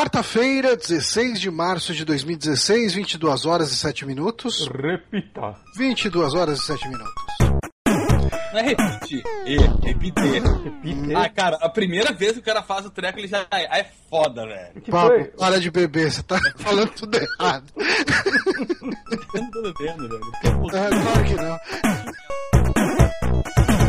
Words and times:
Quarta-feira, 0.00 0.74
16 0.78 1.38
de 1.38 1.50
março 1.50 1.92
de 1.92 2.06
2016, 2.06 2.94
22 2.94 3.44
horas 3.44 3.70
e 3.70 3.76
7 3.76 4.06
minutos. 4.06 4.66
Repita. 4.66 5.54
22 5.76 6.32
horas 6.32 6.58
e 6.58 6.62
7 6.62 6.88
minutos. 6.88 7.12
Não 7.86 8.60
é 8.60 8.62
repetir, 8.62 9.22
é 9.44 9.86
repetir. 9.86 10.42
Repita. 10.42 11.18
Ah, 11.18 11.28
cara, 11.28 11.58
a 11.60 11.68
primeira 11.68 12.14
vez 12.14 12.32
que 12.32 12.38
o 12.38 12.42
cara 12.42 12.62
faz 12.62 12.86
o 12.86 12.90
treco, 12.90 13.18
ele 13.18 13.28
já 13.28 13.46
é, 13.50 13.80
é 13.80 13.90
foda, 14.08 14.46
velho. 14.46 14.80
que 14.80 14.90
Pablo, 14.90 15.16
foi? 15.18 15.24
para 15.24 15.60
de 15.60 15.70
beber, 15.70 16.10
você 16.10 16.22
tá 16.22 16.40
falando 16.56 16.92
tudo 16.92 17.18
errado. 17.18 17.70
Eu 19.34 19.42
não 19.42 19.50
tô 19.50 19.60
bebendo, 19.60 20.08
velho. 20.08 20.32
Ah, 20.72 20.88
claro 20.88 21.24
que 21.26 21.34
não. 21.34 21.58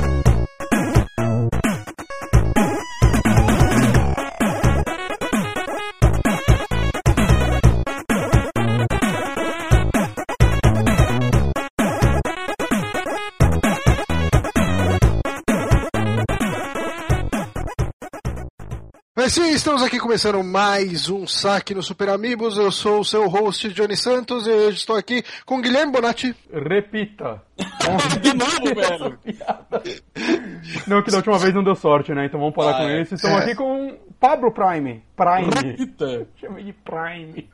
Mas 19.23 19.34
sim, 19.34 19.52
estamos 19.52 19.84
aqui 19.84 19.99
começando 19.99 20.43
mais 20.43 21.07
um 21.07 21.27
saque 21.27 21.75
no 21.75 21.84
Super 21.84 22.09
Amigos. 22.09 22.57
Eu 22.57 22.71
sou 22.71 23.02
o 23.02 23.05
seu 23.05 23.27
host, 23.30 23.70
Johnny 23.71 23.95
Santos, 23.95 24.47
e 24.47 24.49
hoje 24.49 24.77
estou 24.77 24.95
aqui 24.95 25.23
com 25.45 25.61
Guilherme 25.61 25.91
Bonatti. 25.91 26.35
Repita. 26.52 27.39
De 28.20 28.34
novo, 28.34 28.73
velho. 28.73 29.20
Não, 30.88 31.03
que 31.03 31.11
da 31.11 31.17
última 31.17 31.38
vez 31.38 31.53
não 31.53 31.63
deu 31.63 31.75
sorte, 31.75 32.11
né? 32.16 32.25
Então 32.25 32.39
vamos 32.39 32.55
parar 32.55 32.71
Ah, 32.71 32.80
com 32.80 32.89
é. 32.89 33.02
isso. 33.03 33.13
Estamos 33.13 33.41
É. 33.41 33.44
aqui 33.44 33.53
com 33.55 33.95
Pablo 34.20 34.52
Prime. 34.52 35.03
Prime. 35.16 35.49
Repita. 35.69 36.27
Chamei 36.39 36.63
de 36.63 36.73
Prime. 36.73 37.47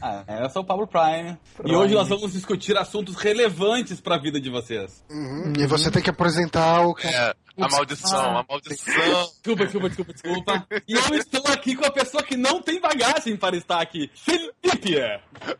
Ah, 0.00 0.24
eu 0.42 0.48
sou 0.48 0.62
o 0.62 0.64
Pablo 0.64 0.86
Prime. 0.86 1.36
Prime. 1.54 1.70
E 1.70 1.76
hoje 1.76 1.94
nós 1.94 2.08
vamos 2.08 2.32
discutir 2.32 2.78
assuntos 2.78 3.16
relevantes 3.16 4.00
pra 4.00 4.16
vida 4.16 4.40
de 4.40 4.48
vocês. 4.48 5.04
Uhum, 5.10 5.52
E 5.58 5.66
você 5.66 5.90
tem 5.90 6.02
que 6.02 6.08
apresentar 6.08 6.86
o. 6.86 6.96
É, 7.04 7.34
a 7.60 7.68
maldição, 7.68 8.38
a 8.38 8.44
maldição. 8.48 9.30
Desculpa, 9.42 9.64
desculpa, 9.64 9.88
desculpa, 9.88 10.12
desculpa. 10.12 10.66
E 10.88 10.92
eu 10.94 11.14
estou 11.14 11.42
aqui 11.52 11.74
com 11.76 11.84
a 11.84 11.90
pessoa 11.90 12.22
que 12.22 12.36
não 12.36 12.60
tem 12.62 12.80
bagagem 12.80 13.36
para 13.36 13.56
estar 13.56 13.80
aqui. 13.80 14.10
Felipe! 14.14 14.96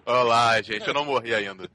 Olá, 0.06 0.60
gente, 0.62 0.86
eu 0.86 0.94
não 0.94 1.04
morri 1.04 1.34
ainda. 1.34 1.68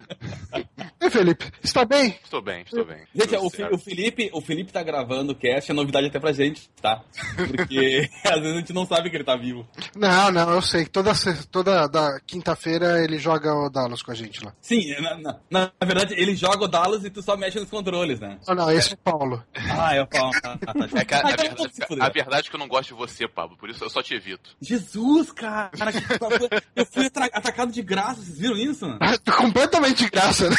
E 1.01 1.09
Felipe, 1.09 1.51
está 1.63 1.85
bem? 1.85 2.17
Estou 2.23 2.41
bem, 2.41 2.61
estou 2.63 2.85
bem. 2.85 3.03
Gente, 3.13 3.35
o, 3.35 3.45
o 3.73 3.77
Felipe, 3.77 4.29
o 4.33 4.41
Felipe 4.41 4.71
tá 4.71 4.81
gravando 4.83 5.33
o 5.33 5.35
cast, 5.35 5.69
é 5.69 5.73
novidade 5.73 6.07
até 6.07 6.19
pra 6.19 6.31
gente, 6.31 6.69
tá? 6.81 7.01
Porque 7.35 8.09
às 8.25 8.39
vezes 8.39 8.55
a 8.55 8.59
gente 8.59 8.73
não 8.73 8.85
sabe 8.85 9.09
que 9.09 9.17
ele 9.17 9.23
tá 9.23 9.35
vivo. 9.35 9.67
Não, 9.95 10.31
não, 10.31 10.51
eu 10.53 10.61
sei. 10.61 10.85
Toda, 10.85 11.11
toda 11.51 11.87
da 11.87 12.19
quinta-feira 12.25 13.03
ele 13.03 13.17
joga 13.17 13.53
o 13.53 13.69
Dallas 13.69 14.01
com 14.01 14.11
a 14.11 14.15
gente 14.15 14.43
lá. 14.43 14.53
Sim, 14.61 14.93
na, 15.01 15.17
na- 15.51 15.71
na 15.79 15.85
verdade, 15.85 16.13
ele 16.17 16.35
joga 16.35 16.65
o 16.65 16.67
Dallas 16.67 17.03
e 17.03 17.09
tu 17.09 17.21
só 17.21 17.35
mexe 17.37 17.59
nos 17.59 17.69
controles, 17.69 18.19
né? 18.19 18.39
Ah, 18.47 18.55
não, 18.55 18.71
esse 18.71 18.91
é 18.91 18.93
o 18.95 18.97
Paulo. 18.97 19.43
Ah, 19.55 19.95
é 19.95 20.01
o 20.01 20.07
pau. 20.19 20.31
Ah, 20.43 20.57
tá, 20.57 20.73
tá. 20.73 20.99
É 20.99 21.05
que 21.05 21.13
a, 21.13 21.17
a 21.17 21.21
Ah, 21.21 21.35
verdade, 21.35 22.01
a 22.01 22.09
verdade 22.09 22.47
é 22.47 22.49
que 22.49 22.55
eu 22.55 22.59
não 22.59 22.67
gosto 22.67 22.89
de 22.89 22.93
você, 22.95 23.27
Pablo, 23.27 23.57
por 23.57 23.69
isso 23.69 23.83
eu 23.83 23.89
só 23.89 24.01
te 24.01 24.13
evito. 24.13 24.51
Jesus, 24.61 25.31
cara! 25.31 25.69
Eu 26.75 26.85
fui 26.85 27.05
atacado 27.05 27.71
de 27.71 27.81
graça, 27.81 28.21
vocês 28.21 28.37
viram 28.37 28.57
isso? 28.57 28.85
Ah, 28.99 29.17
completamente 29.33 30.03
de 30.03 30.09
graça, 30.09 30.49
né? 30.49 30.55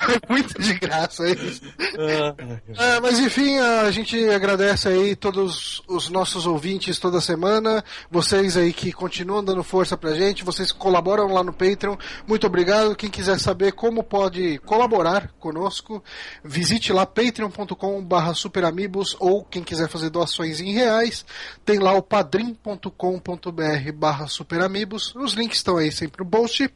Foi 0.00 0.20
muito 0.28 0.60
de 0.60 0.74
graça 0.74 1.28
isso. 1.30 1.62
Ah, 2.78 3.00
mas 3.00 3.18
enfim, 3.18 3.58
a 3.58 3.90
gente 3.90 4.18
agradece 4.28 4.88
aí 4.88 5.16
todos 5.16 5.82
os 5.88 6.08
nossos 6.08 6.46
ouvintes 6.46 6.98
toda 6.98 7.20
semana, 7.20 7.84
vocês 8.10 8.56
aí 8.56 8.72
que 8.72 8.92
continuam 8.92 9.44
dando 9.44 9.62
força 9.62 9.96
pra 9.96 10.14
gente, 10.14 10.44
vocês 10.44 10.72
que 10.72 10.78
colaboram 10.78 11.32
lá 11.32 11.42
no 11.42 11.52
Patreon, 11.52 11.96
muito 12.26 12.46
obrigado. 12.46 12.96
Quem 12.96 13.10
quiser 13.10 13.38
saber 13.38 13.72
como 13.72 14.02
pode 14.02 14.58
colaborar 14.60 15.30
conosco, 15.38 16.02
visite 16.44 16.92
lá 16.92 17.04
patreon.com 17.10 18.02
barra 18.02 18.32
ou 19.18 19.44
quem 19.44 19.62
quiser 19.62 19.88
fazer 19.88 20.10
doações 20.10 20.60
em 20.60 20.72
reais, 20.72 21.24
tem 21.64 21.78
lá 21.78 21.92
o 21.92 22.02
padrim.com.br 22.02 23.92
barra 23.94 24.26
os 25.14 25.32
links 25.32 25.58
estão 25.58 25.76
aí 25.76 25.92
sempre 25.92 26.24
no 26.24 26.30
post. 26.30 26.70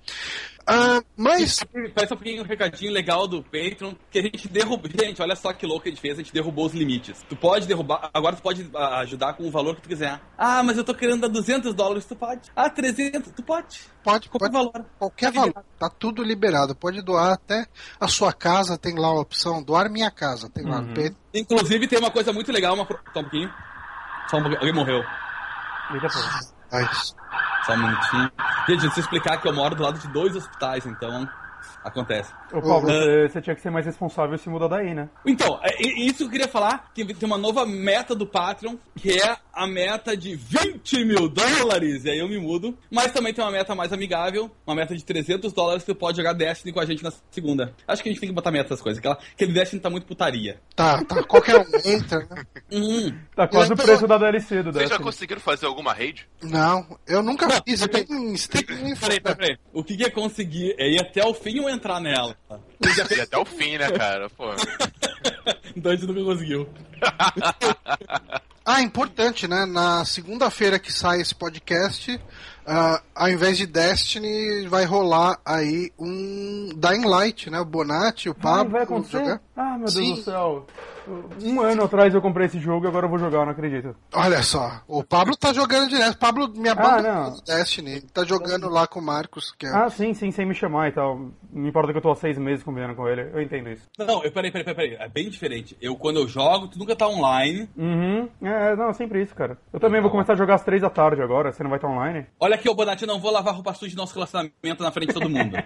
Ah, 0.66 1.02
mas 1.16 1.60
Parece 1.94 2.12
um 2.14 2.16
pouquinho 2.16 2.42
um 2.42 2.46
recadinho 2.46 2.90
legal 2.92 3.26
do 3.28 3.42
Patreon, 3.42 3.94
que 4.10 4.18
a 4.18 4.22
gente 4.22 4.48
derrubou. 4.48 4.90
Gente, 4.90 5.20
olha 5.20 5.36
só 5.36 5.52
que 5.52 5.66
louco 5.66 5.82
que 5.82 5.88
a 5.88 5.92
gente 5.92 6.00
fez, 6.00 6.14
a 6.14 6.22
gente 6.22 6.32
derrubou 6.32 6.66
os 6.66 6.72
limites. 6.72 7.22
Tu 7.28 7.36
pode 7.36 7.66
derrubar, 7.66 8.08
agora 8.14 8.34
tu 8.36 8.42
pode 8.42 8.70
ah, 8.74 9.00
ajudar 9.00 9.34
com 9.34 9.44
o 9.46 9.50
valor 9.50 9.76
que 9.76 9.82
tu 9.82 9.88
quiser. 9.88 10.20
Ah, 10.38 10.62
mas 10.62 10.76
eu 10.78 10.84
tô 10.84 10.94
querendo 10.94 11.20
dar 11.22 11.28
200 11.28 11.74
dólares, 11.74 12.04
tu 12.06 12.16
pode. 12.16 12.50
Ah, 12.56 12.70
300, 12.70 13.32
tu 13.32 13.42
pode. 13.42 13.80
pode, 14.02 14.28
Qualquer 14.30 14.50
pode 14.50 14.52
valor. 14.52 14.86
Qualquer 14.98 15.26
Tá 15.26 15.32
valor, 15.32 15.46
liberado. 15.48 15.66
tá 15.78 15.90
tudo 15.90 16.22
liberado. 16.22 16.74
Pode 16.74 17.02
doar 17.02 17.32
até 17.34 17.66
a 18.00 18.08
sua 18.08 18.32
casa, 18.32 18.78
tem 18.78 18.98
lá 18.98 19.08
a 19.08 19.20
opção 19.20 19.62
doar 19.62 19.90
minha 19.90 20.10
casa, 20.10 20.48
tem 20.48 20.64
lá 20.64 20.80
no 20.80 20.88
Uhum. 20.88 20.94
peito. 20.94 21.16
Inclusive 21.34 21.86
tem 21.88 21.98
uma 21.98 22.10
coisa 22.10 22.32
muito 22.32 22.50
legal, 22.52 22.74
uma... 22.74 22.86
só 22.86 23.20
um 23.20 23.22
pouquinho. 23.22 23.52
Só 24.30 24.36
um 24.38 24.40
pouquinho. 24.40 24.60
Alguém 24.60 24.72
morreu. 24.74 25.02
Eita, 25.92 26.08
pô. 26.08 26.18
Só 27.64 27.74
um 27.74 27.78
minutinho. 27.78 28.30
Gente, 28.68 28.80
deixa 28.80 28.98
eu 28.98 29.02
explicar 29.02 29.40
que 29.40 29.48
eu 29.48 29.54
moro 29.54 29.74
do 29.74 29.82
lado 29.82 29.98
de 29.98 30.08
dois 30.08 30.34
hospitais, 30.34 30.84
então 30.86 31.28
acontece. 31.84 32.32
Ô, 32.52 32.60
Pablo, 32.60 32.74
Uhum. 32.74 32.80
você, 32.80 33.28
você 33.28 33.42
tinha 33.42 33.54
que 33.54 33.62
ser 33.62 33.70
mais 33.70 33.84
responsável 33.86 34.34
e 34.34 34.38
se 34.38 34.48
mudar 34.48 34.68
daí, 34.68 34.94
né? 34.94 35.08
Então, 35.26 35.60
é- 35.62 35.82
isso 36.00 36.18
que 36.18 36.24
eu 36.24 36.30
queria 36.30 36.48
falar, 36.48 36.90
que 36.94 37.04
tem 37.14 37.26
uma 37.26 37.38
nova 37.38 37.66
meta 37.66 38.14
do 38.14 38.26
Patreon, 38.26 38.76
que 38.96 39.12
é 39.20 39.36
a 39.52 39.66
meta 39.66 40.16
de 40.16 40.34
20 40.34 41.04
mil 41.04 41.28
dólares, 41.28 42.04
e 42.04 42.10
aí 42.10 42.18
eu 42.18 42.28
me 42.28 42.38
mudo. 42.38 42.76
Mas 42.90 43.12
também 43.12 43.32
tem 43.34 43.44
uma 43.44 43.50
meta 43.50 43.74
mais 43.74 43.92
amigável, 43.92 44.50
uma 44.66 44.74
meta 44.74 44.96
de 44.96 45.04
300 45.04 45.52
dólares, 45.52 45.84
que 45.84 45.92
tu 45.92 45.98
pode 45.98 46.16
jogar 46.16 46.32
Destiny 46.32 46.72
com 46.72 46.80
a 46.80 46.86
gente 46.86 47.02
na 47.04 47.12
segunda. 47.30 47.74
Acho 47.86 48.02
que 48.02 48.08
a 48.08 48.12
gente 48.12 48.20
tem 48.20 48.28
que 48.30 48.34
botar 48.34 48.50
meta 48.50 48.68
essas 48.68 48.80
coisas, 48.82 48.98
aquela, 48.98 49.18
aquele 49.34 49.52
Destiny 49.52 49.80
tá 49.82 49.90
muito 49.90 50.06
putaria. 50.06 50.58
tá, 50.74 51.04
tá, 51.04 51.22
qualquer 51.24 51.56
um 51.58 51.64
entra, 51.84 52.20
né? 52.30 52.44
Uhum. 52.72 53.16
Tá 53.36 53.46
quase 53.46 53.72
o 53.72 53.76
preço 53.76 54.06
da 54.06 54.16
DLC 54.18 54.56
do 54.62 54.72
Vocês 54.72 54.74
já 54.74 54.80
Destiny. 54.96 55.04
conseguiram 55.04 55.40
fazer 55.40 55.66
alguma 55.66 55.92
raid? 55.92 56.26
Não, 56.42 56.98
eu 57.06 57.22
nunca 57.22 57.46
Não, 57.46 57.62
fiz, 57.62 57.80
eu 57.82 57.88
peraí. 57.88 58.06
tenho 58.06 58.34
Peraí, 58.48 59.20
peraí, 59.20 59.20
peraí. 59.20 59.58
O 59.72 59.84
que 59.84 59.96
que 59.96 60.04
é 60.04 60.10
conseguir? 60.10 60.74
É 60.78 60.88
ir 60.88 61.00
até 61.00 61.24
o 61.24 61.34
fim 61.34 61.60
ou 61.60 61.68
entrar 61.74 62.00
nela? 62.00 62.36
E 63.16 63.20
até 63.20 63.38
o 63.38 63.44
fim, 63.44 63.76
né, 63.78 63.90
cara? 63.90 64.30
Pô. 64.30 64.50
a 64.50 65.94
gente 65.94 66.06
nunca 66.06 66.24
conseguiu. 66.24 66.68
Ah, 68.66 68.80
importante, 68.80 69.46
né? 69.46 69.66
Na 69.66 70.04
segunda-feira 70.06 70.78
que 70.78 70.90
sai 70.90 71.20
esse 71.20 71.34
podcast, 71.34 72.18
ah, 72.66 73.02
ao 73.14 73.28
invés 73.28 73.58
de 73.58 73.66
Destiny, 73.66 74.66
vai 74.68 74.86
rolar 74.86 75.38
aí 75.44 75.92
um 75.98 76.70
Dying 76.74 77.04
Light, 77.04 77.50
né? 77.50 77.60
O 77.60 77.64
Bonatti, 77.66 78.30
o 78.30 78.34
Pablo. 78.34 78.72
vai 78.72 78.84
acontecer? 78.84 79.38
Ah, 79.56 79.72
meu 79.78 79.80
Deus 79.86 79.92
Sim. 79.94 80.14
do 80.14 80.20
céu. 80.22 80.66
Um 81.42 81.60
ano 81.60 81.84
atrás 81.84 82.12
eu 82.14 82.20
comprei 82.22 82.46
esse 82.46 82.58
jogo 82.58 82.86
e 82.86 82.88
agora 82.88 83.04
eu 83.06 83.10
vou 83.10 83.18
jogar, 83.18 83.44
não 83.44 83.52
acredito. 83.52 83.94
Olha 84.14 84.42
só, 84.42 84.80
o 84.88 85.04
Pablo 85.04 85.36
tá 85.36 85.52
jogando 85.52 85.88
direto. 85.90 86.14
O 86.14 86.18
Pablo 86.18 86.48
me 86.56 86.68
Ah, 86.68 86.72
abandonou 86.72 87.12
não. 87.12 87.30
no 87.32 87.42
Destiny. 87.42 87.90
Ele 87.92 88.00
tá 88.12 88.24
jogando 88.24 88.68
lá 88.68 88.86
com 88.86 89.00
o 89.00 89.02
Marcos, 89.04 89.52
que 89.56 89.66
é 89.66 89.70
Ah, 89.70 89.88
sim, 89.90 90.12
sim, 90.14 90.30
sem 90.30 90.46
me 90.46 90.54
chamar 90.54 90.88
e 90.88 90.92
tal. 90.92 91.30
Não 91.52 91.68
importa 91.68 91.92
que 91.92 91.98
eu 91.98 92.02
tô 92.02 92.10
há 92.10 92.16
seis 92.16 92.36
meses 92.38 92.64
combinando 92.64 92.94
com 92.94 93.06
ele, 93.06 93.30
eu 93.32 93.40
entendo 93.42 93.68
isso. 93.70 93.86
Não, 93.98 94.24
eu, 94.24 94.32
peraí, 94.32 94.50
peraí, 94.50 94.64
peraí, 94.64 94.74
peraí. 94.90 95.06
É 95.06 95.08
bem 95.08 95.28
diferente. 95.28 95.76
Eu, 95.80 95.94
quando 95.94 96.16
eu 96.20 96.26
jogo, 96.26 96.68
tu 96.68 96.78
nunca 96.78 96.96
tá 96.96 97.06
online. 97.06 97.68
Uhum, 97.76 98.28
é, 98.42 98.74
não, 98.74 98.92
sempre 98.94 99.22
isso, 99.22 99.34
cara. 99.34 99.58
Eu 99.72 99.78
também 99.78 100.00
vou 100.00 100.10
começar 100.10 100.32
a 100.32 100.36
jogar 100.36 100.54
às 100.54 100.64
três 100.64 100.80
da 100.82 100.90
tarde 100.90 101.22
agora, 101.22 101.52
você 101.52 101.62
não 101.62 101.70
vai 101.70 101.78
estar 101.78 101.88
online? 101.88 102.26
Olha 102.40 102.54
aqui, 102.56 102.68
ô 102.68 102.74
Bonatti, 102.74 103.02
eu 103.02 103.08
não 103.08 103.20
vou 103.20 103.30
lavar 103.30 103.54
roupa 103.54 103.72
suja 103.74 103.90
de 103.90 103.96
nosso 103.96 104.14
relacionamento 104.14 104.82
na 104.82 104.90
frente 104.90 105.08
de 105.08 105.14
todo 105.14 105.28
mundo. 105.28 105.54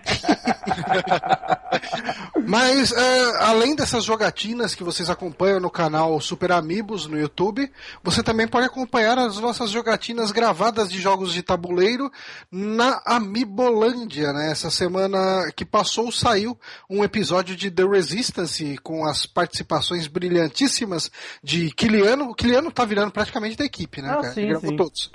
Mas, 2.47 2.93
é, 2.93 3.44
além 3.44 3.75
dessas 3.78 4.05
jogatinas 4.05 4.75
que 4.75 4.83
vocês 4.83 5.09
acompanham 5.09 5.61
no 5.61 5.71
canal 5.71 6.21
Super 6.21 6.50
Amigos 6.50 7.06
no 7.06 7.16
YouTube, 7.16 7.71
você 8.03 8.25
também 8.25 8.49
pode 8.49 8.66
acompanhar 8.66 9.16
as 9.19 9.39
nossas 9.39 9.71
jogatinas 9.71 10.33
gravadas 10.33 10.91
de 10.91 11.00
jogos 11.00 11.32
de 11.32 11.44
tabuleiro 11.44 12.11
na 12.50 13.00
Amibolândia, 13.06 14.32
né? 14.32 14.50
Essa 14.50 14.69
semana 14.69 15.49
que 15.55 15.64
passou 15.64 16.11
saiu 16.11 16.58
um 16.91 17.05
episódio 17.05 17.55
de 17.55 17.70
The 17.70 17.85
Resistance 17.85 18.79
com 18.82 19.06
as 19.06 19.26
participações 19.26 20.08
brilhantíssimas 20.08 21.08
de 21.41 21.70
Kiliano. 21.70 22.31
O 22.31 22.35
Kiliano 22.35 22.73
tá 22.73 22.85
virando 22.85 23.12
praticamente 23.12 23.56
da 23.56 23.64
equipe, 23.64 24.03
né? 24.03 24.11
Ah, 24.11 24.17
cara? 24.17 24.32
sim, 24.32 24.41
Ele 24.41 24.49
gravou 24.50 24.70
sim. 24.70 24.76
todos. 24.76 25.11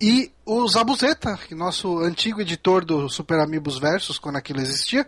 E 0.00 0.30
o 0.44 0.68
Zabuzeta, 0.68 1.36
que 1.48 1.54
nosso 1.54 1.98
antigo 1.98 2.40
editor 2.40 2.84
do 2.84 3.08
Super 3.08 3.40
Amigos 3.40 3.78
Versus, 3.78 4.18
quando 4.18 4.36
aquilo 4.36 4.60
existia. 4.60 5.04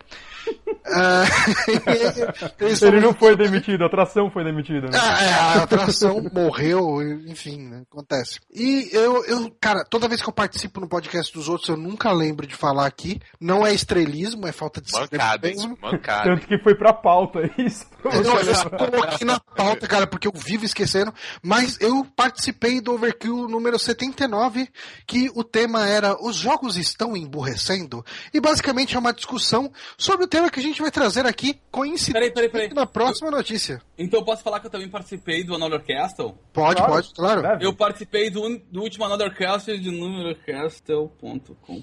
Ah, 0.86 1.24
Ele 2.60 3.00
não 3.00 3.14
foi 3.14 3.36
demitido, 3.36 3.82
a 3.82 3.86
atração 3.86 4.30
foi 4.30 4.44
demitida. 4.44 4.88
Né? 4.88 4.98
Ah, 5.00 5.24
é, 5.24 5.32
a 5.32 5.62
atração 5.62 6.24
morreu, 6.32 7.02
enfim, 7.26 7.68
né, 7.68 7.82
acontece. 7.90 8.40
E 8.52 8.88
eu, 8.92 9.24
eu, 9.24 9.50
cara, 9.60 9.84
toda 9.84 10.08
vez 10.08 10.22
que 10.22 10.28
eu 10.28 10.32
participo 10.32 10.80
no 10.80 10.88
podcast 10.88 11.32
dos 11.32 11.48
outros, 11.48 11.68
eu 11.68 11.76
nunca 11.76 12.12
lembro 12.12 12.46
de 12.46 12.54
falar 12.54 12.86
aqui. 12.86 13.20
Não 13.40 13.66
é 13.66 13.72
estrelismo, 13.72 14.46
é 14.46 14.52
falta 14.52 14.80
de 14.80 14.92
Mancada. 14.92 15.50
Mancada. 15.80 16.24
Tanto 16.24 16.46
que 16.46 16.58
foi 16.58 16.74
pra 16.74 16.92
pauta 16.92 17.40
isso. 17.58 17.86
pra 18.02 18.14
Eu, 18.14 18.90
coloquei 18.90 19.26
na 19.26 19.40
pauta, 19.40 19.86
cara, 19.86 20.06
porque 20.06 20.28
eu 20.28 20.32
vivo 20.34 20.64
esquecendo, 20.64 21.12
mas 21.42 21.78
eu 21.80 22.04
participei 22.16 22.80
do 22.80 22.92
Overkill 22.92 23.48
número 23.48 23.78
79, 23.78 24.68
que 25.06 25.30
o 25.34 25.44
tema 25.44 25.86
era 25.86 26.16
Os 26.20 26.36
jogos 26.36 26.76
estão 26.76 27.16
emburrecendo? 27.16 28.04
E 28.32 28.40
basicamente 28.40 28.96
é 28.96 28.98
uma 28.98 29.12
discussão 29.12 29.70
sobre 29.96 30.24
o 30.24 30.28
tema 30.28 30.50
que 30.50 30.60
a 30.60 30.62
gente 30.62 30.77
vai 30.82 30.90
trazer 30.90 31.26
aqui, 31.26 31.54
Peraí, 31.54 31.60
coincidentemente 31.70 32.34
peraí, 32.34 32.48
peraí. 32.50 32.74
na 32.74 32.86
próxima 32.86 33.30
notícia. 33.30 33.80
Então 33.96 34.20
eu 34.20 34.24
posso 34.24 34.42
falar 34.42 34.60
que 34.60 34.66
eu 34.66 34.70
também 34.70 34.88
participei 34.88 35.42
do 35.44 35.54
Another 35.54 35.84
Castle? 35.84 36.34
Pode, 36.52 36.76
Claro. 36.76 36.92
pode, 36.92 37.12
claro. 37.14 37.42
Eu 37.62 37.72
participei 37.74 38.30
do, 38.30 38.58
do 38.70 38.80
último 38.82 39.04
Another 39.04 39.34
Castle 39.36 39.78
de 39.78 39.90
numerocastle.com. 39.90 41.82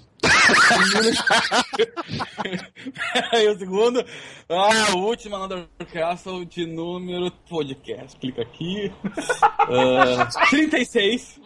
Aí 3.31 3.47
o 3.47 3.57
segundo. 3.57 4.05
Ah, 4.49 4.93
o 4.95 4.97
último 4.99 5.35
Another 5.35 5.67
Castle 5.91 6.45
de 6.45 6.65
número 6.65 7.31
podcast. 7.49 8.17
Clica 8.17 8.41
aqui. 8.43 8.91
Ah, 9.67 10.29
36. 10.49 11.39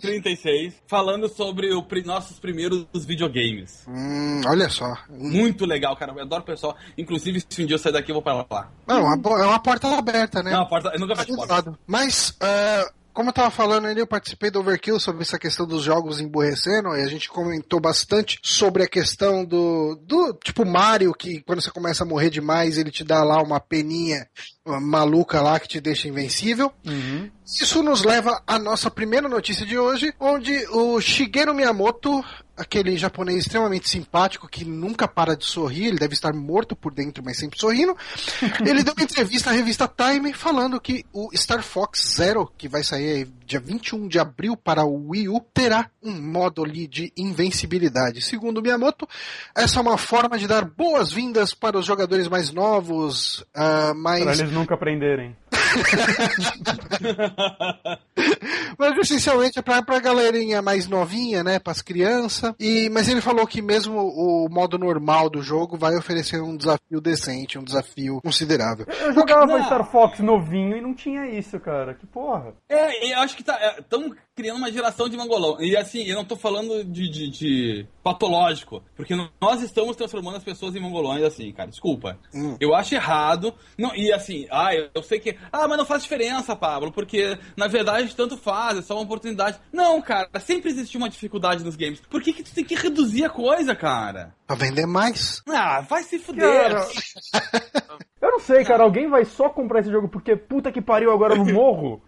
36. 0.00 0.74
Falando 0.86 1.28
sobre 1.28 1.74
o, 1.74 1.86
nossos 2.04 2.38
primeiros 2.38 2.86
videogames. 2.94 3.84
Hum, 3.86 4.40
olha 4.46 4.68
só. 4.70 4.96
Muito 5.10 5.66
legal, 5.66 5.94
cara. 5.96 6.12
Eu 6.12 6.22
adoro 6.22 6.42
o 6.42 6.46
pessoal. 6.46 6.76
Inclusive, 6.96 7.42
se 7.46 7.62
um 7.62 7.66
dia 7.66 7.74
eu 7.74 7.78
sair 7.78 7.92
daqui, 7.92 8.10
eu 8.10 8.14
vou 8.14 8.22
pra 8.22 8.32
lá. 8.34 8.70
Não, 8.86 8.96
é 8.96 9.00
uma, 9.00 9.42
é 9.42 9.46
uma 9.46 9.60
porta 9.60 9.88
aberta, 9.88 10.42
né? 10.42 10.52
Não, 10.52 10.62
a 10.62 10.66
porta, 10.66 10.90
eu 10.94 11.00
nunca 11.00 11.14
de 11.14 11.36
porta. 11.36 11.78
Mas, 11.86 12.36
ah, 12.40 12.90
como 13.18 13.30
eu 13.30 13.34
tava 13.34 13.50
falando 13.50 13.88
ali, 13.88 13.98
eu 13.98 14.06
participei 14.06 14.48
do 14.48 14.60
Overkill 14.60 15.00
sobre 15.00 15.22
essa 15.22 15.40
questão 15.40 15.66
dos 15.66 15.82
jogos 15.82 16.20
emburrecendo, 16.20 16.90
e 16.96 17.02
a 17.02 17.08
gente 17.08 17.28
comentou 17.28 17.80
bastante 17.80 18.38
sobre 18.44 18.84
a 18.84 18.86
questão 18.86 19.44
do, 19.44 19.96
do 20.04 20.32
tipo 20.34 20.64
Mario, 20.64 21.12
que 21.12 21.42
quando 21.42 21.60
você 21.60 21.68
começa 21.68 22.04
a 22.04 22.06
morrer 22.06 22.30
demais, 22.30 22.78
ele 22.78 22.92
te 22.92 23.02
dá 23.02 23.24
lá 23.24 23.42
uma 23.42 23.58
peninha 23.58 24.28
maluca 24.64 25.42
lá 25.42 25.58
que 25.58 25.66
te 25.66 25.80
deixa 25.80 26.06
invencível. 26.06 26.72
Uhum. 26.86 27.28
Isso 27.44 27.82
nos 27.82 28.04
leva 28.04 28.40
à 28.46 28.56
nossa 28.56 28.88
primeira 28.88 29.28
notícia 29.28 29.66
de 29.66 29.76
hoje, 29.76 30.14
onde 30.20 30.56
o 30.70 31.00
Shigeru 31.00 31.52
Miyamoto, 31.52 32.22
aquele 32.58 32.96
japonês 32.96 33.38
extremamente 33.38 33.88
simpático 33.88 34.48
que 34.48 34.64
nunca 34.64 35.06
para 35.06 35.36
de 35.36 35.44
sorrir, 35.44 35.86
ele 35.86 35.98
deve 35.98 36.14
estar 36.14 36.32
morto 36.34 36.74
por 36.74 36.92
dentro, 36.92 37.22
mas 37.24 37.38
sempre 37.38 37.58
sorrindo, 37.58 37.96
ele 38.66 38.82
deu 38.82 38.92
uma 38.94 39.04
entrevista 39.04 39.50
à 39.50 39.52
revista 39.52 39.88
Time 39.88 40.32
falando 40.32 40.80
que 40.80 41.04
o 41.12 41.30
Star 41.34 41.62
Fox 41.62 42.14
Zero, 42.16 42.50
que 42.56 42.68
vai 42.68 42.82
sair 42.82 43.10
aí 43.10 43.28
dia 43.46 43.60
21 43.60 44.08
de 44.08 44.18
abril 44.18 44.56
para 44.56 44.84
o 44.84 45.10
Wii 45.10 45.28
U, 45.28 45.40
terá 45.54 45.90
um 46.02 46.12
modo 46.20 46.62
ali 46.62 46.86
de 46.86 47.12
invencibilidade. 47.16 48.20
Segundo 48.20 48.60
Miyamoto, 48.60 49.08
essa 49.56 49.78
é 49.78 49.82
uma 49.82 49.96
forma 49.96 50.38
de 50.38 50.46
dar 50.46 50.64
boas-vindas 50.64 51.54
para 51.54 51.78
os 51.78 51.86
jogadores 51.86 52.28
mais 52.28 52.52
novos, 52.52 53.44
ah, 53.54 53.94
mais 53.94 54.22
Pra 54.22 54.34
eles 54.34 54.52
nunca 54.52 54.74
aprenderem. 54.74 55.34
Mas 58.78 58.96
essencialmente 58.98 59.58
é 59.58 59.62
pra, 59.62 59.82
pra 59.82 59.98
galerinha 59.98 60.62
mais 60.62 60.86
novinha, 60.86 61.42
né? 61.42 61.58
Pras 61.58 61.82
crianças. 61.82 62.54
E, 62.58 62.88
mas 62.90 63.08
ele 63.08 63.20
falou 63.20 63.46
que 63.46 63.60
mesmo 63.60 63.98
o 63.98 64.48
modo 64.48 64.78
normal 64.78 65.28
do 65.28 65.42
jogo 65.42 65.76
vai 65.76 65.96
oferecer 65.96 66.40
um 66.40 66.56
desafio 66.56 67.00
decente, 67.00 67.58
um 67.58 67.64
desafio 67.64 68.20
considerável. 68.22 68.86
Eu 69.00 69.12
jogava 69.12 69.46
Não. 69.46 69.64
Star 69.64 69.90
Fox 69.90 70.20
novinho 70.20 70.76
e 70.76 70.80
não 70.80 70.94
tinha 70.94 71.26
isso, 71.26 71.58
cara. 71.58 71.94
Que 71.94 72.06
porra. 72.06 72.54
É, 72.68 73.12
eu 73.12 73.18
acho 73.20 73.36
que 73.36 73.42
tá. 73.42 73.58
Estão 73.78 74.14
criando 74.38 74.58
uma 74.58 74.70
geração 74.70 75.08
de 75.08 75.16
mangolão. 75.16 75.60
E 75.60 75.76
assim, 75.76 76.04
eu 76.04 76.14
não 76.14 76.24
tô 76.24 76.36
falando 76.36 76.84
de, 76.84 77.08
de- 77.10 77.28
de 77.30 77.86
patológico. 78.04 78.82
Porque 78.96 79.14
nós 79.40 79.60
estamos 79.62 79.96
transformando 79.96 80.36
as 80.36 80.44
pessoas 80.44 80.76
em 80.76 80.80
mangolões 80.80 81.24
assim, 81.24 81.50
cara. 81.52 81.68
Desculpa. 81.68 82.16
Hum. 82.32 82.56
Eu 82.60 82.72
acho 82.72 82.94
errado. 82.94 83.52
Não, 83.76 83.92
e 83.96 84.12
assim, 84.12 84.46
ah, 84.50 84.72
eu, 84.72 84.88
eu 84.94 85.02
sei 85.02 85.18
que. 85.18 85.36
Ah, 85.52 85.66
mas 85.66 85.76
não 85.76 85.84
faz 85.84 86.04
diferença, 86.04 86.54
Pablo, 86.54 86.92
porque 86.92 87.36
na 87.56 87.66
verdade 87.66 88.14
tanto 88.14 88.36
faz, 88.38 88.78
é 88.78 88.82
só 88.82 88.94
uma 88.94 89.02
oportunidade. 89.02 89.58
Não, 89.72 90.00
cara, 90.00 90.28
sempre 90.38 90.70
existiu 90.70 91.00
uma 91.00 91.08
dificuldade 91.10 91.64
nos 91.64 91.74
games. 91.74 92.00
Por 92.08 92.22
que, 92.22 92.32
que 92.32 92.44
tu 92.44 92.54
tem 92.54 92.64
que 92.64 92.76
reduzir 92.76 93.24
a 93.24 93.30
coisa, 93.30 93.74
cara? 93.74 94.32
Pra 94.46 94.54
vender 94.54 94.86
mais. 94.86 95.42
Ah, 95.48 95.80
vai 95.80 96.04
se 96.04 96.16
fuder. 96.20 96.70
Cara, 96.70 96.88
eu 98.20 98.30
não 98.32 98.40
sei, 98.40 98.64
cara. 98.64 98.82
Alguém 98.82 99.08
vai 99.08 99.24
só 99.24 99.48
comprar 99.48 99.80
esse 99.80 99.90
jogo 99.90 100.08
porque 100.08 100.34
puta 100.36 100.72
que 100.72 100.80
pariu 100.82 101.12
agora 101.12 101.34
no 101.36 101.44
morro? 101.44 102.02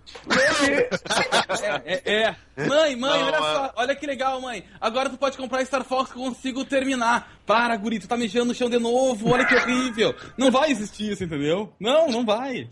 É, 1.85 2.03
é, 2.03 2.23
é. 2.57 2.67
Mãe, 2.67 2.97
mãe, 2.97 3.21
Não, 3.21 3.27
olha 3.29 3.37
é- 3.37 3.39
só, 3.39 3.73
olha 3.77 3.97
que 3.97 4.07
legal, 4.07 4.41
mãe. 4.41 4.65
Agora 4.81 5.09
tu 5.09 5.17
pode 5.17 5.37
comprar 5.37 5.65
Star 5.65 5.85
Fox 5.85 6.13
que 6.13 6.19
eu 6.19 6.23
consigo 6.23 6.65
terminar. 6.65 7.31
Para, 7.47 7.77
guri, 7.77 7.99
tu 7.99 8.07
tá 8.07 8.17
mijando 8.17 8.47
no 8.47 8.55
chão 8.55 8.71
de 8.71 8.79
novo, 8.79 9.31
olha 9.33 9.45
que 9.45 9.55
horrível. 9.55 10.15
Não 10.37 10.51
vai 10.51 10.71
existir 10.71 11.11
isso, 11.13 11.25
entendeu? 11.25 11.73
Não, 11.81 12.09
não 12.09 12.25
vai. 12.25 12.69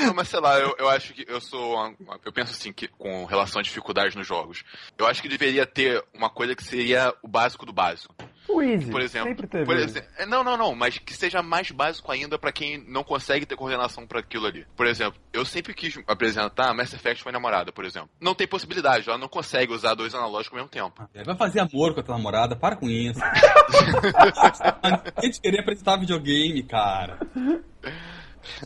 Não, 0.00 0.14
mas 0.14 0.28
sei 0.28 0.40
lá, 0.40 0.58
eu, 0.58 0.74
eu 0.78 0.88
acho 0.88 1.12
que 1.12 1.24
eu 1.28 1.40
sou. 1.40 1.74
uma- 1.74 2.18
eu 2.24 2.32
penso 2.32 2.52
assim, 2.52 2.72
que 2.72 2.88
com 2.88 3.24
relação 3.26 3.60
a 3.60 3.62
dificuldades 3.62 4.14
nos 4.16 4.26
jogos. 4.26 4.64
Eu 4.98 5.06
acho 5.06 5.20
que 5.22 5.28
deveria 5.28 5.66
ter 5.66 6.02
uma 6.14 6.30
coisa 6.30 6.56
que 6.56 6.64
seria 6.64 7.12
o 7.22 7.28
básico 7.28 7.66
do 7.66 7.72
básico. 7.72 8.14
O 8.48 8.62
Easy. 8.62 8.90
Por 8.90 9.00
exemplo. 9.00 9.28
Sempre 9.28 9.46
teve. 9.46 9.64
por 9.64 9.76
isso. 9.76 9.98
exe- 9.98 10.04
é, 10.18 10.26
não, 10.26 10.42
não, 10.44 10.56
não, 10.56 10.74
mas 10.74 10.98
que 10.98 11.12
seja 11.14 11.42
mais 11.42 11.70
básico 11.70 12.10
ainda 12.12 12.38
pra 12.38 12.52
quem 12.52 12.78
não 12.88 13.02
consegue 13.04 13.44
ter 13.46 13.56
coordenação 13.56 14.06
pra 14.06 14.20
aquilo 14.20 14.46
ali. 14.46 14.66
Por 14.76 14.86
exemplo, 14.86 15.20
eu 15.32 15.44
sempre 15.44 15.74
quis 15.74 15.98
apresentar 16.06 16.72
Mass 16.74 16.92
Effect 16.92 17.22
pra 17.22 17.32
minha 17.32 17.40
namorada, 17.40 17.72
por 17.72 17.84
exemplo. 17.84 18.08
Não 18.20 18.34
tem 18.34 18.46
possibilidade, 18.46 19.08
ela 19.08 19.18
não 19.18 19.28
consegue 19.28 19.72
usar 19.72 19.94
dois 19.94 20.14
analógicos 20.14 20.58
ao 20.58 20.64
mesmo 20.64 20.70
tempo. 20.70 21.08
Vai 21.24 21.36
fazer 21.36 21.60
amor 21.60 21.94
com 21.94 22.00
a 22.00 22.02
tua 22.02 22.16
namorada, 22.16 22.54
para 22.56 22.76
com 22.76 22.88
isso. 22.88 23.20
A 25.16 25.22
gente 25.22 25.40
queria 25.40 25.60
apresentar 25.60 25.96
videogame, 25.98 26.62
cara. 26.62 27.18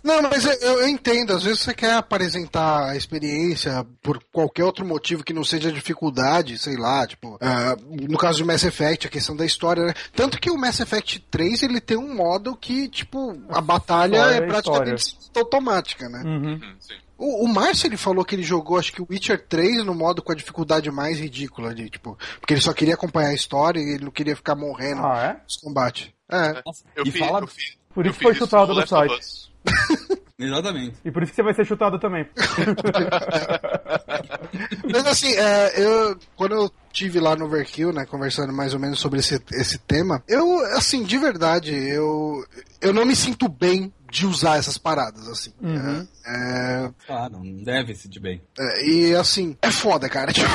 Não, 0.02 0.22
mas 0.22 0.44
eu, 0.44 0.52
eu 0.80 0.88
entendo. 0.88 1.32
Às 1.32 1.42
vezes 1.42 1.60
você 1.60 1.74
quer 1.74 1.94
apresentar 1.94 2.90
a 2.90 2.96
experiência 2.96 3.86
por 4.02 4.22
qualquer 4.32 4.64
outro 4.64 4.84
motivo 4.84 5.24
que 5.24 5.32
não 5.32 5.44
seja 5.44 5.72
dificuldade, 5.72 6.58
sei 6.58 6.76
lá, 6.76 7.06
tipo, 7.06 7.38
ah, 7.40 7.76
no 7.90 8.18
caso 8.18 8.38
do 8.38 8.46
Mass 8.46 8.64
Effect, 8.64 9.06
a 9.06 9.10
questão 9.10 9.36
da 9.36 9.44
história, 9.44 9.84
né? 9.86 9.94
Tanto 10.14 10.40
que 10.40 10.50
o 10.50 10.56
Mass 10.58 10.80
Effect 10.80 11.20
3 11.30 11.62
ele 11.62 11.80
tem 11.80 11.96
um 11.96 12.14
modo 12.14 12.56
que, 12.56 12.88
tipo, 12.88 13.36
a 13.48 13.60
batalha 13.60 14.16
História 14.16 14.34
é 14.34 14.38
é 14.38 14.46
praticamente 14.46 15.16
automática, 15.36 16.08
né? 16.08 16.22
Uhum. 16.24 16.54
Hum, 16.54 16.76
sim. 16.78 16.94
O, 17.20 17.44
o 17.44 17.48
Márcio 17.48 17.86
ele 17.86 17.98
falou 17.98 18.24
que 18.24 18.34
ele 18.34 18.42
jogou, 18.42 18.78
acho 18.78 18.92
que 18.92 19.02
o 19.02 19.06
Witcher 19.08 19.46
3 19.46 19.84
no 19.84 19.94
modo 19.94 20.22
com 20.22 20.32
a 20.32 20.34
dificuldade 20.34 20.90
mais 20.90 21.18
ridícula 21.18 21.74
de, 21.74 21.90
tipo, 21.90 22.18
porque 22.40 22.54
ele 22.54 22.62
só 22.62 22.72
queria 22.72 22.94
acompanhar 22.94 23.28
a 23.28 23.34
história 23.34 23.78
e 23.78 23.94
ele 23.94 24.04
não 24.04 24.10
queria 24.10 24.34
ficar 24.34 24.54
morrendo 24.54 25.02
Ah, 25.04 25.36
é? 25.38 25.42
nos 25.42 25.56
combates. 25.56 26.10
É. 26.30 26.62
Nossa, 26.64 26.82
Eu 26.96 27.04
e 27.04 27.10
fiz, 27.10 27.26
fala... 27.26 27.40
eu 27.40 27.46
fiz. 27.46 27.76
Por 27.94 28.06
isso 28.06 28.20
foi 28.20 28.34
chutado 28.34 28.74
no 28.74 28.80
do 28.80 28.86
site. 28.86 29.18
Us. 29.18 29.50
Exatamente. 30.40 30.96
E 31.04 31.10
por 31.10 31.22
isso 31.22 31.32
que 31.32 31.36
você 31.36 31.42
vai 31.42 31.52
ser 31.52 31.66
chutado 31.66 31.98
também. 31.98 32.26
Mas 34.90 35.06
assim, 35.06 35.34
é, 35.34 35.72
eu 35.76 36.18
quando 36.34 36.54
eu 36.54 36.72
tive 36.90 37.20
lá 37.20 37.36
no 37.36 37.44
Overkill, 37.44 37.92
né, 37.92 38.06
conversando 38.06 38.50
mais 38.52 38.72
ou 38.72 38.80
menos 38.80 38.98
sobre 38.98 39.20
esse, 39.20 39.38
esse 39.52 39.78
tema, 39.78 40.22
eu, 40.26 40.60
assim, 40.76 41.04
de 41.04 41.18
verdade, 41.18 41.74
eu, 41.74 42.42
eu 42.80 42.92
não 42.94 43.04
me 43.04 43.14
sinto 43.14 43.48
bem 43.48 43.92
de 44.10 44.26
usar 44.26 44.58
essas 44.58 44.76
paradas, 44.76 45.28
assim. 45.28 45.52
Uhum. 45.60 46.06
É, 46.26 46.90
Claro, 47.06 47.42
não 47.42 47.62
deve 47.62 47.94
se 47.94 48.08
de 48.08 48.18
bem. 48.20 48.40
é, 48.58 48.88
e 48.88 49.14
assim, 49.14 49.56
é 49.62 49.70
foda, 49.70 50.08
cara. 50.08 50.32
Tipo, 50.40 50.48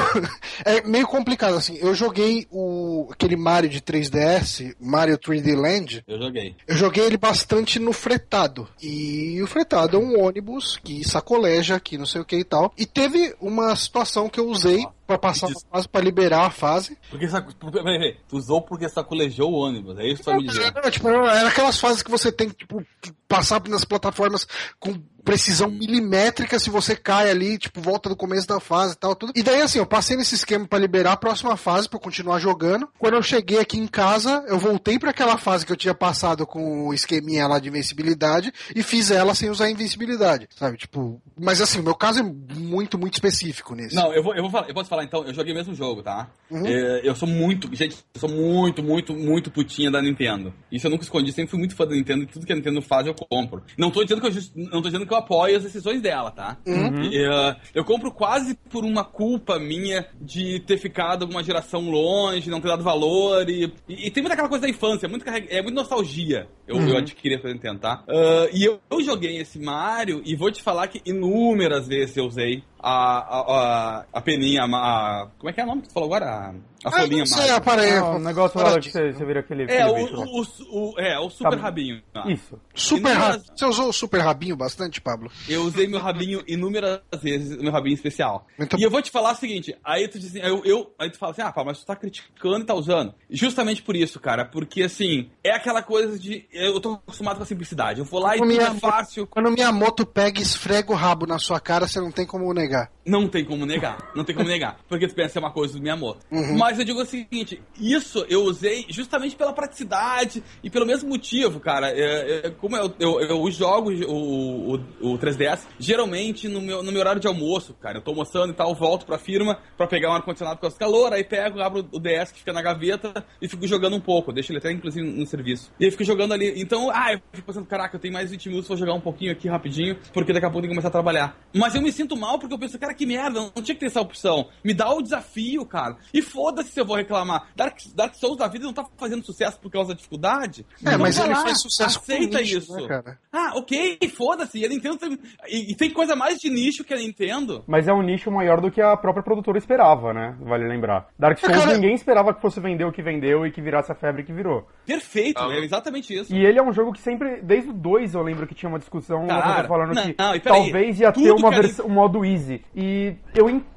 é 0.66 0.82
meio 0.82 1.08
complicado, 1.08 1.56
assim. 1.56 1.78
Eu 1.78 1.94
joguei 1.96 2.48
o, 2.52 3.08
aquele 3.12 3.36
Mario 3.36 3.70
de 3.70 3.82
3DS, 3.82 4.76
Mario 4.80 5.18
3D 5.18 5.56
Land, 5.56 6.04
Eu 6.08 6.18
joguei. 6.20 6.56
eu 6.68 6.76
joguei 6.78 7.06
ele 7.06 7.18
bastante 7.18 7.80
no 7.80 7.94
fretado. 7.94 8.68
E 8.82 9.42
o 9.42 9.48
fretado 9.48 9.98
é 9.98 10.00
um 10.00 10.20
ônibus 10.24 10.80
que 10.84 11.04
sacoleja 11.08 11.76
aqui, 11.76 11.98
não 11.98 12.06
sei 12.06 12.22
o 12.22 12.26
que 12.26 12.38
e 12.38 12.44
tal. 12.44 12.74
E 12.78 12.86
teve 12.86 13.36
uma 13.42 13.76
situação 13.76 14.30
que 14.30 14.40
eu 14.40 14.48
usei 14.50 14.86
pra 15.06 15.18
passar 15.18 15.48
uma 15.48 15.60
fase, 15.72 15.88
pra 15.88 16.02
liberar 16.02 16.46
a 16.46 16.50
fase. 16.50 16.98
Porque 17.10 17.28
saco... 17.28 17.54
Peraí, 17.56 17.84
peraí. 17.84 18.18
Tu 18.28 18.38
usou 18.38 18.62
porque 18.62 18.90
sacolejou 18.90 19.52
o 19.52 19.56
ônibus, 19.56 19.98
é 19.98 20.08
isso 20.08 20.18
que 20.18 20.24
tu 20.24 20.32
vai 20.32 20.38
me 20.38 20.48
dizer. 20.48 20.74
Não, 20.74 20.92
tipo, 20.92 21.08
era 21.10 21.48
aquelas 21.48 21.80
fases 21.80 22.02
que 22.02 22.12
você 22.12 22.32
tem 22.32 22.50
que 22.50 22.56
tipo, 22.56 22.86
passar 23.28 23.62
nas 23.68 23.86
plataformas 23.86 24.48
com 24.80 24.94
precisão 25.26 25.70
milimétrica 25.70 26.60
se 26.60 26.70
você 26.70 26.96
cai 26.96 27.30
ali, 27.30 27.58
tipo, 27.58 27.82
volta 27.82 28.08
do 28.08 28.16
começo 28.16 28.48
da 28.48 28.60
fase 28.60 28.94
e 28.94 28.98
tal, 28.98 29.16
tudo. 29.16 29.34
E 29.36 29.42
daí, 29.42 29.62
assim, 29.62 29.80
eu 29.80 29.86
passei 29.86 30.16
nesse 30.16 30.36
esquema 30.36 30.68
para 30.68 30.80
liberar 30.80 31.14
a 31.14 31.18
próxima 31.18 31.58
fase, 31.58 31.90
pra 31.90 31.98
eu 31.98 32.02
continuar 32.02 32.40
jogando. 32.40 32.88
Quando 33.00 33.16
eu 33.16 33.24
cheguei 33.24 33.60
aqui 33.60 33.78
em 33.78 33.88
casa, 33.88 34.46
eu 34.48 34.60
voltei 34.60 35.00
para 35.00 35.10
aquela 35.10 35.38
fase 35.38 35.66
que 35.66 35.72
eu 35.72 35.76
tinha 35.76 35.96
passado 35.96 36.46
com 36.46 36.88
o 36.88 36.94
esqueminha 36.94 37.48
lá 37.48 37.60
de 37.60 37.70
invencibilidade 37.70 38.54
e 38.76 38.84
fiz 38.84 39.10
ela 39.10 39.34
sem 39.34 39.50
usar 39.50 39.70
invencibilidade, 39.70 40.48
sabe? 40.56 40.78
Tipo, 40.78 41.20
mas 41.38 41.60
assim, 41.60 41.80
o 41.80 41.84
meu 41.84 41.96
caso 41.96 42.20
é 42.20 42.24
muito, 42.24 42.98
muito 42.98 43.16
específico 43.16 43.74
nesse. 43.74 43.96
Não, 43.96 44.14
eu 44.14 44.22
vou, 44.22 44.36
eu 44.36 44.44
vou 44.44 44.52
falar, 44.52 44.70
eu 44.70 44.74
posso 44.76 44.90
falar 44.90 45.04
então, 45.04 45.26
eu 45.26 45.34
joguei 45.34 45.54
o 45.54 45.56
mesmo 45.56 45.74
jogo, 45.74 46.04
tá? 46.04 46.30
Uhum. 46.52 46.66
É, 46.66 47.02
eu 47.04 47.16
sou 47.16 47.28
muito, 47.28 47.68
gente, 47.76 47.98
eu 48.14 48.20
sou 48.20 48.30
muito, 48.30 48.84
muito, 48.84 49.14
muito 49.14 49.50
putinha 49.50 49.90
da 49.90 50.02
Nintendo. 50.02 50.54
Isso 50.72 50.86
eu 50.86 50.92
nunca 50.92 51.04
escondi, 51.04 51.32
sempre 51.32 51.50
fui 51.50 51.60
muito 51.60 51.76
fã 51.76 51.88
da 51.88 51.96
Nintendo 51.96 52.24
e 52.24 52.28
tudo 52.28 52.46
que 52.46 52.54
a 52.54 52.56
Nintendo 52.56 52.82
faz 52.82 53.08
eu 53.08 53.16
compro. 53.16 53.64
Não 53.78 53.90
tô 53.90 54.04
dizendo 54.04 54.22
que 54.22 54.28
eu, 54.28 54.32
just, 54.32 54.52
não 54.56 54.82
tô 54.82 54.90
dizendo 54.90 55.08
que 55.08 55.15
eu 55.16 55.20
apoio 55.20 55.58
as 55.58 55.64
decisões 55.64 56.02
dela, 56.02 56.32
tá? 56.32 56.58
Uhum. 56.66 57.04
Eu, 57.12 57.56
eu 57.74 57.86
compro 57.86 58.12
quase 58.12 58.56
por 58.70 58.84
uma 58.84 59.04
culpa 59.04 59.58
minha 59.60 60.08
de 60.22 60.60
ter 60.62 60.78
ficado 60.78 61.24
uma 61.24 61.44
geração 61.44 61.90
longe, 61.90 62.50
não 62.50 62.62
ter 62.62 62.68
dado 62.68 62.84
valor 62.84 63.50
e, 63.50 63.72
e, 63.88 64.08
e 64.08 64.12
tem 64.12 64.22
muita 64.22 64.34
aquela 64.34 64.50
coisa 64.50 64.64
da 64.64 64.70
infância, 64.70 65.08
muito, 65.08 65.26
é 65.28 65.62
muito 65.62 65.76
nostalgia 65.76 66.48
eu, 66.68 66.78
uhum. 66.78 66.90
eu 66.90 66.98
adquiri 66.98 67.36
essa 67.36 67.48
Nintendo, 67.48 67.80
tá? 67.80 68.04
Uh, 68.08 68.50
e 68.52 68.66
eu, 68.66 68.80
eu 68.90 69.02
joguei 69.04 69.38
esse 69.38 69.60
Mario 69.60 70.22
e 70.26 70.36
vou 70.36 70.52
te 70.52 70.64
falar 70.64 70.88
que 70.88 71.02
inúmeras 71.06 71.88
vezes 71.88 72.18
eu 72.18 72.26
usei 72.26 72.64
a, 72.80 72.92
a, 72.92 73.40
a, 73.40 74.06
a 74.14 74.22
peninha, 74.22 74.64
a, 74.64 75.30
como 75.38 75.50
é 75.50 75.54
que 75.54 75.62
é 75.62 75.64
o 75.64 75.68
nome 75.68 75.82
que 75.82 75.88
você 75.88 75.94
falou 75.94 76.08
agora? 76.08 76.26
A, 76.26 76.54
a 76.86 76.90
ah, 76.90 76.92
folhinha. 76.92 77.24
Ah, 77.36 77.56
aparelho. 77.56 78.06
Ah, 78.06 78.16
o 78.16 78.20
negócio 78.20 78.60
lá 78.60 78.80
que 78.80 78.92
você, 78.92 79.12
você 79.12 79.26
vira 79.26 79.40
aquele, 79.40 79.64
é, 79.64 79.82
aquele 79.82 80.16
o, 80.16 80.42
o, 80.42 80.92
o, 80.92 81.00
é, 81.00 81.20
o 81.20 81.30
super 81.32 81.58
tá, 81.58 81.64
rabinho. 81.64 82.02
Ah. 82.14 82.32
Isso. 82.32 82.60
Super 82.76 83.14
rabinho. 83.14 83.44
Você 83.56 83.66
usou 83.66 83.90
o 83.90 83.94
super 83.94 84.22
rabinho 84.22 84.56
bastante, 84.56 85.02
Pablo? 85.02 85.32
Eu 85.50 85.64
usei 85.64 85.88
meu 85.88 86.00
rabinho 86.00 86.44
inúmeras 86.48 87.02
vezes, 87.22 87.58
meu 87.58 87.72
rabinho 87.72 87.96
especial. 87.96 88.46
Muito... 88.58 88.80
E 88.80 88.84
eu 88.84 88.92
vou 88.92 89.02
te 89.02 89.10
falar 89.10 89.32
o 89.32 89.36
seguinte, 89.36 89.76
aí 89.84 90.08
tu 90.08 90.20
diz 90.20 90.30
assim, 90.30 90.46
eu, 90.46 90.64
eu, 90.64 90.94
aí 91.00 91.10
tu 91.10 91.18
fala 91.18 91.32
assim, 91.32 91.42
ah, 91.42 91.52
Pablo, 91.52 91.72
mas 91.72 91.80
tu 91.80 91.86
tá 91.88 91.96
criticando 91.96 92.60
e 92.60 92.66
tá 92.66 92.76
usando. 92.76 93.16
Justamente 93.30 93.82
por 93.82 93.96
isso, 93.96 94.20
cara, 94.20 94.46
porque 94.46 94.84
assim, 94.84 95.32
é 95.44 95.52
aquela 95.52 95.82
coisa 95.82 96.20
de, 96.20 96.46
eu 96.52 96.80
tô 96.80 96.94
acostumado 96.94 97.38
com 97.38 97.44
a 97.44 97.48
simplicidade. 97.48 98.00
Eu 98.00 98.06
vou 98.06 98.20
lá 98.20 98.38
quando 98.38 98.52
e 98.52 98.60
tudo 98.60 98.78
é 98.78 98.80
fácil. 98.80 99.28
Quando 99.28 99.52
minha 99.52 99.72
moto 99.72 100.06
pega 100.06 100.40
e 100.40 100.44
esfrega 100.44 100.92
o 100.92 100.96
rabo 100.96 101.26
na 101.26 101.40
sua 101.40 101.60
cara, 101.60 101.88
você 101.88 102.00
não 102.00 102.12
tem 102.12 102.26
como 102.28 102.54
negar. 102.54 102.92
Não 103.06 103.28
tem 103.28 103.46
como 103.46 103.66
negar. 103.66 104.12
Não 104.16 104.24
tem 104.24 104.36
como 104.36 104.48
negar. 104.48 104.80
Porque 104.90 105.08
tu 105.08 105.14
pensa 105.14 105.38
é 105.38 105.42
uma 105.42 105.52
coisa 105.52 105.74
do 105.74 105.82
meu 105.82 105.94
amor. 105.94 106.18
Uhum. 106.32 106.58
Mas 106.58 106.80
eu 106.80 106.86
digo 106.86 107.02
o 107.02 107.06
seguinte: 107.06 107.62
isso 107.80 108.26
eu 108.28 108.44
usei 108.44 108.86
justamente 108.90 109.36
pela 109.36 109.54
praticidade 109.54 110.44
e 110.64 110.70
pelo 110.70 110.86
mesmo 110.86 111.10
motivo, 111.10 111.60
cara. 111.60 111.92
É, 111.92 112.48
é, 112.48 112.50
como 112.50 112.76
eu, 112.76 112.94
eu, 113.00 113.20
eu 113.22 113.52
jogo 113.52 113.92
o, 113.92 114.76
o, 114.76 115.14
o 115.14 115.20
3DS, 115.20 115.62
geralmente 115.80 116.48
no 116.48 116.62
meu, 116.62 116.82
no 116.82 116.92
meu 116.92 117.02
horário 117.02 117.22
de 117.22 117.28
almoço, 117.28 117.76
cara. 117.76 118.00
Eu 118.00 118.02
tô 118.02 118.12
almoçando 118.12 118.52
e 118.52 118.56
tal, 118.56 118.74
volto 118.74 119.06
pra 119.06 119.18
firma 119.18 119.60
pra 119.78 119.88
pegar 119.88 120.10
um 120.10 120.14
ar-condicionado 120.14 120.60
com 120.60 120.66
as 120.66 120.78
calor, 120.78 121.14
aí 121.14 121.24
pego, 121.24 121.62
abro 121.62 121.88
o 121.92 122.00
DS 122.00 122.32
que 122.32 122.40
fica 122.40 122.54
na 122.54 122.62
gaveta 122.62 123.26
e 123.42 123.48
fico 123.48 123.68
jogando 123.68 123.96
um 123.96 124.02
pouco. 124.02 124.34
Deixo 124.34 124.52
ele 124.52 124.60
até, 124.60 124.72
inclusive, 124.72 125.06
no 125.06 125.26
serviço. 125.28 125.72
E 125.80 125.86
aí 125.86 125.92
fico 125.92 126.04
jogando 126.04 126.34
ali. 126.34 126.54
Então, 126.60 126.90
ah, 126.92 127.14
eu 127.14 127.22
fico 127.34 127.48
pensando, 127.48 127.68
caraca, 127.68 127.96
eu 127.96 128.00
tenho 128.00 128.14
mais 128.14 128.32
20 128.32 128.50
minutos, 128.50 128.68
vou 128.68 128.78
jogar 128.78 128.94
um 128.94 129.02
pouquinho 129.02 129.32
aqui 129.32 129.48
rapidinho, 129.48 129.96
porque 130.12 130.34
daqui 130.34 130.46
a 130.46 130.50
pouco 130.50 130.62
tem 130.62 130.70
que 130.70 130.76
começar 130.76 130.88
a 130.88 130.92
trabalhar. 130.92 131.38
Mas 131.54 131.76
eu 131.76 131.82
me 131.82 131.92
sinto 131.92 132.18
mal 132.18 132.40
porque 132.40 132.54
eu 132.54 132.60
penso, 132.60 132.80
cara, 132.80 132.95
que 132.96 133.06
merda, 133.06 133.52
não 133.56 133.64
tinha 133.64 133.76
que 133.76 133.82
ter 133.82 133.88
essa 133.88 134.02
opção. 134.02 134.50
Me 134.64 134.74
dá 134.74 134.90
o 134.90 135.02
desafio, 135.02 135.66
cara. 135.66 135.98
E 136.14 136.22
foda-se 136.22 136.72
se 136.72 136.80
eu 136.80 136.86
vou 136.86 136.96
reclamar. 136.96 137.48
Dark, 137.56 137.78
Dark 137.94 138.16
Souls 138.16 138.38
da 138.38 138.48
vida 138.48 138.66
não 138.66 138.74
tá 138.74 138.86
fazendo 138.98 139.24
sucesso 139.24 139.60
por 139.60 139.72
causa 139.72 139.90
da 139.90 139.96
dificuldade. 139.96 140.66
É, 140.84 140.90
então 140.90 141.00
mas 141.00 141.18
ele 141.20 141.34
lá, 141.34 141.42
faz 141.42 141.62
sucesso 141.62 142.00
Aceita 142.00 142.40
nicho, 142.40 142.58
isso. 142.58 142.76
Né, 142.76 142.88
cara? 142.88 143.20
Ah, 143.32 143.52
ok, 143.56 143.98
foda-se. 144.16 144.64
A 144.64 144.70
Nintendo 144.70 144.98
tem... 144.98 145.20
E, 145.48 145.72
e, 145.72 145.76
tem 145.76 145.92
coisa 145.92 146.16
mais 146.16 146.40
de 146.40 146.50
nicho 146.50 146.84
que 146.84 146.94
a 146.94 146.98
Nintendo. 146.98 147.64
Mas 147.68 147.88
é 147.88 147.94
um 147.94 148.02
nicho 148.02 148.32
maior 148.32 148.62
do 148.62 148.72
que 148.72 148.82
a 148.82 148.96
própria 148.96 149.24
produtora 149.24 149.58
esperava, 149.58 150.14
né? 150.14 150.36
Vale 150.42 150.68
lembrar. 150.68 151.08
Dark 151.20 151.38
Souls 151.38 151.58
cara... 151.58 151.74
ninguém 151.74 151.94
esperava 151.94 152.34
que 152.34 152.42
fosse 152.42 152.60
vender 152.60 152.86
o 152.86 152.92
que 152.92 153.02
vendeu 153.02 153.46
e 153.46 153.52
que 153.52 153.62
virasse 153.62 153.92
a 153.92 153.96
febre 153.96 154.24
que 154.24 154.34
virou. 154.34 154.68
Perfeito, 154.86 155.40
ah, 155.40 155.54
é 155.54 155.60
exatamente 155.60 156.14
isso. 156.14 156.34
E 156.34 156.46
ele 156.46 156.60
é 156.60 156.64
um 156.64 156.72
jogo 156.72 156.94
que 156.94 157.02
sempre, 157.02 157.42
desde 157.42 157.70
o 157.70 157.74
2 157.74 158.16
eu 158.16 158.22
lembro 158.22 158.48
que 158.48 158.56
tinha 158.56 158.70
uma 158.70 158.80
discussão, 158.80 159.28
cara, 159.28 159.68
falando 159.68 159.94
não, 159.94 160.04
que 160.04 160.16
não, 160.18 160.40
talvez 160.40 161.00
ia 161.00 161.12
ter 161.12 161.32
uma 161.32 161.50
versão, 161.50 161.86
um 161.86 161.90
modo 161.90 162.24
easy. 162.26 162.64
E 162.74 162.85
eu 163.34 163.50
entendo 163.50 163.75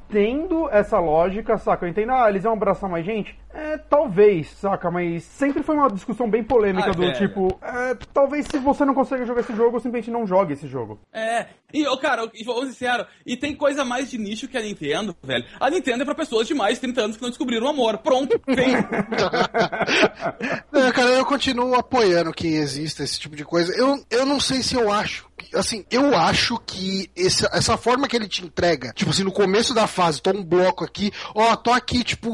essa 0.70 0.98
lógica, 0.98 1.58
saca? 1.58 1.84
Eu 1.84 1.90
entendo, 1.90 2.12
ah, 2.12 2.28
eles 2.28 2.42
vão 2.42 2.54
abraçar 2.54 2.88
mais 2.88 3.04
gente? 3.04 3.36
É, 3.52 3.76
talvez, 3.76 4.50
saca? 4.50 4.90
Mas 4.90 5.24
sempre 5.24 5.62
foi 5.62 5.76
uma 5.76 5.90
discussão 5.90 6.30
bem 6.30 6.42
polêmica 6.42 6.90
ah, 6.90 6.92
do 6.92 7.00
velho. 7.00 7.14
tipo, 7.14 7.58
é, 7.62 7.94
talvez 8.12 8.46
se 8.46 8.58
você 8.58 8.84
não 8.84 8.94
consegue 8.94 9.26
jogar 9.26 9.40
esse 9.40 9.54
jogo, 9.54 9.80
simplesmente 9.80 10.10
não 10.10 10.26
jogue 10.26 10.52
esse 10.52 10.66
jogo. 10.66 11.00
É, 11.12 11.46
e, 11.72 11.86
oh, 11.86 11.98
cara, 11.98 12.30
vamos 12.44 12.66
ser 12.66 12.72
sincero, 12.72 13.06
e 13.26 13.36
tem 13.36 13.54
coisa 13.54 13.84
mais 13.84 14.10
de 14.10 14.18
nicho 14.18 14.48
que 14.48 14.56
a 14.56 14.62
Nintendo, 14.62 15.14
velho. 15.22 15.44
A 15.60 15.68
Nintendo 15.68 16.02
é 16.02 16.06
pra 16.06 16.14
pessoas 16.14 16.46
de 16.46 16.54
mais 16.54 16.74
de 16.74 16.82
30 16.82 17.00
anos 17.00 17.16
que 17.16 17.22
não 17.22 17.30
descobriram 17.30 17.66
o 17.66 17.70
amor. 17.70 17.98
Pronto, 17.98 18.40
vem. 18.46 18.72
não, 20.72 20.92
cara, 20.92 21.10
eu 21.10 21.26
continuo 21.26 21.74
apoiando 21.74 22.32
que 22.32 22.46
exista 22.46 23.02
esse 23.02 23.18
tipo 23.18 23.36
de 23.36 23.44
coisa. 23.44 23.72
Eu, 23.76 24.02
eu 24.10 24.24
não 24.24 24.40
sei 24.40 24.62
se 24.62 24.74
eu 24.74 24.92
acho 24.92 25.28
assim, 25.54 25.84
eu 25.90 26.16
acho 26.16 26.58
que 26.66 27.10
esse, 27.14 27.46
essa 27.52 27.76
forma 27.76 28.08
que 28.08 28.16
ele 28.16 28.28
te 28.28 28.44
entrega, 28.44 28.92
tipo 28.92 29.10
assim, 29.10 29.22
no 29.22 29.32
começo 29.32 29.72
da 29.72 29.86
fase, 29.98 30.22
tô 30.22 30.30
um 30.30 30.44
bloco 30.44 30.84
aqui, 30.84 31.12
ó, 31.34 31.56
tô 31.56 31.72
aqui, 31.72 32.04
tipo, 32.04 32.28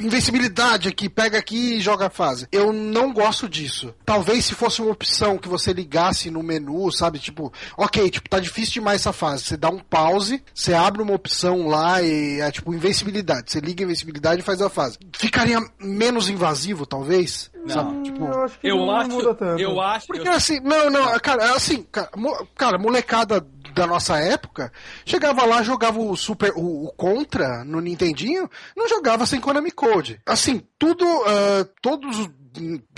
invencibilidade 0.00 0.88
aqui, 0.88 1.08
pega 1.08 1.36
aqui 1.36 1.74
e 1.74 1.80
joga 1.80 2.06
a 2.06 2.10
fase. 2.10 2.46
Eu 2.52 2.72
não 2.72 3.12
gosto 3.12 3.48
disso. 3.48 3.92
Talvez 4.06 4.44
se 4.44 4.54
fosse 4.54 4.80
uma 4.80 4.92
opção 4.92 5.36
que 5.36 5.48
você 5.48 5.72
ligasse 5.72 6.30
no 6.30 6.44
menu, 6.44 6.92
sabe, 6.92 7.18
tipo, 7.18 7.52
ok, 7.76 8.08
tipo, 8.08 8.28
tá 8.28 8.38
difícil 8.38 8.74
demais 8.74 9.00
essa 9.00 9.12
fase. 9.12 9.42
Você 9.42 9.56
dá 9.56 9.68
um 9.68 9.80
pause, 9.80 10.40
você 10.54 10.74
abre 10.74 11.02
uma 11.02 11.14
opção 11.14 11.66
lá 11.66 12.00
e 12.00 12.40
é 12.40 12.52
tipo 12.52 12.72
invencibilidade. 12.72 13.50
Você 13.50 13.58
liga 13.58 13.82
a 13.82 13.86
invencibilidade 13.86 14.40
e 14.40 14.44
faz 14.44 14.62
a 14.62 14.70
fase. 14.70 14.96
Ficaria 15.12 15.58
menos 15.80 16.28
invasivo, 16.28 16.86
talvez? 16.86 17.50
Não, 17.64 17.74
sabe? 17.74 18.02
tipo, 18.02 18.24
eu 18.24 18.42
acho 18.44 18.58
que 18.60 18.68
eu 18.68 18.76
não 18.76 18.90
acho, 18.92 19.10
muda 19.10 19.34
tanto. 19.34 19.60
Eu 19.60 19.80
acho. 19.80 20.06
Porque 20.06 20.28
eu... 20.28 20.32
assim, 20.32 20.60
não, 20.60 20.88
não, 20.88 21.18
cara, 21.18 21.54
assim, 21.54 21.82
cara, 21.90 22.10
cara, 22.54 22.78
molecada 22.78 23.44
da 23.78 23.86
nossa 23.86 24.18
época, 24.18 24.72
chegava 25.04 25.44
lá, 25.44 25.62
jogava 25.62 26.00
o 26.00 26.16
Super, 26.16 26.52
o, 26.56 26.86
o, 26.86 26.92
Contra 26.92 27.64
no 27.64 27.80
Nintendinho, 27.80 28.50
não 28.76 28.88
jogava 28.88 29.24
sem 29.24 29.40
Konami 29.40 29.70
Code. 29.70 30.20
Assim, 30.26 30.62
tudo, 30.78 31.04
uh, 31.04 31.64
todos 31.80 32.28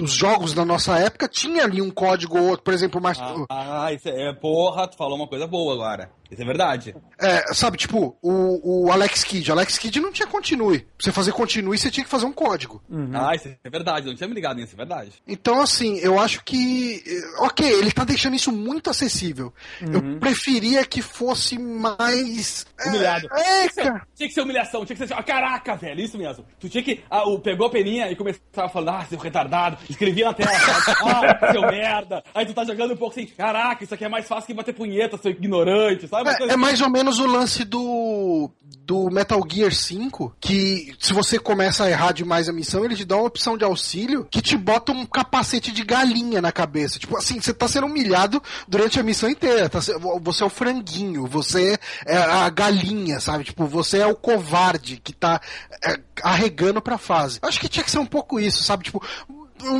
os 0.01 0.13
jogos 0.13 0.55
da 0.55 0.65
nossa 0.65 0.99
época 0.99 1.29
tinha 1.29 1.65
ali 1.65 1.81
um 1.81 1.91
código 1.91 2.39
ou 2.39 2.49
outro, 2.49 2.65
por 2.65 2.75
exemplo, 2.75 3.01
mais... 3.01 3.19
Ah, 3.21 3.85
ah, 3.85 3.93
isso 3.93 4.09
é, 4.09 4.33
porra, 4.33 4.89
tu 4.89 4.97
falou 4.97 5.17
uma 5.17 5.29
coisa 5.29 5.47
boa 5.47 5.75
agora. 5.75 6.11
Isso 6.31 6.43
é 6.43 6.45
verdade. 6.45 6.95
É, 7.19 7.53
sabe, 7.53 7.77
tipo, 7.77 8.17
o, 8.23 8.85
o 8.87 8.93
Alex 8.93 9.25
Kidd. 9.25 9.51
Alex 9.51 9.77
Kidd 9.77 10.01
não 10.01 10.13
tinha 10.13 10.29
continue. 10.29 10.79
Pra 10.79 10.89
você 11.01 11.11
fazer 11.11 11.33
continue, 11.33 11.77
você 11.77 11.91
tinha 11.91 12.05
que 12.05 12.11
fazer 12.11 12.25
um 12.25 12.33
código. 12.33 12.81
Uhum. 12.89 13.11
Ah, 13.13 13.35
isso 13.35 13.49
é 13.49 13.71
verdade. 13.71 14.07
Eu 14.07 14.11
não 14.11 14.17
tinha 14.17 14.29
me 14.29 14.35
ligado 14.35 14.59
nisso, 14.59 14.75
é 14.75 14.77
verdade. 14.77 15.11
Então, 15.27 15.61
assim, 15.61 15.99
eu 15.99 16.21
acho 16.21 16.45
que. 16.45 17.03
Eh, 17.05 17.45
ok, 17.45 17.69
ele 17.69 17.91
tá 17.91 18.05
deixando 18.05 18.37
isso 18.37 18.53
muito 18.53 18.89
acessível. 18.89 19.53
Uhum. 19.83 19.93
Eu 19.93 20.21
preferia 20.21 20.85
que 20.85 21.03
fosse 21.03 21.59
mais. 21.59 22.65
Eh, 22.79 22.89
Humilhado. 22.89 23.29
É, 23.35 23.69
cara. 23.69 24.07
Tinha 24.15 24.29
que 24.29 24.35
ser 24.35 24.43
humilhação, 24.43 24.87
tinha 24.87 24.97
que 24.97 25.05
ser 25.05 25.13
assim, 25.13 25.21
ah, 25.21 25.25
caraca, 25.25 25.75
velho, 25.75 26.01
isso 26.01 26.17
mesmo. 26.17 26.45
Tu 26.61 26.69
tinha 26.69 26.83
que. 26.85 27.03
Ah, 27.11 27.29
o, 27.29 27.41
pegou 27.41 27.67
a 27.67 27.71
peninha 27.71 28.09
e 28.09 28.15
começava 28.15 28.69
falando, 28.69 28.91
ah, 28.91 29.05
seu 29.07 29.19
retardado, 29.19 29.50
escrevia 29.89 30.27
na 30.27 30.35
tela, 30.35 30.51
ah, 30.53 31.51
seu 31.53 31.63
merda. 31.63 32.23
Aí 32.35 32.47
tu 32.47 32.55
tá 32.55 32.65
jogando 32.65 32.95
um 32.95 32.97
pouco 32.97 33.19
assim, 33.19 33.27
caraca, 33.27 33.85
isso 33.85 33.95
aqui 33.95 34.05
é 34.05 34.09
mais 34.09 34.27
fácil 34.27 34.47
que 34.47 34.55
bater 34.55 34.75
punheta, 34.75 35.19
seu 35.19 35.31
ignorante, 35.31 36.07
sabe? 36.09 36.31
É, 36.31 36.53
é, 36.53 36.57
mais 36.57 36.81
ou 36.81 36.91
menos 36.91 37.19
o 37.19 37.27
lance 37.27 37.65
do, 37.65 38.51
do 38.63 39.11
Metal 39.11 39.41
Gear 39.49 39.73
5, 39.73 40.37
que 40.41 40.95
se 40.99 41.13
você 41.13 41.39
começa 41.39 41.85
a 41.85 41.91
errar 41.91 42.13
demais 42.13 42.49
a 42.49 42.53
missão, 42.53 42.85
ele 42.85 42.97
te 42.97 43.05
dá 43.05 43.17
uma 43.17 43.27
opção 43.27 43.57
de 43.57 43.65
auxílio 43.65 44.27
que 44.31 44.41
te 44.41 44.57
bota 44.57 44.93
um 44.93 45.07
capacete 45.07 45.73
de 45.73 45.85
galinha 45.85 46.41
na 46.41 46.53
cabeça. 46.53 46.99
Tipo 46.99 47.17
assim, 47.17 47.41
você 47.41 47.53
tá 47.53 47.69
sendo 47.69 47.87
humilhado 47.87 48.43
durante 48.69 48.99
a 48.99 49.03
missão 49.03 49.29
inteira. 49.29 49.69
Tá, 49.69 49.81
você 50.21 50.43
é 50.43 50.47
o 50.47 50.51
franguinho, 50.51 51.27
você 51.27 51.79
é 52.07 52.17
a 52.17 52.49
galinha, 52.51 53.21
sabe? 53.21 53.45
Tipo, 53.45 53.67
você 53.67 53.99
é 53.99 54.07
o 54.07 54.17
covarde 54.17 55.01
que 55.03 55.13
tá 55.13 55.41
é, 55.85 55.99
arregando 56.23 56.81
pra 56.81 56.99
fase. 56.99 57.39
Acho 57.43 57.61
que 57.61 57.69
tinha 57.69 57.85
que 57.85 57.91
ser 57.91 57.99
um 57.99 58.07
pouco 58.07 58.41
isso, 58.41 58.63
sabe? 58.63 58.85
Tipo, 58.85 59.03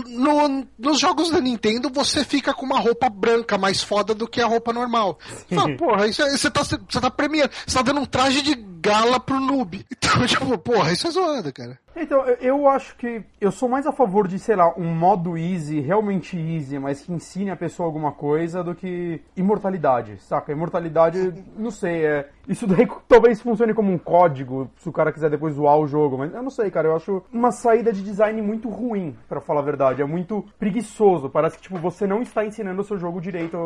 no, 0.07 0.67
nos 0.79 0.99
jogos 0.99 1.31
da 1.31 1.41
Nintendo 1.41 1.91
você 1.93 2.25
fica 2.25 2.55
com 2.55 2.67
uma 2.67 2.79
roupa 2.79 3.09
branca 3.09 3.59
mais 3.59 3.83
foda 3.83 4.15
do 4.15 4.29
que 4.29 4.41
a 4.41 4.47
roupa 4.47 4.73
normal. 4.73 5.19
Fala, 5.53 5.75
porra, 5.77 6.07
isso 6.07 6.23
é, 6.23 6.31
você 6.31 6.51
tá, 6.51 6.63
você 6.63 7.01
tá 7.01 7.11
premiando, 7.11 7.51
você 7.67 7.77
tá 7.77 7.83
dando 7.83 8.01
um 8.01 8.07
traje 8.07 8.43
de 8.43 8.55
gala 8.55 9.21
pro 9.21 9.39
noob. 9.39 9.85
Então, 10.11 10.27
tipo, 10.27 10.59
porra, 10.59 10.91
isso 10.91 11.07
é 11.07 11.11
zoado, 11.11 11.53
cara. 11.53 11.79
Então, 11.95 12.25
eu 12.41 12.67
acho 12.67 12.97
que 12.97 13.23
eu 13.41 13.53
sou 13.53 13.69
mais 13.69 13.87
a 13.87 13.93
favor 13.93 14.27
de, 14.27 14.41
sei 14.41 14.57
lá, 14.57 14.75
um 14.77 14.93
modo 14.93 15.39
easy, 15.39 15.79
realmente 15.79 16.37
easy, 16.37 16.81
mas 16.81 17.03
que 17.03 17.13
ensine 17.13 17.51
a 17.51 17.57
pessoa 17.57 17.87
alguma 17.87 18.11
coisa 18.11 18.65
do 18.65 18.75
que 18.75 19.21
imortalidade, 19.37 20.17
saca? 20.23 20.51
Imortalidade, 20.51 21.33
não 21.57 21.71
sei, 21.71 22.05
é. 22.05 22.29
Isso 22.49 22.67
daí 22.67 22.89
talvez 23.09 23.41
funcione 23.41 23.75
como 23.75 23.93
um 23.93 23.99
código, 23.99 24.71
se 24.77 24.89
o 24.89 24.93
cara 24.93 25.13
quiser 25.13 25.31
depois 25.31 25.55
zoar 25.55 25.79
o 25.79 25.87
jogo, 25.87 26.19
mas 26.19 26.33
eu 26.33 26.43
não 26.43 26.51
sei, 26.51 26.71
cara, 26.71 26.89
eu 26.89 26.97
acho 26.97 27.23
uma 27.33 27.51
saída 27.53 27.93
de 27.93 28.03
design 28.03 28.41
muito 28.43 28.69
ruim, 28.69 29.17
para 29.29 29.41
falar 29.41 29.61
a 29.61 29.65
verdade. 29.65 30.03
É 30.03 30.05
muito 30.05 30.45
preguiçoso. 30.59 31.29
Parece 31.29 31.57
que, 31.57 31.63
tipo, 31.63 31.79
você 31.79 32.07
não 32.07 32.23
está 32.23 32.45
ensinando 32.45 32.81
o 32.81 32.85
seu 32.85 32.99
jogo 32.99 33.21
direito 33.21 33.57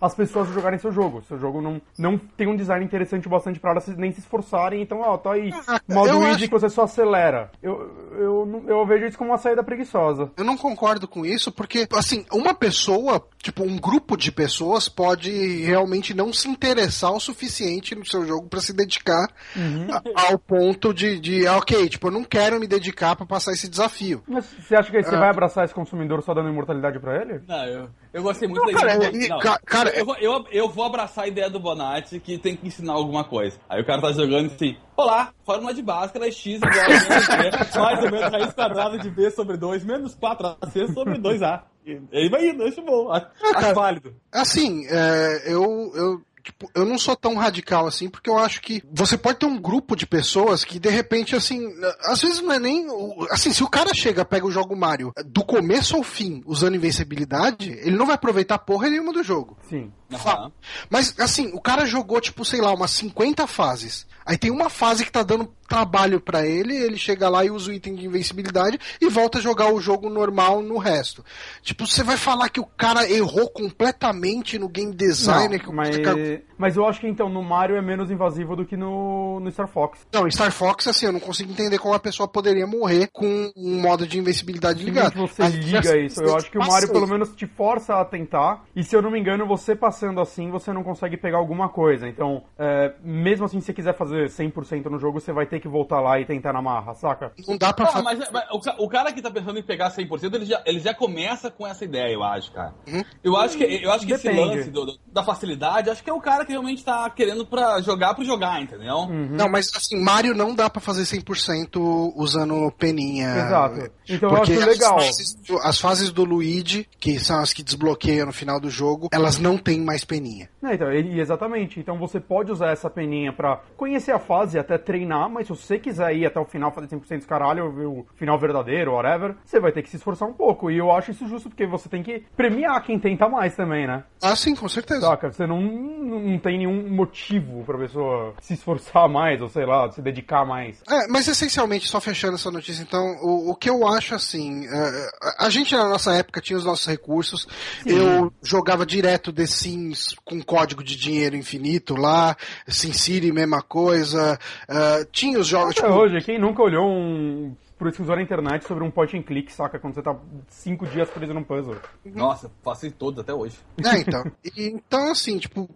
às 0.00 0.14
pessoas 0.14 0.50
a 0.50 0.52
jogarem 0.52 0.78
seu 0.78 0.92
jogo. 0.92 1.22
Seu 1.22 1.38
jogo 1.38 1.60
não, 1.60 1.80
não 1.98 2.18
tem 2.18 2.46
um 2.46 2.56
design 2.56 2.84
interessante 2.84 3.28
bastante 3.28 3.60
para 3.60 3.72
elas 3.72 3.86
nem 3.96 4.12
se 4.12 4.20
esforçarem, 4.20 4.82
então, 4.82 5.00
ó, 5.00 5.16
tá 5.16 5.32
aí. 5.32 5.50
Modo 5.88 6.22
easy 6.22 6.30
acho... 6.30 6.44
que 6.44 6.50
você 6.50 6.68
só 6.68 6.82
acelera. 6.82 7.50
Eu, 7.62 7.90
eu, 8.18 8.64
eu 8.66 8.86
vejo 8.86 9.06
isso 9.06 9.18
como 9.18 9.30
uma 9.30 9.38
saída 9.38 9.62
preguiçosa. 9.62 10.30
Eu 10.36 10.44
não 10.44 10.56
concordo 10.56 11.06
com 11.06 11.24
isso, 11.24 11.52
porque, 11.52 11.86
assim, 11.92 12.24
uma 12.32 12.54
pessoa, 12.54 13.24
tipo, 13.38 13.62
um 13.62 13.78
grupo 13.78 14.16
de 14.16 14.32
pessoas 14.32 14.88
pode 14.88 15.30
realmente 15.62 16.14
não 16.14 16.32
se 16.32 16.48
interessar 16.48 17.12
o 17.12 17.20
suficiente 17.20 17.94
no 17.94 18.06
seu 18.06 18.21
jogo 18.26 18.48
para 18.48 18.60
se 18.60 18.72
dedicar 18.72 19.28
uhum. 19.56 19.86
ao 20.14 20.38
ponto 20.38 20.92
de, 20.92 21.18
de, 21.20 21.46
ah, 21.46 21.56
ok, 21.56 21.88
tipo, 21.88 22.08
eu 22.08 22.12
não 22.12 22.24
quero 22.24 22.58
me 22.58 22.66
dedicar 22.66 23.16
para 23.16 23.26
passar 23.26 23.52
esse 23.52 23.68
desafio. 23.68 24.22
Mas 24.26 24.44
você 24.44 24.76
acha 24.76 24.90
que 24.90 25.02
você 25.02 25.14
ah. 25.14 25.20
vai 25.20 25.30
abraçar 25.30 25.64
esse 25.64 25.74
consumidor 25.74 26.22
só 26.22 26.34
dando 26.34 26.48
imortalidade 26.48 26.98
para 26.98 27.20
ele? 27.20 27.42
Não, 27.46 27.64
eu, 27.64 27.88
eu 28.12 28.22
gostei 28.22 28.48
muito 28.48 28.64
não, 28.64 28.72
da 28.72 28.78
cara, 28.78 28.94
ideia. 28.94 29.28
Não, 29.28 29.38
cara, 29.64 29.90
eu, 29.90 30.06
eu, 30.06 30.16
eu, 30.20 30.44
eu, 30.50 30.68
vou 30.68 30.84
abraçar 30.84 31.24
a 31.24 31.28
ideia 31.28 31.50
do 31.50 31.60
Bonatti 31.60 32.18
que 32.20 32.38
tem 32.38 32.56
que 32.56 32.66
ensinar 32.66 32.92
alguma 32.92 33.24
coisa. 33.24 33.58
Aí 33.68 33.80
o 33.80 33.86
cara 33.86 34.00
tá 34.00 34.12
jogando 34.12 34.46
assim, 34.46 34.76
olá, 34.96 35.32
fórmula 35.44 35.74
de 35.74 35.82
Bhaskara 35.82 36.30
x 36.30 36.60
igual 36.62 37.86
a 37.86 37.92
mais 37.92 38.04
ou 38.04 38.10
menos 38.10 38.30
raiz 38.30 38.52
quadrada 38.52 38.98
de 38.98 39.10
b 39.10 39.30
sobre 39.30 39.56
2 39.56 39.84
menos 39.84 40.16
4ac 40.16 40.92
sobre 40.92 41.18
2a. 41.18 41.62
Ele 41.84 42.30
vai 42.30 42.48
indo, 42.48 42.62
acho 42.62 42.80
bom, 42.82 43.10
acho, 43.10 43.26
acho 43.56 43.74
válido. 43.74 44.14
Assim, 44.30 44.86
é, 44.86 45.52
eu, 45.52 45.64
eu 45.94 46.22
Tipo, 46.42 46.70
eu 46.74 46.84
não 46.84 46.98
sou 46.98 47.14
tão 47.14 47.36
radical 47.36 47.86
assim, 47.86 48.08
porque 48.08 48.28
eu 48.28 48.36
acho 48.36 48.60
que 48.60 48.82
você 48.92 49.16
pode 49.16 49.38
ter 49.38 49.46
um 49.46 49.60
grupo 49.60 49.94
de 49.94 50.06
pessoas 50.06 50.64
que, 50.64 50.78
de 50.78 50.90
repente, 50.90 51.36
assim, 51.36 51.72
às 52.04 52.20
vezes 52.20 52.40
não 52.40 52.52
é 52.52 52.58
nem. 52.58 52.86
Assim, 53.30 53.52
se 53.52 53.62
o 53.62 53.68
cara 53.68 53.94
chega, 53.94 54.24
pega 54.24 54.46
o 54.46 54.50
jogo 54.50 54.76
Mario 54.76 55.12
do 55.26 55.44
começo 55.44 55.96
ao 55.96 56.02
fim, 56.02 56.42
usando 56.44 56.74
invencibilidade, 56.74 57.70
ele 57.70 57.96
não 57.96 58.06
vai 58.06 58.16
aproveitar 58.16 58.58
porra 58.58 58.90
nenhuma 58.90 59.12
do 59.12 59.22
jogo. 59.22 59.56
Sim. 59.68 59.92
Uhum. 60.10 60.52
Mas, 60.90 61.14
assim, 61.18 61.50
o 61.54 61.60
cara 61.60 61.86
jogou, 61.86 62.20
tipo, 62.20 62.44
sei 62.44 62.60
lá, 62.60 62.72
umas 62.72 62.90
50 62.90 63.46
fases. 63.46 64.06
Aí 64.24 64.36
tem 64.36 64.50
uma 64.50 64.68
fase 64.68 65.04
que 65.04 65.12
tá 65.12 65.22
dando 65.22 65.52
trabalho 65.72 66.20
para 66.20 66.46
ele, 66.46 66.76
ele 66.76 66.98
chega 66.98 67.30
lá 67.30 67.42
e 67.44 67.50
usa 67.50 67.70
o 67.70 67.72
item 67.72 67.94
de 67.94 68.04
invencibilidade 68.04 68.78
e 69.00 69.08
volta 69.08 69.38
a 69.38 69.40
jogar 69.40 69.72
o 69.72 69.80
jogo 69.80 70.10
normal 70.10 70.60
no 70.60 70.76
resto. 70.76 71.24
Tipo, 71.62 71.86
você 71.86 72.02
vai 72.02 72.18
falar 72.18 72.50
que 72.50 72.60
o 72.60 72.66
cara 72.66 73.10
errou 73.10 73.48
completamente 73.48 74.58
no 74.58 74.68
game 74.68 74.94
design. 74.94 75.58
Não, 75.64 75.72
mas, 75.72 75.96
cara... 75.96 76.42
mas 76.62 76.76
eu 76.76 76.86
acho 76.86 77.00
que 77.00 77.08
então 77.08 77.28
no 77.28 77.42
Mario 77.42 77.74
é 77.74 77.82
menos 77.82 78.08
invasivo 78.08 78.54
do 78.54 78.64
que 78.64 78.76
no, 78.76 79.40
no 79.40 79.50
Star 79.50 79.66
Fox. 79.66 80.06
Não, 80.12 80.30
Star 80.30 80.52
Fox, 80.52 80.86
assim, 80.86 81.06
eu 81.06 81.12
não 81.12 81.18
consigo 81.18 81.50
entender 81.50 81.76
como 81.76 81.92
a 81.92 81.98
pessoa 81.98 82.28
poderia 82.28 82.68
morrer 82.68 83.08
com 83.12 83.50
um 83.56 83.80
modo 83.80 84.06
de 84.06 84.16
invencibilidade 84.16 84.84
ligado. 84.84 85.14
você 85.16 85.42
liga 85.48 85.96
isso. 85.98 86.22
Eu 86.22 86.36
acho 86.36 86.48
que 86.48 86.58
o 86.58 86.64
Mario 86.64 86.92
pelo 86.92 87.08
menos 87.08 87.34
te 87.34 87.48
força 87.48 87.96
a 87.96 88.04
tentar. 88.04 88.62
E 88.76 88.84
se 88.84 88.94
eu 88.94 89.02
não 89.02 89.10
me 89.10 89.18
engano, 89.18 89.44
você 89.44 89.74
passando 89.74 90.20
assim, 90.20 90.52
você 90.52 90.72
não 90.72 90.84
consegue 90.84 91.16
pegar 91.16 91.38
alguma 91.38 91.68
coisa. 91.68 92.08
Então, 92.08 92.44
é, 92.56 92.94
mesmo 93.02 93.44
assim, 93.44 93.58
se 93.58 93.66
você 93.66 93.74
quiser 93.74 93.96
fazer 93.96 94.28
100% 94.28 94.84
no 94.84 95.00
jogo, 95.00 95.20
você 95.20 95.32
vai 95.32 95.46
ter 95.46 95.58
que 95.58 95.66
voltar 95.66 96.00
lá 96.00 96.20
e 96.20 96.24
tentar 96.24 96.52
na 96.52 96.62
marra, 96.62 96.94
saca? 96.94 97.32
Não 97.48 97.58
dá 97.58 97.72
pra 97.72 97.86
fazer. 97.86 98.04
Mas, 98.04 98.30
mas, 98.30 98.44
o, 98.78 98.88
cara 98.88 99.12
que 99.12 99.20
tá 99.20 99.32
pensando 99.32 99.58
em 99.58 99.62
pegar 99.64 99.90
100%, 99.90 100.34
ele 100.34 100.44
já, 100.44 100.62
ele 100.64 100.78
já 100.78 100.94
começa 100.94 101.50
com 101.50 101.66
essa 101.66 101.84
ideia, 101.84 102.12
eu 102.12 102.22
acho, 102.22 102.52
cara. 102.52 102.72
Uhum. 102.86 103.02
Eu 103.24 103.36
acho 103.36 103.56
que, 103.56 103.64
eu 103.64 103.90
acho 103.90 104.06
que 104.06 104.12
esse 104.12 104.30
lance 104.30 104.70
do, 104.70 104.86
do, 104.86 104.98
da 105.06 105.24
facilidade, 105.24 105.90
acho 105.90 106.04
que 106.04 106.10
é 106.10 106.12
o 106.12 106.20
cara 106.20 106.44
que 106.44 106.51
realmente 106.52 106.84
tá 106.84 107.08
querendo 107.10 107.44
pra 107.44 107.80
jogar 107.80 108.14
pro 108.14 108.24
jogar, 108.24 108.62
entendeu? 108.62 108.96
Uhum. 108.96 109.30
Não, 109.32 109.48
mas 109.48 109.70
assim, 109.74 110.02
Mario 110.02 110.34
não 110.34 110.54
dá 110.54 110.70
pra 110.70 110.80
fazer 110.80 111.02
100% 111.02 112.12
usando 112.16 112.70
peninha. 112.78 113.28
Exato. 113.28 113.90
Então 114.08 114.30
eu 114.30 114.42
acho 114.42 114.52
legal. 114.52 114.98
As 114.98 115.06
fases, 115.06 115.36
as 115.62 115.80
fases 115.80 116.10
do 116.10 116.24
Luigi, 116.24 116.88
que 116.98 117.18
são 117.18 117.40
as 117.40 117.52
que 117.52 117.62
desbloqueiam 117.62 118.26
no 118.26 118.32
final 118.32 118.60
do 118.60 118.70
jogo, 118.70 119.08
elas 119.12 119.38
não 119.38 119.56
têm 119.58 119.80
mais 119.80 120.04
peninha. 120.04 120.48
É, 120.62 120.74
então, 120.74 120.90
exatamente. 120.92 121.80
Então 121.80 121.98
você 121.98 122.20
pode 122.20 122.52
usar 122.52 122.70
essa 122.70 122.88
peninha 122.88 123.32
pra 123.32 123.60
conhecer 123.76 124.12
a 124.12 124.18
fase 124.18 124.56
e 124.56 124.60
até 124.60 124.78
treinar, 124.78 125.28
mas 125.28 125.46
se 125.46 125.56
você 125.56 125.78
quiser 125.78 126.14
ir 126.14 126.26
até 126.26 126.38
o 126.38 126.44
final, 126.44 126.72
fazer 126.72 126.88
100% 126.88 127.18
dos 127.18 127.26
caralho, 127.26 127.66
o 127.66 128.06
final 128.16 128.38
verdadeiro, 128.38 128.92
whatever, 128.92 129.36
você 129.44 129.58
vai 129.58 129.72
ter 129.72 129.82
que 129.82 129.90
se 129.90 129.96
esforçar 129.96 130.28
um 130.28 130.32
pouco. 130.32 130.70
E 130.70 130.78
eu 130.78 130.90
acho 130.92 131.10
isso 131.10 131.26
justo 131.26 131.48
porque 131.48 131.66
você 131.66 131.88
tem 131.88 132.02
que 132.02 132.24
premiar 132.36 132.82
quem 132.82 132.98
tenta 132.98 133.28
mais 133.28 133.56
também, 133.56 133.86
né? 133.86 134.04
Ah, 134.22 134.36
sim, 134.36 134.54
com 134.54 134.68
certeza. 134.68 135.00
Saca? 135.00 135.32
Você 135.32 135.46
não, 135.46 135.60
não 135.60 136.38
tem 136.42 136.58
nenhum 136.58 136.88
motivo 136.88 137.64
pra 137.64 137.78
pessoa 137.78 138.34
se 138.40 138.54
esforçar 138.54 139.08
mais, 139.08 139.40
ou 139.40 139.48
sei 139.48 139.64
lá, 139.64 139.90
se 139.90 140.02
dedicar 140.02 140.44
mais. 140.44 140.82
É, 140.88 141.06
mas 141.08 141.28
essencialmente, 141.28 141.88
só 141.88 142.00
fechando 142.00 142.34
essa 142.34 142.50
notícia, 142.50 142.82
então, 142.82 143.02
o, 143.22 143.50
o 143.50 143.54
que 143.54 143.70
eu 143.70 143.86
acho 143.86 144.14
assim, 144.14 144.66
é, 144.66 145.10
a 145.38 145.48
gente 145.48 145.74
na 145.74 145.88
nossa 145.88 146.12
época 146.14 146.40
tinha 146.40 146.58
os 146.58 146.64
nossos 146.64 146.86
recursos, 146.86 147.46
sim. 147.82 147.90
eu 147.90 148.32
jogava 148.42 148.84
direto 148.84 149.32
The 149.32 149.46
Sims 149.46 150.14
com 150.24 150.42
código 150.42 150.82
de 150.82 150.96
dinheiro 150.96 151.36
infinito 151.36 151.94
lá, 151.94 152.36
SimCity, 152.66 153.32
mesma 153.32 153.62
coisa, 153.62 154.38
uh, 154.68 155.04
tinha 155.12 155.38
os 155.38 155.46
jogos. 155.46 155.78
Até 155.78 155.86
tipo... 155.86 155.98
hoje, 155.98 156.20
quem 156.24 156.38
nunca 156.38 156.62
olhou 156.62 156.86
um 156.86 157.54
pesquisou 157.82 158.16
na 158.16 158.22
internet 158.22 158.66
sobre 158.66 158.84
um 158.84 158.90
point 158.90 159.16
and 159.16 159.22
click, 159.22 159.52
saca? 159.52 159.78
Quando 159.78 159.94
você 159.94 160.02
tá 160.02 160.16
cinco 160.48 160.86
dias 160.86 161.08
preso 161.10 161.34
num 161.34 161.42
puzzle. 161.44 161.76
Nossa, 162.04 162.50
faço 162.62 162.90
todos 162.92 163.20
até 163.20 163.32
hoje. 163.32 163.56
É, 163.84 163.98
então. 163.98 164.24
E, 164.56 164.68
então, 164.68 165.10
assim, 165.12 165.38
tipo, 165.38 165.62
uh, 165.62 165.70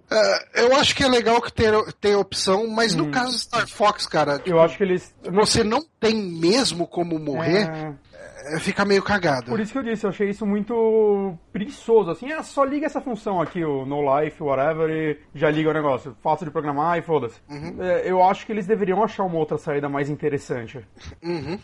eu 0.55 0.75
acho 0.77 0.95
que 0.95 1.03
é 1.03 1.09
legal 1.09 1.41
que 1.41 1.53
ter, 1.53 1.73
ter 1.95 2.15
opção, 2.17 2.67
mas 2.67 2.95
hum. 2.95 3.05
no 3.05 3.11
caso 3.11 3.33
do 3.33 3.39
Star 3.39 3.67
Fox, 3.69 4.07
cara. 4.07 4.39
Tipo, 4.39 4.51
eu 4.51 4.61
acho 4.61 4.77
que 4.77 4.83
eles. 4.83 5.15
Você 5.23 5.65
não 5.65 5.83
tem 5.99 6.15
mesmo 6.15 6.87
como 6.87 7.19
morrer. 7.19 7.69
É, 7.69 7.95
fica 8.61 8.85
meio 8.85 9.03
cagado. 9.03 9.47
Por 9.47 9.61
isso 9.61 9.73
que 9.73 9.79
eu 9.79 9.83
disse, 9.83 10.05
eu 10.05 10.11
achei 10.11 10.31
isso 10.31 10.47
muito 10.47 11.37
preguiçoso, 11.53 12.11
assim, 12.11 12.31
é 12.31 12.43
só 12.43 12.65
liga 12.65 12.87
essa 12.87 13.01
função 13.01 13.41
aqui, 13.41 13.65
o 13.65 13.85
no 13.85 14.21
life, 14.21 14.43
whatever, 14.43 14.91
e 14.91 15.19
já 15.35 15.51
liga 15.51 15.71
o 15.71 15.73
negócio. 15.73 16.17
Fácil 16.23 16.47
de 16.47 16.53
programar 16.53 16.99
e 16.99 17.03
foda-se. 17.03 17.37
Uhum. 17.49 17.77
É, 17.81 18.11
eu 18.11 18.23
acho 18.23 18.47
que 18.47 18.53
eles 18.53 18.67
deveriam 18.67 19.03
achar 19.03 19.25
uma 19.25 19.39
outra 19.39 19.59
saída 19.59 19.89
mais 19.89 20.11
interessante. 20.11 20.81
Uhum. 21.23 21.55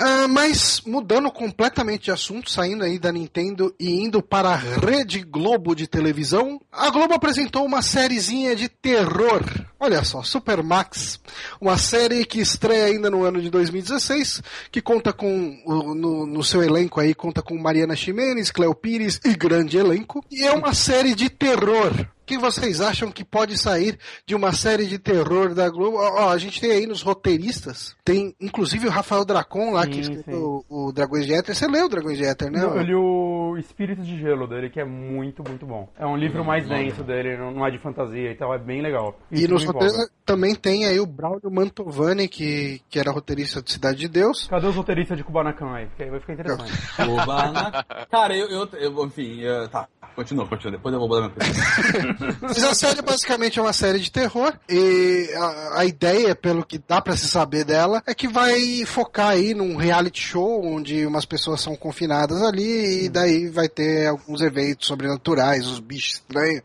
Uh, 0.00 0.28
mas 0.28 0.82
mudando 0.86 1.30
completamente 1.30 2.04
de 2.04 2.10
assunto, 2.10 2.50
saindo 2.50 2.84
aí 2.84 2.98
da 2.98 3.12
Nintendo 3.12 3.74
e 3.78 4.02
indo 4.02 4.22
para 4.22 4.50
a 4.50 4.56
Rede 4.56 5.22
Globo 5.22 5.74
de 5.74 5.86
televisão, 5.86 6.60
a 6.72 6.90
Globo 6.90 7.14
apresentou 7.14 7.64
uma 7.64 7.82
sériezinha 7.82 8.54
de 8.54 8.68
terror. 8.68 9.42
Olha 9.80 10.02
só, 10.02 10.22
Super 10.22 10.62
Max, 10.62 11.20
uma 11.60 11.78
série 11.78 12.24
que 12.24 12.40
estreia 12.40 12.86
ainda 12.86 13.08
no 13.08 13.22
ano 13.22 13.40
de 13.40 13.48
2016, 13.48 14.42
que 14.72 14.82
conta 14.82 15.12
com 15.12 15.56
o, 15.64 15.94
no, 16.08 16.26
no, 16.26 16.44
seu 16.44 16.62
elenco 16.62 17.00
aí 17.00 17.14
conta 17.14 17.42
com 17.42 17.56
Mariana 17.58 17.94
Ximenes, 17.94 18.50
Cleo 18.50 18.74
Pires 18.74 19.20
e 19.24 19.34
grande 19.34 19.76
elenco. 19.76 20.24
E 20.30 20.44
é 20.44 20.52
uma 20.52 20.72
série 20.74 21.14
de 21.14 21.28
terror 21.28 21.92
que 22.28 22.36
vocês 22.36 22.82
acham 22.82 23.10
que 23.10 23.24
pode 23.24 23.56
sair 23.56 23.98
de 24.26 24.34
uma 24.34 24.52
série 24.52 24.86
de 24.86 24.98
terror 24.98 25.54
da 25.54 25.70
Globo? 25.70 25.96
Ó, 25.96 26.28
a 26.28 26.36
gente 26.36 26.60
tem 26.60 26.72
aí 26.72 26.86
nos 26.86 27.00
roteiristas, 27.00 27.96
tem 28.04 28.34
inclusive 28.38 28.86
o 28.86 28.90
Rafael 28.90 29.24
Dracon 29.24 29.72
lá, 29.72 29.84
sim, 29.84 29.90
que 29.90 30.00
escreveu 30.00 30.62
o, 30.68 30.88
o 30.88 30.92
Dragões 30.92 31.24
de 31.24 31.32
Éter. 31.32 31.54
Você 31.54 31.66
leu 31.66 31.86
o 31.86 31.88
Dragões 31.88 32.18
de 32.18 32.24
Éter, 32.24 32.52
né? 32.52 32.62
Eu 32.62 32.82
li 32.82 32.94
o 32.94 33.56
Espírito 33.56 34.02
de 34.02 34.18
Gelo 34.18 34.46
dele, 34.46 34.68
que 34.68 34.78
é 34.78 34.84
muito, 34.84 35.42
muito 35.42 35.64
bom. 35.64 35.88
É 35.98 36.06
um 36.06 36.16
livro 36.16 36.44
mais 36.44 36.68
denso 36.68 37.02
dele, 37.02 37.38
não 37.38 37.66
é 37.66 37.70
de 37.70 37.78
fantasia 37.78 38.30
e 38.30 38.34
tal, 38.36 38.54
é 38.54 38.58
bem 38.58 38.82
legal. 38.82 39.18
Isso 39.32 39.44
e 39.44 39.48
nos 39.48 39.64
roteiristas 39.64 40.10
também 40.26 40.54
tem 40.54 40.84
aí 40.84 41.00
o 41.00 41.06
Braulio 41.06 41.50
Mantovani, 41.50 42.28
que, 42.28 42.82
que 42.90 42.98
era 42.98 43.10
roteirista 43.10 43.62
de 43.62 43.72
Cidade 43.72 43.98
de 43.98 44.08
Deus. 44.08 44.46
Cadê 44.48 44.66
os 44.66 44.76
roteiristas 44.76 45.16
de 45.16 45.24
Kubanacan 45.24 45.72
aí? 45.72 45.86
Porque 45.86 46.02
aí 46.02 46.10
vai 46.10 46.20
ficar 46.20 46.34
interessante. 46.34 46.72
Kubanacan. 46.96 47.84
Cara, 48.10 48.36
eu, 48.36 48.48
eu, 48.48 48.68
eu 48.72 49.06
enfim, 49.06 49.40
eu, 49.40 49.66
tá, 49.70 49.88
continua, 50.18 50.48
continua, 50.48 50.72
depois 50.72 50.92
eu 50.92 50.98
vou 50.98 51.08
botar 51.08 51.28
minha 51.28 52.36
Mas 52.42 52.64
a 52.64 52.74
série 52.74 53.00
basicamente 53.02 53.56
é 53.56 53.62
uma 53.62 53.72
série 53.72 54.00
de 54.00 54.10
terror 54.10 54.52
e 54.68 55.30
a, 55.36 55.80
a 55.80 55.84
ideia, 55.84 56.34
pelo 56.34 56.64
que 56.64 56.76
dá 56.76 57.00
para 57.00 57.16
se 57.16 57.28
saber 57.28 57.64
dela, 57.64 58.02
é 58.04 58.12
que 58.12 58.26
vai 58.26 58.84
focar 58.84 59.28
aí 59.28 59.54
num 59.54 59.76
reality 59.76 60.20
show 60.20 60.64
onde 60.64 61.06
umas 61.06 61.24
pessoas 61.24 61.60
são 61.60 61.76
confinadas 61.76 62.42
ali 62.42 63.04
e 63.04 63.08
daí 63.08 63.48
vai 63.48 63.68
ter 63.68 64.08
alguns 64.08 64.40
eventos 64.40 64.88
sobrenaturais, 64.88 65.68
os 65.68 65.78
bichos 65.78 66.14
estranhos, 66.14 66.62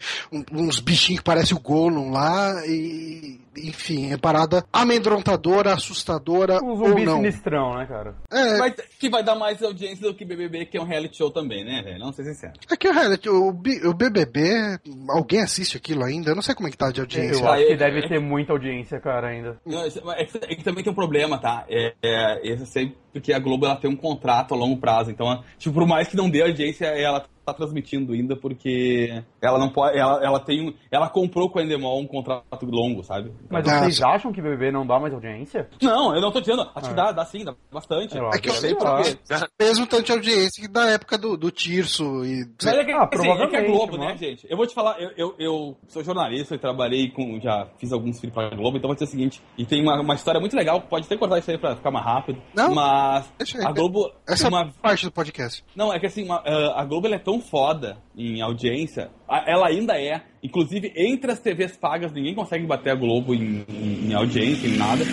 uns 0.51 0.79
bichinhos 0.79 1.19
que 1.19 1.25
parecem 1.25 1.55
o 1.55 1.59
Gollum 1.59 2.09
lá 2.09 2.65
e 2.65 3.39
enfim, 3.57 4.11
é 4.11 4.17
parada 4.17 4.65
amedrontadora, 4.71 5.73
assustadora 5.73 6.63
um 6.63 6.75
zumbi 6.75 7.01
ou 7.01 7.05
não. 7.05 7.15
sinistrão, 7.17 7.77
né, 7.77 7.85
cara? 7.85 8.15
É. 8.31 8.57
Vai, 8.57 8.73
que 8.99 9.09
vai 9.09 9.23
dar 9.23 9.35
mais 9.35 9.61
audiência 9.61 10.07
do 10.07 10.13
que 10.13 10.25
BBB, 10.25 10.65
que 10.65 10.77
é 10.77 10.81
um 10.81 10.85
reality 10.85 11.17
show 11.17 11.31
também, 11.31 11.63
né, 11.63 11.81
velho? 11.83 11.99
Não 11.99 12.11
sei 12.11 12.25
sincero. 12.25 12.53
É 12.71 12.75
que 12.75 12.87
o 12.87 12.93
reality, 12.93 13.29
o, 13.29 13.49
o, 13.49 13.89
o 13.89 13.93
BBB, 13.93 14.79
alguém 15.09 15.41
assiste 15.41 15.77
aquilo 15.77 16.03
ainda? 16.03 16.31
Eu 16.31 16.35
não 16.35 16.41
sei 16.41 16.55
como 16.55 16.67
é 16.67 16.71
que 16.71 16.77
tá 16.77 16.91
de 16.91 17.01
audiência. 17.01 17.43
Eu 17.43 17.51
acho 17.51 17.67
que 17.67 17.75
deve 17.75 18.07
ter 18.07 18.19
muita 18.19 18.53
audiência, 18.53 18.99
cara, 18.99 19.27
ainda. 19.27 19.57
Não, 19.65 19.83
é, 20.13 20.25
que, 20.25 20.37
é 20.37 20.55
que 20.55 20.63
também 20.63 20.83
tem 20.83 20.91
um 20.91 20.95
problema, 20.95 21.37
tá? 21.37 21.65
É, 21.69 21.93
é, 22.01 22.47
esse 22.47 22.65
sempre 22.65 23.03
porque 23.13 23.31
a 23.31 23.39
Globo 23.39 23.65
ela 23.65 23.75
tem 23.75 23.89
um 23.89 23.95
contrato 23.95 24.53
a 24.53 24.57
longo 24.57 24.77
prazo. 24.77 25.11
Então, 25.11 25.43
tipo, 25.57 25.75
por 25.75 25.87
mais 25.87 26.07
que 26.07 26.17
não 26.17 26.29
dê 26.29 26.41
audiência, 26.41 26.87
ela 26.87 27.23
tá 27.45 27.53
transmitindo 27.53 28.13
ainda 28.13 28.35
porque 28.35 29.23
ela 29.41 29.59
não 29.59 29.69
pode. 29.69 29.97
Ela, 29.97 30.23
ela 30.23 30.39
tem 30.39 30.69
um, 30.69 30.73
Ela 30.91 31.09
comprou 31.09 31.49
com 31.49 31.59
a 31.59 31.63
Endemol 31.63 31.99
um 31.99 32.07
contrato 32.07 32.65
longo, 32.65 33.03
sabe? 33.03 33.31
Mas 33.49 33.67
ah, 33.67 33.79
vocês 33.79 34.01
acham 34.01 34.31
que 34.31 34.41
BBB 34.41 34.71
não 34.71 34.85
dá 34.85 34.99
mais 34.99 35.13
audiência? 35.13 35.69
Não, 35.81 36.15
eu 36.15 36.21
não 36.21 36.31
tô 36.31 36.39
dizendo. 36.39 36.61
Acho 36.61 36.87
ah. 36.87 36.89
que 36.89 36.93
dá, 36.93 37.11
dá 37.11 37.25
sim, 37.25 37.43
dá 37.43 37.53
bastante. 37.71 38.17
É 38.17 38.39
que 38.39 38.49
eu 38.49 38.53
sei 38.53 38.75
porque 38.75 39.17
mesmo 39.59 39.87
tanto 39.87 40.05
de 40.05 40.11
audiência 40.11 40.61
que 40.61 40.67
da 40.67 40.89
época 40.89 41.17
do, 41.17 41.37
do 41.37 41.51
Tirso 41.51 42.25
e. 42.25 42.45
Mas 42.63 42.73
é 42.73 42.83
que, 42.83 42.91
ah, 42.91 43.09
assim, 43.11 43.29
é 43.29 43.47
que 43.47 43.55
a 43.55 43.65
Globo, 43.65 43.97
né, 43.97 44.15
gente? 44.17 44.47
Eu 44.49 44.57
vou 44.57 44.67
te 44.67 44.73
falar, 44.73 44.99
eu, 44.99 45.11
eu, 45.17 45.35
eu 45.39 45.77
sou 45.87 46.03
jornalista 46.03 46.55
e 46.55 46.59
trabalhei 46.59 47.09
com. 47.09 47.39
Já 47.39 47.67
fiz 47.77 47.91
alguns 47.91 48.19
filmes 48.19 48.33
pra 48.33 48.49
Globo, 48.49 48.77
então 48.77 48.87
vou 48.87 48.95
dizer 48.95 49.05
o 49.05 49.09
seguinte. 49.09 49.41
E 49.57 49.65
tem 49.65 49.81
uma, 49.81 50.01
uma 50.01 50.15
história 50.15 50.39
muito 50.39 50.55
legal, 50.55 50.81
pode 50.81 51.05
até 51.05 51.17
cortar 51.17 51.39
isso 51.39 51.51
aí 51.51 51.57
pra 51.57 51.75
ficar 51.75 51.91
mais 51.91 52.05
rápido. 52.05 52.41
Não. 52.53 52.73
Mas 52.73 53.31
a 53.63 53.71
Globo. 53.71 54.11
Essa 54.27 54.47
uma... 54.47 54.71
parte 54.81 55.05
do 55.05 55.11
podcast. 55.11 55.63
Não, 55.75 55.93
é 55.93 55.99
que 55.99 56.05
assim, 56.05 56.23
uma, 56.23 56.43
a 56.75 56.83
Globo 56.85 57.07
é 57.07 57.19
tão 57.19 57.32
foda 57.39 57.97
em 58.15 58.41
audiência, 58.41 59.09
ela 59.45 59.67
ainda 59.67 59.99
é. 59.99 60.21
Inclusive, 60.41 60.93
entre 60.95 61.31
as 61.31 61.39
TVs 61.39 61.77
pagas, 61.77 62.11
ninguém 62.11 62.35
consegue 62.35 62.65
bater 62.65 62.91
a 62.91 62.95
Globo 62.95 63.33
em, 63.33 63.65
em, 63.69 64.09
em 64.09 64.13
audiência, 64.13 64.67
em 64.67 64.77
nada. 64.77 65.03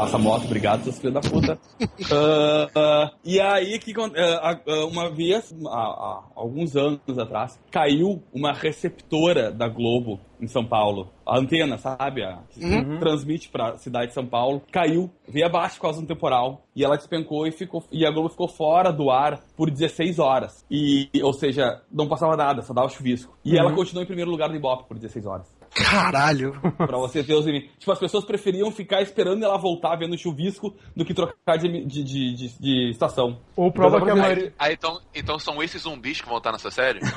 Passa 0.00 0.16
a 0.16 0.18
moto, 0.18 0.46
obrigado, 0.46 0.82
seus 0.82 0.98
filhos 0.98 1.12
da 1.12 1.20
puta. 1.20 1.58
uh, 1.78 1.84
uh, 2.72 3.10
e 3.22 3.38
aí, 3.38 3.78
que 3.78 3.92
uh, 3.92 4.88
uma 4.90 5.10
vez, 5.10 5.54
há, 5.66 6.22
alguns 6.34 6.74
anos 6.74 7.18
atrás, 7.18 7.60
caiu 7.70 8.22
uma 8.32 8.50
receptora 8.50 9.52
da 9.52 9.68
Globo 9.68 10.18
em 10.40 10.46
São 10.46 10.64
Paulo. 10.64 11.10
A 11.26 11.38
antena, 11.38 11.76
sabe? 11.76 12.24
A, 12.24 12.38
que 12.48 12.64
uhum. 12.64 12.98
transmite 12.98 13.50
pra 13.50 13.76
cidade 13.76 14.06
de 14.06 14.14
São 14.14 14.24
Paulo. 14.24 14.62
Caiu, 14.72 15.10
veio 15.28 15.44
abaixo 15.44 15.76
por 15.76 15.82
causa 15.82 16.00
do 16.00 16.06
temporal. 16.06 16.64
E 16.74 16.82
ela 16.82 16.96
despencou 16.96 17.46
e, 17.46 17.52
ficou, 17.52 17.84
e 17.92 18.06
a 18.06 18.10
Globo 18.10 18.30
ficou 18.30 18.48
fora 18.48 18.90
do 18.90 19.10
ar 19.10 19.40
por 19.54 19.70
16 19.70 20.18
horas. 20.18 20.64
E, 20.70 21.10
ou 21.22 21.34
seja, 21.34 21.82
não 21.92 22.08
passava 22.08 22.38
nada, 22.38 22.62
só 22.62 22.72
dava 22.72 22.88
chuvisco. 22.88 23.36
E 23.44 23.52
uhum. 23.52 23.58
ela 23.58 23.74
continuou 23.74 24.02
em 24.02 24.06
primeiro 24.06 24.30
lugar 24.30 24.48
no 24.48 24.56
Ibope 24.56 24.88
por 24.88 24.96
16 24.96 25.26
horas. 25.26 25.59
Caralho! 25.74 26.52
pra 26.76 26.98
você 26.98 27.22
ter 27.22 27.34
os 27.34 27.46
limites. 27.46 27.70
Tipo, 27.78 27.92
as 27.92 27.98
pessoas 27.98 28.24
preferiam 28.24 28.70
ficar 28.70 29.02
esperando 29.02 29.44
ela 29.44 29.56
voltar 29.56 29.96
vendo 29.96 30.16
chuvisco 30.18 30.74
do 30.94 31.04
que 31.04 31.14
trocar 31.14 31.56
de, 31.56 31.84
de, 31.84 32.02
de, 32.02 32.34
de, 32.34 32.58
de 32.58 32.90
estação. 32.90 33.40
Ou 33.56 33.70
prova 33.72 34.02
que 34.02 34.10
a 34.10 34.16
maioria. 34.16 34.52
Ah, 34.58 34.72
então, 34.72 35.00
então 35.14 35.38
são 35.38 35.62
esses 35.62 35.82
zumbis 35.82 36.20
que 36.20 36.28
vão 36.28 36.38
estar 36.38 36.52
nessa 36.52 36.70
série? 36.70 37.00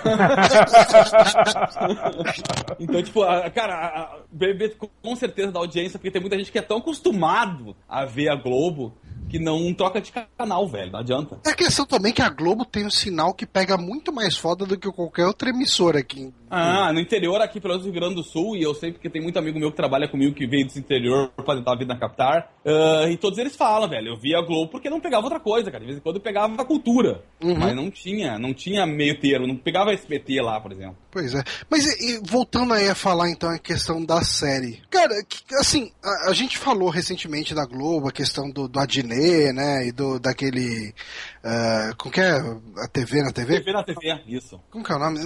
então, 2.80 3.02
tipo, 3.02 3.24
a, 3.24 3.50
cara, 3.50 3.74
a, 3.74 4.20
BBB 4.32 4.76
com 5.02 5.16
certeza 5.16 5.52
dá 5.52 5.60
audiência, 5.60 5.98
porque 5.98 6.12
tem 6.12 6.22
muita 6.22 6.38
gente 6.38 6.52
que 6.52 6.60
é 6.60 6.62
tão 6.62 6.78
acostumado 6.78 7.76
a 7.88 8.06
ver 8.06 8.30
a 8.30 8.36
Globo 8.36 8.94
que 9.30 9.40
não 9.40 9.74
troca 9.74 10.00
de 10.00 10.12
canal, 10.12 10.68
velho. 10.68 10.92
Não 10.92 11.00
adianta. 11.00 11.40
É 11.44 11.50
a 11.50 11.56
questão 11.56 11.88
também 11.88 12.14
que 12.14 12.22
a 12.22 12.30
Globo 12.30 12.66
tem 12.66 12.86
um 12.86 12.92
sinal 12.92 13.34
que 13.34 13.48
pega 13.48 13.78
muito 13.78 14.14
mais 14.14 14.38
foda 14.38 14.64
do 14.64 14.78
que 14.78 14.92
qualquer 14.92 15.26
outra 15.26 15.50
emissora 15.50 15.98
aqui. 15.98 16.32
Ah, 16.56 16.94
no 16.94 17.00
interior 17.00 17.42
aqui, 17.42 17.60
pelo 17.60 17.74
menos 17.74 17.86
no 17.86 17.92
Rio 17.92 18.00
Grande 18.00 18.16
do 18.16 18.24
Sul, 18.24 18.56
e 18.56 18.62
eu 18.62 18.76
sei 18.76 18.92
porque 18.92 19.10
tem 19.10 19.22
muito 19.22 19.40
amigo 19.40 19.60
meu 19.60 19.72
que 19.72 19.78
trabalha 19.78 20.08
comigo 20.08 20.36
que 20.36 20.46
veio 20.46 20.68
do 20.68 20.78
interior 20.78 21.30
pra 21.30 21.56
tentar 21.56 21.74
a 21.74 21.78
vida 21.78 21.94
na 21.94 22.00
Captar. 22.00 22.52
Uh, 22.64 23.10
e 23.10 23.18
todos 23.18 23.40
eles 23.40 23.56
falam, 23.56 23.90
velho, 23.90 24.10
eu 24.10 24.20
via 24.20 24.38
a 24.38 24.42
Globo 24.42 24.70
porque 24.70 24.90
não 24.90 25.00
pegava 25.00 25.24
outra 25.24 25.40
coisa, 25.40 25.72
cara. 25.72 25.82
De 25.82 25.88
vez 25.88 25.98
em 25.98 26.02
quando 26.02 26.18
eu 26.18 26.22
pegava 26.22 26.62
a 26.62 26.66
cultura. 26.66 27.24
Uhum. 27.44 27.58
Mas 27.58 27.76
não 27.76 27.90
tinha, 27.90 28.38
não 28.38 28.54
tinha 28.54 28.86
meio 28.86 29.20
termo, 29.20 29.48
não 29.48 29.56
pegava 29.56 29.94
SBT 29.94 30.42
lá, 30.42 30.60
por 30.62 30.72
exemplo. 30.72 30.98
Pois 31.10 31.34
é. 31.34 31.44
Mas 31.70 31.86
e, 32.00 32.20
voltando 32.24 32.74
aí 32.74 32.88
a 32.88 32.96
falar 32.96 33.30
então 33.30 33.50
a 33.50 33.58
questão 33.58 34.04
da 34.04 34.22
série. 34.24 34.82
Cara, 34.90 35.14
assim, 35.60 35.92
a, 36.04 36.30
a 36.30 36.34
gente 36.34 36.58
falou 36.58 36.90
recentemente 36.90 37.56
da 37.56 37.66
Globo, 37.66 38.10
a 38.10 38.12
questão 38.12 38.50
do, 38.50 38.68
do 38.68 38.80
Adnet, 38.80 39.54
né? 39.54 39.88
E 39.88 39.92
do 39.92 40.20
daquele. 40.20 40.94
Uh, 41.44 41.96
como 41.98 42.14
que 42.14 42.22
é? 42.22 42.32
A 42.32 42.88
TV 42.92 43.22
na 43.22 43.32
TV? 43.32 43.60
TV 43.60 43.74
na 43.74 43.84
TV, 43.84 44.22
isso. 44.28 44.60
Como 44.70 44.84
que 44.84 44.92
é 44.92 44.96
o 44.96 45.00
nome? 45.00 45.20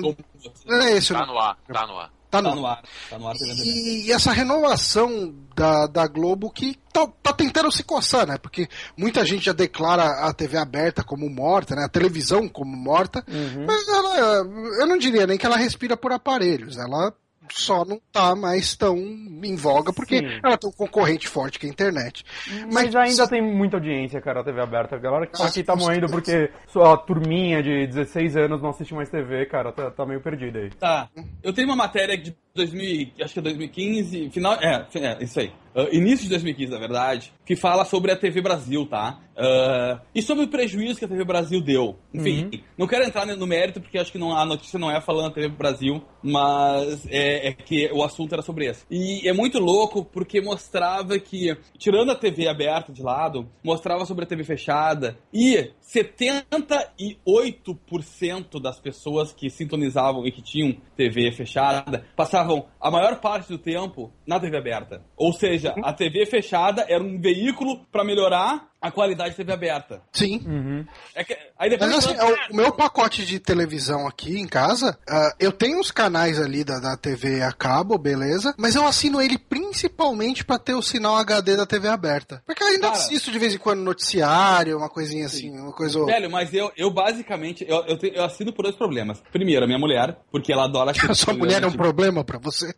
Não 0.65 0.81
é 0.81 0.97
esse 0.97 1.13
Tá 1.19 1.25
no 1.25 1.39
ar, 1.39 1.57
tá 1.67 1.87
no 1.87 1.97
ar. 1.97 2.17
Tá 2.29 2.41
no, 2.41 2.49
tá 2.49 2.55
no 2.55 2.67
ar. 2.67 2.83
Tá 3.09 3.17
no 3.17 3.27
ar 3.27 3.35
e, 3.63 4.07
e, 4.07 4.11
essa 4.11 4.33
renovação 4.33 5.33
da, 5.55 5.87
da 5.87 6.07
Globo 6.07 6.51
que 6.51 6.77
tá, 6.91 7.07
tá, 7.23 7.31
tentando 7.31 7.71
se 7.71 7.83
coçar, 7.83 8.27
né? 8.27 8.37
Porque 8.37 8.67
muita 8.97 9.25
gente 9.25 9.45
já 9.45 9.53
declara 9.53 10.27
a 10.27 10.33
TV 10.33 10.57
aberta 10.57 11.03
como 11.03 11.29
morta, 11.29 11.73
né? 11.73 11.85
A 11.85 11.89
televisão 11.89 12.49
como 12.49 12.75
morta. 12.75 13.23
Uhum. 13.27 13.65
Mas 13.65 13.87
ela, 13.87 14.45
eu 14.79 14.87
não 14.87 14.97
diria 14.97 15.25
nem 15.25 15.37
que 15.37 15.45
ela 15.45 15.55
respira 15.55 15.95
por 15.95 16.11
aparelhos. 16.11 16.77
Ela 16.77 17.13
só 17.51 17.85
não 17.85 17.99
tá 18.11 18.35
mais 18.35 18.75
tão 18.75 18.97
em 18.97 19.55
voga 19.55 19.93
porque 19.93 20.19
Sim. 20.19 20.39
ela 20.43 20.57
tem 20.57 20.69
um 20.69 20.73
concorrente 20.73 21.27
forte 21.27 21.59
que 21.59 21.65
é 21.65 21.69
a 21.69 21.71
internet. 21.71 22.25
Mas, 22.71 22.93
Mas 22.93 22.95
ainda 22.95 23.27
tem 23.27 23.41
muita 23.41 23.77
audiência, 23.77 24.21
cara, 24.21 24.41
a 24.41 24.43
TV 24.43 24.61
aberta. 24.61 24.95
A 24.95 24.99
galera 24.99 25.27
que 25.27 25.41
aqui 25.41 25.63
tá 25.63 25.75
morrendo 25.75 26.07
porque 26.07 26.49
sua 26.67 26.97
turminha 26.97 27.61
de 27.61 27.87
16 27.87 28.37
anos 28.37 28.61
não 28.61 28.69
assiste 28.69 28.93
mais 28.93 29.09
TV, 29.09 29.45
cara, 29.45 29.71
tá, 29.71 29.91
tá 29.91 30.05
meio 30.05 30.21
perdida 30.21 30.59
aí. 30.59 30.69
Tá. 30.71 31.09
Eu 31.43 31.53
tenho 31.53 31.67
uma 31.67 31.75
matéria 31.75 32.17
de 32.17 32.35
2000, 32.55 33.11
acho 33.21 33.33
que 33.33 33.39
é 33.39 33.43
2015, 33.43 34.29
final, 34.31 34.53
é, 34.55 34.85
é 34.95 35.23
isso 35.23 35.39
aí. 35.39 35.51
Uh, 35.77 35.95
início 35.95 36.23
de 36.23 36.29
2015, 36.29 36.71
na 36.71 36.79
verdade, 36.79 37.31
que 37.45 37.55
fala 37.55 37.85
sobre 37.85 38.11
a 38.11 38.15
TV 38.15 38.41
Brasil, 38.41 38.87
tá? 38.87 39.19
Uh, 39.37 40.01
e 40.15 40.21
sobre 40.23 40.45
o 40.45 40.47
prejuízo 40.47 40.97
que 40.97 41.05
a 41.05 41.07
TV 41.07 41.23
Brasil 41.23 41.61
deu. 41.61 41.99
Enfim, 42.11 42.45
uhum. 42.45 42.59
não 42.75 42.87
quero 42.87 43.05
entrar 43.05 43.27
no 43.27 43.45
mérito, 43.45 43.79
porque 43.79 43.99
acho 43.99 44.11
que 44.11 44.17
não, 44.17 44.35
a 44.35 44.43
notícia 44.43 44.79
não 44.79 44.89
é 44.89 44.99
falando 44.99 45.27
da 45.27 45.35
TV 45.35 45.49
Brasil, 45.49 46.01
mas 46.23 47.05
é, 47.07 47.49
é, 47.49 47.53
que 47.53 47.87
o 47.93 48.03
assunto 48.03 48.33
era 48.33 48.41
sobre 48.41 48.67
isso. 48.67 48.83
E 48.89 49.29
é 49.29 49.33
muito 49.33 49.59
louco 49.59 50.03
porque 50.03 50.41
mostrava 50.41 51.19
que, 51.19 51.55
tirando 51.77 52.11
a 52.11 52.15
TV 52.15 52.47
aberta 52.47 52.91
de 52.91 53.03
lado, 53.03 53.47
mostrava 53.63 54.03
sobre 54.05 54.23
a 54.23 54.27
TV 54.27 54.43
fechada, 54.43 55.19
e 55.31 55.69
78% 55.83 58.59
das 58.59 58.79
pessoas 58.79 59.31
que 59.31 59.51
sintonizavam 59.51 60.25
e 60.25 60.31
que 60.31 60.41
tinham 60.41 60.75
TV 60.95 61.31
fechada 61.31 62.07
passavam 62.15 62.65
a 62.81 62.89
maior 62.89 63.21
parte 63.21 63.49
do 63.49 63.59
tempo 63.59 64.11
na 64.25 64.39
TV 64.39 64.57
aberta. 64.57 65.05
Ou 65.15 65.31
seja, 65.31 65.66
a 65.83 65.93
TV 65.93 66.25
fechada 66.25 66.85
era 66.87 67.03
um 67.03 67.19
veículo 67.19 67.85
para 67.91 68.03
melhorar 68.03 68.69
a 68.79 68.91
qualidade 68.91 69.31
de 69.31 69.37
TV 69.37 69.51
aberta. 69.51 70.01
Sim. 70.11 70.41
Uhum. 70.45 70.85
É 71.15 71.23
que, 71.23 71.35
aí 71.57 71.69
depois 71.69 71.89
Mas 71.91 72.05
assim, 72.05 72.15
o, 72.51 72.55
meu 72.55 72.71
pacote 72.71 73.25
de 73.25 73.39
televisão 73.39 74.07
aqui 74.07 74.37
em 74.37 74.47
casa, 74.47 74.97
uh, 75.09 75.33
eu 75.39 75.51
tenho 75.51 75.79
os 75.79 75.89
canais 75.89 76.39
ali 76.39 76.63
da, 76.63 76.79
da 76.79 76.95
TV 76.95 77.41
a 77.41 77.51
cabo, 77.51 77.97
beleza? 77.97 78.53
Mas 78.57 78.75
eu 78.75 78.85
assino 78.85 79.19
ele 79.19 79.37
principalmente 79.37 80.45
para 80.45 80.59
ter 80.59 80.75
o 80.75 80.81
sinal 80.81 81.15
HD 81.17 81.55
da 81.55 81.65
TV 81.65 81.87
aberta. 81.87 82.43
Porque 82.45 82.63
eu 82.63 82.67
ainda 82.67 82.87
Cara, 82.87 82.93
assisto 82.93 83.31
de 83.31 83.39
vez 83.39 83.55
em 83.55 83.57
quando 83.57 83.81
noticiário, 83.81 84.77
uma 84.77 84.89
coisinha 84.89 85.25
assim, 85.25 85.57
uma 85.59 85.73
coisa... 85.73 86.05
Velho, 86.05 86.29
mas 86.29 86.53
eu, 86.53 86.71
eu 86.77 86.91
basicamente, 86.91 87.65
eu, 87.67 87.83
eu, 87.85 87.97
te, 87.97 88.11
eu 88.13 88.23
assino 88.23 88.53
por 88.53 88.61
dois 88.63 88.75
problemas. 88.75 89.23
Primeiro, 89.31 89.63
a 89.63 89.67
minha 89.67 89.79
mulher, 89.79 90.15
porque 90.31 90.53
ela 90.53 90.65
adora... 90.65 90.91
A 90.91 91.13
sua 91.15 91.33
mulher 91.33 91.63
é 91.63 91.67
um 91.67 91.71
problema 91.71 92.23
para 92.23 92.37
você? 92.37 92.71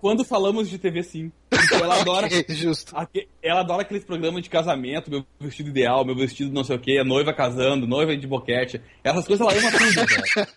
Quando 0.00 0.24
falamos 0.24 0.68
de 0.68 0.78
TV, 0.78 1.02
sim. 1.02 1.30
Porque 1.50 1.74
ela 1.74 2.00
adora... 2.00 2.26
okay, 2.26 2.46
justo 2.48 3.01
ela 3.42 3.60
adora 3.60 3.82
aqueles 3.82 4.04
programas 4.04 4.42
de 4.42 4.50
casamento, 4.50 5.10
meu 5.10 5.24
vestido 5.40 5.70
ideal, 5.70 6.04
meu 6.04 6.14
vestido 6.14 6.52
não 6.52 6.64
sei 6.64 6.76
o 6.76 6.80
que, 6.80 6.98
a 6.98 7.04
noiva 7.04 7.32
casando, 7.32 7.86
noiva 7.86 8.16
de 8.16 8.26
boquete. 8.26 8.80
Essas 9.02 9.26
coisas 9.26 9.46
ela 9.46 9.58
ama 9.58 9.70
tudo, 9.70 10.06
velho. 10.06 10.48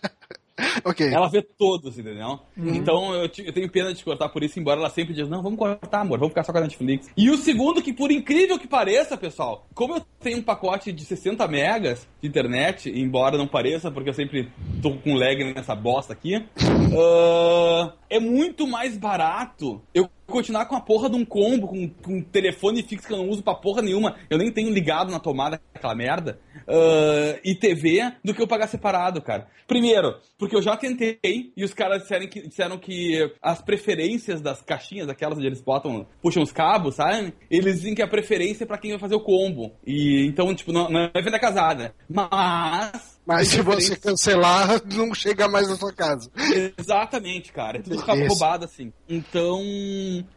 ok. 0.84 1.12
Ela 1.12 1.28
vê 1.28 1.42
todos, 1.42 1.98
entendeu? 1.98 2.40
Uhum. 2.56 2.74
Então 2.74 3.14
eu, 3.14 3.22
eu, 3.22 3.52
tenho 3.52 3.70
pena 3.70 3.92
de 3.92 4.02
cortar 4.02 4.28
por 4.28 4.42
isso, 4.42 4.58
embora 4.58 4.80
ela 4.80 4.90
sempre 4.90 5.14
diga, 5.14 5.28
não, 5.28 5.42
vamos 5.42 5.58
cortar, 5.58 6.00
amor, 6.00 6.18
vamos 6.18 6.32
ficar 6.32 6.44
só 6.44 6.52
com 6.52 6.58
a 6.58 6.62
Netflix. 6.62 7.10
E 7.16 7.30
o 7.30 7.36
segundo, 7.36 7.82
que 7.82 7.92
por 7.92 8.10
incrível 8.10 8.58
que 8.58 8.66
pareça, 8.66 9.16
pessoal, 9.16 9.66
como 9.74 9.96
eu 9.96 10.02
tenho 10.20 10.38
um 10.38 10.42
pacote 10.42 10.92
de 10.92 11.04
60 11.04 11.46
megas 11.48 12.08
de 12.20 12.28
internet, 12.28 12.90
embora 12.90 13.36
não 13.36 13.46
pareça, 13.46 13.90
porque 13.90 14.10
eu 14.10 14.14
sempre 14.14 14.50
tô 14.82 14.96
com 14.96 15.14
lag 15.14 15.42
nessa 15.52 15.74
bosta 15.74 16.12
aqui, 16.12 16.36
uh, 16.36 17.92
é 18.08 18.18
muito 18.18 18.66
mais 18.66 18.96
barato 18.96 19.82
eu 19.92 20.08
continuar 20.26 20.66
com 20.66 20.76
a 20.76 20.80
porra 20.80 21.08
de 21.08 21.16
um 21.16 21.24
combo, 21.24 21.68
com, 21.68 21.88
com 21.88 22.16
um 22.18 22.22
telefone 22.22 22.82
fixo 22.82 23.06
que 23.06 23.12
eu 23.12 23.18
não 23.18 23.28
uso 23.28 23.42
pra 23.42 23.54
porra 23.54 23.82
nenhuma, 23.82 24.16
eu 24.28 24.38
nem 24.38 24.50
tenho 24.50 24.70
ligado 24.70 25.10
na 25.10 25.20
tomada 25.20 25.60
aquela 25.74 25.94
merda, 25.94 26.38
uh, 26.66 27.38
e 27.44 27.54
TV, 27.54 28.12
do 28.24 28.34
que 28.34 28.42
eu 28.42 28.46
pagar 28.46 28.66
separado, 28.66 29.22
cara. 29.22 29.46
Primeiro, 29.66 30.16
porque 30.38 30.56
eu 30.56 30.62
já 30.62 30.76
tentei 30.76 31.18
e 31.56 31.64
os 31.64 31.74
caras 31.74 32.02
disseram 32.02 32.28
que, 32.28 32.48
disseram 32.48 32.78
que 32.78 33.32
as 33.42 33.62
preferências 33.62 34.40
das 34.40 34.62
caixinhas, 34.62 35.08
aquelas 35.08 35.38
onde 35.38 35.46
eles 35.46 35.60
botam, 35.60 36.06
puxam 36.22 36.42
os 36.42 36.52
cabos, 36.52 36.96
sabe? 36.96 37.32
Eles 37.50 37.76
dizem 37.76 37.94
que 37.94 38.02
a 38.02 38.08
preferência 38.08 38.64
é 38.64 38.66
pra 38.66 38.78
quem 38.78 38.90
vai 38.92 39.00
fazer 39.00 39.14
o 39.14 39.20
combo. 39.20 39.72
E 39.86 40.24
então, 40.26 40.54
tipo, 40.54 40.72
não, 40.72 40.88
não 40.88 41.10
é 41.12 41.22
venda 41.22 41.38
casada. 41.38 41.94
Mas 42.08 43.15
mas 43.26 43.48
se 43.48 43.60
você 43.60 43.96
cancelar, 43.96 44.80
não 44.94 45.12
chega 45.12 45.48
mais 45.48 45.68
na 45.68 45.76
sua 45.76 45.92
casa. 45.92 46.30
Exatamente, 46.78 47.52
cara. 47.52 47.78
É 47.78 47.82
tudo 47.82 48.00
roubado 48.28 48.64
assim. 48.64 48.92
Então, 49.08 49.60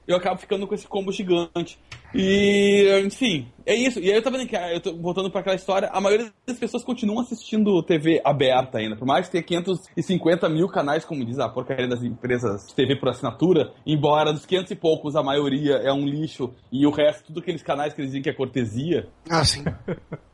eu 0.08 0.18
acabo 0.18 0.40
ficando 0.40 0.66
com 0.66 0.74
esse 0.74 0.88
combo 0.88 1.12
gigante. 1.12 1.80
E, 2.16 3.02
enfim, 3.06 3.48
É 3.70 3.76
isso, 3.76 4.00
e 4.00 4.10
aí 4.10 4.16
eu 4.16 4.24
tava 4.24 4.36
vendo 4.36 4.50
que, 4.50 4.56
eu 4.56 4.82
tô 4.82 4.96
voltando 4.96 5.30
pra 5.30 5.42
aquela 5.42 5.56
história, 5.56 5.92
a 5.94 6.02
maioria 6.02 6.34
das 6.44 6.58
pessoas 6.58 6.84
continuam 6.84 7.20
assistindo 7.20 7.84
TV 7.84 8.20
aberta 8.26 8.80
ainda, 8.80 8.96
por 8.96 9.06
mais 9.06 9.28
que 9.28 9.34
tenha 9.34 9.44
550 9.44 10.50
mil 10.50 10.68
canais, 10.68 11.06
como 11.06 11.24
diz 11.24 11.38
a 11.38 11.48
porcaria 11.48 11.88
das 11.88 12.02
empresas 12.02 12.66
de 12.66 12.74
TV 12.74 12.96
por 12.96 13.10
assinatura, 13.10 13.72
embora 13.86 14.34
dos 14.34 14.44
500 14.44 14.72
e 14.72 14.76
poucos 14.76 15.16
a 15.16 15.22
maioria 15.22 15.76
é 15.84 15.94
um 15.94 16.04
lixo 16.04 16.52
e 16.72 16.88
o 16.88 16.90
resto, 16.90 17.26
tudo 17.26 17.42
aqueles 17.42 17.62
canais 17.62 17.94
que 17.94 18.02
eles 18.02 18.10
dizem 18.10 18.24
que 18.24 18.32
é 18.32 18.34
cortesia. 18.34 19.08
Ah, 19.30 19.46
sim. 19.46 19.64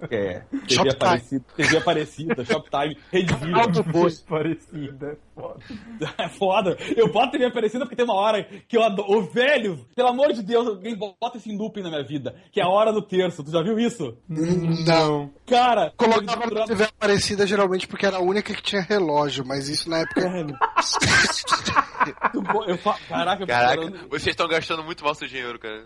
É, 0.10 0.43
TV 0.65 0.91
Aparecida, 0.91 1.45
TV 1.58 1.78
Aparecida, 1.78 2.45
Shoptime, 2.45 2.98
Rede 3.12 3.34
Viva. 3.34 3.63
Aparecida, 4.26 5.08
é 5.08 5.17
foda. 5.36 5.60
É 6.17 6.30
foda. 6.30 6.78
Eu 6.95 7.12
boto 7.12 7.32
TV 7.32 7.45
Aparecida 7.45 7.84
porque 7.84 7.98
tem 7.98 8.06
uma 8.06 8.15
hora 8.15 8.43
que 8.43 8.78
eu 8.78 8.84
adoro. 8.84 9.12
O 9.12 9.21
velho, 9.24 9.86
pelo 9.93 10.08
amor 10.08 10.32
de 10.32 10.41
Deus, 10.41 10.67
alguém 10.67 10.95
bota 10.95 11.36
esse 11.36 11.54
looping 11.54 11.82
na 11.82 11.89
minha 11.89 12.04
vida, 12.04 12.36
que 12.52 12.62
é 12.62 12.63
a 12.63 12.69
hora 12.69 12.93
do 12.93 13.02
terço. 13.25 13.43
Tu 13.43 13.51
já 13.51 13.61
viu 13.61 13.79
isso? 13.79 14.17
Não. 14.27 15.31
Cara, 15.45 15.93
colocava 15.95 16.47
na 16.47 16.65
TV 16.65 16.83
Aparecida 16.83 17.45
geralmente 17.45 17.88
porque 17.88 18.05
era 18.05 18.17
a 18.17 18.21
única 18.21 18.53
que 18.53 18.61
tinha 18.61 18.81
relógio, 18.81 19.45
mas 19.45 19.69
isso 19.69 19.89
na 19.89 19.99
época. 19.99 20.21
eu 22.67 22.77
fa... 22.77 22.95
Caraca, 23.07 23.45
Caraca 23.45 23.91
vocês 24.09 24.27
estão 24.27 24.47
gastando 24.47 24.83
muito 24.83 25.03
mal 25.03 25.15
seu 25.15 25.27
dinheiro, 25.27 25.59
cara. 25.59 25.83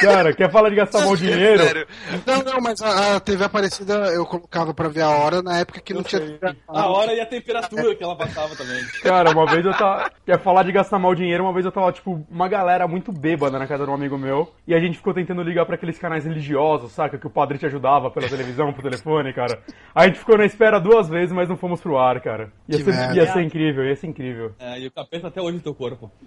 Cara, 0.00 0.34
quer 0.34 0.50
falar 0.50 0.70
de 0.70 0.76
gastar 0.76 1.00
mal 1.04 1.16
dinheiro? 1.16 1.62
Sério. 1.62 1.86
Não, 2.26 2.42
não, 2.42 2.60
mas 2.60 2.80
a, 2.80 3.16
a, 3.16 3.20
TV 3.20 3.44
Aparecida 3.44 3.94
eu 4.12 4.24
colocava 4.26 4.74
pra 4.74 4.88
ver 4.88 5.02
a 5.02 5.10
hora 5.10 5.42
na 5.42 5.58
época 5.58 5.80
que 5.80 5.92
eu 5.92 5.96
não 5.96 6.02
tinha. 6.02 6.38
A 6.68 6.88
hora 6.88 7.12
e 7.14 7.20
a 7.20 7.26
temperatura 7.26 7.94
que 7.94 8.02
ela 8.02 8.16
passava 8.16 8.54
também. 8.56 8.82
Cara, 9.02 9.30
uma 9.30 9.46
vez 9.46 9.64
eu 9.64 9.72
tava. 9.72 10.10
Quer 10.24 10.40
falar 10.40 10.62
de 10.64 10.72
gastar 10.72 10.98
mal 10.98 11.14
dinheiro, 11.14 11.44
uma 11.44 11.52
vez 11.52 11.64
eu 11.64 11.72
tava, 11.72 11.92
tipo, 11.92 12.26
uma 12.30 12.48
galera 12.48 12.88
muito 12.88 13.12
bêbada 13.12 13.58
na 13.58 13.66
casa 13.66 13.84
de 13.84 13.90
um 13.90 13.94
amigo 13.94 14.18
meu. 14.18 14.52
E 14.66 14.74
a 14.74 14.80
gente 14.80 14.96
ficou 14.96 15.14
tentando 15.14 15.42
ligar 15.42 15.64
pra 15.66 15.76
aqueles 15.76 15.98
canais 15.98 16.24
religiosos, 16.24 16.56
saca? 16.88 17.18
Que 17.18 17.26
o 17.26 17.30
padre 17.30 17.58
te 17.58 17.66
ajudava 17.66 18.10
pela 18.10 18.28
televisão, 18.28 18.72
pro 18.72 18.82
telefone, 18.82 19.32
cara. 19.32 19.62
A 19.94 20.06
gente 20.06 20.18
ficou 20.18 20.36
na 20.36 20.44
espera 20.44 20.78
duas 20.78 21.08
vezes, 21.08 21.32
mas 21.32 21.48
não 21.48 21.56
fomos 21.56 21.80
pro 21.80 21.98
ar, 21.98 22.20
cara. 22.20 22.52
Ia, 22.68 22.78
ser, 22.78 23.14
ia 23.14 23.32
ser 23.32 23.42
incrível, 23.42 23.84
ia 23.84 23.96
ser 23.96 24.06
incrível. 24.06 24.52
É, 24.58 24.80
e 24.80 24.86
o 24.86 24.90
capeta 24.90 25.28
até 25.28 25.40
hoje 25.40 25.56
no 25.56 25.62
teu 25.62 25.74
corpo. 25.74 26.10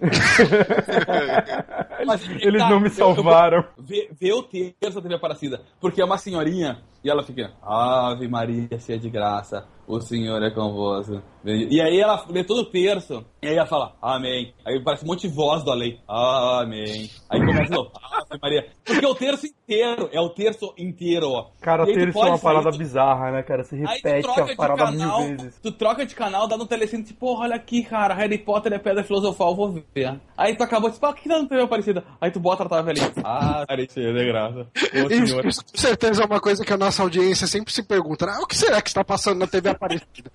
Mas, 2.06 2.26
Eles 2.28 2.62
cara, 2.62 2.70
não 2.70 2.80
me 2.80 2.88
salvaram. 2.88 3.64
Vê, 3.78 4.08
vê 4.18 4.32
o 4.32 4.42
terço 4.42 4.96
da 4.96 5.02
TV 5.02 5.14
Aparecida, 5.14 5.60
porque 5.80 6.00
é 6.00 6.04
uma 6.04 6.16
senhorinha 6.16 6.78
e 7.02 7.10
ela 7.10 7.22
fica, 7.22 7.52
Ave 7.62 8.28
Maria, 8.28 8.78
se 8.78 8.92
é 8.92 8.96
de 8.96 9.08
graça, 9.08 9.66
o 9.90 10.00
Senhor 10.00 10.42
é 10.42 10.50
convosco. 10.50 11.20
E 11.44 11.80
aí 11.80 11.98
ela 11.98 12.22
lê 12.28 12.44
todo 12.44 12.60
o 12.60 12.66
terço, 12.66 13.24
e 13.42 13.48
aí 13.48 13.56
ela 13.56 13.66
fala, 13.66 13.94
Amém. 14.02 14.52
Aí 14.66 14.78
parece 14.84 15.04
um 15.04 15.08
monte 15.08 15.26
de 15.26 15.34
voz 15.34 15.64
do 15.64 15.70
além, 15.70 15.98
Amém. 16.06 17.10
Aí 17.30 17.40
começa 17.40 17.74
novo, 17.74 17.90
Ave 17.94 18.40
Maria. 18.40 18.66
Porque 18.84 19.04
é 19.04 19.08
o 19.08 19.14
terço 19.14 19.46
inteiro, 19.46 20.08
é 20.12 20.20
o 20.20 20.28
terço 20.28 20.74
inteiro, 20.76 21.30
ó. 21.30 21.46
Cara, 21.60 21.86
terço 21.86 22.18
é 22.18 22.28
uma 22.28 22.38
parada 22.38 22.70
bizarra, 22.70 23.30
né, 23.30 23.42
cara? 23.42 23.64
Você 23.64 23.76
repete 23.76 24.28
a 24.28 24.54
parada 24.54 24.84
canal, 24.84 25.20
mil 25.22 25.36
vezes. 25.38 25.58
Tu 25.62 25.72
troca 25.72 26.04
de 26.04 26.14
canal, 26.14 26.46
dá 26.46 26.58
no 26.58 26.66
telecine, 26.66 27.02
tipo, 27.02 27.40
olha 27.40 27.56
aqui, 27.56 27.82
cara, 27.84 28.14
Harry 28.14 28.36
Potter 28.36 28.74
é 28.74 28.78
pedra 28.78 29.02
filosofal, 29.02 29.56
vou 29.56 29.82
ver. 29.94 30.20
Aí 30.36 30.54
tu 30.54 30.62
acabou, 30.62 30.90
tipo, 30.90 31.04
ah, 31.06 31.10
o 31.10 31.14
que 31.14 31.28
tá 31.28 31.38
no 31.38 31.48
TV 31.48 31.62
Aparecida? 31.62 32.04
Aí 32.20 32.30
tu 32.30 32.38
bota 32.38 32.64
a 32.64 32.68
tua 32.68 32.82
velhinha, 32.82 33.10
ah, 33.24 33.62
Aparecida, 33.62 34.12
de 34.12 34.26
graça. 34.26 34.66
Isso, 35.10 35.40
isso 35.46 35.64
com 35.64 35.78
certeza 35.78 36.22
é 36.22 36.26
uma 36.26 36.40
coisa 36.40 36.64
que 36.64 36.72
a 36.72 36.76
nossa 36.76 37.02
audiência 37.02 37.46
sempre 37.46 37.72
se 37.72 37.82
pergunta, 37.82 38.26
ah, 38.26 38.42
o 38.42 38.46
que 38.46 38.56
será 38.56 38.82
que 38.82 38.88
está 38.88 39.02
passando 39.02 39.38
na 39.38 39.46
TV 39.46 39.70
Aparecida? 39.80 40.30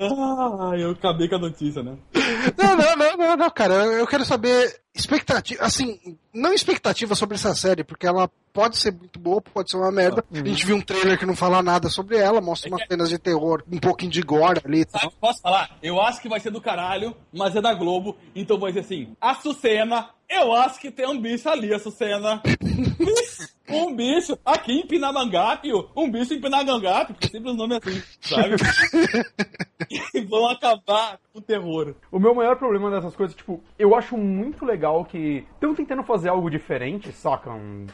ah, 0.00 0.72
eu 0.76 0.90
acabei 0.90 1.28
com 1.28 1.36
a 1.36 1.38
notícia, 1.38 1.80
né? 1.82 1.96
Não, 2.58 2.76
não, 2.76 2.96
não, 2.96 3.16
não, 3.16 3.36
não, 3.36 3.50
cara. 3.50 3.74
Eu 3.74 4.06
quero 4.06 4.24
saber 4.24 4.80
expectativa, 4.92 5.62
assim, 5.62 6.18
não 6.34 6.52
expectativa 6.52 7.14
sobre 7.14 7.36
essa 7.36 7.54
série, 7.54 7.84
porque 7.84 8.06
ela 8.06 8.28
pode 8.52 8.78
ser 8.78 8.90
muito 8.90 9.18
boa, 9.18 9.40
pode 9.40 9.70
ser 9.70 9.76
uma 9.76 9.92
merda. 9.92 10.24
Uhum. 10.30 10.42
A 10.42 10.48
gente 10.48 10.66
viu 10.66 10.76
um 10.76 10.80
trailer 10.80 11.18
que 11.18 11.26
não 11.26 11.36
fala 11.36 11.62
nada 11.62 11.88
sobre 11.88 12.16
ela, 12.16 12.40
mostra 12.40 12.70
umas 12.70 12.86
cenas 12.88 13.10
de 13.10 13.18
terror, 13.18 13.62
um 13.70 13.78
pouquinho 13.78 14.10
de 14.10 14.22
gore 14.22 14.60
ali. 14.64 14.84
Sabe, 14.88 15.12
posso 15.20 15.40
falar? 15.40 15.76
Eu 15.82 16.00
acho 16.00 16.20
que 16.20 16.28
vai 16.28 16.40
ser 16.40 16.50
do 16.50 16.60
caralho, 16.60 17.14
mas 17.32 17.54
é 17.54 17.60
da 17.60 17.74
Globo, 17.74 18.16
então 18.34 18.58
vai 18.58 18.72
ser 18.72 18.80
assim, 18.80 19.14
a 19.20 19.34
Sucena, 19.34 20.08
eu 20.28 20.52
acho 20.54 20.80
que 20.80 20.90
tem 20.90 21.06
um 21.06 21.20
bicho 21.20 21.48
ali, 21.48 21.72
a 21.72 21.78
Sucena. 21.78 22.42
um 23.68 23.94
bicho 23.94 24.38
aqui 24.44 24.72
em 24.72 24.86
Pinamangape, 24.86 25.70
um 25.94 26.10
bicho 26.10 26.34
em 26.34 26.40
Pinamangape, 26.40 27.14
porque 27.14 27.28
sempre 27.28 27.50
os 27.50 27.56
nomes 27.56 27.78
assim, 27.78 28.02
sabe? 28.20 28.56
e 30.14 30.20
vão 30.22 30.48
acabar 30.48 31.18
com 31.32 31.38
o 31.38 31.42
terror. 31.42 31.94
O 32.10 32.18
meu 32.18 32.34
maior 32.34 32.56
problema 32.56 32.90
dessas 32.90 33.14
coisas, 33.14 33.36
tipo, 33.36 33.62
eu 33.78 33.94
acho 33.94 34.16
muito 34.16 34.64
legal 34.64 35.04
que 35.04 35.44
estão 35.54 35.74
tentando 35.74 36.02
fazer 36.02 36.28
algo 36.28 36.50
diferente, 36.50 37.12
saca? 37.12 37.50
Um, 37.50 37.86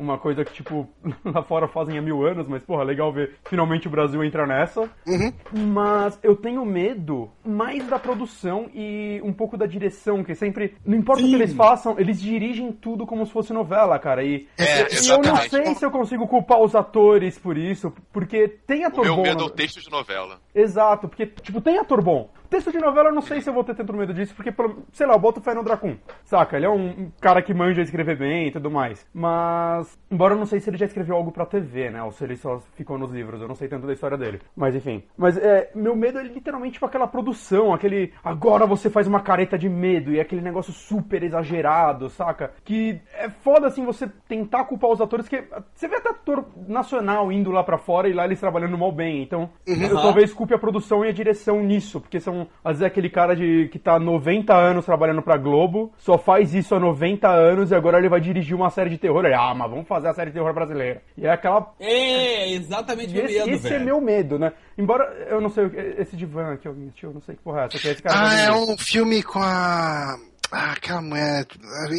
uma 0.00 0.18
coisa 0.18 0.44
que, 0.44 0.52
tipo, 0.52 0.88
lá 1.24 1.42
fora 1.42 1.68
fazem 1.68 1.98
há 1.98 2.02
mil 2.02 2.26
anos, 2.26 2.48
mas, 2.48 2.64
porra, 2.64 2.82
legal 2.82 3.12
ver 3.12 3.36
finalmente 3.44 3.86
o 3.86 3.90
Brasil 3.90 4.24
entrar 4.24 4.46
nessa. 4.46 4.82
Uhum. 5.06 5.32
Mas 5.52 6.18
eu 6.22 6.34
tenho 6.34 6.64
medo 6.64 7.30
mais 7.44 7.86
da 7.86 7.98
produção 7.98 8.70
e 8.74 9.20
um 9.22 9.32
pouco 9.32 9.56
da 9.56 9.66
direção, 9.66 10.24
que 10.24 10.34
sempre, 10.34 10.74
não 10.84 10.96
importa 10.96 11.20
Sim. 11.20 11.28
o 11.28 11.30
que 11.30 11.36
eles 11.36 11.52
façam, 11.52 11.98
eles 11.98 12.20
dirigem 12.20 12.72
tudo 12.72 13.06
como 13.06 13.26
se 13.26 13.32
fosse 13.32 13.52
novela, 13.52 13.98
cara. 13.98 14.24
E, 14.24 14.48
é, 14.56 14.88
e 14.90 15.08
eu 15.08 15.18
não 15.18 15.36
sei 15.36 15.74
se 15.74 15.84
eu 15.84 15.90
consigo 15.90 16.26
culpar 16.26 16.60
os 16.60 16.74
atores 16.74 17.38
por 17.38 17.58
isso, 17.58 17.92
porque 18.12 18.48
tem 18.66 18.84
ator 18.84 19.00
o 19.00 19.04
meu 19.04 19.16
bom. 19.16 19.22
medo 19.22 19.42
é 19.42 19.46
o 19.46 19.50
texto 19.50 19.80
de 19.80 19.90
novela. 19.90 20.40
Exato, 20.54 21.08
porque, 21.08 21.26
tipo, 21.26 21.60
tem 21.60 21.78
ator 21.78 22.02
bom. 22.02 22.30
Texto 22.50 22.72
de 22.72 22.78
novela, 22.78 23.10
eu 23.10 23.14
não 23.14 23.22
sei 23.22 23.40
se 23.40 23.48
eu 23.48 23.54
vou 23.54 23.62
ter 23.62 23.76
tanto 23.76 23.92
medo 23.92 24.12
disso, 24.12 24.34
porque, 24.34 24.52
sei 24.92 25.06
lá, 25.06 25.14
eu 25.14 25.20
boto 25.20 25.40
fé 25.40 25.54
no 25.54 25.62
Dracon. 25.62 25.96
Saca? 26.24 26.56
Ele 26.56 26.66
é 26.66 26.68
um 26.68 27.08
cara 27.20 27.40
que 27.40 27.54
manja 27.54 27.80
escrever 27.80 28.18
bem 28.18 28.48
e 28.48 28.50
tudo 28.50 28.68
mais. 28.68 29.06
Mas, 29.14 29.96
embora 30.10 30.34
eu 30.34 30.38
não 30.38 30.46
sei 30.46 30.58
se 30.58 30.68
ele 30.68 30.76
já 30.76 30.86
escreveu 30.86 31.14
algo 31.14 31.30
pra 31.30 31.46
TV, 31.46 31.90
né? 31.90 32.02
Ou 32.02 32.10
se 32.10 32.24
ele 32.24 32.36
só 32.36 32.58
ficou 32.74 32.98
nos 32.98 33.12
livros. 33.12 33.40
Eu 33.40 33.46
não 33.46 33.54
sei 33.54 33.68
tanto 33.68 33.86
da 33.86 33.92
história 33.92 34.18
dele. 34.18 34.40
Mas, 34.56 34.74
enfim. 34.74 35.04
Mas, 35.16 35.36
é, 35.38 35.70
meu 35.76 35.94
medo 35.94 36.18
é 36.18 36.24
literalmente 36.24 36.74
tipo 36.74 36.86
aquela 36.86 37.06
produção, 37.06 37.72
aquele. 37.72 38.12
Agora 38.24 38.66
você 38.66 38.90
faz 38.90 39.06
uma 39.06 39.20
careta 39.20 39.56
de 39.56 39.68
medo 39.68 40.12
e 40.12 40.18
é 40.18 40.22
aquele 40.22 40.42
negócio 40.42 40.72
super 40.72 41.22
exagerado, 41.22 42.08
saca? 42.08 42.52
Que 42.64 43.00
é 43.14 43.30
foda, 43.30 43.68
assim, 43.68 43.84
você 43.84 44.08
tentar 44.26 44.64
culpar 44.64 44.90
os 44.90 45.00
atores, 45.00 45.28
que 45.28 45.44
você 45.72 45.86
vê 45.86 45.94
até 45.94 46.10
ator 46.10 46.44
nacional 46.66 47.30
indo 47.30 47.50
lá 47.50 47.62
pra 47.62 47.78
fora 47.78 48.08
e 48.08 48.12
lá 48.12 48.24
eles 48.24 48.40
trabalhando 48.40 48.76
mal 48.76 48.90
bem. 48.90 49.22
Então, 49.22 49.50
uhum. 49.68 49.82
eu 49.82 50.00
talvez 50.00 50.32
culpe 50.32 50.54
a 50.54 50.58
produção 50.58 51.04
e 51.04 51.08
a 51.08 51.12
direção 51.12 51.62
nisso, 51.62 52.00
porque 52.00 52.18
são 52.18 52.39
às 52.64 52.78
vezes 52.78 52.82
é 52.82 52.86
aquele 52.86 53.10
cara 53.10 53.34
de, 53.34 53.68
que 53.72 53.78
tá 53.78 53.98
90 53.98 54.54
anos 54.54 54.84
trabalhando 54.84 55.22
pra 55.22 55.36
Globo, 55.36 55.92
só 55.96 56.18
faz 56.18 56.54
isso 56.54 56.74
há 56.74 56.80
90 56.80 57.28
anos 57.28 57.70
e 57.70 57.74
agora 57.74 57.98
ele 57.98 58.08
vai 58.08 58.20
dirigir 58.20 58.56
uma 58.56 58.70
série 58.70 58.90
de 58.90 58.98
terror. 58.98 59.24
Ele, 59.24 59.34
ah, 59.34 59.54
mas 59.54 59.70
vamos 59.70 59.88
fazer 59.88 60.08
a 60.08 60.14
série 60.14 60.30
de 60.30 60.34
terror 60.34 60.52
brasileira. 60.52 61.02
E 61.16 61.26
é 61.26 61.30
aquela. 61.30 61.72
É, 61.78 62.52
exatamente 62.52 63.16
esse, 63.16 63.38
medo, 63.38 63.50
esse 63.50 63.74
é 63.74 63.78
meu 63.78 64.00
medo, 64.00 64.38
né? 64.38 64.52
Embora 64.76 65.04
eu 65.28 65.40
não 65.40 65.48
sei, 65.48 65.64
esse 65.98 66.16
divã 66.16 66.54
aqui, 66.54 66.66
alguém 66.66 66.88
assistiu, 66.88 67.12
não 67.12 67.20
sei 67.20 67.36
que 67.36 67.42
porra 67.42 67.62
é 67.62 67.64
essa. 67.66 67.78
Que 67.78 67.88
é 67.88 67.92
esse 67.92 68.02
cara 68.02 68.18
ah, 68.18 68.40
é 68.40 68.52
um 68.52 68.76
filme 68.76 69.22
com 69.22 69.38
a. 69.40 70.16
Ah, 70.52 70.72
aquela 70.72 71.00
mulher. 71.00 71.46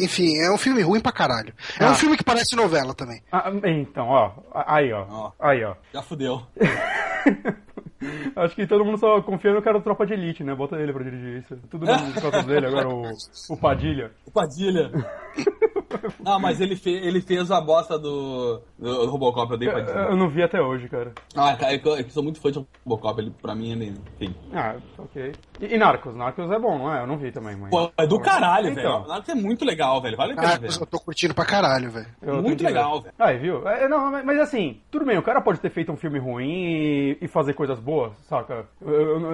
Enfim, 0.02 0.36
é 0.38 0.50
um 0.50 0.58
filme 0.58 0.82
ruim 0.82 1.00
pra 1.00 1.10
caralho. 1.10 1.54
É 1.80 1.84
ah. 1.84 1.90
um 1.90 1.94
filme 1.94 2.16
que 2.16 2.24
parece 2.24 2.54
novela 2.54 2.94
também. 2.94 3.22
Ah, 3.32 3.50
então, 3.64 4.08
ó. 4.08 4.32
Aí, 4.52 4.92
ó. 4.92 5.06
ó. 5.08 5.32
Aí, 5.40 5.64
ó. 5.64 5.74
Já 5.92 6.02
fudeu. 6.02 6.42
Acho 8.36 8.54
que 8.54 8.66
todo 8.66 8.84
mundo 8.84 8.98
só 8.98 9.20
confia 9.22 9.52
no 9.52 9.62
cara 9.62 9.78
do 9.78 9.84
Tropa 9.84 10.06
de 10.06 10.14
Elite, 10.14 10.44
né? 10.44 10.54
Bota 10.54 10.76
ele 10.76 10.92
pra 10.92 11.02
dirigir 11.02 11.38
isso. 11.38 11.56
Tudo 11.70 11.86
por 11.86 12.22
causa 12.22 12.42
dele, 12.42 12.66
agora 12.66 12.88
o, 12.88 13.02
o 13.50 13.56
Padilha. 13.56 14.10
O 14.26 14.30
Padilha. 14.30 14.90
Não, 16.20 16.38
mas 16.38 16.60
ele, 16.60 16.76
fe, 16.76 16.90
ele 16.90 17.20
fez 17.20 17.50
a 17.50 17.60
bosta 17.60 17.98
do, 17.98 18.60
do, 18.78 19.06
Robocop, 19.06 19.50
eu 19.52 19.58
dei 19.58 19.68
pra 19.68 19.80
dizer. 19.80 19.96
Eu 19.96 20.16
não 20.16 20.28
vi 20.28 20.42
até 20.42 20.60
hoje, 20.60 20.88
cara. 20.88 21.12
Ah, 21.34 21.54
cara, 21.56 21.74
eu, 21.74 21.96
eu 21.96 22.10
sou 22.10 22.22
muito 22.22 22.40
fã 22.40 22.50
de 22.50 22.64
Robocop, 22.84 23.20
ele, 23.20 23.32
pra 23.42 23.54
mim, 23.54 23.72
ele, 23.72 23.94
enfim. 24.14 24.34
Ah, 24.52 24.76
ok. 24.98 25.32
E, 25.60 25.74
e 25.74 25.78
Narcos? 25.78 26.14
Narcos 26.14 26.50
é 26.50 26.58
bom, 26.58 26.78
não 26.78 26.94
é? 26.94 27.02
Eu 27.02 27.06
não 27.06 27.16
vi 27.16 27.30
também, 27.30 27.56
mas... 27.56 27.70
Pô, 27.70 27.90
é 27.96 28.06
do 28.06 28.20
caralho, 28.20 28.68
então. 28.70 29.00
velho. 29.00 29.08
Narcos 29.08 29.28
é 29.28 29.34
muito 29.34 29.64
legal, 29.64 30.00
velho. 30.00 30.16
Vale 30.16 30.32
a 30.32 30.36
pena, 30.36 30.48
Narcos, 30.48 30.80
eu 30.80 30.86
tô 30.86 31.00
curtindo 31.00 31.34
pra 31.34 31.44
caralho, 31.44 31.90
velho. 31.90 32.06
Muito 32.42 32.64
legal, 32.64 33.02
velho. 33.02 33.14
Aí, 33.18 33.38
viu? 33.38 33.66
É, 33.68 33.88
não, 33.88 34.10
mas 34.24 34.38
assim, 34.38 34.80
tudo 34.90 35.04
bem, 35.04 35.18
o 35.18 35.22
cara 35.22 35.40
pode 35.40 35.60
ter 35.60 35.70
feito 35.70 35.92
um 35.92 35.96
filme 35.96 36.18
ruim 36.18 36.52
e, 36.52 37.18
e 37.20 37.28
fazer 37.28 37.54
coisas 37.54 37.78
boas, 37.78 38.12
saca? 38.28 38.66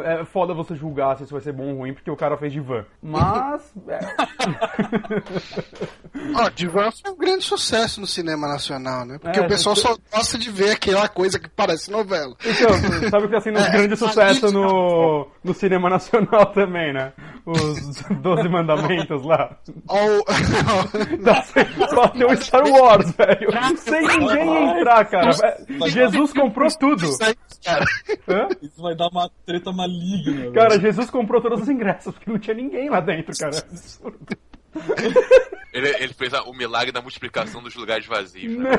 É 0.04 0.24
foda 0.24 0.54
você 0.54 0.74
julgar 0.74 1.16
se 1.16 1.24
isso 1.24 1.32
vai 1.32 1.40
ser 1.42 1.52
bom 1.52 1.70
ou 1.72 1.78
ruim, 1.78 1.94
porque 1.94 2.10
o 2.10 2.16
cara 2.16 2.36
fez 2.36 2.52
de 2.52 2.60
van. 2.60 2.84
Mas... 3.02 3.74
é... 3.86 3.98
Ó, 6.48 6.50
Divan 6.54 6.90
foi 6.90 7.12
um 7.12 7.16
grande 7.16 7.44
sucesso 7.44 8.00
no 8.00 8.06
cinema 8.06 8.48
nacional, 8.48 9.04
né? 9.04 9.18
Porque 9.20 9.38
é, 9.38 9.42
o 9.42 9.48
pessoal 9.48 9.76
só 9.76 9.96
gosta 10.12 10.38
de 10.38 10.50
ver 10.50 10.72
aquela 10.72 11.08
coisa 11.08 11.38
que 11.38 11.48
parece 11.48 11.90
novela. 11.90 12.34
Então, 12.44 13.10
sabe 13.10 13.28
que 13.28 13.36
assim, 13.36 13.50
um 13.52 13.58
é, 13.58 13.70
grande 13.70 13.96
sucesso 13.96 14.50
no, 14.50 15.28
no 15.42 15.54
cinema 15.54 15.90
nacional 15.90 16.46
também, 16.52 16.92
né? 16.92 17.12
Os 17.44 18.02
Doze 18.20 18.48
Mandamentos 18.48 19.24
lá. 19.24 19.56
Oh, 19.88 20.24
só 21.94 22.08
tem 22.08 22.24
o 22.24 22.36
Star 22.36 22.66
Wars, 22.66 23.12
velho. 23.12 23.48
Sem 23.78 24.06
ninguém 24.06 24.78
entrar, 24.78 25.04
cara. 25.06 25.30
Jesus 25.86 26.32
comprou 26.32 26.68
tudo. 26.78 27.06
Isso 28.62 28.82
vai 28.82 28.94
dar 28.94 29.08
uma 29.08 29.30
treta 29.46 29.72
maligna. 29.72 30.50
Cara, 30.52 30.78
Jesus 30.78 31.10
comprou 31.10 31.40
todos 31.40 31.62
os 31.62 31.68
ingressos, 31.68 32.14
porque 32.14 32.30
não 32.30 32.38
tinha 32.38 32.54
ninguém 32.54 32.90
lá 32.90 33.00
dentro, 33.00 33.32
cara. 33.38 33.56
Absurdo. 33.58 34.36
Ele, 35.78 35.88
ele 36.02 36.12
fez 36.12 36.34
a, 36.34 36.42
o 36.42 36.52
milagre 36.52 36.90
da 36.90 37.00
multiplicação 37.00 37.62
dos 37.62 37.74
lugares 37.74 38.04
vazios. 38.06 38.56
Né? 38.56 38.70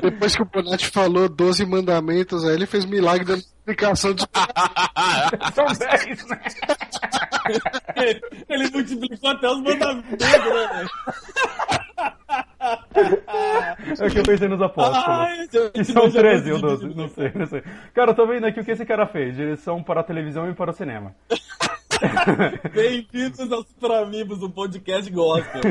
Depois 0.00 0.34
que 0.34 0.42
o 0.42 0.44
Bonatti 0.44 0.88
falou 0.88 1.28
12 1.28 1.64
mandamentos, 1.66 2.44
aí 2.44 2.54
ele 2.54 2.66
fez 2.66 2.84
milagre 2.84 3.24
da 3.24 3.34
multiplicação 3.34 4.12
de. 4.12 4.24
São 5.54 5.66
10, 5.66 6.26
né? 6.26 6.40
ele 8.48 8.70
multiplicou 8.70 9.30
até 9.30 9.48
os 9.48 9.60
mandamentos, 9.60 10.10
né, 10.18 10.86
É 14.00 14.10
que 14.10 14.18
eu 14.18 14.22
pensei 14.24 14.48
nos 14.48 14.60
apóstolos. 14.60 15.04
Ai, 15.06 15.46
que 15.72 15.84
são 15.84 16.10
13 16.10 16.52
ou 16.52 16.60
12, 16.60 16.94
não 16.94 17.08
sei, 17.08 17.32
não 17.34 17.46
sei. 17.46 17.62
Cara, 17.92 18.10
eu 18.10 18.14
tô 18.14 18.26
vendo 18.26 18.46
aqui 18.46 18.60
o 18.60 18.64
que 18.64 18.70
esse 18.70 18.84
cara 18.84 19.06
fez. 19.06 19.36
Direção 19.36 19.82
para 19.82 20.00
a 20.00 20.04
televisão 20.04 20.50
e 20.50 20.54
para 20.54 20.70
o 20.70 20.74
cinema. 20.74 21.14
Bem-vindos 22.72 23.50
aos 23.52 23.66
Super 23.68 23.92
Amigos, 23.92 24.42
um 24.42 24.50
podcast 24.50 25.10
gospel. 25.10 25.62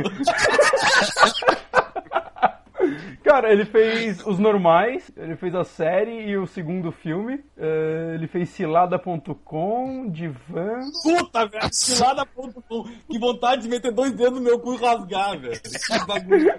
Cara, 3.24 3.52
ele 3.52 3.66
fez 3.66 4.26
os 4.26 4.38
normais, 4.38 5.10
ele 5.16 5.36
fez 5.36 5.56
a 5.56 5.64
série 5.64 6.28
e 6.28 6.38
o 6.38 6.46
segundo 6.46 6.92
filme. 6.92 7.36
Uh, 7.58 8.16
ele 8.16 8.28
fez 8.28 8.50
cilada.com, 8.50 10.10
Divan. 10.10 10.82
Puta, 11.02 11.48
velho, 11.48 11.70
cilada.com. 11.72 12.84
Que 13.10 13.18
vontade 13.18 13.62
de 13.64 13.70
meter 13.70 13.92
dois 13.92 14.12
dedos 14.12 14.40
no 14.40 14.42
meu 14.42 14.60
cu 14.60 14.74
e 14.74 14.78
rasgar, 14.78 15.40
velho. 15.40 15.62
Que 15.62 16.06
bagulho 16.06 16.54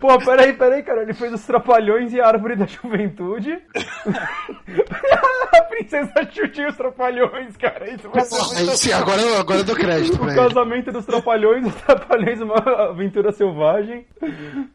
Pô, 0.00 0.18
peraí, 0.18 0.54
peraí, 0.54 0.82
cara. 0.82 1.02
Ele 1.02 1.14
fez 1.14 1.32
os 1.32 1.44
Trapalhões 1.44 2.12
e 2.12 2.20
a 2.20 2.26
Árvore 2.26 2.56
da 2.56 2.66
Juventude. 2.66 3.58
a 5.56 5.62
Princesa 5.64 6.12
Chuti 6.30 6.60
e 6.60 6.66
os 6.66 6.76
Trapalhões, 6.76 7.56
cara. 7.56 7.90
Isso 7.90 8.08
vai 8.10 8.24
ser 8.24 8.76
Sim, 8.76 8.92
agora, 8.92 9.40
agora 9.40 9.60
eu 9.60 9.64
dou 9.64 9.76
crédito. 9.76 10.16
O 10.26 10.34
casamento 10.34 10.92
dos 10.92 11.06
Trapalhões, 11.06 11.66
os 11.66 11.74
Trapalhões, 11.74 12.40
uma 12.40 12.56
aventura 12.90 13.32
selvagem. 13.32 14.06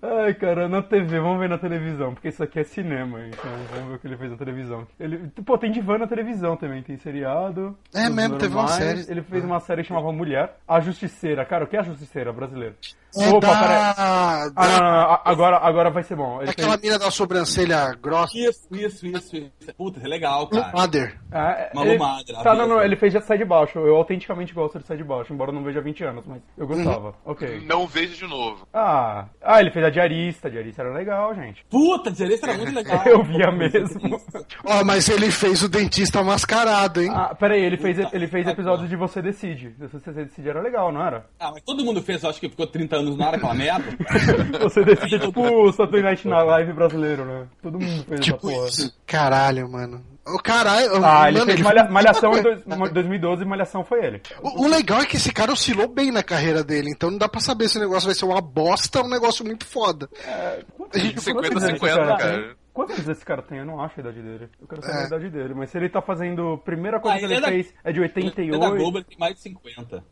Ai, 0.01 0.33
cara, 0.33 0.67
na 0.67 0.81
TV, 0.81 1.19
vamos 1.19 1.39
ver 1.39 1.49
na 1.49 1.57
televisão, 1.57 2.13
porque 2.13 2.29
isso 2.29 2.43
aqui 2.43 2.59
é 2.59 2.63
cinema, 2.63 3.19
então 3.27 3.51
vamos 3.73 3.89
ver 3.89 3.95
o 3.95 3.99
que 3.99 4.07
ele 4.07 4.17
fez 4.17 4.31
na 4.31 4.37
televisão. 4.37 4.87
Ele, 4.99 5.29
pô, 5.45 5.57
tem 5.57 5.71
divã 5.71 5.97
na 5.97 6.07
televisão 6.07 6.55
também, 6.55 6.81
tem 6.81 6.97
seriado. 6.97 7.77
É 7.93 8.09
mesmo, 8.09 8.37
teve 8.37 8.55
uma 8.55 8.67
série. 8.67 9.05
Ele 9.09 9.21
fez 9.21 9.43
uma 9.43 9.59
série 9.59 9.81
que 9.81 9.89
chamava 9.89 10.11
Mulher, 10.11 10.55
A 10.67 10.79
Justiceira. 10.79 11.45
Cara, 11.45 11.65
o 11.65 11.67
que 11.67 11.75
é 11.75 11.79
a 11.79 11.83
Justiceira 11.83 12.31
brasileira? 12.31 12.75
É 13.15 13.29
Opa, 13.29 13.47
da... 13.47 13.59
peraí. 13.59 13.77
Ah, 13.97 14.51
não, 14.55 14.63
não, 14.63 14.79
não, 14.79 15.19
agora, 15.25 15.57
agora 15.57 15.89
vai 15.89 16.03
ser 16.03 16.15
bom. 16.15 16.41
Ele 16.41 16.49
Aquela 16.49 16.71
fez... 16.77 16.81
mina 16.81 16.97
da 16.97 17.11
sobrancelha 17.11 17.93
grossa. 18.01 18.37
Isso, 18.37 18.67
isso, 18.71 19.05
isso. 19.05 19.35
isso. 19.35 19.73
Puta, 19.77 19.99
é 20.01 20.07
legal, 20.07 20.47
cara. 20.47 20.70
Mother. 20.73 21.17
É, 21.31 21.71
Malu 21.73 21.97
Mother. 21.97 22.35
Tá, 22.43 22.53
não, 22.53 22.67
não, 22.67 22.81
ele 22.81 22.95
fez 22.95 23.13
de 23.13 23.21
Sai 23.21 23.37
de 23.37 23.45
Baixo. 23.45 23.79
Eu 23.79 23.95
autenticamente 23.95 24.53
gosto 24.53 24.79
de 24.79 24.85
Sai 24.85 24.97
de 24.97 25.03
Baixo, 25.03 25.33
embora 25.33 25.51
não 25.51 25.63
veja 25.63 25.79
há 25.79 25.81
20 25.81 26.03
anos, 26.03 26.23
mas 26.27 26.41
eu 26.57 26.67
gostava. 26.67 27.09
Uhum. 27.09 27.13
Ok. 27.25 27.63
Não 27.65 27.87
vejo 27.87 28.15
de 28.17 28.27
novo. 28.27 28.67
Ah, 28.73 29.25
ah, 29.41 29.59
ele 29.59 29.71
fez 29.71 29.85
a 29.85 29.89
Diarista. 29.89 30.47
A 30.47 30.51
Diarista 30.51 30.81
era 30.81 30.93
legal, 30.93 31.33
gente. 31.33 31.65
Puta, 31.69 32.09
a 32.09 32.13
Diarista 32.13 32.47
era 32.47 32.57
muito 32.57 32.73
legal. 32.73 33.01
eu 33.07 33.23
via 33.23 33.51
mesmo. 33.55 34.19
Ó, 34.65 34.81
oh, 34.81 34.85
mas 34.85 35.07
ele 35.07 35.31
fez 35.31 35.63
o 35.63 35.69
dentista 35.69 36.23
mascarado, 36.23 37.01
hein? 37.01 37.11
Ah, 37.13 37.33
peraí, 37.33 37.63
ele 37.63 37.77
fez, 37.77 37.97
ele 38.11 38.27
fez 38.27 38.47
episódios 38.47 38.89
de 38.89 38.95
Você 38.95 39.21
Decide. 39.21 39.75
Você 39.79 40.11
Decide 40.11 40.49
era 40.49 40.61
legal, 40.61 40.91
não 40.91 41.05
era? 41.05 41.25
Ah, 41.39 41.51
mas 41.53 41.63
todo 41.63 41.83
mundo 41.85 42.01
fez, 42.01 42.23
acho 42.25 42.39
que 42.39 42.49
ficou 42.49 42.67
30 42.67 42.97
anos 42.97 43.17
na 43.17 43.27
área 43.27 43.37
aquela 43.37 43.53
merda. 43.53 43.85
Você 44.61 44.83
decide, 44.83 45.19
tipo, 45.19 45.41
o 45.41 45.71
Saturday 45.71 46.03
Night 46.03 46.27
Live 46.27 46.73
brasileiro, 46.73 47.25
né? 47.25 47.47
Todo 47.61 47.79
mundo 47.79 48.03
fez 48.03 48.21
tipo 48.21 48.37
essa 48.37 48.55
porra. 48.55 48.67
Isso. 48.67 49.01
Caralho, 49.05 49.69
mano. 49.69 50.10
O 50.25 50.37
caralho. 50.37 51.03
Ah, 51.03 51.29
ele 51.29 51.39
fez 51.41 51.49
ele 51.49 51.63
malha, 51.63 51.83
Malhação 51.89 52.37
em 52.37 52.41
dois, 52.43 52.63
2012 52.93 53.43
Malhação 53.43 53.83
foi 53.83 54.05
ele. 54.05 54.21
O, 54.41 54.65
o, 54.65 54.67
legal 54.67 55.01
é 55.01 55.05
que 55.05 55.17
esse 55.17 55.31
cara 55.31 55.51
oscilou 55.51 55.87
bem 55.87 56.11
na 56.11 56.21
carreira 56.21 56.63
dele, 56.63 56.91
então 56.91 57.09
não 57.09 57.17
dá 57.17 57.27
pra 57.27 57.41
saber 57.41 57.67
se 57.67 57.77
o 57.77 57.81
negócio 57.81 58.05
vai 58.05 58.13
ser 58.13 58.25
uma 58.25 58.39
bosta 58.39 58.99
ou 58.99 59.05
um 59.05 59.09
negócio 59.09 59.43
muito 59.43 59.65
foda. 59.65 60.07
É, 60.23 60.59
a 60.93 60.97
gente 60.99 61.19
50-50, 61.19 62.17
cara. 62.17 62.55
Quantos 62.73 62.95
anos 62.95 63.09
esse 63.09 63.25
cara 63.25 63.41
tem? 63.41 63.57
Eu 63.57 63.65
não 63.65 63.81
acho 63.81 63.99
a 63.99 64.01
idade 64.01 64.21
dele. 64.21 64.49
Eu 64.59 64.67
quero 64.67 64.81
saber 64.81 64.97
é. 64.97 65.03
a 65.03 65.07
idade 65.07 65.29
dele. 65.29 65.53
Mas 65.53 65.69
se 65.69 65.77
ele 65.77 65.89
tá 65.89 66.01
fazendo. 66.01 66.57
Primeira 66.59 66.99
coisa 66.99 67.17
ah, 67.17 67.19
que 67.19 67.25
ele, 67.25 67.35
é 67.35 67.41
fez 67.41 67.73
é 67.83 67.91
de 67.91 67.99
88. 67.99 68.41
Ele 68.41 68.55
é 68.55 68.59
da 68.59 68.75
Globo, 68.75 68.97
ele 68.97 69.05
tem 69.05 69.17
mais 69.17 69.35
de 69.35 69.41
50. 69.41 70.03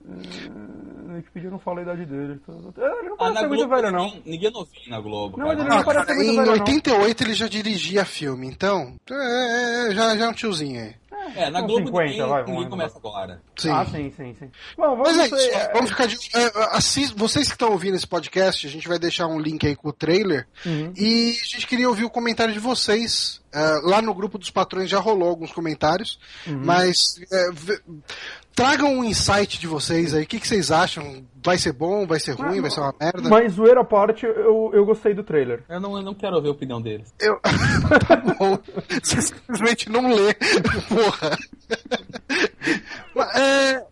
Na 1.05 1.13
Wikipedia 1.15 1.49
não 1.49 1.59
fala 1.59 1.79
a 1.79 1.83
idade 1.83 2.05
dele. 2.05 2.39
Ele 2.47 3.09
não 3.09 3.17
parece 3.17 3.37
ah, 3.37 3.41
ser 3.41 3.47
muito 3.47 3.67
velho, 3.67 3.91
não. 3.91 4.21
Ninguém 4.25 4.49
é 4.49 4.51
novinho 4.51 4.89
na 4.89 4.99
Globo. 4.99 5.37
Não, 5.37 5.51
ele 5.51 5.63
não, 5.63 5.83
parece 5.83 6.07
ser 6.07 6.13
muito 6.15 6.35
velho. 6.35 6.55
Em 6.55 6.59
88 6.59 7.23
ele 7.23 7.33
já 7.33 7.47
dirigia 7.47 8.03
filme, 8.03 8.47
então. 8.47 8.95
É, 9.09 9.89
já, 9.91 10.17
já 10.17 10.25
é 10.25 10.29
um 10.29 10.33
tiozinho 10.33 10.81
aí. 10.81 10.95
É, 11.35 11.49
na 11.49 11.61
Globo 11.61 11.87
50, 11.87 12.05
ninguém, 12.05 12.27
vai, 12.27 12.45
ninguém 12.45 12.69
começa 12.69 12.97
agora. 12.97 13.41
Sim. 13.57 13.69
Ah, 13.69 13.85
sim, 13.85 14.11
sim, 14.15 14.35
sim. 14.37 14.51
Bom, 14.77 14.95
vamos, 14.95 15.15
Mas 15.15 15.17
é 15.19 15.25
isso, 15.25 15.55
é... 15.55 15.73
vamos 15.73 15.89
ficar 15.89 16.05
de... 16.05 16.17
É, 16.35 16.77
assist... 16.77 17.15
Vocês 17.15 17.47
que 17.47 17.53
estão 17.53 17.71
ouvindo 17.71 17.95
esse 17.95 18.07
podcast, 18.07 18.65
a 18.65 18.69
gente 18.69 18.87
vai 18.87 18.99
deixar 18.99 19.27
um 19.27 19.39
link 19.39 19.65
aí 19.65 19.75
com 19.75 19.89
o 19.89 19.93
trailer. 19.93 20.47
Uhum. 20.65 20.93
E 20.95 21.37
a 21.41 21.45
gente 21.45 21.67
queria 21.67 21.89
ouvir 21.89 22.05
o 22.05 22.09
comentário 22.09 22.53
de 22.53 22.59
vocês. 22.59 23.41
Uh, 23.53 23.87
lá 23.87 24.01
no 24.01 24.13
grupo 24.13 24.37
dos 24.37 24.51
patrões 24.51 24.89
já 24.89 24.99
rolou 24.99 25.29
alguns 25.29 25.51
comentários, 25.51 26.19
uhum. 26.45 26.61
mas 26.63 27.15
uh, 27.31 28.01
tragam 28.53 28.93
um 28.93 29.03
insight 29.03 29.59
de 29.59 29.65
vocês 29.65 30.13
aí. 30.13 30.23
O 30.23 30.27
que, 30.27 30.39
que 30.39 30.47
vocês 30.47 30.69
acham? 30.69 31.25
Vai 31.43 31.57
ser 31.57 31.73
bom? 31.73 32.05
Vai 32.05 32.19
ser 32.19 32.33
ruim? 32.33 32.59
Ah, 32.59 32.61
vai 32.61 32.71
ser 32.71 32.81
uma 32.81 32.93
merda? 32.99 33.29
Mas 33.29 33.53
zoeira 33.53 33.81
à 33.81 33.85
parte, 33.85 34.25
eu, 34.25 34.71
eu 34.73 34.85
gostei 34.85 35.13
do 35.13 35.23
trailer. 35.23 35.63
Eu 35.69 35.79
não, 35.79 35.97
eu 35.97 36.03
não 36.03 36.13
quero 36.13 36.35
ouvir 36.35 36.49
a 36.49 36.51
opinião 36.51 36.81
deles. 36.81 37.13
Eu... 37.19 37.39
tá 38.07 38.15
bom. 38.17 38.59
Você 39.01 39.21
simplesmente 39.21 39.89
não 39.89 40.13
lê. 40.13 40.33
Porra. 40.87 41.37
é, 43.39 43.83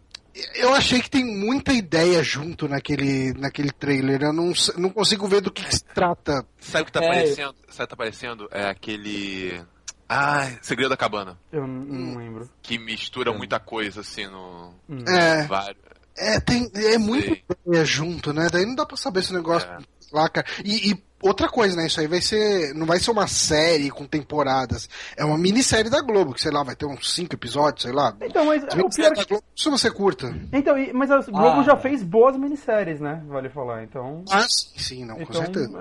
eu 0.56 0.74
achei 0.74 1.02
que 1.02 1.10
tem 1.10 1.24
muita 1.24 1.74
ideia 1.74 2.24
junto 2.24 2.68
naquele, 2.68 3.34
naquele 3.34 3.72
trailer. 3.72 4.22
Eu 4.24 4.34
não, 4.34 4.52
não 4.78 4.90
consigo 4.90 5.28
ver 5.28 5.42
do 5.42 5.52
que, 5.52 5.64
que 5.64 5.76
se 5.76 5.84
trata. 5.86 6.46
Sabe 6.60 6.84
o 6.84 6.86
que 6.86 6.92
tá 6.92 7.02
é, 7.02 7.08
aparecendo? 7.08 7.56
Sabe 7.70 7.70
o 7.70 7.74
que 7.74 7.88
tá 7.88 7.94
aparecendo? 7.94 8.50
É 8.52 8.70
aquele. 8.70 9.62
Ah, 10.10 10.50
Segredo 10.62 10.90
da 10.90 10.98
Cabana. 10.98 11.38
Eu 11.52 11.68
não 11.68 12.18
lembro. 12.18 12.50
Que 12.62 12.78
mistura 12.78 13.32
é. 13.32 13.38
muita 13.38 13.60
coisa, 13.60 14.02
assim, 14.02 14.26
no. 14.28 14.74
Hum. 14.90 15.04
É. 15.08 15.46
Vários. 15.46 15.88
É, 16.18 16.40
tem, 16.40 16.70
é 16.74 16.98
muito 16.98 17.40
ideia 17.66 17.86
junto, 17.86 18.34
né? 18.34 18.48
Daí 18.52 18.66
não 18.66 18.74
dá 18.74 18.86
pra 18.86 18.98
saber 18.98 19.20
esse 19.20 19.34
negócio 19.34 19.70
é. 19.70 19.78
lá, 20.12 20.28
cara. 20.28 20.48
E, 20.66 20.92
e 20.92 21.04
outra 21.22 21.48
coisa, 21.50 21.76
né? 21.76 21.88
Isso 21.88 22.00
aí 22.00 22.08
vai 22.08 22.22
ser. 22.22 22.74
Não 22.74 22.86
vai 22.86 23.00
ser 23.00 23.12
uma 23.12 23.28
série 23.28 23.90
com 23.90 24.06
temporadas. 24.06 24.90
É 25.16 25.26
uma 25.26 25.38
minissérie 25.38 25.90
da 25.90 26.02
Globo, 26.02 26.34
que 26.34 26.42
sei 26.42 26.52
lá, 26.52 26.64
vai 26.64 26.76
ter 26.76 26.86
uns 26.86 27.14
cinco 27.14 27.36
episódios, 27.36 27.84
sei 27.84 27.92
lá. 27.92 28.16
Então, 28.22 28.46
mas 28.46 28.64
o 28.64 28.90
pior 28.90 29.12
é 29.12 29.16
que... 29.16 29.26
Globo, 29.26 29.44
se 29.56 29.70
você 29.70 29.92
curta. 29.92 30.34
Então, 30.54 30.76
mas 30.94 31.12
a 31.12 31.20
Globo 31.22 31.62
ah, 31.62 31.64
já 31.64 31.76
fez 31.76 32.04
boas 32.04 32.38
minisséries, 32.38 33.00
né? 33.00 33.24
Vale 33.28 33.50
falar. 33.50 33.84
Então. 33.84 34.24
Ah, 34.30 34.46
sim, 34.48 34.78
sim 34.78 35.06
não, 35.06 35.16
então, 35.16 35.28
com 35.28 35.34
certeza. 35.34 35.80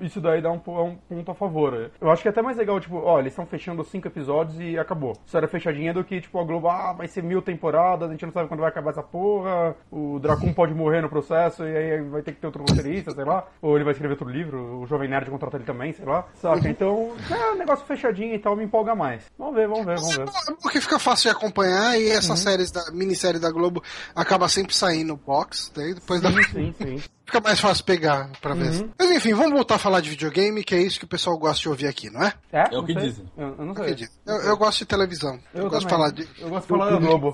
Isso 0.00 0.20
daí 0.20 0.42
dá 0.42 0.50
um, 0.50 0.56
um, 0.56 0.96
ponto 1.08 1.30
a 1.30 1.34
favor. 1.34 1.90
Eu 2.00 2.10
acho 2.10 2.22
que 2.22 2.28
é 2.28 2.30
até 2.30 2.42
mais 2.42 2.56
legal, 2.56 2.80
tipo, 2.80 2.96
ó, 2.96 3.18
eles 3.18 3.32
estão 3.32 3.46
fechando 3.46 3.84
cinco 3.84 4.08
episódios 4.08 4.58
e 4.60 4.78
acabou. 4.78 5.12
História 5.24 5.48
fechadinha 5.48 5.92
do 5.92 6.04
que, 6.04 6.20
tipo, 6.20 6.38
a 6.38 6.44
Globo, 6.44 6.68
ah, 6.68 6.92
vai 6.92 7.08
ser 7.08 7.22
mil 7.22 7.42
temporadas, 7.42 8.08
a 8.08 8.12
gente 8.12 8.24
não 8.24 8.32
sabe 8.32 8.48
quando 8.48 8.60
vai 8.60 8.68
acabar 8.68 8.90
essa 8.90 9.02
porra. 9.02 9.74
O 9.90 10.18
Dracon 10.18 10.52
pode 10.52 10.74
morrer 10.74 11.00
no 11.00 11.08
processo 11.08 11.64
e 11.64 11.76
aí 11.76 12.00
vai 12.02 12.22
ter 12.22 12.32
que 12.32 12.40
ter 12.40 12.46
outro 12.46 12.64
roteirista, 12.68 13.12
sei 13.12 13.24
lá. 13.24 13.46
Ou 13.60 13.76
ele 13.76 13.84
vai 13.84 13.92
escrever 13.92 14.12
outro 14.12 14.28
livro, 14.28 14.63
o 14.64 14.86
Jovem 14.86 15.08
Nerd 15.08 15.30
contrata 15.30 15.56
ele 15.56 15.64
também, 15.64 15.92
sei 15.92 16.04
lá. 16.04 16.26
Saca? 16.40 16.68
Então, 16.68 17.12
é 17.30 17.52
um 17.52 17.56
negócio 17.56 17.84
fechadinho 17.86 18.34
e 18.34 18.38
tal, 18.38 18.56
me 18.56 18.64
empolga 18.64 18.94
mais. 18.94 19.24
Vamos 19.38 19.54
ver, 19.54 19.68
vamos 19.68 19.84
ver, 19.84 19.96
vamos 19.96 20.16
ver. 20.16 20.26
Porque 20.62 20.80
fica 20.80 20.98
fácil 20.98 21.30
de 21.30 21.36
acompanhar 21.36 21.98
e 21.98 22.10
essas 22.10 22.30
uhum. 22.30 22.36
séries 22.36 22.70
da 22.70 22.90
minissérie 22.92 23.40
da 23.40 23.50
Globo 23.50 23.82
acaba 24.14 24.48
sempre 24.48 24.74
saindo 24.74 25.16
box, 25.16 25.72
daí 25.74 25.94
depois 25.94 26.20
sim, 26.20 26.26
da. 26.26 26.42
Sim, 26.42 26.74
sim 26.78 27.02
fica 27.24 27.40
mais 27.40 27.60
fácil 27.60 27.84
pegar 27.84 28.30
pra 28.40 28.54
ver. 28.54 28.70
Uhum. 28.70 28.90
Mas 28.98 29.10
enfim, 29.10 29.34
vamos 29.34 29.52
voltar 29.52 29.76
a 29.76 29.78
falar 29.78 30.00
de 30.00 30.10
videogame, 30.10 30.62
que 30.62 30.74
é 30.74 30.78
isso 30.82 30.98
que 30.98 31.04
o 31.04 31.08
pessoal 31.08 31.38
gosta 31.38 31.60
de 31.60 31.68
ouvir 31.68 31.86
aqui, 31.86 32.10
não 32.10 32.22
é? 32.22 32.32
É, 32.52 32.74
é 32.74 32.78
o 32.78 32.84
que 32.84 32.94
dizem. 32.94 33.24
Eu, 33.36 33.54
eu, 33.58 33.64
não 33.64 33.74
sei. 33.74 34.08
Eu, 34.26 34.36
eu, 34.36 34.56
gosto 34.56 34.78
de 34.80 34.86
televisão. 34.86 35.38
Eu, 35.54 35.64
eu 35.64 35.70
gosto 35.70 35.86
de 35.86 35.90
falar 35.90 36.10
de. 36.10 36.28
Eu 36.38 36.48
gosto 36.48 36.62
de 36.62 36.68
falar 36.68 36.90
da 36.90 36.98
Globo. 36.98 37.32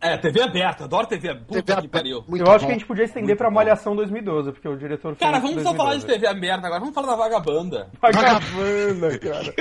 É, 0.00 0.16
TV 0.18 0.42
aberta, 0.42 0.84
adoro 0.84 1.06
TV. 1.06 1.34
Puta 1.34 1.62
TV 1.62 1.82
que 1.82 1.88
pariu. 1.88 2.24
Eu 2.28 2.50
acho 2.50 2.60
bom. 2.60 2.66
que 2.66 2.72
a 2.72 2.78
gente 2.78 2.86
podia 2.86 3.04
estender 3.04 3.28
muito 3.28 3.38
pra 3.38 3.50
Malhação 3.50 3.96
2012, 3.96 4.52
porque 4.52 4.68
o 4.68 4.76
diretor 4.76 5.16
Cara, 5.16 5.38
vamos 5.38 5.62
só 5.62 5.74
falar 5.74 5.96
de 5.96 6.06
TV 6.06 6.26
aberta 6.26 6.66
agora, 6.66 6.80
vamos 6.80 6.94
falar 6.94 7.08
da 7.08 7.16
Vagabanda. 7.16 7.90
Vagabanda, 8.00 9.18
cara. 9.18 9.54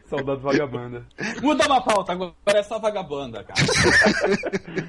Saudade 0.08 0.40
Vagabanda. 0.40 1.06
Muda 1.42 1.66
uma 1.66 1.82
pauta, 1.82 2.12
agora 2.12 2.34
é 2.46 2.62
só 2.62 2.78
Vagabanda, 2.78 3.44
cara. 3.44 3.60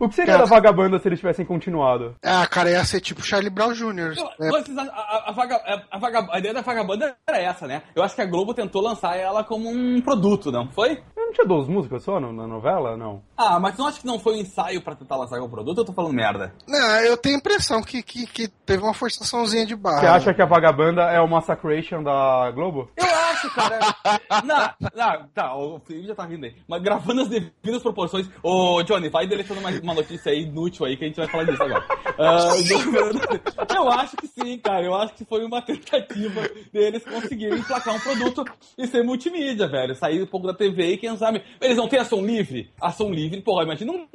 o 0.00 0.08
que 0.08 0.14
seria 0.14 0.34
cara, 0.34 0.44
da 0.44 0.50
Vagabanda 0.50 0.98
se 0.98 1.08
eles 1.08 1.18
tivessem 1.18 1.44
continuado? 1.44 2.14
Ah, 2.22 2.46
cara, 2.46 2.70
ia 2.70 2.84
ser 2.84 3.00
tipo 3.00 3.22
Charlie 3.36 3.50
Brown 3.50 3.72
Jr. 3.72 4.14
É. 4.40 4.48
A, 4.48 5.28
a, 5.28 5.32
vaga, 5.32 5.84
a, 5.90 5.98
vaga, 5.98 6.26
a 6.30 6.38
ideia 6.38 6.54
da 6.54 6.62
Vagabanda 6.62 7.16
era 7.28 7.38
essa, 7.38 7.66
né? 7.66 7.82
Eu 7.94 8.02
acho 8.02 8.14
que 8.14 8.22
a 8.22 8.26
Globo 8.26 8.54
tentou 8.54 8.82
lançar 8.82 9.16
ela 9.16 9.44
como 9.44 9.68
um 9.68 10.00
produto, 10.00 10.50
não 10.50 10.70
foi? 10.70 11.02
Não 11.16 11.32
tinha 11.32 11.46
duas 11.46 11.68
músicas 11.68 12.02
só 12.02 12.18
na 12.18 12.46
novela, 12.46 12.96
não? 12.96 13.22
Ah, 13.36 13.60
mas 13.60 13.76
não 13.76 13.86
acho 13.86 14.00
que 14.00 14.06
não 14.06 14.18
foi 14.18 14.36
um 14.36 14.40
ensaio 14.40 14.80
pra 14.80 14.94
tentar 14.94 15.16
lançar 15.16 15.38
como 15.38 15.50
produto 15.50 15.78
ou 15.78 15.82
eu 15.82 15.86
tô 15.86 15.92
falando 15.92 16.14
merda? 16.14 16.54
Não, 16.66 17.00
eu 17.00 17.16
tenho 17.16 17.36
a 17.36 17.38
impressão 17.38 17.82
que, 17.82 18.02
que, 18.02 18.26
que 18.26 18.48
teve 18.48 18.82
uma 18.82 18.94
forçaçãozinha 18.94 19.66
de 19.66 19.76
barra. 19.76 20.00
Você 20.00 20.06
acha 20.06 20.34
que 20.34 20.42
a 20.42 20.46
Vagabanda 20.46 21.02
é 21.02 21.20
o 21.20 21.28
Massacration 21.28 22.02
da 22.02 22.50
Globo? 22.52 22.90
Eu 22.96 23.04
acho 23.04 23.25
acho, 23.36 23.54
cara. 23.54 23.78
não, 24.44 24.90
não, 24.94 25.28
tá, 25.34 25.56
o 25.56 25.78
Felipe 25.80 26.08
já 26.08 26.14
tá 26.14 26.24
rindo 26.24 26.46
aí. 26.46 26.54
Mas 26.66 26.82
gravando 26.82 27.22
as 27.22 27.28
devidas 27.28 27.82
proporções. 27.82 28.28
Ô, 28.42 28.82
Johnny, 28.82 29.08
vai 29.08 29.26
deletando 29.26 29.60
mais 29.60 29.78
uma 29.80 29.94
notícia 29.94 30.32
aí 30.32 30.42
inútil 30.42 30.86
aí 30.86 30.96
que 30.96 31.04
a 31.04 31.08
gente 31.08 31.16
vai 31.16 31.28
falar 31.28 31.44
disso 31.44 31.62
agora. 31.62 31.84
Uh, 32.18 33.74
eu 33.74 33.88
acho 33.90 34.16
que 34.16 34.26
sim, 34.26 34.58
cara. 34.58 34.84
Eu 34.84 34.94
acho 34.94 35.14
que 35.14 35.24
foi 35.24 35.44
uma 35.44 35.60
tentativa 35.62 36.42
deles 36.72 37.04
conseguirem 37.04 37.58
emplacar 37.58 37.94
um 37.94 38.00
produto 38.00 38.44
e 38.78 38.86
ser 38.86 39.02
multimídia, 39.02 39.68
velho. 39.68 39.94
Sair 39.94 40.22
um 40.22 40.26
pouco 40.26 40.46
da 40.46 40.54
TV 40.54 40.92
e 40.92 40.98
quem 40.98 41.16
sabe. 41.16 41.42
Eles 41.60 41.76
não 41.76 41.88
têm 41.88 42.00
ação 42.00 42.24
livre? 42.24 42.70
Ação 42.80 43.10
livre, 43.10 43.40
porra, 43.42 43.64
imagina 43.64 43.92
um, 43.92 44.06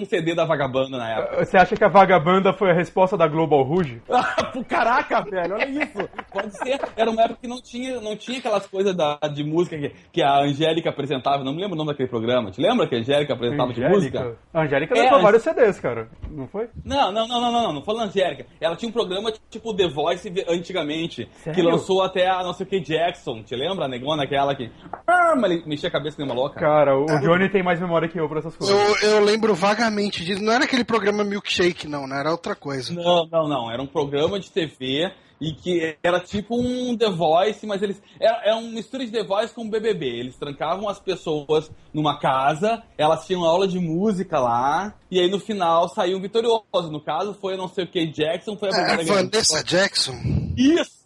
um 0.00 0.04
CD 0.04 0.34
da 0.34 0.44
vagabanda 0.44 0.96
na 0.96 1.10
época. 1.10 1.44
Você 1.44 1.56
acha 1.56 1.76
que 1.76 1.84
a 1.84 1.88
vagabanda 1.88 2.52
foi 2.52 2.70
a 2.70 2.74
resposta 2.74 3.16
da 3.16 3.26
Global 3.26 3.62
Rouge? 3.62 4.02
Caraca, 4.68 5.22
velho, 5.22 5.54
olha 5.54 5.68
isso. 5.68 6.08
Pode 6.32 6.56
ser. 6.56 6.80
Era 6.96 7.10
uma 7.10 7.22
época 7.22 7.40
que 7.42 7.48
não 7.48 7.60
tinha, 7.60 8.00
não 8.00 8.16
tinha 8.16 8.40
aquelas 8.56 8.66
coisas 8.66 8.96
da, 8.96 9.18
de 9.32 9.44
música 9.44 9.76
que, 9.76 9.92
que 10.12 10.22
a 10.22 10.40
Angélica 10.40 10.90
apresentava. 10.90 11.44
Não 11.44 11.52
me 11.52 11.60
lembro 11.60 11.74
o 11.74 11.78
nome 11.78 11.90
daquele 11.90 12.08
programa. 12.08 12.50
Te 12.50 12.60
lembra 12.60 12.88
que 12.88 12.94
a 12.94 12.98
Angélica 12.98 13.34
apresentava 13.34 13.70
Angélica? 13.70 13.88
de 13.88 13.94
música? 13.94 14.38
A 14.52 14.62
Angélica 14.62 14.98
é, 14.98 15.22
vários 15.22 15.42
CDs, 15.42 15.80
cara. 15.80 16.08
Não 16.30 16.46
foi? 16.48 16.68
Não, 16.84 17.12
não, 17.12 17.28
não, 17.28 17.40
não, 17.40 17.52
não, 17.52 17.62
não. 17.62 17.72
Não 17.74 17.82
falando 17.82 18.08
Angélica. 18.08 18.46
Ela 18.60 18.76
tinha 18.76 18.88
um 18.88 18.92
programa 18.92 19.32
tipo 19.50 19.74
The 19.74 19.88
Voice 19.88 20.32
antigamente. 20.48 21.28
Sério? 21.32 21.54
Que 21.54 21.62
lançou 21.62 22.02
até 22.02 22.28
a 22.28 22.42
não 22.42 22.52
sei 22.52 22.66
o 22.66 22.68
que 22.68 22.80
Jackson. 22.80 23.42
Te 23.42 23.54
lembra, 23.54 23.84
a 23.84 23.88
negona 23.88 24.24
aquela 24.24 24.54
que. 24.54 24.70
Ah, 25.06 25.34
mexia 25.66 25.88
a 25.88 25.92
cabeça 25.92 26.16
nem 26.18 26.26
uma 26.26 26.34
louca. 26.34 26.58
Cara, 26.58 26.96
o 26.96 27.06
Johnny 27.20 27.48
tem 27.50 27.62
mais 27.62 27.80
memória 27.80 28.08
que 28.08 28.18
eu 28.18 28.28
pra 28.28 28.38
essas 28.38 28.56
coisas. 28.56 29.02
Eu, 29.02 29.10
eu 29.10 29.24
lembro 29.24 29.54
vagamente 29.54 30.24
disso. 30.24 30.42
Não 30.42 30.52
era 30.52 30.64
aquele 30.64 30.84
programa 30.84 31.24
Milkshake, 31.24 31.88
não, 31.88 32.06
né? 32.06 32.20
Era 32.20 32.30
outra 32.30 32.54
coisa. 32.54 32.94
Não, 32.94 33.26
não, 33.30 33.48
não. 33.48 33.70
Era 33.70 33.82
um 33.82 33.86
programa 33.86 34.38
de 34.40 34.50
TV 34.50 35.12
e 35.40 35.52
que 35.52 35.96
era 36.02 36.20
tipo 36.20 36.56
um 36.58 36.96
The 36.96 37.10
Voice, 37.10 37.66
mas 37.66 37.82
eles. 37.82 38.02
Era, 38.20 38.40
era 38.44 38.56
um 38.56 38.70
mistura 38.70 39.04
de 39.04 39.12
The 39.12 39.24
Voice 39.24 39.54
com 39.54 39.68
BBB. 39.68 40.06
Eles 40.06 40.36
trancavam 40.36 40.88
as 40.88 40.98
pessoas 40.98 41.70
numa 41.92 42.18
casa, 42.18 42.82
elas 42.96 43.26
tinham 43.26 43.44
aula 43.44 43.66
de 43.66 43.78
música 43.78 44.38
lá, 44.38 44.94
e 45.10 45.18
aí 45.18 45.30
no 45.30 45.38
final 45.38 45.88
saiu 45.88 46.18
um 46.18 46.20
vitorioso. 46.20 46.90
No 46.90 47.00
caso, 47.00 47.34
foi 47.34 47.56
não 47.56 47.68
sei 47.68 47.84
o 47.84 47.86
que 47.86 48.06
Jackson, 48.06 48.56
foi 48.56 48.68
a 48.68 48.72
primeira. 48.72 49.02
É, 49.02 49.04
Vanessa 49.04 49.64
Jackson? 49.64 50.14
Isso! 50.56 50.96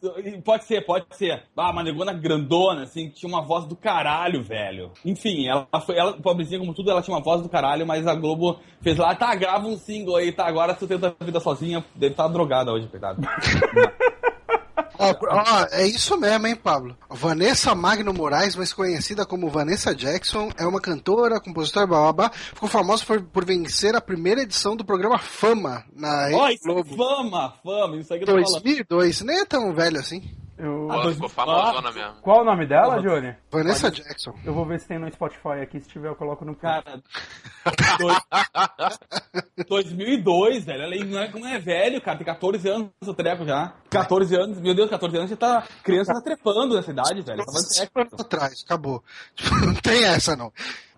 Pode 0.44 0.64
ser, 0.64 0.84
pode 0.86 1.04
ser. 1.10 1.42
Ah, 1.56 1.70
uma 1.70 1.82
negona 1.82 2.12
grandona, 2.12 2.84
assim, 2.84 3.10
tinha 3.10 3.28
uma 3.28 3.42
voz 3.42 3.66
do 3.66 3.76
caralho, 3.76 4.42
velho. 4.42 4.92
Enfim, 5.04 5.46
ela 5.46 5.66
foi, 5.84 5.96
ela, 5.96 6.14
pobrezinha 6.14 6.58
como 6.58 6.72
tudo, 6.72 6.90
ela 6.90 7.02
tinha 7.02 7.14
uma 7.14 7.22
voz 7.22 7.42
do 7.42 7.48
caralho, 7.48 7.86
mas 7.86 8.06
a 8.06 8.14
Globo 8.14 8.58
fez 8.80 8.96
lá, 8.96 9.14
tá, 9.14 9.34
grava 9.34 9.66
um 9.66 9.76
single 9.76 10.16
aí, 10.16 10.32
tá, 10.32 10.46
agora 10.46 10.74
tu 10.74 10.86
tenta 10.86 11.14
a 11.18 11.24
vida 11.24 11.38
sozinha, 11.38 11.84
deve 11.94 12.12
estar 12.12 12.24
tá 12.24 12.28
drogada 12.30 12.72
hoje, 12.72 12.88
coitado. 12.88 13.20
é 15.70 15.86
isso 15.86 16.18
mesmo, 16.18 16.46
hein, 16.46 16.56
Pablo? 16.56 16.96
Vanessa 17.08 17.74
Magno 17.74 18.12
Moraes, 18.12 18.56
mais 18.56 18.72
conhecida 18.72 19.24
como 19.24 19.48
Vanessa 19.48 19.94
Jackson, 19.94 20.50
é 20.58 20.66
uma 20.66 20.80
cantora, 20.80 21.40
compositora, 21.40 21.86
blá, 21.86 22.30
ficou 22.30 22.68
famosa 22.68 23.04
por, 23.04 23.20
por 23.22 23.44
vencer 23.44 23.94
a 23.94 24.00
primeira 24.00 24.42
edição 24.42 24.76
do 24.76 24.84
programa 24.84 25.18
Fama 25.18 25.84
na 25.94 26.28
oh, 26.32 26.64
Globo. 26.64 26.96
Fama, 26.96 27.54
Fama, 27.62 27.96
isso 27.96 28.12
aí 28.12 28.20
que 28.20 28.24
eu 28.24 28.34
tô 28.34 28.40
2002, 28.40 29.20
nem 29.22 29.40
é 29.40 29.44
tão 29.44 29.72
velho 29.74 29.98
assim. 29.98 30.22
Eu... 30.60 30.88
Ah, 30.90 31.10
ficou 31.10 31.28
famosona 31.28 31.90
mesmo. 31.90 32.20
Qual 32.20 32.42
o 32.42 32.44
nome 32.44 32.66
dela, 32.66 33.00
Johnny? 33.00 33.34
Vanessa 33.50 33.90
Jackson. 33.90 34.34
Eu 34.44 34.52
vou 34.52 34.66
ver 34.66 34.78
se 34.78 34.86
tem 34.86 34.98
no 34.98 35.10
Spotify 35.10 35.62
aqui. 35.62 35.80
Se 35.80 35.88
tiver, 35.88 36.08
eu 36.08 36.14
coloco 36.14 36.44
no 36.44 36.54
cara. 36.54 37.02
2002, 39.66 40.66
velho. 40.66 40.82
Ela 40.82 41.04
não 41.04 41.18
é, 41.18 41.30
não 41.30 41.48
é 41.48 41.58
velho, 41.58 42.00
cara. 42.02 42.18
Tem 42.18 42.26
14 42.26 42.68
anos 42.68 42.90
o 43.02 43.14
treco 43.14 43.46
já. 43.46 43.72
14 43.88 44.36
anos, 44.36 44.60
meu 44.60 44.74
Deus, 44.74 44.90
14 44.90 45.16
anos 45.16 45.30
já 45.30 45.36
tá. 45.36 45.64
Criança 45.82 46.12
tá 46.12 46.20
trepando 46.20 46.74
nessa 46.74 46.90
idade, 46.90 47.22
velho. 47.22 47.42
Tá 47.44 48.02
atrás, 48.20 48.62
acabou. 48.64 49.02
Não 49.64 49.74
tem 49.74 50.04
essa, 50.04 50.36
não. 50.36 50.52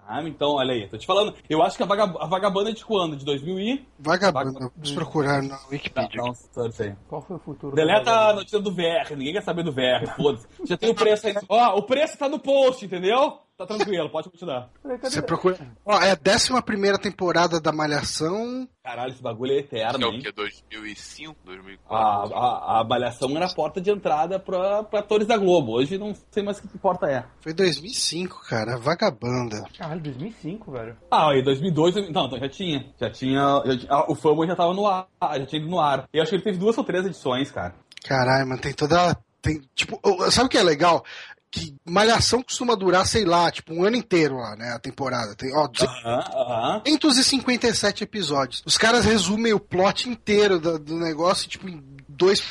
Ah, 0.07 0.23
então, 0.23 0.57
olha 0.57 0.75
aí, 0.75 0.89
tô 0.89 0.99
te 0.99 1.07
falando. 1.07 1.35
Eu 1.49 1.63
acho 1.63 1.77
que 1.77 1.83
a, 1.83 1.87
vagab 1.87 2.17
a 2.19 2.27
Vagabanda 2.27 2.71
é 2.71 2.73
de 2.73 2.85
quando? 2.85 3.17
De 3.17 3.25
2000 3.25 3.59
e... 3.59 3.87
Vagabanda, 3.99 4.53
vamos 4.53 4.93
procurar 4.93 5.43
na 5.43 5.59
Wikipedia. 5.71 6.21
Não, 6.21 6.35
não 6.57 6.73
sei. 6.73 6.95
Qual 7.09 7.23
foi 7.23 7.37
o 7.37 7.39
futuro? 7.39 7.75
Deleta 7.75 8.11
a 8.11 8.33
notícia 8.35 8.59
do 8.59 8.73
VR, 8.73 9.17
ninguém 9.17 9.33
quer 9.33 9.43
saber 9.43 9.63
do 9.63 9.73
VR, 9.73 10.07
foda-se. 10.17 10.47
Já 10.65 10.77
tem 10.77 10.91
o 10.91 10.95
preço 10.95 11.27
aí. 11.27 11.35
Ó, 11.49 11.79
o 11.79 11.83
preço 11.83 12.19
tá 12.19 12.29
no 12.29 12.39
post, 12.39 12.85
entendeu? 12.85 13.39
Tá 13.57 13.67
tranquilo, 13.67 14.11
pode 14.11 14.31
continuar. 14.31 14.71
Você 15.03 15.23
procura. 15.23 15.59
Ó, 15.85 16.01
é 16.01 16.11
a 16.11 16.19
11 16.19 16.99
temporada 17.01 17.61
da 17.61 17.73
Malhação. 17.73 18.69
Caralho, 18.83 19.13
esse 19.13 19.23
bagulho 19.23 19.53
é 19.53 19.59
eterno. 19.59 20.07
É 20.07 20.09
o 20.09 20.19
que? 20.19 20.33
2005, 20.33 21.37
2004? 21.45 22.35
A, 22.35 22.39
a, 22.39 22.81
a 22.81 22.85
Malhação 22.85 23.37
era 23.37 23.47
a 23.47 23.55
porta 23.55 23.81
de 23.81 23.91
entrada 23.91 24.39
pra, 24.41 24.83
pra 24.83 25.01
atores 25.01 25.27
da 25.27 25.37
Globo. 25.37 25.73
Hoje 25.73 25.99
não 25.99 26.15
sei 26.31 26.43
mais 26.43 26.59
que 26.59 26.67
porta 26.79 27.07
é. 27.07 27.25
Foi 27.41 27.53
2005, 27.53 28.43
cara. 28.49 28.79
Vagabanda. 28.79 29.65
Caralho, 29.79 30.01
2005, 30.01 30.73
velho. 30.73 30.97
Ah, 31.11 31.35
e 31.35 31.43
2002. 31.43 31.95
Não, 32.11 32.27
então 32.27 32.39
já 32.39 32.49
tinha. 32.49 32.93
Já 32.99 33.11
tinha. 33.11 33.63
Já, 33.65 33.87
ah, 33.89 34.11
o 34.11 34.15
Fama 34.15 34.47
já 34.47 34.57
tava 34.57 34.75
no 34.75 34.87
ar. 34.87 35.07
Já 35.21 35.47
tinha 35.47 35.63
ido 35.63 35.71
no 35.71 35.79
ar. 35.79 36.09
E 36.13 36.17
eu 36.17 36.23
acho 36.23 36.31
que 36.31 36.37
ele 36.37 36.45
teve 36.45 36.59
duas 36.59 36.77
ou 36.77 36.85
três 36.85 37.05
edições, 37.07 37.51
cara. 37.51 37.75
Caralho, 38.05 38.49
mano, 38.49 38.61
tem 38.61 38.73
toda. 38.73 39.17
Tem, 39.41 39.61
tipo, 39.75 40.01
sabe 40.31 40.47
o 40.47 40.49
que 40.49 40.57
é 40.57 40.63
legal? 40.63 41.05
Que 41.53 41.77
Malhação 41.85 42.43
costuma 42.43 42.75
durar, 42.75 43.07
sei 43.07 43.27
lá, 43.27 43.51
tipo, 43.51 43.75
um 43.75 43.85
ano 43.85 43.95
inteiro 43.95 44.39
lá, 44.39 44.57
né? 44.57 44.73
A 44.73 44.79
temporada. 44.79 45.35
Tem, 45.37 45.55
ó, 45.55 45.67
uh 45.67 45.69
-huh, 45.69 46.83
257 46.99 48.03
episódios. 48.03 48.63
Os 48.65 48.79
caras 48.79 49.05
resumem 49.05 49.53
o 49.53 49.61
plot 49.61 50.09
inteiro 50.09 50.59
do, 50.59 50.79
do 50.79 50.97
negócio, 50.97 51.49
tipo, 51.49 51.69
em 51.69 51.83
dois. 52.09 52.43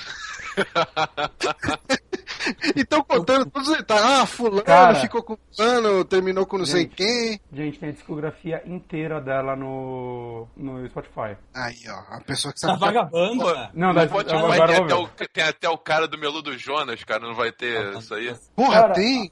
Então 2.75 3.03
contando 3.03 3.49
todos 3.49 3.69
os 3.69 3.77
detalhes. 3.77 4.03
Ah, 4.03 4.25
fulano 4.25 4.63
Cara, 4.63 4.95
ficou 4.95 5.23
com 5.23 5.37
fulano, 5.55 6.03
terminou 6.03 6.45
com 6.45 6.57
não 6.57 6.65
gente, 6.65 6.73
sei 6.73 6.87
quem. 6.87 7.39
Gente, 7.51 7.79
tem 7.79 7.89
a 7.89 7.91
discografia 7.91 8.61
inteira 8.65 9.21
dela 9.21 9.55
no, 9.55 10.47
no 10.55 10.87
Spotify. 10.89 11.37
Aí, 11.53 11.77
ó, 11.87 12.15
a 12.15 12.21
pessoa 12.21 12.53
que 12.53 12.59
sabe. 12.59 12.79
Tá 12.79 12.85
vagabanda? 12.85 13.71
Não, 13.73 13.93
não 13.93 14.07
pode, 14.07 14.33
agora 14.33 14.67
tem, 14.67 14.83
até 14.83 14.95
o, 14.95 15.07
tem 15.07 15.43
até 15.43 15.69
o 15.69 15.77
cara 15.77 16.07
do 16.07 16.17
Meludo 16.17 16.57
Jonas, 16.57 17.03
cara, 17.03 17.21
não 17.21 17.35
vai 17.35 17.51
ter 17.51 17.77
ah, 17.77 17.99
isso 17.99 18.13
aí? 18.13 18.33
Porra, 18.55 18.81
cara, 18.81 18.93
tem? 18.93 19.31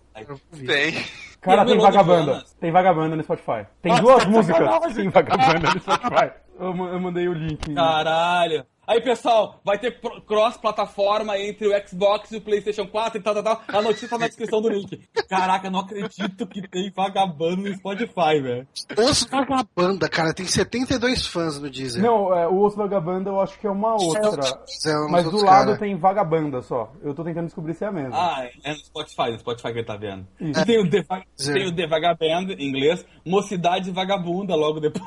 Tem. 0.66 1.06
Cara, 1.42 1.66
tem 1.66 1.80
vagabanda. 1.80 2.44
Tem 2.60 2.72
vagabanda 2.72 3.16
no 3.16 3.24
Spotify. 3.24 3.66
Tem 3.82 3.94
ah, 3.94 4.02
duas 4.02 4.26
músicas. 4.26 4.96
Tem 4.96 5.10
vagabanda 5.10 5.74
no 5.74 5.80
Spotify. 5.80 6.32
Eu, 6.60 6.68
eu 6.68 7.00
mandei 7.00 7.28
o 7.28 7.34
link. 7.34 7.74
Caralho. 7.74 8.66
Aí, 8.90 9.00
pessoal, 9.02 9.62
vai 9.64 9.78
ter 9.78 10.02
cross-plataforma 10.26 11.38
entre 11.38 11.68
o 11.68 11.88
Xbox 11.88 12.32
e 12.32 12.38
o 12.38 12.42
PlayStation 12.42 12.88
4 12.88 13.20
e 13.20 13.22
tal, 13.22 13.36
tal, 13.36 13.44
tal. 13.44 13.62
A 13.68 13.84
notícia 13.84 14.10
tá 14.10 14.18
na 14.18 14.26
descrição 14.26 14.60
do 14.60 14.68
link. 14.68 15.08
Caraca, 15.30 15.70
não 15.70 15.82
acredito 15.82 16.48
que 16.48 16.68
tem 16.68 16.90
vagabundo 16.90 17.70
no 17.70 17.76
Spotify, 17.76 18.42
velho. 18.42 18.68
Os 18.98 19.26
Vagabanda, 19.26 20.10
cara, 20.10 20.34
tem 20.34 20.48
72 20.48 21.28
fãs 21.28 21.60
no 21.60 21.70
Deezer. 21.70 22.02
Não, 22.02 22.36
é, 22.36 22.48
o 22.48 22.66
Os 22.66 22.74
Vagabanda 22.74 23.30
eu 23.30 23.40
acho 23.40 23.60
que 23.60 23.68
é 23.68 23.70
uma 23.70 23.94
outra. 23.94 24.42
É, 24.84 24.90
é 24.90 25.12
mas 25.12 25.26
do 25.26 25.38
lado 25.38 25.68
cara. 25.68 25.78
tem 25.78 25.96
Vagabanda 25.96 26.60
só. 26.64 26.92
Eu 27.04 27.14
tô 27.14 27.24
tentando 27.24 27.46
descobrir 27.46 27.76
se 27.76 27.84
é 27.84 27.90
a 27.90 27.92
mesma. 27.92 28.18
Ah, 28.18 28.50
é 28.64 28.72
no 28.72 28.80
Spotify, 28.80 29.30
no 29.34 29.38
Spotify 29.38 29.72
que 29.72 29.78
ele 29.78 29.86
tá 29.86 29.98
vendo. 29.98 30.26
Tem, 30.66 30.82
o 30.82 30.90
The, 30.90 31.06
tem 31.54 31.68
o 31.68 31.76
The 31.76 31.86
Vagaband, 31.86 32.56
em 32.58 32.68
inglês, 32.68 33.06
Mocidade 33.24 33.92
Vagabunda 33.92 34.56
logo 34.56 34.80
depois. 34.80 35.06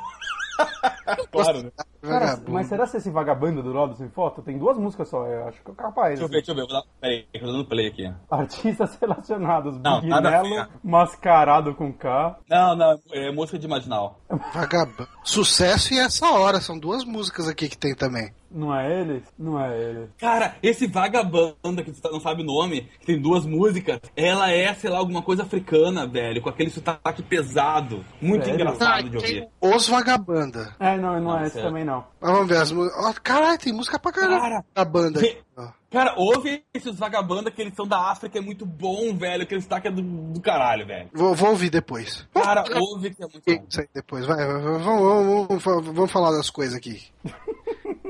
claro, 1.32 1.64
né? 1.64 1.70
Cara, 2.02 2.42
mas 2.48 2.66
será 2.66 2.86
que 2.86 2.96
esse 2.96 3.10
vagabundo 3.10 3.62
do 3.62 3.72
lado 3.72 3.94
sem 3.94 4.08
foto? 4.08 4.42
Tem 4.42 4.58
duas 4.58 4.76
músicas 4.76 5.08
só, 5.08 5.24
eu 5.26 5.46
acho 5.46 5.62
que 5.62 5.70
é 5.70 5.74
capaz. 5.74 6.18
Deixa 6.18 6.24
eu 6.24 6.28
ver, 6.28 6.36
deixa 6.36 6.50
eu 6.50 6.54
ver. 6.56 6.62
Vou 6.62 6.72
dar... 6.72 6.82
Peraí, 7.00 7.26
eu 7.32 7.40
tô 7.40 7.46
dando 7.46 7.64
play 7.64 7.86
aqui. 7.86 8.12
Artistas 8.28 8.98
relacionados. 9.00 9.78
Não, 9.80 10.00
Bignello, 10.00 10.68
mascarado 10.82 11.74
com 11.74 11.92
K. 11.92 12.38
Não, 12.48 12.74
não, 12.74 12.98
é 13.12 13.30
música 13.30 13.58
de 13.58 13.68
marginal. 13.68 14.18
Vagabundo. 14.52 15.08
Sucesso 15.22 15.94
e 15.94 15.98
essa 15.98 16.28
hora, 16.30 16.60
são 16.60 16.78
duas 16.78 17.04
músicas 17.04 17.48
aqui 17.48 17.68
que 17.68 17.78
tem 17.78 17.94
também. 17.94 18.32
Não 18.54 18.74
é 18.74 19.00
ele? 19.00 19.22
Não 19.38 19.58
é 19.58 19.80
ele. 19.80 20.08
Cara, 20.18 20.56
esse 20.62 20.86
vagabanda 20.86 21.82
que 21.82 21.90
você 21.90 22.08
não 22.10 22.20
sabe 22.20 22.42
o 22.42 22.44
nome, 22.44 22.82
que 23.00 23.06
tem 23.06 23.20
duas 23.20 23.46
músicas, 23.46 24.00
ela 24.14 24.50
é, 24.50 24.74
sei 24.74 24.90
lá, 24.90 24.98
alguma 24.98 25.22
coisa 25.22 25.42
africana, 25.42 26.06
velho, 26.06 26.42
com 26.42 26.50
aquele 26.50 26.70
sotaque 26.70 27.22
pesado. 27.22 28.04
Muito 28.20 28.44
Sério? 28.44 28.60
engraçado 28.60 29.06
ah, 29.06 29.08
de 29.08 29.16
ouvir. 29.16 29.48
Os 29.60 29.88
vagabanda. 29.88 30.74
É, 30.78 30.98
não, 30.98 31.18
não, 31.18 31.38
é 31.38 31.46
esse 31.46 31.62
também 31.62 31.84
não. 31.84 31.91
Mas 32.20 32.30
vamos 32.32 32.48
ver 32.48 32.56
as 32.58 32.72
músicas. 32.72 33.18
Caralho, 33.18 33.58
tem 33.58 33.72
música 33.72 33.98
pra 33.98 34.12
caralho. 34.12 34.40
Cara, 34.40 34.64
a 34.74 34.84
banda. 34.84 35.20
Que... 35.20 35.38
Cara, 35.92 36.14
ouve 36.16 36.64
esses 36.72 36.98
vagabanda 36.98 37.50
que 37.50 37.60
eles 37.60 37.74
são 37.74 37.86
da 37.86 38.10
África, 38.10 38.38
é 38.38 38.40
muito 38.40 38.64
bom, 38.64 39.14
velho. 39.14 39.42
Aquele 39.42 39.60
sotaque 39.60 39.88
é 39.88 39.90
do, 39.90 40.00
do 40.00 40.40
caralho, 40.40 40.86
velho. 40.86 41.10
Vou, 41.12 41.34
vou 41.34 41.50
ouvir 41.50 41.68
depois. 41.68 42.26
Cara, 42.32 42.64
ouve 42.80 43.10
que 43.10 43.22
é 43.22 43.26
muito 43.26 43.44
bom. 43.44 43.66
Isso 43.68 43.80
aí 43.80 43.88
depois, 43.92 44.24
vai, 44.24 44.38
vamos, 44.46 44.82
vamos, 44.82 45.62
vamos, 45.62 45.86
vamos 45.88 46.10
falar 46.10 46.30
das 46.30 46.48
coisas 46.48 46.74
aqui. 46.74 47.02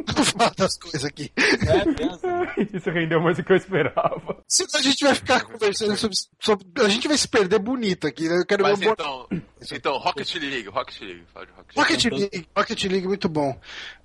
Vamos 0.07 0.31
falar 0.31 0.53
das 0.57 0.79
coisas 0.79 1.05
aqui. 1.05 1.33
É, 1.37 2.63
Isso 2.77 2.91
rendeu 2.91 3.21
mais 3.21 3.37
do 3.37 3.45
que 3.45 3.53
eu 3.53 3.57
esperava. 3.57 4.43
Se 4.49 4.65
a 4.75 4.83
gente 4.83 5.05
vai 5.05 5.15
ficar 5.15 5.43
conversando 5.45 5.97
sobre, 5.97 6.17
sobre, 6.41 6.67
A 6.85 6.89
gente 6.89 7.09
vai 7.09 7.17
se 7.17 7.29
perder 7.29 7.59
bonito 7.59 8.07
aqui, 8.07 8.29
né? 8.29 8.39
Eu 8.39 8.47
quero 8.47 8.63
Mas 8.63 8.81
então, 8.81 9.29
então, 9.73 9.99
Rocket 9.99 10.35
League, 10.35 10.69
Rocket 10.69 11.01
League. 11.01 11.25
Rocket, 11.35 11.77
Rocket 11.77 12.05
League, 12.05 12.49
Rocket 12.57 12.85
League, 12.85 13.07
muito 13.07 13.29
bom. 13.29 13.59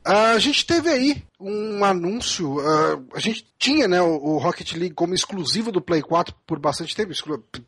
A 0.07 0.39
gente 0.39 0.65
teve 0.65 0.89
aí 0.89 1.23
um 1.39 1.83
anúncio. 1.83 2.57
Uh, 2.57 3.07
a 3.13 3.19
gente 3.19 3.45
tinha 3.59 3.87
né, 3.87 4.01
o, 4.01 4.15
o, 4.15 4.37
Rocket 4.37 4.73
League 4.73 4.95
como 4.95 5.13
exclusivo 5.13 5.71
do 5.71 5.81
Play 5.81 6.01
4 6.01 6.33
por 6.45 6.59
bastante 6.59 6.95
tempo, 6.95 7.11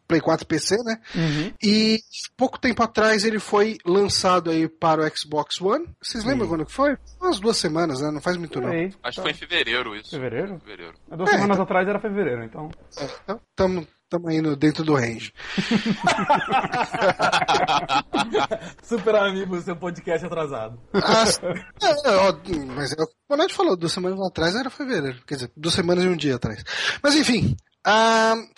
Play 0.07 0.21
4 0.21 0.47
PC, 0.47 0.77
né? 0.83 0.99
Uhum. 1.15 1.53
E 1.61 1.99
pouco 2.37 2.59
tempo 2.59 2.81
atrás 2.81 3.25
ele 3.25 3.39
foi 3.39 3.77
lançado 3.85 4.49
aí 4.49 4.67
para 4.67 5.01
o 5.01 5.17
Xbox 5.17 5.61
One. 5.61 5.87
Vocês 6.01 6.23
lembram 6.23 6.45
Sim. 6.45 6.49
quando 6.49 6.65
que 6.65 6.71
foi? 6.71 6.97
Umas 7.21 7.39
duas 7.39 7.57
semanas, 7.57 8.01
né? 8.01 8.09
Não 8.11 8.21
faz 8.21 8.37
muito 8.37 8.59
não. 8.61 8.69
Acho 9.03 9.17
que 9.17 9.21
foi 9.21 9.31
em 9.31 9.35
fevereiro 9.35 9.95
isso. 9.95 10.11
Fevereiro? 10.11 10.59
Fevereiro. 10.59 10.93
Duas 11.09 11.29
é, 11.29 11.33
semanas 11.33 11.55
então... 11.55 11.63
atrás 11.63 11.87
era 11.87 11.99
fevereiro, 11.99 12.43
então. 12.43 12.71
É, 12.97 13.07
então, 13.23 13.41
tamo, 13.55 13.87
Estamos 14.11 14.33
indo 14.33 14.55
dentro 14.55 14.83
do 14.83 14.95
range. 14.95 15.31
Super 18.81 19.17
amigo, 19.17 19.61
seu 19.61 19.75
podcast 19.75 20.25
atrasado. 20.25 20.81
É, 20.95 22.17
ó, 22.17 22.35
mas 22.73 22.91
é 22.91 23.03
o 23.03 23.05
que 23.05 23.13
o 23.13 23.29
Bonatti 23.29 23.53
falou, 23.53 23.77
duas 23.77 23.93
semanas 23.93 24.19
atrás 24.19 24.55
era 24.55 24.71
fevereiro. 24.71 25.21
Quer 25.27 25.35
dizer, 25.35 25.51
duas 25.55 25.75
semanas 25.75 26.03
e 26.03 26.07
um 26.07 26.15
dia 26.15 26.37
atrás. 26.37 26.63
Mas 27.03 27.13
enfim. 27.13 27.55
Uh, 27.85 28.49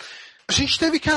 a 0.52 0.56
gente 0.58 0.78
teve 0.78 0.98
que. 0.98 1.10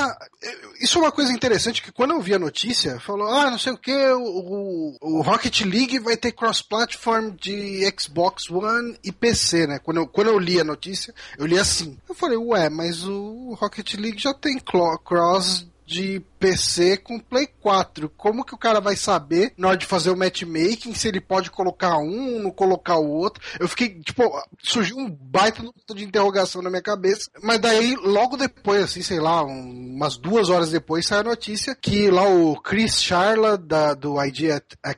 Isso 0.80 0.98
é 0.98 1.02
uma 1.02 1.12
coisa 1.12 1.32
interessante 1.32 1.82
que 1.82 1.92
quando 1.92 2.12
eu 2.12 2.20
vi 2.20 2.34
a 2.34 2.38
notícia, 2.38 2.98
falou: 2.98 3.28
ah, 3.28 3.50
não 3.50 3.58
sei 3.58 3.72
o 3.72 3.78
que, 3.78 3.92
o, 3.92 4.96
o, 5.00 5.20
Rocket 5.20 5.60
League 5.60 5.98
vai 5.98 6.16
ter 6.16 6.32
cross-platform 6.32 7.30
de 7.38 7.82
Xbox 7.98 8.50
One 8.50 8.96
e 9.04 9.12
PC, 9.12 9.66
né? 9.66 9.78
Quando 9.78 9.98
eu, 9.98 10.06
quando 10.06 10.28
eu 10.28 10.38
li 10.38 10.60
a 10.60 10.64
notícia, 10.64 11.14
eu 11.38 11.46
li 11.46 11.58
assim. 11.58 11.98
Eu 12.08 12.14
falei, 12.14 12.38
ué, 12.38 12.70
mas 12.70 13.04
o 13.04 13.54
Rocket 13.60 13.94
League 13.94 14.18
já 14.18 14.32
tem 14.32 14.58
cross 14.58 15.66
de 15.86 16.20
PC 16.46 16.98
com 16.98 17.18
Play 17.18 17.48
4. 17.60 18.08
Como 18.10 18.44
que 18.44 18.54
o 18.54 18.58
cara 18.58 18.80
vai 18.80 18.94
saber 18.94 19.52
na 19.58 19.66
hora 19.66 19.76
de 19.76 19.84
fazer 19.84 20.10
o 20.10 20.16
matchmaking 20.16 20.94
se 20.94 21.08
ele 21.08 21.20
pode 21.20 21.50
colocar 21.50 21.98
um, 21.98 22.40
não 22.40 22.52
colocar 22.52 22.98
o 22.98 23.10
outro? 23.10 23.42
Eu 23.58 23.66
fiquei, 23.66 24.00
tipo, 24.00 24.22
surgiu 24.62 24.96
um 24.96 25.10
baita 25.10 25.64
de 25.92 26.04
interrogação 26.04 26.62
na 26.62 26.70
minha 26.70 26.82
cabeça. 26.82 27.28
Mas 27.42 27.58
daí, 27.58 27.96
logo 27.96 28.36
depois, 28.36 28.84
assim, 28.84 29.02
sei 29.02 29.18
lá, 29.18 29.44
um, 29.44 29.94
umas 29.96 30.16
duas 30.16 30.48
horas 30.48 30.70
depois, 30.70 31.04
saiu 31.04 31.22
a 31.22 31.24
notícia 31.24 31.74
que 31.74 32.12
lá 32.12 32.28
o 32.28 32.54
Chris 32.60 33.02
Charla, 33.02 33.58
da, 33.58 33.94
do 33.94 34.22
ID 34.22 34.52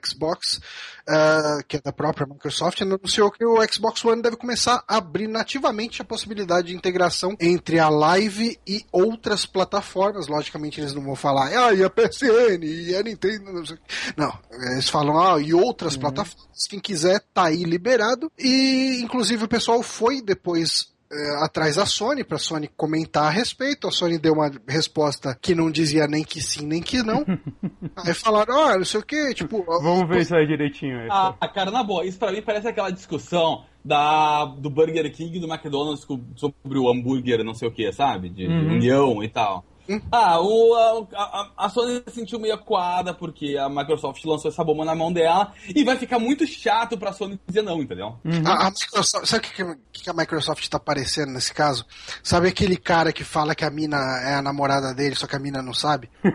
Xbox, 0.04 0.60
uh, 1.08 1.64
que 1.66 1.78
é 1.78 1.80
da 1.80 1.92
própria 1.92 2.26
Microsoft, 2.26 2.82
anunciou 2.82 3.30
que 3.30 3.44
o 3.44 3.56
Xbox 3.72 4.04
One 4.04 4.20
deve 4.20 4.36
começar 4.36 4.84
a 4.86 4.98
abrir 4.98 5.26
nativamente 5.28 6.02
a 6.02 6.04
possibilidade 6.04 6.68
de 6.68 6.76
integração 6.76 7.34
entre 7.40 7.78
a 7.78 7.88
Live 7.88 8.58
e 8.66 8.84
outras 8.92 9.46
plataformas. 9.46 10.28
Logicamente, 10.28 10.80
eles 10.80 10.92
não 10.92 11.02
vão 11.02 11.16
falar, 11.16 11.37
ah, 11.44 11.74
e 11.74 11.84
a 11.84 11.90
PSN, 11.90 12.64
e 12.64 12.94
a 12.94 13.02
Nintendo, 13.02 13.52
não 13.52 13.64
sei. 13.64 13.78
Não, 14.16 14.32
eles 14.72 14.88
falam, 14.88 15.18
ah, 15.18 15.40
e 15.40 15.52
outras 15.54 15.94
uhum. 15.94 16.00
plataformas. 16.00 16.66
Quem 16.68 16.80
quiser, 16.80 17.20
tá 17.32 17.44
aí 17.44 17.64
liberado. 17.64 18.30
E, 18.38 19.00
inclusive, 19.02 19.44
o 19.44 19.48
pessoal 19.48 19.82
foi 19.82 20.20
depois 20.22 20.92
é, 21.10 21.44
atrás 21.44 21.76
da 21.76 21.86
Sony 21.86 22.22
para 22.22 22.36
a 22.36 22.38
Sony 22.38 22.68
comentar 22.76 23.24
a 23.24 23.30
respeito. 23.30 23.88
A 23.88 23.90
Sony 23.90 24.18
deu 24.18 24.34
uma 24.34 24.50
resposta 24.68 25.36
que 25.40 25.54
não 25.54 25.70
dizia 25.70 26.06
nem 26.06 26.22
que 26.22 26.40
sim 26.40 26.66
nem 26.66 26.82
que 26.82 27.02
não. 27.02 27.24
aí 27.96 28.12
falaram, 28.12 28.60
ah, 28.60 28.76
não 28.76 28.84
sei 28.84 29.00
o 29.00 29.04
que, 29.04 29.34
tipo. 29.34 29.64
Vamos 29.64 30.08
ver 30.08 30.20
isso 30.20 30.36
aí 30.36 30.46
direitinho. 30.46 30.98
Aí, 31.00 31.08
ah, 31.10 31.48
cara, 31.48 31.70
na 31.70 31.82
boa, 31.82 32.04
isso 32.04 32.18
para 32.18 32.32
mim 32.32 32.42
parece 32.42 32.68
aquela 32.68 32.90
discussão 32.90 33.64
da, 33.82 34.44
do 34.44 34.68
Burger 34.68 35.10
King 35.10 35.36
e 35.36 35.40
do 35.40 35.48
McDonald's 35.48 36.06
sobre 36.36 36.78
o 36.78 36.90
hambúrguer, 36.90 37.42
não 37.42 37.54
sei 37.54 37.68
o 37.68 37.72
que, 37.72 37.90
sabe? 37.90 38.28
De, 38.28 38.46
uhum. 38.46 38.60
de 38.60 38.66
união 38.66 39.24
e 39.24 39.28
tal. 39.28 39.64
Ah, 40.12 40.38
o, 40.40 40.74
a, 41.14 41.50
a, 41.56 41.70
Sony 41.70 42.02
se 42.06 42.14
sentiu 42.14 42.38
meio 42.38 42.54
acuada 42.54 43.14
porque 43.14 43.56
a 43.56 43.70
Microsoft 43.70 44.22
lançou 44.24 44.50
essa 44.50 44.62
bomba 44.62 44.84
na 44.84 44.94
mão 44.94 45.10
dela 45.10 45.54
e 45.74 45.82
vai 45.82 45.96
ficar 45.96 46.18
muito 46.18 46.46
chato 46.46 46.98
pra 46.98 47.12
Sony 47.12 47.40
dizer 47.46 47.62
não, 47.62 47.80
entendeu? 47.80 48.18
Uhum. 48.22 48.46
A, 48.46 48.66
a 48.66 48.70
Microsoft, 48.70 49.26
sabe 49.26 49.46
o 49.46 49.50
que, 49.50 50.02
que, 50.02 50.10
a 50.10 50.12
Microsoft 50.12 50.68
tá 50.68 50.78
parecendo 50.78 51.32
nesse 51.32 51.54
caso? 51.54 51.86
Sabe 52.22 52.48
aquele 52.48 52.76
cara 52.76 53.14
que 53.14 53.24
fala 53.24 53.54
que 53.54 53.64
a 53.64 53.70
mina 53.70 53.96
é 54.24 54.34
a 54.34 54.42
namorada 54.42 54.92
dele, 54.92 55.14
só 55.14 55.26
que 55.26 55.36
a 55.36 55.38
mina 55.38 55.62
não 55.62 55.72
sabe? 55.72 56.10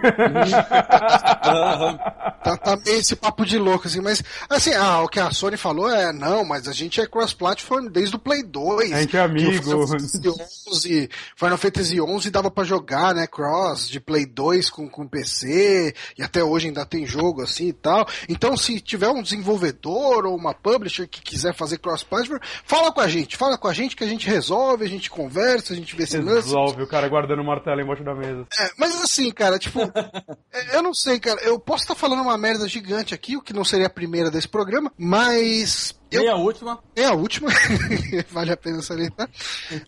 tá, 2.43 2.57
tá, 2.57 2.75
meio 2.77 2.97
esse 2.97 3.15
papo 3.15 3.45
de 3.45 3.59
louco, 3.59 3.87
assim, 3.87 4.01
mas 4.01 4.23
assim, 4.49 4.73
ah, 4.73 5.03
o 5.03 5.07
que 5.07 5.19
a 5.19 5.29
Sony 5.31 5.57
falou 5.57 5.91
é, 5.91 6.11
não, 6.11 6.43
mas 6.43 6.67
a 6.67 6.73
gente 6.73 6.99
é 6.99 7.05
cross-platform 7.05 7.87
desde 7.89 8.15
o 8.15 8.19
Play 8.19 8.41
2. 8.41 8.93
A 8.93 9.01
gente 9.01 9.15
é 9.15 9.21
amigo. 9.21 9.63
Final 9.63 9.87
Fantasy 9.87 10.21
11, 10.67 11.09
Final 11.35 11.57
Fantasy 11.57 12.01
11 12.01 12.31
dava 12.31 12.49
pra 12.49 12.63
jogar, 12.63 13.13
né, 13.13 13.27
Cross 13.27 13.42
de 13.89 13.99
Play 13.99 14.25
2 14.25 14.69
com, 14.69 14.89
com 14.89 15.07
PC, 15.07 15.93
e 16.17 16.23
até 16.23 16.43
hoje 16.43 16.67
ainda 16.67 16.85
tem 16.85 17.05
jogo 17.05 17.41
assim 17.41 17.67
e 17.67 17.73
tal. 17.73 18.07
Então, 18.27 18.57
se 18.57 18.79
tiver 18.79 19.09
um 19.09 19.21
desenvolvedor 19.21 20.25
ou 20.25 20.35
uma 20.35 20.53
publisher 20.53 21.07
que 21.07 21.21
quiser 21.21 21.53
fazer 21.53 21.77
cross-platform, 21.77 22.39
fala 22.65 22.91
com 22.91 23.01
a 23.01 23.07
gente, 23.07 23.37
fala 23.37 23.57
com 23.57 23.67
a 23.67 23.73
gente 23.73 23.95
que 23.95 24.03
a 24.03 24.07
gente 24.07 24.27
resolve, 24.27 24.85
a 24.85 24.89
gente 24.89 25.09
conversa, 25.09 25.73
a 25.73 25.75
gente 25.75 25.95
vê 25.95 26.05
se 26.05 26.23
Resolve, 26.23 26.83
o 26.83 26.87
cara 26.87 27.07
guardando 27.07 27.41
o 27.41 27.45
martelo 27.45 27.81
embaixo 27.81 28.03
da 28.03 28.15
mesa. 28.15 28.45
É, 28.59 28.69
mas 28.77 29.01
assim, 29.01 29.31
cara, 29.31 29.59
tipo, 29.59 29.79
é, 30.53 30.77
eu 30.77 30.81
não 30.81 30.93
sei, 30.93 31.19
cara, 31.19 31.41
eu 31.41 31.59
posso 31.59 31.83
estar 31.83 31.95
tá 31.95 31.99
falando 31.99 32.21
uma 32.21 32.37
merda 32.37 32.67
gigante 32.67 33.13
aqui, 33.13 33.35
o 33.35 33.41
que 33.41 33.53
não 33.53 33.63
seria 33.63 33.87
a 33.87 33.89
primeira 33.89 34.31
desse 34.31 34.47
programa, 34.47 34.91
mas 34.97 35.95
eu, 36.13 36.21
nem 36.21 36.29
a 36.29 36.35
última. 36.35 36.79
Nem 36.95 37.05
a 37.05 37.13
última. 37.13 37.49
vale 38.31 38.51
a 38.51 38.57
pena 38.57 38.81
salientar. 38.81 39.29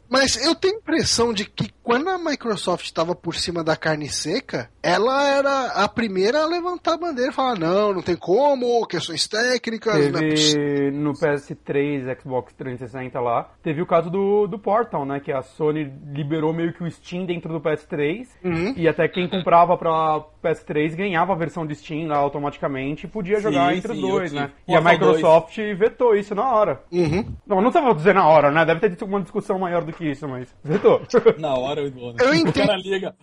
Mas 0.09 0.43
eu 0.43 0.55
tenho 0.55 0.75
a 0.75 0.77
impressão 0.77 1.33
de 1.33 1.45
que 1.45 1.71
quando 1.85 2.09
a 2.09 2.17
Microsoft 2.17 2.85
estava 2.85 3.13
por 3.13 3.35
cima 3.35 3.63
da 3.63 3.75
carne 3.75 4.09
seca, 4.09 4.69
ela 4.81 5.27
era 5.29 5.67
a 5.67 5.87
primeira 5.87 6.41
a 6.41 6.47
levantar 6.47 6.95
a 6.95 6.97
bandeira 6.97 7.31
e 7.31 7.33
falar: 7.33 7.59
não, 7.59 7.93
não 7.93 8.01
tem 8.01 8.15
como, 8.15 8.85
questões 8.87 9.27
técnicas. 9.27 9.93
Teve 9.93 10.87
é 10.87 10.91
no 10.91 11.13
PS3, 11.13 12.19
Xbox 12.21 12.53
360 12.53 13.19
lá, 13.19 13.51
teve 13.61 13.81
o 13.81 13.85
caso 13.85 14.09
do, 14.09 14.47
do 14.47 14.57
Portal, 14.57 15.05
né? 15.05 15.19
Que 15.19 15.31
a 15.31 15.43
Sony 15.43 15.91
liberou 16.11 16.51
meio 16.51 16.73
que 16.73 16.83
o 16.83 16.89
Steam 16.89 17.25
dentro 17.25 17.53
do 17.53 17.61
PS3 17.61 18.27
uhum. 18.43 18.73
e 18.75 18.87
até 18.87 19.07
quem 19.07 19.29
comprava 19.29 19.77
pra 19.77 20.23
PS3 20.43 20.95
ganhava 20.95 21.33
a 21.33 21.35
versão 21.35 21.67
de 21.67 21.75
Steam 21.75 22.07
lá 22.07 22.17
automaticamente 22.17 23.05
e 23.05 23.09
podia 23.09 23.39
jogar 23.39 23.71
sim, 23.71 23.77
entre 23.77 23.93
sim, 23.93 24.03
os 24.03 24.09
dois, 24.09 24.33
né? 24.33 24.51
E 24.67 24.75
a 24.75 24.81
Microsoft 24.81 25.55
dois. 25.55 25.77
vetou 25.77 26.14
isso 26.15 26.33
na 26.35 26.51
hora. 26.51 26.81
Uhum. 26.91 27.25
Não, 27.45 27.61
não 27.61 27.71
vou 27.71 27.93
dizer 27.93 28.13
na 28.13 28.27
hora, 28.27 28.51
né? 28.51 28.65
Deve 28.65 28.79
ter 28.79 28.89
tido 28.91 29.05
uma 29.05 29.21
discussão 29.21 29.59
maior 29.59 29.83
do 29.83 29.93
que 29.93 30.05
isso, 30.05 30.27
mas. 30.27 30.53
Vetou. 30.63 31.01
Na 31.37 31.53
hora 31.55 31.81
eu 31.81 31.91
né? 31.91 32.15
Eu 32.19 32.33
entendo. 32.33 32.63
O 32.63 32.67
cara 32.67 32.77
liga, 32.77 33.15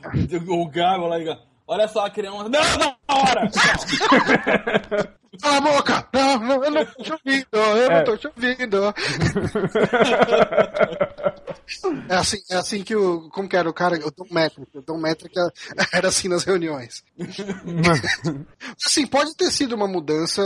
o 0.48 0.68
Gago 0.68 1.06
lá 1.06 1.18
liga. 1.18 1.38
Olha 1.66 1.88
só, 1.88 2.08
criança. 2.10 2.48
Não, 2.48 2.60
na 2.78 2.96
hora! 3.08 3.50
Cala 5.40 5.56
a 5.56 5.60
boca! 5.60 6.08
Não, 6.12 6.38
não, 6.38 6.64
eu 6.64 6.70
não 6.70 6.84
tô 6.84 7.02
te 7.02 7.12
ouvindo, 7.12 7.46
eu 7.52 7.90
é. 7.90 7.96
não 7.96 8.04
tô 8.04 8.16
te 8.16 8.26
ouvindo. 8.26 8.94
É 12.08 12.16
assim, 12.16 12.38
é 12.50 12.56
assim 12.56 12.82
que 12.82 12.94
o. 12.94 13.28
Como 13.30 13.48
que 13.48 13.56
era 13.56 13.68
o 13.68 13.72
cara? 13.72 13.96
O 14.06 14.10
Tom 14.10 14.26
Metric. 14.30 14.76
O 14.76 14.82
Tom 14.82 14.98
Metric 14.98 15.34
era 15.92 16.08
assim 16.08 16.28
nas 16.28 16.44
reuniões. 16.44 17.02
assim, 18.84 19.06
pode 19.06 19.34
ter 19.36 19.50
sido 19.50 19.74
uma 19.74 19.88
mudança. 19.88 20.42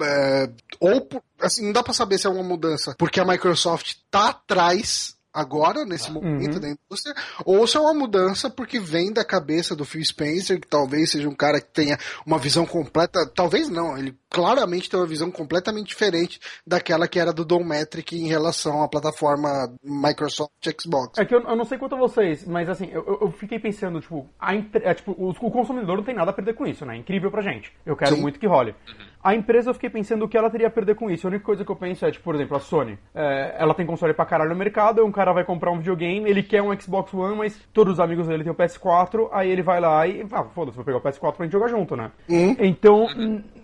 É, 0.00 0.50
ou 0.80 1.08
assim, 1.40 1.66
não 1.66 1.72
dá 1.72 1.82
para 1.82 1.92
saber 1.92 2.18
se 2.18 2.26
é 2.26 2.30
uma 2.30 2.42
mudança 2.42 2.94
porque 2.98 3.20
a 3.20 3.24
Microsoft 3.24 3.94
tá 4.10 4.30
atrás 4.30 5.16
agora, 5.34 5.84
nesse 5.84 6.08
uhum. 6.08 6.22
momento 6.22 6.60
da 6.60 6.68
indústria, 6.68 7.14
ou 7.44 7.66
se 7.66 7.76
é 7.76 7.80
uma 7.80 7.92
mudança 7.92 8.48
porque 8.48 8.78
vem 8.78 9.12
da 9.12 9.24
cabeça 9.24 9.74
do 9.74 9.84
Phil 9.84 10.04
Spencer, 10.04 10.60
que 10.60 10.68
talvez 10.68 11.10
seja 11.10 11.28
um 11.28 11.34
cara 11.34 11.60
que 11.60 11.72
tenha 11.72 11.98
uma 12.24 12.38
visão 12.38 12.64
completa, 12.64 13.26
talvez 13.34 13.68
não, 13.68 13.98
ele 13.98 14.16
claramente 14.30 14.88
tem 14.88 14.98
uma 14.98 15.06
visão 15.06 15.30
completamente 15.30 15.88
diferente 15.88 16.40
daquela 16.66 17.06
que 17.06 17.18
era 17.18 17.32
do 17.32 17.44
Don 17.44 17.64
Metric 17.64 18.16
em 18.16 18.28
relação 18.28 18.82
à 18.82 18.88
plataforma 18.88 19.72
Microsoft 19.82 20.52
Xbox. 20.80 21.18
É 21.18 21.24
que 21.24 21.34
eu, 21.34 21.40
eu 21.40 21.56
não 21.56 21.64
sei 21.64 21.78
quanto 21.78 21.94
a 21.94 21.98
vocês, 21.98 22.46
mas 22.46 22.68
assim, 22.68 22.88
eu, 22.90 23.18
eu 23.20 23.30
fiquei 23.32 23.58
pensando, 23.58 24.00
tipo, 24.00 24.28
a, 24.38 24.54
é, 24.54 24.94
tipo 24.94 25.12
o, 25.12 25.30
o, 25.30 25.50
consumidor 25.50 25.96
não 25.96 26.04
tem 26.04 26.14
nada 26.14 26.30
a 26.30 26.34
perder 26.34 26.54
com 26.54 26.66
isso, 26.66 26.84
né? 26.84 26.96
Incrível 26.96 27.30
pra 27.30 27.42
gente. 27.42 27.72
Eu 27.84 27.96
quero 27.96 28.16
Sim. 28.16 28.22
muito 28.22 28.38
que 28.38 28.46
role. 28.46 28.72
Uhum. 28.72 29.13
A 29.24 29.34
empresa, 29.34 29.70
eu 29.70 29.74
fiquei 29.74 29.88
pensando 29.88 30.26
o 30.26 30.28
que 30.28 30.36
ela 30.36 30.50
teria 30.50 30.66
a 30.66 30.70
perder 30.70 30.96
com 30.96 31.10
isso. 31.10 31.26
A 31.26 31.30
única 31.30 31.46
coisa 31.46 31.64
que 31.64 31.70
eu 31.70 31.76
penso 31.76 32.04
é, 32.04 32.10
tipo, 32.10 32.22
por 32.22 32.34
exemplo, 32.34 32.54
a 32.58 32.60
Sony. 32.60 32.98
É, 33.14 33.56
ela 33.58 33.72
tem 33.72 33.86
console 33.86 34.12
pra 34.12 34.26
caralho 34.26 34.50
no 34.50 34.56
mercado, 34.56 35.02
um 35.02 35.10
cara 35.10 35.32
vai 35.32 35.44
comprar 35.44 35.70
um 35.70 35.78
videogame, 35.78 36.28
ele 36.28 36.42
quer 36.42 36.60
um 36.60 36.78
Xbox 36.78 37.14
One, 37.14 37.38
mas 37.38 37.58
todos 37.72 37.94
os 37.94 38.00
amigos 38.00 38.28
dele 38.28 38.44
têm 38.44 38.52
o 38.52 38.54
PS4, 38.54 39.30
aí 39.32 39.50
ele 39.50 39.62
vai 39.62 39.80
lá 39.80 40.06
e, 40.06 40.26
ah, 40.30 40.44
foda-se, 40.44 40.76
vou 40.76 40.84
pegar 40.84 40.98
o 40.98 41.00
PS4 41.00 41.36
pra 41.36 41.46
gente 41.46 41.52
jogar 41.52 41.68
junto, 41.68 41.96
né? 41.96 42.10
Uhum. 42.28 42.54
Então, 42.58 43.06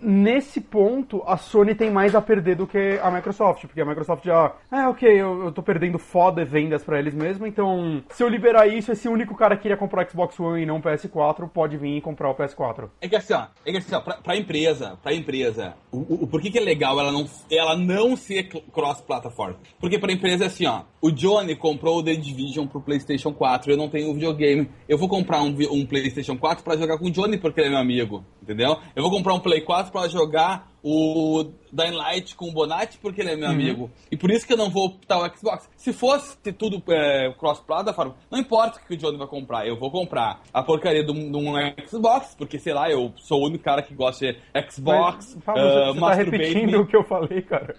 nesse 0.01 0.59
ponto, 0.59 1.21
a 1.27 1.37
Sony 1.37 1.75
tem 1.75 1.91
mais 1.91 2.15
a 2.15 2.21
perder 2.23 2.55
do 2.55 2.65
que 2.65 2.99
a 2.99 3.11
Microsoft, 3.11 3.67
porque 3.67 3.81
a 3.81 3.85
Microsoft 3.85 4.25
já, 4.25 4.55
é, 4.71 4.87
ok, 4.87 5.07
eu, 5.09 5.43
eu 5.43 5.51
tô 5.51 5.61
perdendo 5.61 5.99
foda 5.99 6.43
vendas 6.43 6.83
para 6.83 6.97
eles 6.97 7.13
mesmo, 7.13 7.45
então, 7.45 8.03
se 8.09 8.23
eu 8.23 8.27
liberar 8.27 8.65
isso, 8.65 8.91
esse 8.91 9.07
único 9.07 9.35
cara 9.35 9.55
que 9.55 9.61
queria 9.61 9.77
comprar 9.77 10.07
o 10.07 10.09
Xbox 10.09 10.39
One 10.39 10.63
e 10.63 10.65
não 10.65 10.77
o 10.77 10.81
PS4 10.81 11.47
pode 11.49 11.77
vir 11.77 11.97
e 11.97 12.01
comprar 12.01 12.31
o 12.31 12.35
PS4. 12.35 12.89
É 12.99 13.07
que 13.07 13.15
assim, 13.15 13.33
ó, 13.35 13.45
é 13.63 13.71
que 13.71 13.77
assim, 13.77 13.93
ó, 13.93 14.01
pra, 14.01 14.15
pra 14.15 14.35
empresa, 14.35 14.97
pra 15.03 15.13
empresa, 15.13 15.50
o, 15.91 16.23
o, 16.23 16.27
por 16.27 16.41
que, 16.41 16.49
que 16.49 16.57
é 16.57 16.61
legal 16.61 16.99
ela 16.99 17.11
não, 17.11 17.25
ela 17.49 17.75
não 17.75 18.15
ser 18.15 18.49
cross-platform? 18.71 19.55
Porque 19.79 19.99
pra 19.99 20.11
empresa 20.11 20.45
é 20.45 20.47
assim, 20.47 20.65
ó, 20.65 20.83
o 21.01 21.11
Johnny 21.11 21.55
comprou 21.55 21.99
o 21.99 22.03
The 22.03 22.15
Division 22.15 22.67
pro 22.67 22.81
PlayStation 22.81 23.33
4, 23.33 23.71
eu 23.71 23.77
não 23.77 23.89
tenho 23.89 24.13
videogame, 24.13 24.69
eu 24.87 24.97
vou 24.97 25.09
comprar 25.09 25.41
um, 25.41 25.55
um 25.71 25.85
PlayStation 25.85 26.37
4 26.37 26.63
para 26.63 26.77
jogar 26.77 26.97
com 26.97 27.05
o 27.05 27.11
Johnny 27.11 27.37
porque 27.37 27.59
ele 27.59 27.67
é 27.67 27.71
meu 27.71 27.79
amigo, 27.79 28.23
entendeu? 28.41 28.77
Eu 28.95 29.03
vou 29.03 29.11
comprar 29.11 29.33
um 29.33 29.39
Play 29.39 29.61
4 29.61 29.91
para 29.91 30.07
jogar 30.07 30.70
o 30.83 31.45
Dying 31.71 31.95
Light 31.95 32.35
com 32.35 32.49
o 32.49 32.51
Bonatti 32.51 32.97
porque 32.97 33.21
ele 33.21 33.31
é 33.31 33.35
meu 33.35 33.47
uhum. 33.47 33.53
amigo. 33.53 33.91
E 34.11 34.17
por 34.17 34.31
isso 34.31 34.45
que 34.45 34.53
eu 34.53 34.57
não 34.57 34.69
vou 34.69 34.85
optar 34.85 35.19
o 35.19 35.37
Xbox. 35.37 35.69
Se 35.75 35.93
fosse 35.93 36.37
tudo 36.53 36.81
é, 36.89 37.33
cross-platform, 37.37 38.11
não 38.29 38.39
importa 38.39 38.79
o 38.79 38.87
que 38.87 38.93
o 38.93 38.97
Johnny 38.97 39.17
vai 39.17 39.27
comprar. 39.27 39.67
Eu 39.67 39.77
vou 39.77 39.91
comprar 39.91 40.41
a 40.53 40.63
porcaria 40.63 41.03
de 41.03 41.11
um, 41.11 41.53
Xbox, 41.87 42.35
porque 42.37 42.59
sei 42.59 42.73
lá, 42.73 42.89
eu 42.89 43.13
sou 43.17 43.41
o 43.41 43.45
único 43.45 43.63
cara 43.63 43.81
que 43.81 43.93
gosta 43.93 44.33
de 44.33 44.39
Xbox. 44.71 45.35
Mas, 45.35 45.43
Fábio, 45.43 45.63
uh, 45.63 45.93
você 45.93 45.99
tá 45.99 46.13
repetindo 46.13 46.81
o 46.81 46.87
que 46.87 46.95
eu 46.95 47.03
falei, 47.03 47.41
cara. 47.41 47.75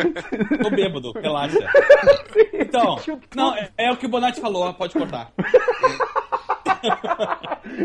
Tô 0.62 0.70
bêbado, 0.70 1.12
relaxa. 1.12 1.58
Então, 2.52 2.96
não, 3.36 3.54
é, 3.54 3.70
é 3.76 3.92
o 3.92 3.96
que 3.96 4.06
o 4.06 4.08
Bonatti 4.08 4.40
falou, 4.40 4.72
pode 4.74 4.92
cortar. 4.92 5.32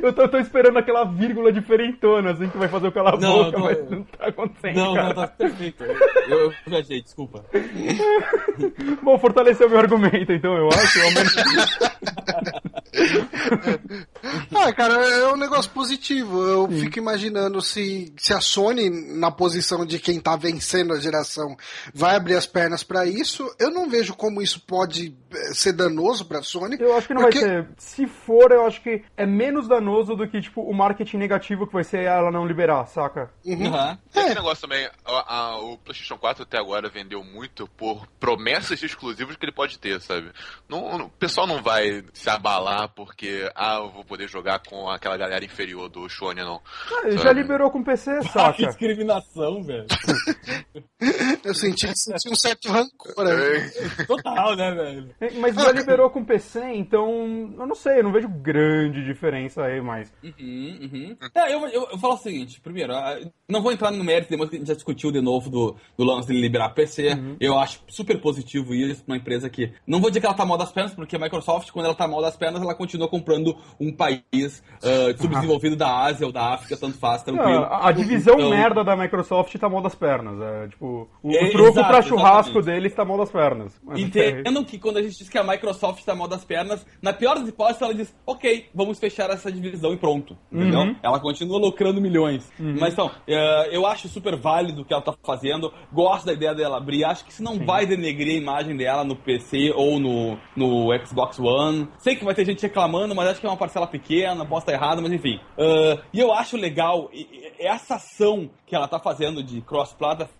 eu, 0.02 0.14
tô, 0.14 0.28
tô, 0.28 0.38
esperando 0.38 0.78
aquela 0.78 1.04
vírgula 1.04 1.52
diferentona, 1.52 2.32
assim, 2.32 2.50
que 2.50 2.58
vai 2.58 2.68
fazer 2.68 2.88
o 2.88 2.91
cala 2.91 3.18
não, 3.18 3.45
boca, 3.45 3.52
tô... 3.52 3.64
mas 3.64 3.89
não 3.89 4.04
tá 4.04 4.28
acontecendo. 4.28 4.76
Não, 4.76 4.93
cara. 4.93 5.08
não, 5.08 5.16
tá 5.16 5.28
perfeito. 5.28 5.84
Eu, 5.84 6.39
eu 6.39 6.54
viajei, 6.68 7.02
desculpa. 7.02 7.45
Bom, 9.04 9.18
fortaleceu 9.20 9.70
meu 9.70 9.80
argumento, 9.80 10.32
então, 10.32 10.56
eu 10.56 10.68
acho. 10.68 11.00
ah, 14.56 14.74
cara, 14.74 14.94
é 14.94 15.32
um 15.32 15.38
negócio 15.38 15.72
positivo. 15.72 16.42
Eu 16.44 16.68
Sim. 16.70 16.80
fico 16.82 17.00
imaginando 17.00 17.62
se, 17.62 18.14
se 18.18 18.34
a 18.34 18.42
Sony, 18.42 18.90
na 18.90 19.32
posição 19.32 19.86
de 19.86 20.00
quem 20.00 20.20
tá 20.20 20.36
vencendo 20.36 20.94
a 20.94 21.00
geração, 21.00 21.56
vai 21.94 22.16
abrir 22.16 22.36
as 22.36 22.46
pernas 22.46 22.84
para 22.84 23.06
isso. 23.06 23.50
Eu 23.60 23.72
não 23.72 23.90
vejo 23.90 24.16
como 24.16 24.42
isso 24.42 24.60
pode 24.62 25.16
eh, 25.32 25.54
ser 25.54 25.74
danoso 25.74 26.26
pra 26.26 26.42
Sony. 26.42 26.78
Eu 26.80 26.96
acho 26.96 27.08
que 27.08 27.14
não 27.14 27.22
porque... 27.22 27.40
vai 27.40 27.50
ser. 27.50 27.68
Se 27.78 28.08
for, 28.08 28.52
eu 28.52 28.66
acho 28.66 28.82
que 28.82 29.04
é 29.16 29.26
menos 29.26 29.68
danoso 29.68 30.16
do 30.16 30.28
que, 30.28 30.42
tipo, 30.42 30.62
o 30.62 30.74
marketing 30.74 31.18
negativo 31.18 31.68
que 31.68 31.74
vai 31.74 31.84
ser 31.84 32.04
ela 32.04 32.32
não 32.32 32.46
liberar, 32.46 32.86
saca? 32.88 33.30
Uhum. 33.46 33.70
Uhum. 33.70 33.98
É. 34.16 34.20
Esse 34.20 34.36
negócio 34.36 34.68
também, 34.68 34.90
a, 35.06 35.36
a, 35.36 35.58
o 35.58 35.78
PlayStation 35.78 36.18
4 36.18 36.44
até 36.44 36.58
agora 36.58 36.90
vendeu 36.90 37.24
muito 37.24 37.68
por 37.68 38.08
promessas 38.20 38.82
exclusivas 38.82 39.36
que 39.36 39.46
ele 39.46 39.52
pode 39.52 39.78
ter, 39.80 40.00
sabe? 40.02 40.32
Não, 40.68 40.98
não, 40.98 41.06
o 41.06 41.10
pessoal 41.10 41.48
não 41.48 41.62
vai 41.62 42.04
se 42.14 42.30
abalar 42.30 42.79
porque, 42.88 43.50
ah, 43.56 43.78
eu 43.78 43.92
vou 43.92 44.04
poder 44.04 44.28
jogar 44.28 44.60
com 44.60 44.90
aquela 44.90 45.18
galera 45.18 45.44
inferior 45.44 45.90
do 45.90 46.08
Shone, 46.10 46.42
não. 46.42 46.62
Ah, 46.92 47.08
ele 47.08 47.18
já 47.18 47.32
liberou 47.32 47.70
com 47.72 47.84
PC, 47.84 48.22
saca? 48.32 48.54
que 48.54 48.66
discriminação, 48.66 49.64
velho. 49.64 49.86
eu 51.44 51.54
senti, 51.54 51.88
senti 51.96 52.30
um 52.30 52.36
certo 52.36 52.70
rancor. 52.70 53.24
Né? 53.24 54.06
Total, 54.08 54.56
né, 54.56 54.72
velho? 54.72 55.16
Mas 55.40 55.56
já 55.56 55.72
liberou 55.72 56.10
com 56.10 56.24
PC, 56.24 56.62
então 56.74 57.10
eu 57.58 57.68
não 57.68 57.76
sei, 57.76 58.00
eu 58.00 58.04
não 58.04 58.12
vejo 58.12 58.28
grande 58.28 59.04
diferença 59.04 59.64
aí, 59.64 59.82
mas. 59.82 60.12
Uhum, 60.24 60.80
uhum. 60.82 61.18
É, 61.36 61.54
eu, 61.54 61.68
eu, 61.68 61.88
eu, 61.92 61.98
falo 61.98 62.14
o 62.14 62.18
seguinte: 62.18 62.60
primeiro, 62.62 62.94
ah, 62.94 63.20
não 63.48 63.62
vou 63.62 63.72
entrar 63.72 63.92
no 63.92 64.04
mérito, 64.04 64.30
depois 64.30 64.50
que 64.50 64.56
a 64.56 64.60
gente 64.60 64.68
já 64.68 64.74
discutiu 64.74 65.12
de 65.12 65.22
novo 65.22 65.50
do, 65.50 65.76
do 65.98 66.04
lance 66.04 66.28
de 66.28 66.40
liberar 66.40 66.70
PC. 66.70 67.14
Uhum. 67.14 67.38
Eu 67.40 67.58
acho 67.58 67.82
super 67.88 68.20
positivo 68.22 68.74
isso 68.74 69.04
pra 69.04 69.14
uma 69.14 69.18
empresa 69.18 69.50
que. 69.50 69.74
Não 69.86 70.00
vou 70.00 70.10
dizer 70.10 70.20
que 70.20 70.26
ela 70.26 70.36
tá 70.36 70.46
mal 70.46 70.58
das 70.58 70.72
pernas, 70.72 70.94
porque 70.94 71.16
a 71.16 71.20
Microsoft, 71.20 71.72
quando 71.72 71.86
ela 71.86 71.96
tá 71.96 72.08
mal 72.08 72.22
das 72.22 72.36
pernas, 72.36 72.62
ela 72.62 72.69
continua 72.76 73.08
comprando 73.08 73.56
um 73.80 73.92
país 73.92 74.64
uh, 74.78 75.18
subdesenvolvido 75.18 75.76
da 75.76 76.04
Ásia 76.04 76.26
ou 76.26 76.32
da 76.32 76.54
África, 76.54 76.78
tanto 76.78 76.98
faz, 76.98 77.24
tranquilo. 77.24 77.68
A 77.70 77.92
divisão 77.92 78.36
então... 78.36 78.50
merda 78.50 78.84
da 78.84 78.96
Microsoft 78.96 79.56
tá 79.58 79.70
mal 79.70 79.82
das 79.82 79.96
pernas. 79.96 80.40
É, 80.42 80.68
tipo, 80.68 81.08
o, 81.24 81.32
é, 81.32 81.46
o 81.46 81.52
troco 81.52 81.70
exato, 81.70 81.88
pra 81.88 82.02
churrasco 82.02 82.60
exatamente. 82.60 82.66
deles 82.66 82.96
tá 82.96 83.06
mal 83.06 83.18
das 83.18 83.32
pernas. 83.32 83.80
Entendam 83.96 84.64
que 84.64 84.78
quando 84.78 84.98
a 84.98 85.02
gente 85.02 85.18
diz 85.18 85.30
que 85.30 85.38
a 85.38 85.44
Microsoft 85.44 86.04
tá 86.04 86.16
mal 86.16 86.28
das 86.28 86.44
pernas, 86.44 86.86
na 87.02 87.14
pior 87.14 87.36
das 87.36 87.48
hipóteses, 87.48 87.82
ela 87.82 87.94
diz, 87.94 88.16
ok, 88.26 88.68
vamos 88.74 89.00
fechar 89.00 89.30
essa 89.30 89.52
divisão 89.52 89.94
e 89.94 89.98
pronto. 89.98 90.38
Entendeu? 90.52 90.80
Uhum. 90.82 90.96
Ela 91.02 91.20
continua 91.20 91.60
lucrando 91.60 92.02
milhões. 92.02 92.50
Uhum. 92.60 92.78
Mas 92.80 92.94
então, 92.94 93.08
uh, 93.08 93.72
eu 93.72 93.86
acho 93.86 94.08
super 94.08 94.36
válido 94.36 94.82
o 94.82 94.86
que 94.86 94.94
ela 94.94 95.02
tá 95.02 95.14
fazendo. 95.24 95.72
Gosto 95.92 96.26
da 96.26 96.34
ideia 96.34 96.54
dela 96.54 96.78
abrir. 96.78 97.04
Acho 97.04 97.26
que 97.26 97.32
isso 97.32 97.44
não 97.44 97.54
Sim. 97.54 97.66
vai 97.66 97.86
denegrir 97.86 98.36
a 98.36 98.42
imagem 98.42 98.76
dela 98.76 99.04
no 99.04 99.16
PC 99.16 99.72
ou 99.76 100.00
no, 100.00 100.38
no 100.56 100.88
Xbox 101.06 101.40
One. 101.40 101.88
Sei 101.98 102.16
que 102.16 102.26
vai 102.26 102.34
ter 102.34 102.46
gente 102.46 102.59
reclamando, 102.62 103.16
mas 103.16 103.30
acho 103.30 103.41
que 103.41 103.45
é 103.45 103.49
uma 103.49 103.57
parcela 103.57 103.88
pequena, 103.88 104.45
posso 104.45 104.62
estar 104.62 104.74
errado, 104.74 105.01
mas 105.01 105.12
enfim. 105.12 105.39
Uh, 105.57 106.01
e 106.14 106.20
eu 106.20 106.34
acho 106.34 106.57
legal 106.57 107.10
essa 107.57 107.95
ação 107.95 108.49
que 108.66 108.76
ela 108.76 108.88
tá 108.88 108.99
fazendo 108.99 109.43
de 109.43 109.62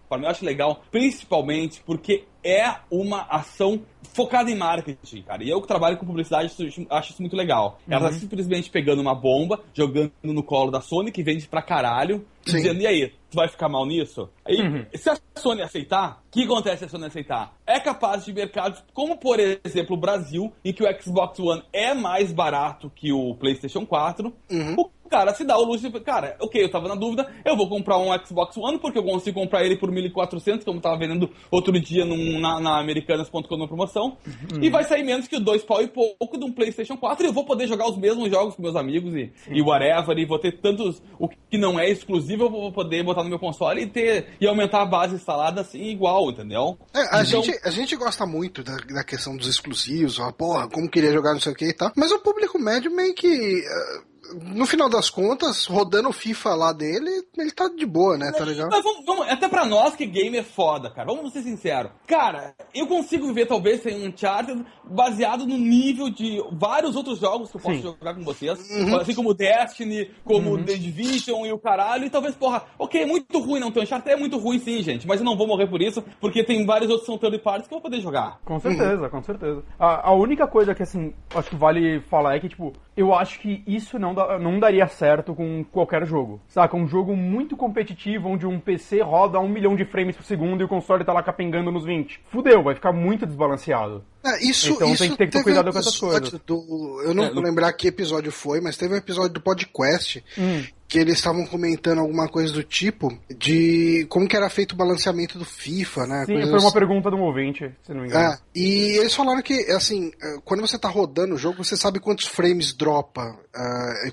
cross-platform, 0.10 0.24
eu 0.24 0.30
acho 0.30 0.44
legal, 0.44 0.82
principalmente 0.92 1.82
porque 1.86 2.26
é 2.44 2.74
uma 2.90 3.22
ação 3.30 3.82
focada 4.14 4.50
em 4.50 4.56
marketing, 4.56 5.22
cara. 5.22 5.44
E 5.44 5.50
eu 5.50 5.62
que 5.62 5.68
trabalho 5.68 5.98
com 5.98 6.06
publicidade 6.06 6.52
acho 6.90 7.12
isso 7.12 7.22
muito 7.22 7.36
legal. 7.36 7.80
Ela 7.88 8.08
tá 8.08 8.14
uhum. 8.14 8.20
simplesmente 8.20 8.70
pegando 8.70 9.02
uma 9.02 9.14
bomba, 9.14 9.62
jogando 9.74 10.12
no 10.24 10.42
colo 10.42 10.72
da 10.72 10.82
Sony, 10.82 11.12
que 11.12 11.22
vende 11.22 11.48
pra 11.48 11.62
caralho, 11.62 12.26
Sim. 12.46 12.58
dizendo, 12.58 12.82
e 12.82 12.88
aí, 12.88 13.14
tu 13.30 13.36
vai 13.36 13.48
ficar 13.48 13.70
mal 13.70 13.86
nisso? 13.86 14.30
Aí, 14.46 14.60
uhum. 14.62 14.86
se 14.94 15.10
a 15.10 15.18
Sony 15.36 15.62
aceitar, 15.62 16.24
o 16.28 16.32
que 16.32 16.44
acontece 16.44 16.80
se 16.80 16.86
a 16.86 16.90
Sony 16.90 17.06
aceitar? 17.06 17.54
É 17.68 17.80
capaz 17.80 18.26
de 18.26 18.34
mercados 18.34 18.84
como, 18.94 19.18
por 19.18 19.38
exemplo, 19.40 19.96
o 19.96 20.00
Brasil, 20.00 20.52
em 20.64 20.74
que 20.74 20.84
o 20.84 21.02
Xbox 21.02 21.40
One 21.40 21.62
é 21.72 21.94
mais 21.94 22.32
barato 22.32 22.90
que 22.96 23.12
o 23.12 23.36
PlayStation 23.36 23.86
4, 23.86 24.34
uhum. 24.50 24.76
o 24.78 24.90
cara 25.10 25.34
se 25.34 25.44
dá 25.44 25.58
o 25.58 25.64
luxo 25.64 25.90
de, 25.90 26.00
cara, 26.00 26.38
ok, 26.40 26.64
eu 26.64 26.72
tava 26.72 26.88
na 26.88 26.96
dúvida, 26.96 27.28
eu 27.44 27.58
vou 27.58 27.68
comprar 27.68 27.98
um 27.98 28.10
Xbox 28.26 28.56
One 28.58 28.80
porque 28.80 29.00
eu 29.00 29.04
consigo 29.04 29.40
comprar 29.40 29.66
ele 29.66 29.76
por 29.76 29.92
1.400, 29.92 30.64
como 30.64 30.78
eu 30.78 30.82
tava 30.82 30.98
vendendo 30.98 31.30
outro 31.52 31.78
dia 31.80 32.06
num, 32.06 32.40
na, 32.40 32.60
na 32.60 32.80
Americanas.com 32.80 33.58
na 33.58 33.68
promoção, 33.68 34.18
uhum. 34.26 34.62
e 34.62 34.70
vai 34.70 34.84
sair 34.84 35.04
menos 35.04 35.28
que 35.28 35.40
dois 35.40 35.64
pau 35.64 35.82
e 35.82 35.88
pouco 35.88 36.38
de 36.38 36.46
um 36.46 36.52
PlayStation 36.52 36.96
4 36.96 37.26
e 37.26 37.28
eu 37.30 37.34
vou 37.34 37.46
poder 37.46 37.68
jogar 37.68 37.90
os 37.90 37.98
mesmos 37.98 38.30
jogos 38.30 38.56
com 38.56 38.62
meus 38.62 38.76
amigos 38.76 39.14
e, 39.16 39.32
e 39.50 39.62
whatever, 39.62 40.18
e 40.18 40.26
vou 40.26 40.40
ter 40.40 40.60
tantos, 40.60 41.02
o 41.18 41.28
que 41.28 41.58
não 41.58 41.80
é 41.80 41.90
exclusivo 41.90 42.44
eu 42.44 42.50
vou 42.50 42.72
poder 42.72 43.04
botar 43.04 43.24
no 43.24 43.30
meu 43.30 43.40
console 43.40 43.82
e 43.82 43.88
ter, 43.88 44.28
e 44.40 44.48
aumentar 44.48 44.82
a 44.82 44.86
base 44.86 45.16
instalada 45.16 45.62
assim 45.62 45.84
igual, 45.84 46.30
entendeu? 46.30 46.78
É, 46.94 47.18
a, 47.18 47.24
então... 47.24 47.44
gente, 47.44 47.60
a 47.64 47.72
gente 47.72 47.96
gosta 47.96 48.26
muito 48.26 48.64
da, 48.64 48.78
da 48.78 49.04
questão 49.04 49.36
dos 49.36 49.48
exclusivos, 49.48 50.20
ó, 50.20 50.32
porra, 50.32 50.70
como 50.70 50.90
queria 50.90 51.12
jogar 51.12 51.34
não 51.34 51.40
sei 51.40 51.52
o 51.52 51.56
que 51.56 51.66
e 51.66 51.74
tal, 51.74 51.92
mas 51.96 52.12
o 52.12 52.20
público 52.20 52.60
médio 52.60 52.92
meio 52.92 53.14
que... 53.14 53.28
Uh 53.28 54.09
no 54.34 54.66
final 54.66 54.90
das 54.90 55.10
contas, 55.10 55.66
rodando 55.66 56.10
o 56.10 56.14
FIFA 56.14 56.56
lá 56.56 56.74
dele, 56.74 57.10
ele 57.38 57.52
tá 57.52 57.68
de 57.68 57.86
boa, 57.86 58.18
né? 58.18 58.32
Tá 58.32 58.44
legal? 58.44 58.70
Mas 58.70 58.84
vamos, 58.84 59.06
vamos, 59.06 59.28
até 59.30 59.48
pra 59.48 59.66
nós 59.66 59.96
que 59.96 60.06
game 60.06 60.38
é 60.38 60.44
foda, 60.44 60.90
cara. 60.90 61.08
Vamos 61.08 61.34
ser 61.34 61.42
sinceros. 61.42 61.92
Cara, 62.08 62.56
eu 62.74 62.88
consigo 62.88 63.32
ver 63.34 63.48
talvez 63.48 63.82
sem 63.82 64.04
um 64.04 64.10
Uncharted 64.10 64.66
baseado 64.84 65.46
no 65.46 65.58
nível 65.58 66.10
de 66.10 66.44
vários 66.52 66.96
outros 66.96 67.20
jogos 67.20 67.52
que 67.52 67.58
eu 67.58 67.62
posso 67.62 67.76
Sim. 67.76 67.82
jogar 67.82 68.16
com 68.16 68.24
vocês. 68.24 68.70
Uhum. 68.70 68.98
Assim 68.98 69.14
como 69.14 69.34
Destiny, 69.34 70.12
como 70.24 70.52
uhum. 70.52 70.64
The 70.64 70.76
Division 70.76 71.46
e 71.46 71.52
o 71.52 71.60
caralho. 71.60 72.06
E 72.06 72.10
talvez, 72.10 72.36
porra, 72.36 72.64
ok, 72.78 73.02
é 73.02 73.06
muito 73.06 73.40
ruim 73.40 73.60
não 73.60 73.72
ter 73.72 73.82
Uncharted. 73.82 74.12
É 74.12 74.16
muito 74.16 74.38
ruim 74.38 74.60
sim, 74.60 74.82
gente. 74.82 75.08
Mas 75.08 75.20
eu 75.20 75.26
não 75.26 75.38
vou 75.38 75.48
morrer 75.48 75.68
por 75.68 75.82
isso, 75.82 76.04
porque 76.20 76.44
tem 76.44 76.66
vários 76.66 76.90
outros 76.90 77.06
são 77.06 77.18
third 77.18 77.40
parties 77.40 77.68
que 77.68 77.74
eu 77.74 77.80
vou 77.80 77.90
poder 77.90 78.02
jogar. 78.02 78.40
Com 78.44 78.60
certeza, 78.60 79.04
uhum. 79.04 79.10
com 79.10 79.24
certeza. 79.24 79.64
A, 79.78 80.10
a 80.10 80.14
única 80.14 80.48
coisa 80.48 80.74
que, 80.74 80.84
assim, 80.84 81.14
acho 81.34 81.50
que 81.50 81.56
vale 81.56 82.02
falar 82.02 82.36
é 82.36 82.40
que, 82.40 82.50
tipo, 82.50 82.74
eu 83.00 83.16
acho 83.16 83.40
que 83.40 83.64
isso 83.66 83.98
não, 83.98 84.14
dá, 84.14 84.38
não 84.38 84.60
daria 84.60 84.86
certo 84.86 85.34
com 85.34 85.64
qualquer 85.64 86.06
jogo. 86.06 86.42
Saca? 86.50 86.76
Um 86.76 86.86
jogo 86.86 87.16
muito 87.16 87.56
competitivo, 87.56 88.28
onde 88.28 88.46
um 88.46 88.60
PC 88.60 89.02
roda 89.02 89.38
a 89.38 89.42
um 89.42 89.48
milhão 89.48 89.74
de 89.74 89.86
frames 89.86 90.18
por 90.18 90.26
segundo 90.26 90.60
e 90.60 90.66
o 90.66 90.68
console 90.68 91.06
tá 91.06 91.14
lá 91.14 91.24
capengando 91.24 91.72
nos 91.72 91.86
20. 91.86 92.20
Fudeu, 92.28 92.62
vai 92.62 92.76
ficar 92.76 92.92
muito 92.92 93.26
desbalanceado. 93.26 94.04
É, 94.22 94.44
isso, 94.44 94.74
então 94.74 94.92
isso 94.92 95.04
tem 95.04 95.12
que 95.12 95.18
ter, 95.18 95.26
que 95.28 95.32
ter 95.32 95.44
cuidado 95.44 95.70
um 95.70 95.72
com 95.72 95.80
essas 95.80 95.98
coisas. 95.98 96.30
Do, 96.46 97.02
eu 97.06 97.14
não 97.14 97.24
é, 97.24 97.34
vou 97.34 97.42
lembrar 97.42 97.72
que 97.72 97.88
episódio 97.88 98.34
foi, 98.34 98.60
mas 98.60 98.76
teve 98.76 98.94
um 98.94 98.98
episódio 98.98 99.32
do 99.32 99.42
podcast 99.42 100.22
hum. 100.38 100.66
Que 100.90 100.98
eles 100.98 101.20
estavam 101.20 101.46
comentando 101.46 102.00
alguma 102.00 102.28
coisa 102.28 102.52
do 102.52 102.64
tipo 102.64 103.16
de 103.30 104.08
como 104.10 104.28
que 104.28 104.36
era 104.36 104.50
feito 104.50 104.72
o 104.72 104.76
balanceamento 104.76 105.38
do 105.38 105.46
FIFA, 105.46 106.08
né? 106.08 106.26
Sim, 106.26 106.34
Coisas... 106.34 106.50
foi 106.50 106.60
uma 106.60 106.74
pergunta 106.74 107.12
do 107.12 107.18
ouvinte, 107.18 107.72
se 107.84 107.94
não 107.94 108.02
me 108.02 108.08
engano. 108.08 108.34
É, 108.34 108.40
e 108.56 108.98
eles 108.98 109.14
falaram 109.14 109.40
que, 109.44 109.54
assim, 109.72 110.12
é, 110.20 110.40
quando 110.44 110.62
você 110.62 110.80
tá 110.80 110.90
rodando 110.90 111.36
o 111.36 111.38
jogo, 111.38 111.64
você 111.64 111.78
sabe 111.78 112.00
quantos 112.00 112.26
frames 112.26 112.74
dropa, 112.74 113.22
uh, 113.22 114.08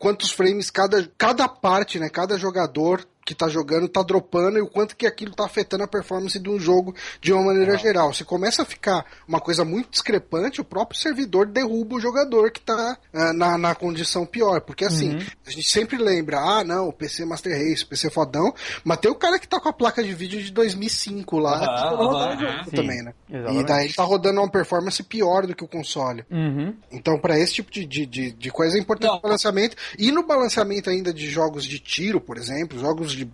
quantos 0.00 0.30
frames 0.30 0.70
cada, 0.70 1.06
cada 1.18 1.46
parte, 1.46 2.00
né? 2.00 2.08
Cada 2.08 2.38
jogador 2.38 3.06
que 3.30 3.34
tá 3.34 3.48
jogando 3.48 3.88
tá 3.88 4.02
dropando 4.02 4.58
e 4.58 4.60
o 4.60 4.66
quanto 4.66 4.96
que 4.96 5.06
aquilo 5.06 5.32
tá 5.32 5.44
afetando 5.44 5.84
a 5.84 5.86
performance 5.86 6.36
de 6.36 6.50
um 6.50 6.58
jogo 6.58 6.94
de 7.20 7.32
uma 7.32 7.44
maneira 7.44 7.78
geral. 7.78 8.12
Se 8.12 8.24
começa 8.24 8.62
a 8.62 8.64
ficar 8.64 9.04
uma 9.28 9.40
coisa 9.40 9.64
muito 9.64 9.90
discrepante, 9.90 10.60
o 10.60 10.64
próprio 10.64 10.98
servidor 10.98 11.46
derruba 11.46 11.94
o 11.94 12.00
jogador 12.00 12.50
que 12.50 12.60
tá 12.60 12.98
uh, 13.14 13.32
na, 13.32 13.56
na 13.56 13.74
condição 13.74 14.26
pior. 14.26 14.60
Porque 14.62 14.84
assim, 14.84 15.14
uhum. 15.14 15.26
a 15.46 15.50
gente 15.50 15.70
sempre 15.70 15.96
lembra, 15.96 16.40
ah, 16.40 16.64
não, 16.64 16.88
o 16.88 16.92
PC 16.92 17.24
Master 17.24 17.52
Race, 17.52 17.84
o 17.84 17.86
PC 17.86 18.10
fodão, 18.10 18.52
mas 18.82 18.98
tem 18.98 19.10
o 19.10 19.14
cara 19.14 19.38
que 19.38 19.46
tá 19.46 19.60
com 19.60 19.68
a 19.68 19.72
placa 19.72 20.02
de 20.02 20.12
vídeo 20.12 20.42
de 20.42 20.50
2005 20.50 21.38
lá, 21.38 21.60
que 21.60 21.66
tá 21.66 21.90
rodando 21.90 22.70
também, 22.72 23.02
né? 23.02 23.14
Exatamente. 23.28 23.62
E 23.62 23.66
daí 23.66 23.84
ele 23.84 23.94
tá 23.94 24.02
rodando 24.02 24.40
uma 24.40 24.50
performance 24.50 25.02
pior 25.04 25.46
do 25.46 25.54
que 25.54 25.62
o 25.62 25.68
console. 25.68 26.24
Uhum. 26.30 26.74
Então, 26.90 27.16
para 27.18 27.38
esse 27.38 27.54
tipo 27.54 27.70
de, 27.70 27.86
de, 27.86 28.06
de, 28.06 28.32
de, 28.32 28.50
coisa 28.50 28.76
é 28.76 28.80
importante 28.80 29.10
não. 29.10 29.18
o 29.18 29.22
balanceamento. 29.22 29.76
E 29.98 30.10
no 30.12 30.26
balanceamento 30.26 30.90
ainda 30.90 31.12
de 31.12 31.28
jogos 31.28 31.64
de 31.64 31.78
tiro, 31.78 32.20
por 32.20 32.36
exemplo, 32.36 32.78
jogos 32.78 33.12
de 33.12 33.28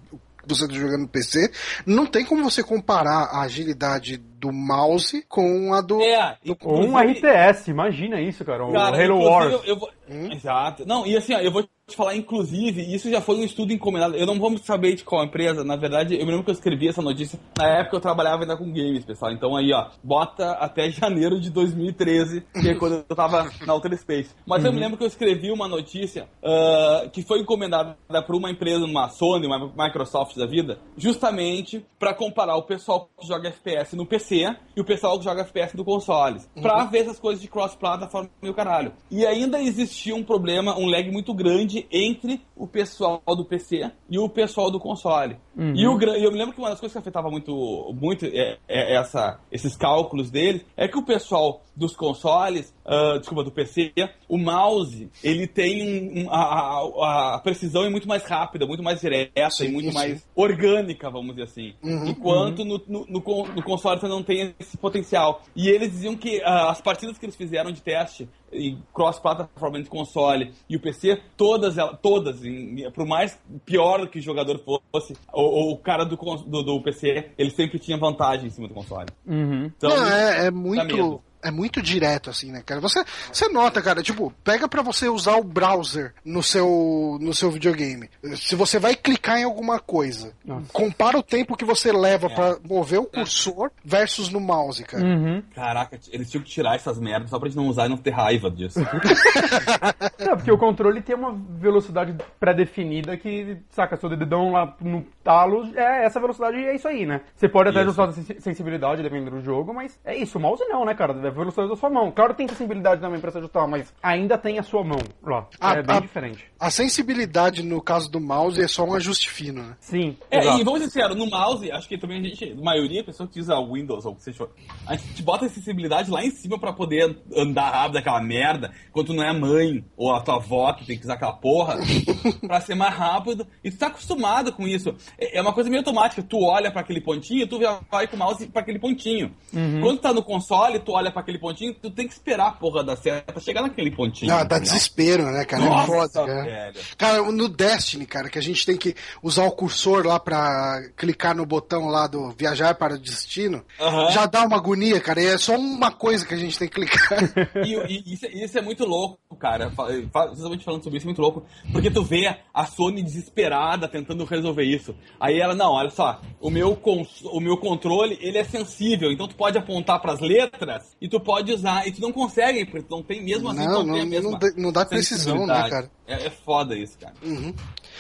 você 0.47 0.65
está 0.65 0.77
jogando 0.77 1.03
no 1.03 1.09
PC, 1.09 1.51
não 1.85 2.07
tem 2.07 2.25
como 2.25 2.45
você 2.45 2.63
comparar 2.63 3.25
a 3.33 3.43
agilidade 3.43 4.17
do 4.17 4.53
mouse 4.53 5.25
com 5.29 5.75
a 5.75 5.81
do. 5.81 6.01
É, 6.01 6.39
do... 6.45 6.57
um 6.65 6.97
RTS, 6.97 7.69
imagina 7.69 8.21
isso, 8.21 8.45
cara. 8.45 8.65
O 8.65 8.73
cara, 8.73 9.03
Halo 9.03 9.19
Wars. 9.19 9.53
Eu, 9.53 9.65
eu 9.65 9.77
vou... 9.77 9.91
hum? 10.09 10.33
Exato. 10.33 10.87
Não, 10.87 11.07
e 11.07 11.17
assim, 11.17 11.35
ó, 11.35 11.41
eu 11.41 11.51
vou 11.51 11.69
te 11.89 11.95
falar, 11.95 12.17
inclusive, 12.17 12.83
isso 12.83 13.09
já 13.09 13.21
foi 13.21 13.37
um 13.37 13.45
estudo 13.45 13.73
encomendado. 13.73 14.17
Eu 14.17 14.27
não 14.27 14.41
vou 14.41 14.59
saber 14.59 14.95
de 14.97 15.05
qual 15.05 15.25
empresa, 15.25 15.63
na 15.63 15.77
verdade, 15.77 16.15
eu 16.15 16.25
me 16.27 16.33
lembro 16.33 16.43
que 16.43 16.51
eu 16.51 16.55
escrevi 16.55 16.89
essa 16.89 17.01
notícia. 17.01 17.39
Na 17.57 17.79
época 17.79 17.97
eu 17.97 18.01
trabalhava 18.01 18.43
ainda 18.43 18.57
com 18.57 18.65
games, 18.73 19.05
pessoal. 19.05 19.31
Então 19.31 19.55
aí, 19.55 19.73
ó, 19.73 19.87
bota 20.03 20.51
até 20.55 20.91
janeiro 20.91 21.41
de 21.41 21.49
2013, 21.49 22.45
que 22.61 22.71
é 22.71 22.75
quando 22.75 23.05
eu 23.09 23.15
tava 23.17 23.49
na 23.65 23.73
Outer 23.73 23.97
Space. 23.97 24.35
Mas 24.45 24.63
uhum. 24.63 24.67
eu 24.67 24.73
me 24.73 24.79
uhum. 24.79 24.83
lembro 24.83 24.99
que 24.99 25.05
eu 25.05 25.07
escrevi 25.07 25.53
uma 25.53 25.69
notícia 25.69 26.29
uh, 26.43 27.09
que 27.11 27.23
foi 27.23 27.39
encomendada 27.39 27.97
por 28.27 28.35
uma 28.35 28.51
empresa, 28.51 28.85
uma 28.85 29.09
Sony, 29.09 29.47
uma 29.47 29.73
Microsoft 29.77 30.37
da 30.37 30.47
vida, 30.47 30.81
justamente 30.97 31.87
para 32.01 32.13
comparar 32.13 32.57
o 32.57 32.65
pessoal 32.65 33.09
que 33.17 33.29
joga 33.29 33.51
FPS 33.51 33.95
no 33.95 34.05
PC 34.05 34.57
e 34.75 34.81
o 34.81 34.85
pessoal 34.85 35.17
que 35.21 35.25
joga 35.25 35.43
FPS 35.43 35.77
no 35.77 35.85
consoles. 35.85 36.51
Uhum. 36.57 36.63
Pra 36.63 36.83
ver 36.83 37.03
essas 37.03 37.21
coisas 37.21 37.41
de 37.41 37.47
cross-plataforma 37.47 38.29
e 38.43 38.49
o 38.49 38.55
caralho. 38.55 38.93
E 39.09 39.25
ainda 39.25 39.63
existia 39.63 40.17
um 40.17 40.25
problema, 40.25 40.77
um 40.77 40.91
lag 40.91 41.09
muito 41.13 41.33
grande 41.33 41.76
entre 41.91 42.41
o 42.55 42.67
pessoal 42.67 43.21
do 43.27 43.45
PC 43.45 43.91
e 44.09 44.19
o 44.19 44.29
pessoal 44.29 44.71
do 44.71 44.79
console. 44.79 45.37
Uhum. 45.57 45.75
E 45.75 45.87
o, 45.87 46.01
eu 46.01 46.33
me 46.33 46.39
lembro 46.39 46.55
que 46.55 46.61
uma 46.61 46.71
das 46.71 46.81
coisas 46.81 46.93
que 46.93 46.99
afetava 46.99 47.31
muito, 47.31 47.53
muito 48.01 48.25
é, 48.27 48.59
é 48.69 48.97
essa, 48.97 49.41
esses 49.51 49.77
cálculos 49.77 50.31
deles 50.31 50.65
é 50.77 50.87
que 50.87 50.99
o 50.99 51.05
pessoal 51.05 51.61
dos 51.77 51.95
consoles, 51.95 52.75
uh, 52.87 53.19
desculpa, 53.19 53.45
do 53.45 53.53
PC, 53.53 53.93
o 54.29 54.39
mouse, 54.39 55.11
ele 55.23 55.47
tem 55.47 56.25
um, 56.25 56.31
a, 56.31 57.35
a, 57.35 57.41
precisão 57.41 57.85
é 57.85 57.91
muito 57.91 58.09
mais 58.09 58.25
rápida, 58.25 58.67
muito 58.67 58.83
mais 58.83 59.01
direta 59.01 59.51
sim, 59.51 59.67
e 59.67 59.69
muito 59.69 59.89
sim. 59.89 59.95
mais 59.95 60.27
orgânica, 60.35 61.11
vamos 61.11 61.37
dizer 61.37 61.43
assim. 61.43 61.75
Uhum, 61.83 62.09
Enquanto 62.09 62.61
uhum. 62.61 62.67
No, 62.67 62.83
no, 62.89 63.07
no, 63.07 63.47
no, 63.55 63.63
console 63.63 64.01
você 64.01 64.09
não 64.09 64.23
tem 64.23 64.55
esse 64.59 64.77
potencial. 64.79 65.43
E 65.55 65.69
eles 65.69 65.91
diziam 65.91 66.17
que 66.17 66.39
uh, 66.39 66.69
as 66.69 66.81
partidas 66.81 67.19
que 67.19 67.27
eles 67.27 67.37
fizeram 67.37 67.71
de 67.71 67.83
teste 67.83 68.29
em 68.53 68.81
cross-plataforma 68.95 69.83
de 69.83 69.89
console 69.89 70.53
e 70.69 70.77
o 70.77 70.81
PC, 70.81 71.21
todas, 71.37 71.75
todas, 72.01 72.45
em, 72.45 72.91
por 72.93 73.07
mais 73.07 73.39
pior 73.65 74.09
que 74.09 74.19
o 74.19 74.23
jogador 74.23 74.59
fosse, 74.93 75.15
o, 75.33 75.73
o 75.73 75.77
cara 75.77 76.05
do, 76.05 76.17
do, 76.17 76.63
do, 76.63 76.81
PC, 76.81 77.31
ele 77.37 77.51
sempre 77.51 77.79
tinha 77.79 77.99
vantagem 77.99 78.47
em 78.47 78.51
cima 78.51 78.69
do 78.69 78.75
console. 78.75 79.09
Uhum. 79.27 79.71
Então, 79.77 79.91
não, 79.91 80.07
é, 80.07 80.47
é 80.47 80.51
muito 80.51 81.23
é 81.47 81.51
muito 81.51 81.81
direto, 81.81 82.31
assim, 82.31 82.51
né, 82.51 82.63
cara? 82.65 82.81
Você, 82.81 83.05
você 83.33 83.49
nota, 83.49 83.81
cara, 83.81 84.03
tipo, 84.03 84.33
pega 84.43 84.69
para 84.69 84.83
você 84.83 85.09
usar 85.09 85.37
o 85.37 85.45
browser 85.45 86.13
no 86.25 86.43
seu, 86.43 87.19
no 87.21 87.33
seu 87.33 87.51
videogame. 87.51 88.11
Se 88.35 88.57
você 88.57 88.79
vai 88.79 88.97
clicar 88.97 89.39
em 89.39 89.45
alguma 89.45 89.79
coisa, 89.79 90.33
Nossa. 90.45 90.67
compara 90.73 91.19
o 91.19 91.23
tempo 91.23 91.57
que 91.57 91.65
você 91.65 91.93
leva 91.93 92.27
é. 92.27 92.35
para 92.35 92.59
mover 92.69 92.99
o 92.99 93.07
cursor 93.07 93.71
versus 93.85 94.29
no 94.29 94.41
mouse, 94.41 94.83
cara. 94.83 95.05
Uhum. 95.05 95.43
Caraca, 95.55 95.99
eles 96.11 96.31
tinham 96.31 96.43
que 96.43 96.51
tirar 96.51 96.75
essas 96.75 96.99
merdas 96.99 97.31
só 97.31 97.39
pra 97.39 97.49
gente 97.49 97.57
não 97.57 97.69
usar 97.69 97.87
e 97.87 97.91
não 97.91 97.97
ter 97.97 98.11
raiva 98.11 98.51
disso. 98.51 98.81
não, 100.19 100.37
porque 100.37 100.51
o 100.51 100.59
controle 100.59 101.01
tem 101.01 101.15
uma 101.15 101.33
velocidade 101.33 102.15
pré-definida 102.41 103.17
que, 103.17 103.59
saca, 103.71 103.97
seu 103.97 104.09
dedão 104.09 104.51
lá 104.51 104.75
no 104.81 105.05
talo, 105.23 105.71
é 105.77 106.05
essa 106.05 106.21
velocidade 106.21 106.57
e 106.57 106.67
é 106.67 106.75
isso 106.75 106.89
aí, 106.89 107.07
né? 107.07 107.21
Você 107.35 107.49
pode 107.49 107.71
até 107.71 107.81
ajustar 107.81 108.09
a 108.09 108.13
sensibilidade 108.13 109.03
dependendo 109.03 109.31
do 109.31 109.41
jogo, 109.41 109.73
mas 109.73 109.99
é 110.05 110.17
isso. 110.17 110.39
O 110.39 110.41
mouse 110.41 110.65
não, 110.69 110.85
né, 110.85 110.95
cara? 110.95 111.13
Velocidade 111.37 111.69
da 111.69 111.77
sua 111.77 111.91
mão. 111.91 112.11
Claro 112.11 112.33
que 112.33 112.39
tem 112.39 112.49
sensibilidade 112.49 113.01
também 113.01 113.21
para 113.21 113.31
se 113.31 113.39
ajustar, 113.39 113.69
mas 113.69 113.93
ainda 114.03 114.37
tem 114.37 114.59
a 114.59 114.63
sua 114.63 114.83
mão 114.83 114.99
lá. 115.23 115.47
A, 115.61 115.75
é 115.75 115.83
bem 115.83 115.97
a, 115.97 116.01
diferente. 116.01 116.45
A 116.59 116.71
sensibilidade 116.71 117.63
no 117.63 117.81
caso 117.81 118.11
do 118.11 118.21
mouse 118.21 118.61
é 118.61 118.69
só 118.69 118.85
um 118.85 118.95
ajuste 118.95 119.31
fino, 119.31 119.63
né? 119.63 119.77
Sim. 119.81 120.17
É, 120.31 120.39
exato. 120.39 120.61
e 120.61 120.65
vamos 120.65 120.81
ser 120.81 120.87
sinceros, 120.87 121.17
no 121.17 121.27
mouse, 121.29 121.71
acho 121.71 121.89
que 121.89 121.99
também 121.99 122.21
a 122.21 122.23
gente, 122.23 122.53
a 122.53 122.63
maioria 122.63 123.01
da 123.01 123.07
pessoa 123.07 123.29
que 123.29 123.41
usa 123.41 123.61
Windows 123.61 124.07
ou 124.07 124.13
o 124.13 124.17
que 124.17 124.23
seja, 124.23 124.49
a 124.87 124.97
gente 124.97 125.23
bota 125.23 125.47
a 125.47 125.49
sensibilidade 125.49 126.11
lá 126.11 126.25
em 126.25 126.31
cima 126.31 126.59
para 126.59 126.73
poder 126.73 127.17
andar 127.35 127.71
rápido 127.71 127.99
aquela 127.99 128.21
merda, 128.21 128.73
enquanto 128.89 129.13
não 129.13 129.23
é 129.23 129.31
a 129.31 129.35
mãe 129.35 129.85
ou 129.97 130.15
a 130.15 130.21
tua 130.21 130.37
avó 130.37 130.73
que 130.73 130.87
tem 130.87 130.97
que 130.99 131.05
usar 131.05 131.15
aquela 131.15 131.33
porra, 131.33 131.77
para 132.47 132.61
ser 132.61 132.75
mais 132.75 132.95
rápido. 132.95 133.47
E 133.63 133.71
tu 133.71 133.79
tá 133.79 133.89
acostumado 133.89 134.53
com 134.53 134.67
isso. 134.67 134.95
É, 135.19 135.39
é 135.39 135.43
uma 135.43 135.53
coisa 135.53 135.69
meio 135.69 135.81
automática. 135.81 136.23
Tu 136.23 136.39
olha 136.43 136.71
para 136.71 136.81
aquele 136.81 137.01
pontinho, 137.01 137.47
tu 137.47 137.61
vai 137.91 138.07
com 138.07 138.17
o 138.17 138.19
mouse 138.19 138.47
para 138.47 138.63
aquele 138.63 138.79
pontinho. 138.79 139.35
Uhum. 139.53 139.81
Quando 139.81 139.99
tu 139.99 140.03
tá 140.03 140.13
no 140.13 140.23
console, 140.23 140.79
tu 140.79 140.93
olha 140.93 141.11
para 141.17 141.23
aquele 141.23 141.39
pontinho, 141.39 141.73
tu 141.73 141.91
tem 141.91 142.07
que 142.07 142.13
esperar 142.13 142.49
a 142.49 142.53
porra 142.53 142.85
da 142.85 142.95
seta 142.95 143.41
chegar 143.41 143.63
naquele 143.63 143.91
pontinho. 143.91 144.31
Ah, 144.33 144.45
dá 144.45 144.59
desespero, 144.59 145.25
né, 145.31 145.47
cara? 145.47 145.65
É 145.65 145.69
Nossa, 145.69 145.83
é 145.83 145.87
foda, 145.87 146.27
cara. 146.27 146.73
Cara, 146.99 147.33
no 147.33 147.49
Destiny, 147.49 148.05
cara, 148.05 148.29
que 148.29 148.39
a 148.39 148.43
gente 148.43 148.67
tem 148.67 148.77
que 148.77 148.95
usar 149.23 149.45
o 149.45 149.53
cursor 149.53 150.07
lá 150.07 150.21
pra 150.21 150.83
clicar 150.95 151.35
no 151.35 151.47
botão 151.47 151.87
lá 151.87 152.07
do 152.07 152.31
viajar 152.33 152.75
para 152.75 152.97
o 152.97 152.99
destino, 152.99 153.65
já 154.11 154.27
dá 154.27 154.45
uma 154.45 154.57
agonia, 154.57 155.01
cara. 155.01 155.23
E 155.23 155.27
é 155.27 155.39
só 155.39 155.57
uma 155.57 155.91
coisa 155.91 156.27
que 156.27 156.35
a 156.35 156.37
gente 156.37 156.59
tem 156.59 156.69
que 156.69 156.75
clicar. 156.75 157.19
e, 157.65 157.75
e 157.75 158.13
isso, 158.13 158.27
isso, 158.27 158.59
é 158.59 158.63
muito 158.63 158.85
louco, 158.85 159.19
cara. 159.39 159.71
Precisamente 159.71 160.65
falando 160.65 160.85
sobre 160.85 160.99
isso, 160.99 161.07
é 161.07 161.09
muito 161.09 161.23
louco. 161.23 161.47
Porque 161.73 161.91
tu 161.91 162.05
vê 162.05 162.37
a 162.53 162.67
Sony 162.67 163.03
desesperada 163.03 163.89
tentando 163.89 164.25
resolver 164.25 164.65
isso. 164.65 164.95
Aí 165.19 165.41
ela, 165.41 165.55
não, 165.55 165.73
olha 165.73 165.91
só, 165.91 166.21
o 166.41 166.51
meu, 166.51 166.79
o 167.25 167.41
meu 167.41 167.57
controle, 167.57 168.19
ele 168.21 168.37
é 168.37 168.45
sensível, 168.45 169.11
então 169.11 169.27
tu 169.27 169.35
pode 169.35 169.57
apontar 169.57 170.01
pras 170.01 170.21
letras 170.21 170.97
e 171.01 171.06
tu 171.09 171.17
tu 171.17 171.21
pode 171.21 171.53
usar, 171.53 171.87
e 171.87 171.93
tu 171.93 172.01
não 172.01 172.13
consegue, 172.13 172.65
porque 172.65 172.83
tu 172.83 172.91
não 172.91 173.03
tem 173.03 173.23
mesmo 173.23 173.49
assim, 173.49 173.65
não, 173.65 173.83
não, 173.83 173.95
tem 173.95 174.03
a 174.03 174.07
mesma 174.07 174.31
não, 174.31 174.39
não 174.57 174.73
dá 174.73 174.85
precisão, 174.85 175.47
né, 175.47 175.69
cara? 175.69 175.91
É, 176.07 176.27
é 176.27 176.31
foda 176.31 176.77
isso, 176.77 176.99
cara. 176.99 177.15
Uhum. 177.23 177.55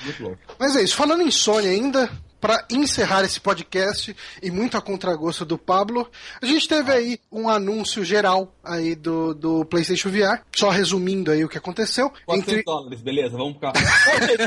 Muito 0.04 0.22
louco. 0.22 0.38
Mas 0.58 0.76
é 0.76 0.82
isso, 0.82 0.94
falando 0.94 1.22
em 1.22 1.30
Sony 1.30 1.66
ainda, 1.66 2.10
para 2.40 2.64
encerrar 2.70 3.24
esse 3.24 3.40
podcast 3.40 4.14
e 4.42 4.50
muito 4.50 4.76
a 4.76 4.82
contragosto 4.82 5.44
do 5.44 5.56
Pablo, 5.56 6.08
a 6.40 6.46
gente 6.46 6.68
teve 6.68 6.92
aí 6.92 7.18
um 7.32 7.48
anúncio 7.48 8.04
geral 8.04 8.54
aí 8.62 8.94
do, 8.94 9.34
do 9.34 9.64
PlayStation 9.64 10.10
VR, 10.10 10.42
só 10.54 10.68
resumindo 10.68 11.30
aí 11.30 11.44
o 11.44 11.48
que 11.48 11.58
aconteceu. 11.58 12.10
400 12.26 12.52
entre... 12.52 12.62
dólares, 12.64 13.00
beleza, 13.00 13.36
vamos 13.36 13.54
ficar. 13.54 13.72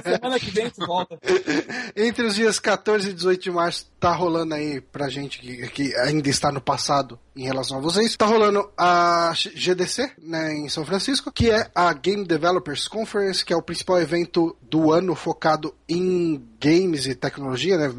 semana 0.01 0.39
que 0.39 0.51
vem 0.51 0.71
volta. 0.77 1.19
Entre 1.95 2.25
os 2.25 2.35
dias 2.35 2.59
14 2.59 3.09
e 3.09 3.13
18 3.13 3.41
de 3.41 3.51
março 3.51 3.91
tá 3.99 4.13
rolando 4.13 4.53
aí 4.53 4.79
pra 4.79 5.09
gente 5.09 5.39
que, 5.39 5.67
que 5.69 5.95
ainda 5.97 6.29
está 6.29 6.51
no 6.51 6.61
passado 6.61 7.19
em 7.39 7.45
relação 7.45 7.77
a 7.77 7.81
vocês, 7.81 8.17
tá 8.17 8.25
rolando 8.25 8.69
a 8.77 9.31
GDC, 9.33 10.11
né, 10.21 10.53
em 10.55 10.67
São 10.67 10.85
Francisco, 10.85 11.31
que 11.31 11.49
é 11.49 11.69
a 11.73 11.93
Game 11.93 12.25
Developers 12.25 12.85
Conference, 12.85 13.45
que 13.45 13.53
é 13.53 13.55
o 13.55 13.61
principal 13.61 14.01
evento 14.01 14.57
do 14.61 14.91
ano 14.91 15.15
focado 15.15 15.73
em 15.87 16.43
games 16.59 17.05
e 17.05 17.15
tecnologia, 17.15 17.77
né? 17.77 17.93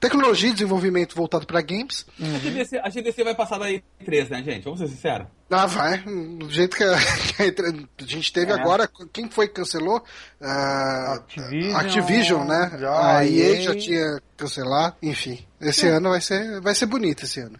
Tecnologia 0.00 0.50
e 0.50 0.52
desenvolvimento 0.52 1.14
voltado 1.14 1.46
para 1.46 1.62
games. 1.62 2.04
Uhum. 2.18 2.34
A, 2.34 2.38
GDC, 2.38 2.78
a 2.78 2.88
GDC 2.88 3.24
vai 3.24 3.34
passar 3.34 3.58
daí 3.58 3.82
três, 4.04 4.28
né, 4.28 4.42
gente? 4.42 4.64
Vamos 4.64 4.80
ser 4.80 4.88
sinceros. 4.88 5.28
Ah, 5.48 5.66
vai. 5.66 5.98
Do 5.98 6.50
jeito 6.50 6.76
que 6.76 6.84
a, 6.84 6.94
a 6.96 8.04
gente 8.04 8.32
teve 8.32 8.52
é. 8.52 8.54
agora, 8.54 8.88
quem 9.12 9.28
foi 9.30 9.48
que 9.48 9.54
cancelou? 9.54 10.02
Uh, 10.40 11.14
Activision, 11.14 11.76
Activision, 11.76 12.44
né? 12.46 12.76
Já, 12.78 13.18
a 13.18 13.26
EA 13.26 13.62
já 13.62 13.74
tinha 13.76 14.20
cancelado, 14.36 14.96
enfim. 15.02 15.44
Esse 15.60 15.86
é. 15.86 15.90
ano 15.90 16.10
vai 16.10 16.20
ser, 16.20 16.60
vai 16.60 16.74
ser 16.74 16.86
bonito 16.86 17.24
esse 17.24 17.40
ano. 17.40 17.58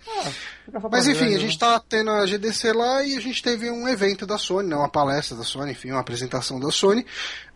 Ah, 0.74 0.88
Mas 0.90 1.06
enfim, 1.06 1.34
a 1.34 1.38
gente 1.38 1.58
tá 1.58 1.80
tendo 1.80 2.10
a 2.10 2.26
GDC 2.26 2.72
lá 2.72 3.02
e 3.02 3.16
a 3.16 3.20
gente 3.20 3.42
teve 3.42 3.70
um 3.70 3.88
evento 3.88 4.26
da 4.26 4.38
Sony, 4.38 4.68
né, 4.68 4.76
uma 4.76 4.88
palestra 4.88 5.36
da 5.36 5.44
Sony, 5.44 5.72
enfim, 5.72 5.90
uma 5.90 6.00
apresentação 6.00 6.58
da 6.60 6.70
Sony, 6.70 7.04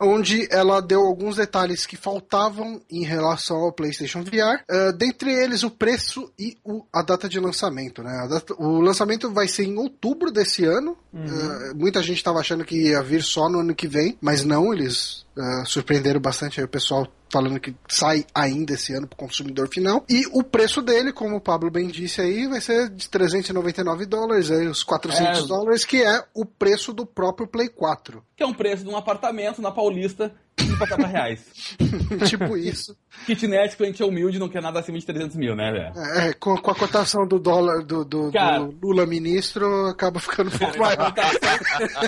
onde 0.01 0.49
ela 0.51 0.81
deu 0.81 1.01
alguns 1.01 1.37
detalhes 1.37 1.87
que 1.87 1.97
faltavam 1.97 2.81
em 2.91 3.05
relação 3.05 3.59
ao 3.59 3.73
PlayStation 3.73 4.23
VR, 4.23 4.63
uh, 4.71 4.93
dentre 4.93 5.33
eles 5.33 5.63
o 5.63 5.71
preço 5.71 6.33
e 6.39 6.57
o, 6.65 6.85
a 6.93 7.03
data 7.03 7.29
de 7.29 7.39
lançamento. 7.39 8.03
Né? 8.03 8.27
Data, 8.29 8.55
o 8.59 8.81
lançamento 8.81 9.31
vai 9.31 9.49
ser 9.49 9.65
em 9.65 9.77
outubro 9.77 10.31
desse 10.31 10.65
ano. 10.65 10.97
Uhum. 11.13 11.25
Uh, 11.25 11.75
muita 11.77 12.03
gente 12.03 12.19
estava 12.19 12.41
achando 12.41 12.65
que 12.65 12.89
ia 12.89 13.03
vir 13.03 13.23
só 13.23 13.49
no 13.49 13.61
ano 13.61 13.75
que 13.75 13.89
vem, 13.89 14.17
mas 14.21 14.45
não, 14.45 14.73
eles 14.73 15.24
uh, 15.37 15.67
surpreenderam 15.67 16.21
bastante 16.21 16.63
o 16.63 16.69
pessoal 16.69 17.07
falando 17.31 17.59
que 17.59 17.75
sai 17.89 18.25
ainda 18.33 18.75
esse 18.75 18.95
ano 18.95 19.09
para 19.09 19.17
o 19.17 19.19
consumidor 19.19 19.69
final. 19.69 20.05
E 20.09 20.25
o 20.33 20.45
preço 20.45 20.81
dele, 20.81 21.13
como 21.13 21.37
o 21.37 21.41
Pablo 21.41 21.71
bem 21.71 21.89
disse 21.89 22.21
aí, 22.21 22.47
vai 22.47 22.61
ser 22.61 22.89
de 22.89 23.09
399 23.09 24.07
dólares, 24.07 24.51
aí 24.51 24.69
os 24.69 24.85
400 24.85 25.45
é... 25.45 25.47
dólares, 25.47 25.85
que 25.85 26.03
é 26.03 26.25
o 26.33 26.45
preço 26.45 26.93
do 26.93 27.05
próprio 27.05 27.49
Play 27.49 27.69
4. 27.69 28.23
Que 28.37 28.45
é 28.45 28.47
um 28.47 28.55
preço 28.55 28.85
de 28.85 28.91
um 28.91 28.97
apartamento 28.97 29.61
na 29.61 29.73
Paulista 29.73 30.33
50 30.65 31.07
reais. 31.07 31.77
tipo 32.29 32.57
isso. 32.57 32.97
Kitnet, 33.27 33.77
cliente 33.77 34.03
é 34.03 34.07
humilde, 34.07 34.39
não 34.39 34.49
quer 34.49 34.61
nada 34.61 34.81
acima 34.81 34.99
de 34.99 35.07
300 35.07 35.37
mil, 35.37 35.55
né, 35.57 35.73
velho? 35.73 35.93
É, 36.19 36.33
com, 36.35 36.57
com, 36.57 36.71
a 36.71 36.75
cotação 36.75 37.27
do 37.27 37.39
dólar 37.39 37.83
do, 37.85 38.05
do, 38.05 38.33
Cara, 38.33 38.61
do 38.61 38.89
Lula 38.89 39.07
ministro, 39.07 39.87
acaba 39.87 40.21
ficando 40.21 40.55
um 40.55 40.59
pouco 40.59 40.79
maior. 40.79 41.13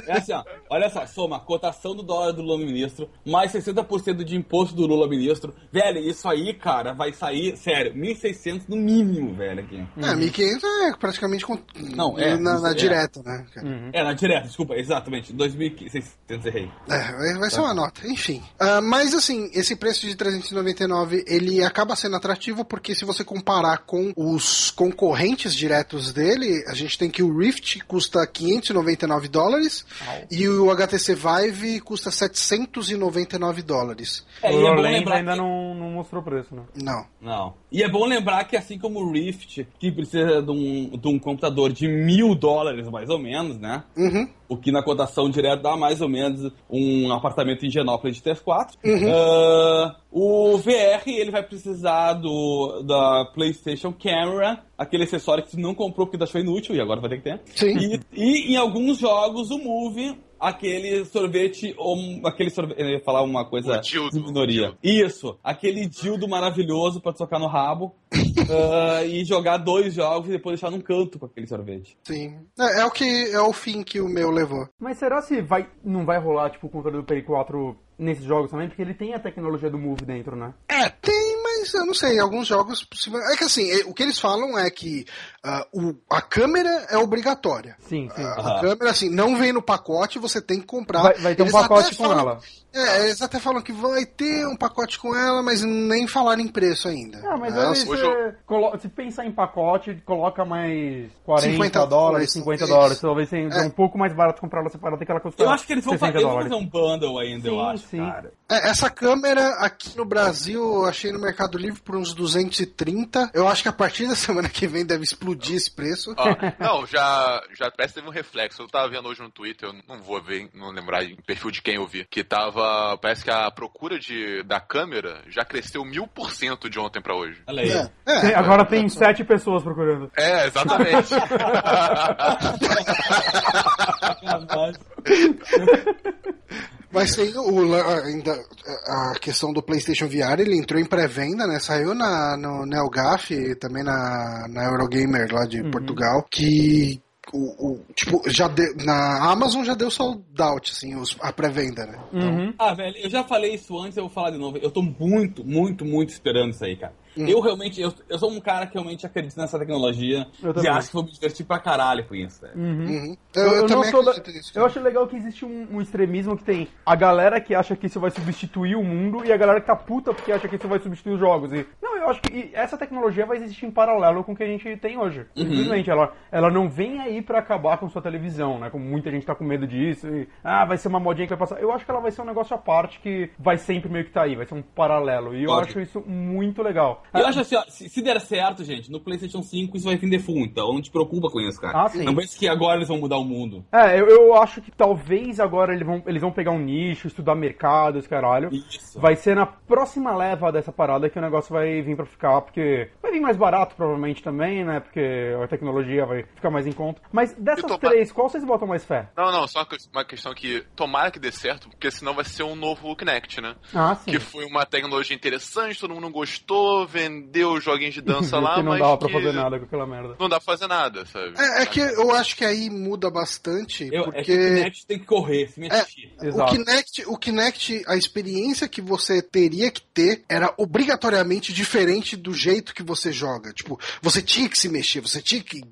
é 0.06 0.12
assim, 0.12 0.32
ó, 0.32 0.44
olha 0.70 0.90
só, 0.90 1.06
soma, 1.06 1.40
cotação 1.40 1.94
do 1.94 2.02
dólar 2.02 2.32
do 2.32 2.42
Lula 2.42 2.64
ministro, 2.64 3.08
mais 3.24 3.52
60% 3.52 4.24
de 4.24 4.36
imposto 4.36 4.74
do 4.74 4.86
Lula 4.86 5.08
ministro. 5.08 5.54
Velho, 5.72 5.98
isso 6.00 6.28
aí, 6.28 6.52
cara, 6.52 6.92
vai 6.92 7.12
sair, 7.12 7.56
sério, 7.56 7.94
1.600 7.94 8.64
no 8.68 8.76
mínimo, 8.76 9.34
velho, 9.34 9.60
aqui. 9.60 9.78
É, 9.96 10.14
1.500 10.14 10.62
é 10.64 10.96
praticamente 10.98 11.46
com, 11.46 11.58
não, 11.94 12.18
é, 12.18 12.36
na, 12.36 12.60
na 12.60 12.70
é. 12.70 12.74
direta, 12.74 13.22
né? 13.22 13.46
Uhum. 13.62 13.90
É, 13.92 14.02
na 14.02 14.12
direta, 14.12 14.46
desculpa, 14.46 14.74
exatamente, 14.74 15.32
2.600 15.32 16.46
errei. 16.46 16.70
É, 16.88 17.12
vai, 17.12 17.34
vai 17.38 17.50
ser 17.50 17.60
uma 17.60 17.74
nota, 17.74 18.06
enfim. 18.06 18.42
Uh, 18.60 18.82
mas 18.82 19.14
assim, 19.14 19.50
esse 19.52 19.76
preço 19.76 20.06
de 20.06 20.14
399 20.14 21.24
ele 21.26 21.62
acaba 21.62 21.94
sendo 21.96 22.16
atrativo 22.16 22.64
porque 22.64 22.94
se 22.94 23.04
você 23.04 23.24
comparar 23.24 23.78
com 23.78 24.12
os 24.16 24.70
concorrentes 24.70 25.54
diretos 25.54 26.12
dele, 26.12 26.64
a 26.66 26.74
gente 26.74 26.98
tem 26.98 27.10
que 27.10 27.22
o 27.22 27.36
Rift 27.36 27.80
custa 27.86 28.26
599 28.26 29.28
dólares 29.28 29.84
oh. 30.00 30.26
e 30.30 30.48
o 30.48 30.70
HTC 30.70 31.14
Vive 31.14 31.80
custa 31.80 32.10
799 32.10 33.62
dólares. 33.62 34.24
É, 34.42 34.50
o 34.50 34.66
é 34.66 34.80
lembrar 34.80 35.16
ainda 35.16 35.32
que... 35.32 35.38
não, 35.38 35.74
não 35.74 35.90
mostrou 35.90 36.22
preço, 36.22 36.54
né? 36.54 36.62
Não. 36.74 37.06
Não. 37.20 37.54
E 37.76 37.82
é 37.82 37.88
bom 37.90 38.06
lembrar 38.06 38.42
que 38.44 38.56
assim 38.56 38.78
como 38.78 39.00
o 39.00 39.12
Rift, 39.12 39.68
que 39.78 39.92
precisa 39.92 40.40
de 40.40 40.50
um, 40.50 40.96
de 40.96 41.08
um 41.08 41.18
computador 41.18 41.70
de 41.70 41.86
mil 41.86 42.34
dólares 42.34 42.88
mais 42.88 43.10
ou 43.10 43.18
menos, 43.18 43.58
né? 43.58 43.84
Uhum. 43.94 44.26
O 44.48 44.56
que 44.56 44.72
na 44.72 44.82
cotação 44.82 45.28
direta 45.28 45.64
dá 45.64 45.76
mais 45.76 46.00
ou 46.00 46.08
menos 46.08 46.50
um 46.70 47.12
apartamento 47.12 47.66
em 47.66 47.70
Genópolis 47.70 48.16
de 48.16 48.22
3-4. 48.22 48.76
Uhum. 48.82 49.10
Uh, 49.10 49.94
o 50.10 50.56
VR 50.56 51.06
ele 51.06 51.30
vai 51.30 51.42
precisar 51.42 52.14
do 52.14 52.82
da 52.82 53.26
PlayStation 53.34 53.92
Camera, 53.92 54.64
aquele 54.78 55.04
acessório 55.04 55.44
que 55.44 55.50
você 55.50 55.60
não 55.60 55.74
comprou 55.74 56.06
porque 56.06 56.24
achou 56.24 56.40
inútil 56.40 56.74
e 56.74 56.80
agora 56.80 57.02
vai 57.02 57.10
ter 57.10 57.18
que 57.18 57.24
ter. 57.24 57.40
Sim. 57.54 57.76
E, 57.76 58.00
e 58.14 58.54
em 58.54 58.56
alguns 58.56 58.96
jogos 58.96 59.50
o 59.50 59.58
Move 59.58 60.16
aquele 60.40 61.04
sorvete 61.04 61.74
ou 61.76 61.96
aquele 62.24 62.50
sorvete, 62.50 62.80
eu 62.80 62.88
ia 62.88 63.00
falar 63.00 63.22
uma 63.22 63.44
coisa 63.48 63.78
de 63.78 64.20
minoria. 64.20 64.74
Isso, 64.82 65.38
aquele 65.42 65.86
dildo 65.86 66.28
maravilhoso 66.28 67.00
para 67.00 67.12
tocar 67.12 67.38
no 67.38 67.46
rabo 67.46 67.94
uh, 68.12 69.04
e 69.06 69.24
jogar 69.24 69.58
dois 69.58 69.94
jogos 69.94 70.28
e 70.28 70.32
depois 70.32 70.60
deixar 70.60 70.70
num 70.70 70.80
canto 70.80 71.18
com 71.18 71.26
aquele 71.26 71.46
sorvete. 71.46 71.96
Sim. 72.04 72.38
É, 72.58 72.80
é, 72.80 72.84
o 72.84 72.90
que 72.90 73.30
é 73.32 73.40
o 73.40 73.52
fim 73.52 73.82
que 73.82 74.00
o 74.00 74.08
meu 74.08 74.30
levou. 74.30 74.68
Mas 74.78 74.98
será 74.98 75.20
se 75.20 75.40
vai 75.42 75.68
não 75.84 76.04
vai 76.04 76.18
rolar 76.18 76.50
tipo 76.50 76.66
o 76.66 76.70
controle 76.70 76.98
do 76.98 77.04
Play 77.04 77.22
4 77.22 77.76
nesses 77.98 78.24
jogos 78.24 78.50
também, 78.50 78.68
porque 78.68 78.82
ele 78.82 78.94
tem 78.94 79.14
a 79.14 79.18
tecnologia 79.18 79.70
do 79.70 79.78
Move 79.78 80.04
dentro, 80.04 80.36
né? 80.36 80.52
É, 80.68 80.88
tem, 80.88 81.35
mas 81.66 81.74
eu 81.74 81.86
não 81.86 81.94
sei, 81.94 82.18
alguns 82.18 82.46
jogos. 82.46 82.86
É 83.32 83.36
que 83.36 83.44
assim, 83.44 83.70
é, 83.70 83.84
o 83.84 83.94
que 83.94 84.02
eles 84.02 84.18
falam 84.18 84.58
é 84.58 84.70
que 84.70 85.06
uh, 85.44 85.88
o, 85.88 85.96
a 86.10 86.20
câmera 86.20 86.86
é 86.90 86.96
obrigatória. 86.98 87.76
Sim, 87.80 88.08
sim. 88.14 88.22
Uh, 88.22 88.40
a 88.40 88.60
câmera, 88.60 88.90
assim, 88.90 89.10
não 89.10 89.36
vem 89.36 89.52
no 89.52 89.62
pacote, 89.62 90.18
você 90.18 90.40
tem 90.40 90.60
que 90.60 90.66
comprar. 90.66 91.02
Vai, 91.02 91.14
vai 91.14 91.34
ter 91.34 91.42
um 91.42 91.50
pacote 91.50 91.96
com 91.96 92.04
falam, 92.04 92.18
ela. 92.18 92.40
É, 92.74 93.04
eles 93.04 93.22
até 93.22 93.40
falam 93.40 93.62
que 93.62 93.72
vai 93.72 94.04
ter 94.04 94.46
um 94.46 94.56
pacote 94.56 94.98
com 94.98 95.14
ela, 95.16 95.42
mas 95.42 95.62
nem 95.62 96.06
falaram 96.06 96.42
em 96.42 96.48
preço 96.48 96.88
ainda. 96.88 97.18
Ah, 97.24 97.36
mas 97.38 97.56
aí 97.56 97.84
você, 97.86 98.06
eu... 98.06 98.78
se 98.78 98.88
pensar 98.88 99.24
em 99.24 99.32
pacote, 99.32 99.94
coloca 100.04 100.44
mais 100.44 101.10
40 101.24 101.52
50 101.52 101.86
dólares, 101.86 102.32
50 102.32 102.66
dólares. 102.66 103.00
Talvez 103.00 103.28
seja 103.28 103.56
é. 103.56 103.66
um 103.66 103.70
pouco 103.70 103.96
mais 103.96 104.14
barato 104.14 104.40
comprar 104.40 104.60
ela 104.60 104.68
separada 104.68 105.04
que 105.04 105.10
ela 105.10 105.20
custa 105.20 105.42
Eu 105.42 105.48
acho 105.48 105.66
que 105.66 105.72
eles 105.72 105.84
vão, 105.84 105.96
fazer, 105.96 106.20
vão 106.20 106.42
fazer 106.42 106.54
um 106.54 106.66
bundle 106.66 107.18
ainda, 107.18 107.48
sim, 107.48 107.54
eu 107.54 107.60
acho, 107.60 107.86
sim. 107.86 107.98
cara. 107.98 108.32
É, 108.48 108.68
essa 108.68 108.90
câmera 108.90 109.48
aqui 109.60 109.96
no 109.96 110.04
Brasil 110.04 110.62
eu 110.62 110.84
achei 110.84 111.10
no 111.10 111.18
Mercado 111.18 111.55
Livre 111.56 111.80
por 111.80 111.96
uns 111.96 112.14
230. 112.14 113.30
Eu 113.34 113.48
acho 113.48 113.62
que 113.62 113.68
a 113.68 113.72
partir 113.72 114.06
da 114.06 114.14
semana 114.14 114.48
que 114.48 114.66
vem 114.66 114.84
deve 114.84 115.04
explodir 115.04 115.56
esse 115.56 115.70
preço. 115.70 116.14
Ah, 116.16 116.54
não, 116.58 116.86
já, 116.86 117.42
já 117.58 117.70
parece 117.70 117.94
que 117.94 118.00
teve 118.00 118.08
um 118.08 118.12
reflexo. 118.12 118.62
Eu 118.62 118.68
tava 118.68 118.88
vendo 118.88 119.08
hoje 119.08 119.22
no 119.22 119.30
Twitter, 119.30 119.68
eu 119.68 119.74
não 119.88 120.02
vou 120.02 120.22
ver, 120.22 120.48
não 120.54 120.70
lembrar 120.70 121.04
o 121.04 121.22
perfil 121.22 121.50
de 121.50 121.62
quem 121.62 121.76
eu 121.76 121.86
vi, 121.86 122.04
que 122.04 122.24
tava. 122.24 122.96
Parece 122.98 123.24
que 123.24 123.30
a 123.30 123.50
procura 123.50 123.98
de, 123.98 124.42
da 124.44 124.60
câmera 124.60 125.22
já 125.28 125.44
cresceu 125.44 125.84
mil 125.84 126.06
por 126.06 126.30
cento 126.30 126.68
de 126.68 126.78
ontem 126.78 127.00
pra 127.00 127.16
hoje. 127.16 127.42
Olha 127.46 127.62
aí. 127.62 127.70
É, 127.70 127.90
é, 128.06 128.20
tem, 128.20 128.34
agora 128.34 128.62
é, 128.62 128.66
tem 128.66 128.88
sete 128.88 129.24
pessoas 129.24 129.62
procurando. 129.62 130.10
É, 130.16 130.46
exatamente. 130.46 131.14
Mas 136.96 137.14
tem 137.14 137.36
o, 137.36 137.74
ainda 137.74 138.42
a 138.86 139.14
questão 139.20 139.52
do 139.52 139.62
PlayStation 139.62 140.06
VR, 140.06 140.40
ele 140.40 140.56
entrou 140.56 140.80
em 140.80 140.84
pré-venda, 140.86 141.46
né? 141.46 141.60
Saiu 141.60 141.94
na, 141.94 142.36
no 142.36 142.64
NeoGaf 142.64 143.34
e 143.34 143.54
também 143.54 143.84
na, 143.84 144.46
na 144.48 144.64
Eurogamer 144.64 145.32
lá 145.32 145.44
de 145.44 145.60
uhum. 145.60 145.70
Portugal, 145.70 146.26
que 146.30 147.00
o, 147.32 147.72
o, 147.72 147.80
tipo, 147.94 148.22
já 148.30 148.48
de, 148.48 148.84
na 148.84 149.30
Amazon 149.30 149.64
já 149.64 149.74
deu 149.74 149.90
sold 149.90 150.22
out, 150.38 150.72
assim, 150.72 150.94
os, 150.96 151.16
a 151.20 151.32
pré-venda, 151.32 151.84
né? 151.84 151.98
Então... 152.12 152.28
Uhum. 152.28 152.54
Ah, 152.58 152.74
velho, 152.74 152.96
eu 152.96 153.10
já 153.10 153.24
falei 153.24 153.54
isso 153.54 153.78
antes, 153.78 153.96
eu 153.96 154.04
vou 154.04 154.12
falar 154.12 154.30
de 154.30 154.38
novo. 154.38 154.56
Eu 154.58 154.70
tô 154.70 154.80
muito, 154.80 155.44
muito, 155.44 155.84
muito 155.84 156.10
esperando 156.10 156.50
isso 156.50 156.64
aí, 156.64 156.76
cara. 156.76 156.94
Hum. 157.16 157.26
Eu 157.26 157.40
realmente, 157.40 157.80
eu, 157.80 157.92
eu 158.08 158.18
sou 158.18 158.30
um 158.30 158.40
cara 158.40 158.66
que 158.66 158.74
realmente 158.74 159.06
acredita 159.06 159.40
nessa 159.40 159.58
tecnologia 159.58 160.26
e 160.62 160.68
acho 160.68 160.88
que 160.88 160.94
vou 160.94 161.04
me 161.04 161.10
divertir 161.10 161.46
pra 161.46 161.58
caralho 161.58 162.04
com 162.04 162.14
isso. 162.14 162.44
Uhum. 162.54 162.86
Uhum. 162.86 163.16
Eu, 163.34 163.42
eu, 163.42 163.52
eu, 163.54 163.66
também 163.66 163.90
da... 163.90 164.32
nisso, 164.32 164.52
Eu 164.54 164.64
acho 164.64 164.80
legal 164.80 165.06
que 165.06 165.16
existe 165.16 165.44
um, 165.44 165.68
um, 165.72 165.80
extremismo 165.80 166.36
que 166.36 166.44
tem 166.44 166.68
a 166.84 166.94
galera 166.94 167.40
que 167.40 167.54
acha 167.54 167.74
que 167.76 167.86
isso 167.86 168.00
vai 168.00 168.10
substituir 168.10 168.76
o 168.76 168.84
mundo 168.84 169.24
e 169.24 169.32
a 169.32 169.36
galera 169.36 169.60
que 169.60 169.66
tá 169.66 169.76
puta 169.76 170.12
porque 170.12 170.32
acha 170.32 170.48
que 170.48 170.56
isso 170.56 170.68
vai 170.68 170.78
substituir 170.78 171.14
os 171.14 171.20
jogos. 171.20 171.52
E, 171.52 171.66
não, 171.82 171.96
eu 171.96 172.08
acho 172.08 172.20
que 172.20 172.50
essa 172.52 172.76
tecnologia 172.76 173.26
vai 173.26 173.38
existir 173.38 173.66
em 173.66 173.70
paralelo 173.70 174.22
com 174.24 174.32
o 174.32 174.36
que 174.36 174.42
a 174.42 174.46
gente 174.46 174.76
tem 174.76 174.98
hoje. 174.98 175.26
Uhum. 175.36 175.44
Simplesmente, 175.44 175.90
ela, 175.90 176.12
ela 176.30 176.50
não 176.50 176.68
vem 176.68 177.00
aí 177.00 177.22
pra 177.22 177.38
acabar 177.38 177.78
com 177.78 177.88
sua 177.88 178.02
televisão, 178.02 178.58
né? 178.58 178.70
Como 178.70 178.84
muita 178.84 179.10
gente 179.10 179.26
tá 179.26 179.34
com 179.34 179.44
medo 179.44 179.66
disso. 179.66 180.06
E, 180.08 180.28
ah, 180.42 180.64
vai 180.64 180.76
ser 180.76 180.88
uma 180.88 181.00
modinha 181.00 181.26
que 181.26 181.34
vai 181.34 181.38
passar. 181.38 181.60
Eu 181.60 181.72
acho 181.72 181.84
que 181.84 181.90
ela 181.90 182.00
vai 182.00 182.10
ser 182.10 182.22
um 182.22 182.26
negócio 182.26 182.54
à 182.54 182.58
parte 182.58 183.00
que 183.00 183.30
vai 183.38 183.56
sempre 183.56 183.90
meio 183.90 184.04
que 184.04 184.12
tá 184.12 184.22
aí, 184.22 184.36
vai 184.36 184.46
ser 184.46 184.54
um 184.54 184.62
paralelo. 184.62 185.34
E 185.34 185.44
eu 185.44 185.52
acho 185.54 185.80
isso 185.80 186.00
muito 186.06 186.62
legal. 186.62 187.02
Eu 187.14 187.26
acho 187.26 187.40
assim, 187.40 187.56
ó, 187.56 187.62
se, 187.68 187.88
se, 187.88 188.02
der 188.02 188.20
certo, 188.20 188.64
gente, 188.64 188.90
no 188.90 189.00
PlayStation 189.00 189.42
5 189.42 189.76
isso 189.76 189.86
vai 189.86 189.96
vender 189.96 190.18
full, 190.18 190.38
então 190.38 190.72
não 190.72 190.82
te 190.82 190.90
preocupa 190.90 191.28
com 191.30 191.40
isso, 191.40 191.60
cara. 191.60 191.84
Ah, 191.84 191.88
sim. 191.88 192.04
Não 192.04 192.14
pense 192.14 192.38
que 192.38 192.48
agora 192.48 192.76
eles 192.76 192.88
vão 192.88 192.98
mudar 192.98 193.18
o 193.18 193.24
mundo. 193.24 193.64
É, 193.72 193.98
eu, 193.98 194.08
eu 194.08 194.34
acho 194.34 194.60
que 194.60 194.70
talvez 194.70 195.40
agora 195.40 195.74
eles 195.74 195.86
vão, 195.86 196.02
eles 196.06 196.20
vão 196.20 196.32
pegar 196.32 196.50
um 196.50 196.58
nicho, 196.58 197.06
estudar 197.06 197.34
mercado, 197.34 197.98
esse 197.98 198.08
caralho. 198.08 198.50
Isso. 198.52 198.98
Vai 198.98 199.16
ser 199.16 199.34
na 199.34 199.46
próxima 199.46 200.14
leva 200.14 200.52
dessa 200.52 200.72
parada 200.72 201.08
que 201.08 201.18
o 201.18 201.22
negócio 201.22 201.52
vai 201.52 201.82
vir 201.82 201.96
pra 201.96 202.06
ficar, 202.06 202.40
porque 202.42 202.90
vai 203.02 203.12
vir 203.12 203.20
mais 203.20 203.36
barato 203.36 203.74
provavelmente 203.74 204.22
também, 204.22 204.64
né? 204.64 204.80
Porque 204.80 205.34
a 205.42 205.48
tecnologia 205.48 206.06
vai 206.06 206.22
ficar 206.22 206.50
mais 206.50 206.66
em 206.66 206.72
conta. 206.72 207.00
Mas 207.12 207.32
dessas 207.34 207.76
três, 207.78 208.12
qual 208.12 208.28
vocês 208.28 208.44
botam 208.44 208.68
mais 208.68 208.84
fé? 208.84 209.08
Não, 209.16 209.30
não, 209.30 209.46
só 209.46 209.66
uma 209.92 210.04
questão 210.04 210.34
que 210.34 210.64
tomara 210.74 211.10
que 211.10 211.18
dê 211.18 211.32
certo, 211.32 211.68
porque 211.68 211.90
senão 211.90 212.14
vai 212.14 212.24
ser 212.24 212.42
um 212.42 212.56
novo 212.56 212.94
Kinect, 212.96 213.40
né? 213.40 213.54
Ah, 213.74 213.94
sim. 213.94 214.10
Que 214.10 214.18
foi 214.18 214.44
uma 214.44 214.64
tecnologia 214.64 215.14
interessante, 215.14 215.80
todo 215.80 215.94
mundo 215.94 216.10
gostou, 216.10 216.86
vendeu 216.96 217.52
os 217.52 217.62
joguinhos 217.62 217.94
de 217.94 218.00
dança 218.00 218.38
lá, 218.40 218.54
que 218.54 218.62
não 218.62 218.72
mas 218.72 218.80
dava 218.80 218.96
pra 218.96 219.08
fazer 219.08 219.32
nada 219.32 219.58
com 219.58 219.64
aquela 219.66 219.86
merda. 219.86 220.16
Não 220.18 220.28
dá 220.28 220.40
pra 220.40 220.54
fazer 220.54 220.66
nada, 220.66 221.04
sabe? 221.06 221.34
É, 221.38 221.62
é 221.62 221.66
que 221.66 221.80
eu 221.80 222.12
acho 222.12 222.36
que 222.36 222.44
aí 222.44 222.70
muda 222.70 223.10
bastante, 223.10 223.88
eu, 223.92 224.04
porque... 224.04 224.20
É 224.20 224.24
que 224.24 224.32
o 224.32 224.54
Kinect 224.56 224.86
tem 224.86 224.98
que 224.98 225.04
correr, 225.04 225.48
se 225.48 225.60
mexer. 225.60 226.12
É, 226.20 226.28
o, 226.30 226.46
Kinect, 226.46 227.04
o 227.06 227.18
Kinect, 227.18 227.84
a 227.86 227.96
experiência 227.96 228.68
que 228.68 228.80
você 228.80 229.20
teria 229.20 229.70
que 229.70 229.82
ter 229.82 230.24
era 230.28 230.52
obrigatoriamente 230.56 231.52
diferente 231.52 232.16
do 232.16 232.32
jeito 232.32 232.74
que 232.74 232.82
você 232.82 233.12
joga. 233.12 233.52
Tipo, 233.52 233.78
você 234.00 234.22
tinha 234.22 234.48
que 234.48 234.58
se 234.58 234.68
mexer, 234.68 235.00
você 235.00 235.20
tinha 235.20 235.42
que, 235.42 235.62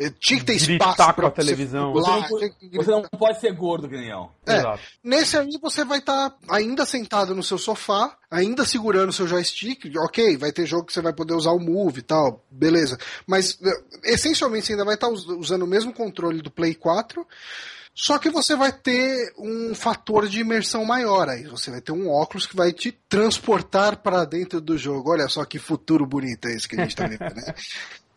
eh, 0.00 0.10
tinha 0.18 0.40
que 0.40 0.46
ter 0.46 0.58
Gritar 0.58 0.90
espaço 0.90 1.14
pra 1.14 1.28
a 1.28 1.30
televisão. 1.30 1.92
Você, 1.92 2.10
não, 2.10 2.72
você 2.72 2.90
não 2.90 3.02
pode 3.02 3.40
ser 3.40 3.52
gordo, 3.52 3.88
Daniel. 3.88 4.32
É, 4.46 4.56
Exato. 4.56 4.80
nesse 5.02 5.36
aí 5.36 5.58
você 5.60 5.84
vai 5.84 5.98
estar 5.98 6.30
tá 6.30 6.36
ainda 6.48 6.84
sentado 6.84 7.34
no 7.34 7.42
seu 7.42 7.58
sofá, 7.58 8.16
ainda 8.32 8.64
segurando 8.64 9.10
o 9.10 9.12
seu 9.12 9.28
joystick, 9.28 9.84
ok, 9.98 10.36
vai 10.38 10.50
ter 10.50 10.64
jogo 10.64 10.86
que 10.86 10.92
você 10.92 11.02
vai 11.02 11.12
poder 11.12 11.34
usar 11.34 11.52
o 11.52 11.60
Move 11.60 12.00
e 12.00 12.02
tal, 12.02 12.42
beleza. 12.50 12.98
Mas 13.26 13.58
eh, 13.62 14.12
essencialmente 14.12 14.66
você 14.66 14.72
ainda 14.72 14.86
vai 14.86 14.94
estar 14.94 15.08
usando 15.08 15.62
o 15.62 15.66
mesmo 15.66 15.92
controle 15.92 16.40
do 16.40 16.50
Play 16.50 16.74
4. 16.74 17.26
Só 17.94 18.16
que 18.18 18.30
você 18.30 18.56
vai 18.56 18.72
ter 18.72 19.34
um 19.38 19.74
fator 19.74 20.26
de 20.26 20.40
imersão 20.40 20.82
maior 20.82 21.28
aí. 21.28 21.42
Você 21.44 21.70
vai 21.70 21.82
ter 21.82 21.92
um 21.92 22.08
óculos 22.08 22.46
que 22.46 22.56
vai 22.56 22.72
te 22.72 22.90
transportar 23.06 23.98
para 23.98 24.24
dentro 24.24 24.62
do 24.62 24.78
jogo. 24.78 25.10
Olha 25.10 25.28
só 25.28 25.44
que 25.44 25.58
futuro 25.58 26.06
bonito 26.06 26.48
é 26.48 26.54
esse 26.54 26.66
que 26.66 26.74
a 26.74 26.84
gente 26.84 26.92
está 26.92 27.06
vendo, 27.06 27.20
né? 27.20 27.54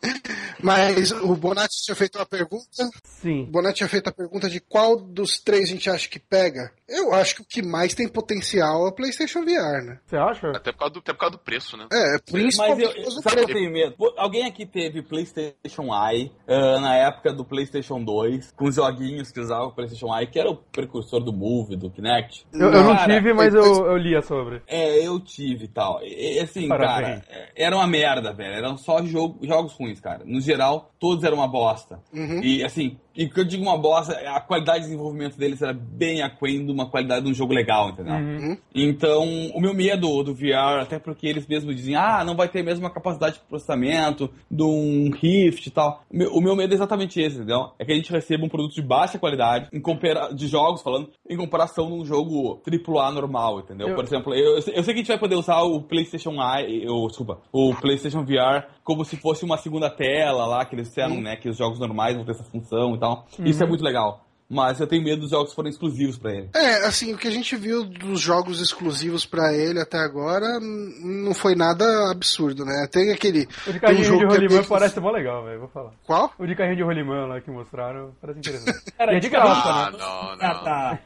Mas 0.62 1.12
o 1.12 1.34
Bonatti 1.36 1.82
tinha 1.82 1.94
feito 1.94 2.16
uma 2.18 2.26
pergunta. 2.26 2.90
Sim. 3.04 3.42
O 3.42 3.46
Bonatti 3.46 3.78
tinha 3.78 3.88
feito 3.88 4.08
a 4.08 4.12
pergunta 4.12 4.48
de 4.48 4.60
qual 4.60 4.96
dos 4.96 5.38
três 5.38 5.64
a 5.64 5.72
gente 5.72 5.90
acha 5.90 6.08
que 6.08 6.18
pega. 6.18 6.72
Eu 6.88 7.12
acho 7.12 7.36
que 7.36 7.42
o 7.42 7.44
que 7.44 7.62
mais 7.62 7.94
tem 7.94 8.08
potencial 8.08 8.86
é 8.86 8.88
o 8.88 8.92
PlayStation 8.92 9.40
VR, 9.40 9.84
né? 9.84 9.98
Você 10.06 10.16
acha? 10.16 10.50
Até 10.50 10.70
por 10.72 10.78
causa 10.78 10.94
do, 10.94 11.00
até 11.00 11.12
por 11.12 11.18
causa 11.18 11.36
do 11.36 11.42
preço, 11.42 11.76
né? 11.76 11.86
É, 11.92 12.18
principalmente. 12.30 12.94
Mas 12.96 13.16
eu, 13.16 13.22
sabe 13.22 13.42
eu 13.42 13.46
tenho 13.46 13.72
medo? 13.72 13.96
Alguém 14.16 14.44
aqui 14.44 14.64
teve 14.64 15.02
PlayStation 15.02 15.84
Eye 15.92 16.32
uh, 16.46 16.80
na 16.80 16.94
época 16.96 17.32
do 17.32 17.44
PlayStation 17.44 18.02
2, 18.02 18.52
com 18.52 18.66
os 18.66 18.76
joguinhos 18.76 19.32
que 19.32 19.40
usavam 19.40 19.68
o 19.68 19.72
PlayStation 19.72 20.16
Eye, 20.16 20.28
que 20.28 20.38
era 20.38 20.48
o 20.48 20.56
precursor 20.56 21.20
do 21.20 21.32
Move, 21.32 21.76
do 21.76 21.90
Kinect? 21.90 22.46
Eu, 22.52 22.72
eu 22.72 22.84
não 22.84 22.96
tive, 23.04 23.32
mas 23.32 23.52
eu, 23.52 23.86
eu 23.86 23.96
lia 23.96 24.22
sobre. 24.22 24.62
É, 24.68 25.04
eu 25.04 25.18
tive 25.18 25.64
e 25.64 25.68
tal. 25.68 26.00
E, 26.04 26.38
assim, 26.38 26.68
Parabéns. 26.68 27.24
cara, 27.24 27.48
era 27.56 27.74
uma 27.74 27.86
merda, 27.86 28.32
velho. 28.32 28.54
Eram 28.54 28.76
só 28.76 29.04
jogo, 29.04 29.44
jogos 29.44 29.72
ruins, 29.72 30.00
cara. 30.00 30.22
No 30.24 30.40
geral, 30.40 30.92
todos 31.00 31.24
eram 31.24 31.38
uma 31.38 31.48
bosta. 31.48 32.00
Uhum. 32.12 32.40
E 32.42 32.64
assim, 32.64 32.98
e 33.16 33.28
que 33.28 33.40
eu 33.40 33.44
digo 33.44 33.62
uma 33.62 33.78
bosta, 33.78 34.12
a 34.28 34.40
qualidade 34.40 34.80
de 34.80 34.90
desenvolvimento 34.90 35.38
deles 35.38 35.62
era 35.62 35.72
bem 35.72 36.22
aquém 36.22 36.64
do 36.64 36.74
uma 36.76 36.88
qualidade 36.88 37.24
de 37.24 37.30
um 37.30 37.34
jogo 37.34 37.52
legal, 37.52 37.90
entendeu? 37.90 38.14
Uhum. 38.14 38.56
Então, 38.74 39.24
o 39.54 39.60
meu 39.60 39.74
medo 39.74 40.22
do 40.22 40.34
VR, 40.34 40.80
até 40.80 40.98
porque 40.98 41.26
eles 41.26 41.46
mesmos 41.46 41.74
dizem, 41.74 41.96
ah, 41.96 42.22
não 42.24 42.36
vai 42.36 42.48
ter 42.48 42.62
mesmo 42.62 42.86
a 42.86 42.90
capacidade 42.90 43.36
de 43.36 43.40
processamento 43.48 44.30
de 44.50 44.62
um 44.62 45.10
Rift 45.10 45.66
e 45.66 45.70
tal. 45.70 46.02
O 46.10 46.16
meu, 46.16 46.32
o 46.32 46.40
meu 46.40 46.54
medo 46.54 46.72
é 46.72 46.76
exatamente 46.76 47.20
esse, 47.20 47.36
entendeu? 47.36 47.72
É 47.78 47.84
que 47.84 47.92
a 47.92 47.96
gente 47.96 48.12
receba 48.12 48.44
um 48.44 48.48
produto 48.48 48.74
de 48.74 48.82
baixa 48.82 49.18
qualidade, 49.18 49.68
em 49.72 49.80
compara 49.80 50.32
de 50.32 50.46
jogos 50.46 50.82
falando, 50.82 51.10
em 51.28 51.36
comparação 51.36 51.88
num 51.88 52.04
jogo 52.04 52.60
AAA 52.66 53.12
normal, 53.12 53.60
entendeu? 53.60 53.88
Eu... 53.88 53.94
Por 53.94 54.04
exemplo, 54.04 54.34
eu, 54.34 54.56
eu 54.56 54.62
sei 54.62 54.72
que 54.72 54.90
a 54.92 54.96
gente 54.96 55.08
vai 55.08 55.18
poder 55.18 55.36
usar 55.36 55.62
o 55.62 55.80
PlayStation 55.82 56.34
I, 56.34 56.86
ou, 56.88 57.08
desculpa, 57.08 57.40
o 57.52 57.74
PlayStation 57.74 58.24
VR 58.24 58.66
como 58.86 59.04
se 59.04 59.16
fosse 59.16 59.44
uma 59.44 59.56
segunda 59.56 59.90
tela 59.90 60.46
lá, 60.46 60.64
que 60.64 60.76
eles 60.76 60.86
disseram, 60.86 61.20
né, 61.20 61.34
que 61.34 61.48
os 61.48 61.56
jogos 61.56 61.80
normais 61.80 62.14
vão 62.14 62.24
ter 62.24 62.30
essa 62.30 62.44
função 62.44 62.94
e 62.94 62.98
tal. 62.98 63.26
Uhum. 63.36 63.44
Isso 63.44 63.62
é 63.62 63.66
muito 63.66 63.82
legal. 63.82 64.25
Mas 64.48 64.78
eu 64.78 64.86
tenho 64.86 65.02
medo 65.02 65.22
dos 65.22 65.30
jogos 65.30 65.52
forem 65.52 65.70
exclusivos 65.70 66.16
para 66.16 66.32
ele. 66.32 66.50
É, 66.54 66.86
assim, 66.86 67.12
o 67.12 67.18
que 67.18 67.26
a 67.26 67.30
gente 67.30 67.56
viu 67.56 67.84
dos 67.84 68.20
jogos 68.20 68.60
exclusivos 68.60 69.26
para 69.26 69.52
ele 69.52 69.80
até 69.80 69.98
agora 69.98 70.60
não 70.60 71.34
foi 71.34 71.56
nada 71.56 71.84
absurdo, 72.10 72.64
né? 72.64 72.86
Tem 72.90 73.12
aquele. 73.12 73.48
O 73.66 73.72
de 73.72 73.80
carrinho 73.80 74.14
um 74.14 74.18
de 74.18 74.24
rolimã 74.24 74.60
é 74.60 74.62
parece 74.62 75.00
mó 75.00 75.10
legal, 75.10 75.44
velho. 75.44 75.60
Vou 75.60 75.68
falar. 75.68 75.92
Qual? 76.06 76.32
O 76.38 76.46
de 76.46 76.54
carrinho 76.54 76.76
de 76.76 76.82
rolimã 76.82 77.26
lá 77.26 77.40
que 77.40 77.50
mostraram 77.50 78.14
parece 78.20 78.38
interessante. 78.38 78.84
Era 78.96 79.14
e 79.14 79.16
é 79.16 79.18
de 79.18 79.28
graça, 79.28 79.68
ah, 79.68 79.90
né? 79.90 79.98
Não, 79.98 80.36
não. 80.36 80.46
Ah, 80.46 80.54
tá. 80.62 80.98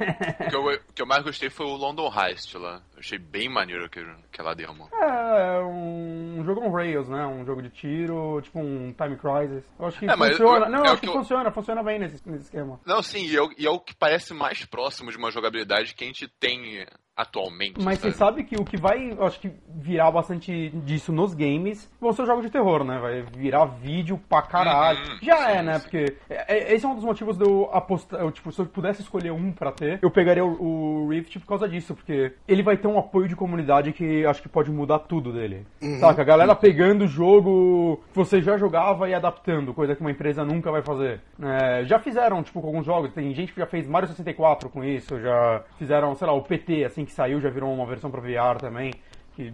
o, 0.47 0.51
que 0.51 0.57
eu, 0.57 0.63
o 0.63 0.93
que 0.95 1.03
eu 1.03 1.07
mais 1.07 1.25
gostei 1.25 1.49
foi 1.49 1.67
o 1.67 1.77
London 1.77 2.13
Heist 2.13 2.55
lá. 2.57 2.83
Eu 2.95 3.01
achei 3.01 3.19
bem 3.19 3.49
maneiro 3.49 3.87
aquela 3.87 4.55
demo. 4.55 4.89
É, 4.93 5.57
é 5.57 5.65
um 5.65 6.43
jogo 6.45 6.61
on 6.61 6.71
Rails, 6.71 7.09
né? 7.09 7.27
Um 7.27 7.45
jogo 7.47 7.63
de 7.63 7.71
tiro, 7.71 8.41
tipo 8.43 8.59
um 8.59 8.93
Time 8.93 9.17
Crisis. 9.17 9.65
Eu 9.79 9.87
acho 9.87 9.99
que 9.99 10.07
é, 10.07 10.17
funciona. 10.17 10.67
Eu, 10.67 10.71
não, 10.71 10.79
eu 10.81 10.93
acho 10.93 11.01
que, 11.01 11.07
que 11.07 11.09
eu... 11.09 11.13
funciona, 11.13 11.51
funciona 11.51 11.83
bem 11.83 11.99
nesse, 11.99 12.21
nesse 12.29 12.45
esquema. 12.45 12.79
Não, 12.85 13.03
sim, 13.03 13.30
e 13.31 13.37
é, 13.37 13.49
e 13.59 13.67
é 13.67 13.71
o 13.71 13.81
que 13.81 13.95
parece 13.95 14.35
mais 14.35 14.65
próximo 14.65 15.11
de 15.11 15.17
uma 15.17 15.31
jogabilidade 15.31 15.95
que 15.95 16.05
a 16.05 16.07
gente 16.07 16.27
tem 16.41 16.87
atualmente. 17.21 17.83
Mas 17.83 17.99
sabe? 17.99 18.13
você 18.13 18.19
sabe 18.19 18.45
que 18.45 18.57
o 18.57 18.65
que 18.65 18.77
vai, 18.77 19.17
acho 19.21 19.41
que, 19.41 19.53
virar 19.69 20.11
bastante 20.11 20.71
disso 20.85 21.13
nos 21.13 21.35
games 21.35 21.91
vão 22.01 22.13
ser 22.13 22.23
os 22.23 22.29
jogos 22.29 22.45
de 22.45 22.51
terror, 22.51 22.85
né? 22.85 22.99
Vai 22.99 23.23
virar 23.23 23.65
vídeo 23.67 24.19
pra 24.29 24.43
caralho. 24.43 24.99
Uhum, 24.99 25.19
Já 25.23 25.37
sim, 25.37 25.53
é, 25.53 25.63
né? 25.63 25.75
Sim. 25.75 25.83
Porque 25.83 26.17
é, 26.29 26.55
é, 26.55 26.75
esse 26.75 26.85
é 26.85 26.89
um 26.89 26.95
dos 26.95 27.05
motivos 27.05 27.37
de 27.37 27.45
eu 27.45 27.69
apostar. 27.73 28.21
Eu, 28.21 28.31
tipo, 28.31 28.51
se 28.53 28.61
eu 28.61 28.67
pudesse 28.67 29.03
escolher 29.03 29.33
um 29.33 29.53
pra 29.53 29.73
ter, 29.73 29.99
eu 30.03 30.11
pegaria 30.11 30.45
o, 30.45 31.05
o, 31.05 31.09
Rift 31.09 31.39
por 31.41 31.47
causa 31.47 31.69
disso, 31.69 31.95
porque 31.95 32.33
ele 32.47 32.63
vai 32.63 32.77
ter 32.77 32.89
um 32.89 32.99
apoio 32.99 33.29
de 33.29 33.37
comunidade 33.37 33.93
que 33.93 34.25
acho 34.25 34.43
que 34.43 34.49
pode 34.49 34.71
mudar 34.71 35.01
tudo 35.01 35.33
dele. 35.33 35.67
Uhum. 35.83 35.99
Saca? 35.99 36.23
A 36.23 36.25
galera 36.25 36.55
pegando 36.55 37.05
o 37.05 37.09
jogo 37.09 38.03
que 38.13 38.17
você 38.17 38.41
já 38.41 38.57
jogava 38.57 39.09
e 39.09 39.15
adaptando, 39.15 39.75
coisa 39.75 39.95
que 39.95 40.01
uma 40.01 40.11
empresa 40.11 40.45
nunca 40.45 40.71
vai 40.71 40.83
fazer. 40.83 41.21
É, 41.43 41.85
já 41.85 41.99
fizeram, 41.99 42.43
tipo, 42.43 42.61
com 42.61 42.67
alguns 42.69 42.87
jogos, 42.87 43.13
tem 43.13 43.33
gente 43.35 43.53
que 43.53 43.61
já 43.61 43.67
fez 43.67 43.87
Mario 43.87 44.09
64 44.09 44.69
com 44.69 44.85
isso, 44.85 45.21
já 45.21 45.63
fizeram, 45.79 46.15
sei 46.15 46.27
lá, 46.27 46.33
o 46.33 46.43
PT, 46.43 46.85
assim, 46.85 47.05
que 47.11 47.17
saiu, 47.17 47.41
já 47.41 47.51
virou 47.51 47.73
uma 47.73 47.87
versão 47.87 48.11
para 48.11 48.21
VR 48.21 48.59
também. 48.59 48.95
Que 49.35 49.53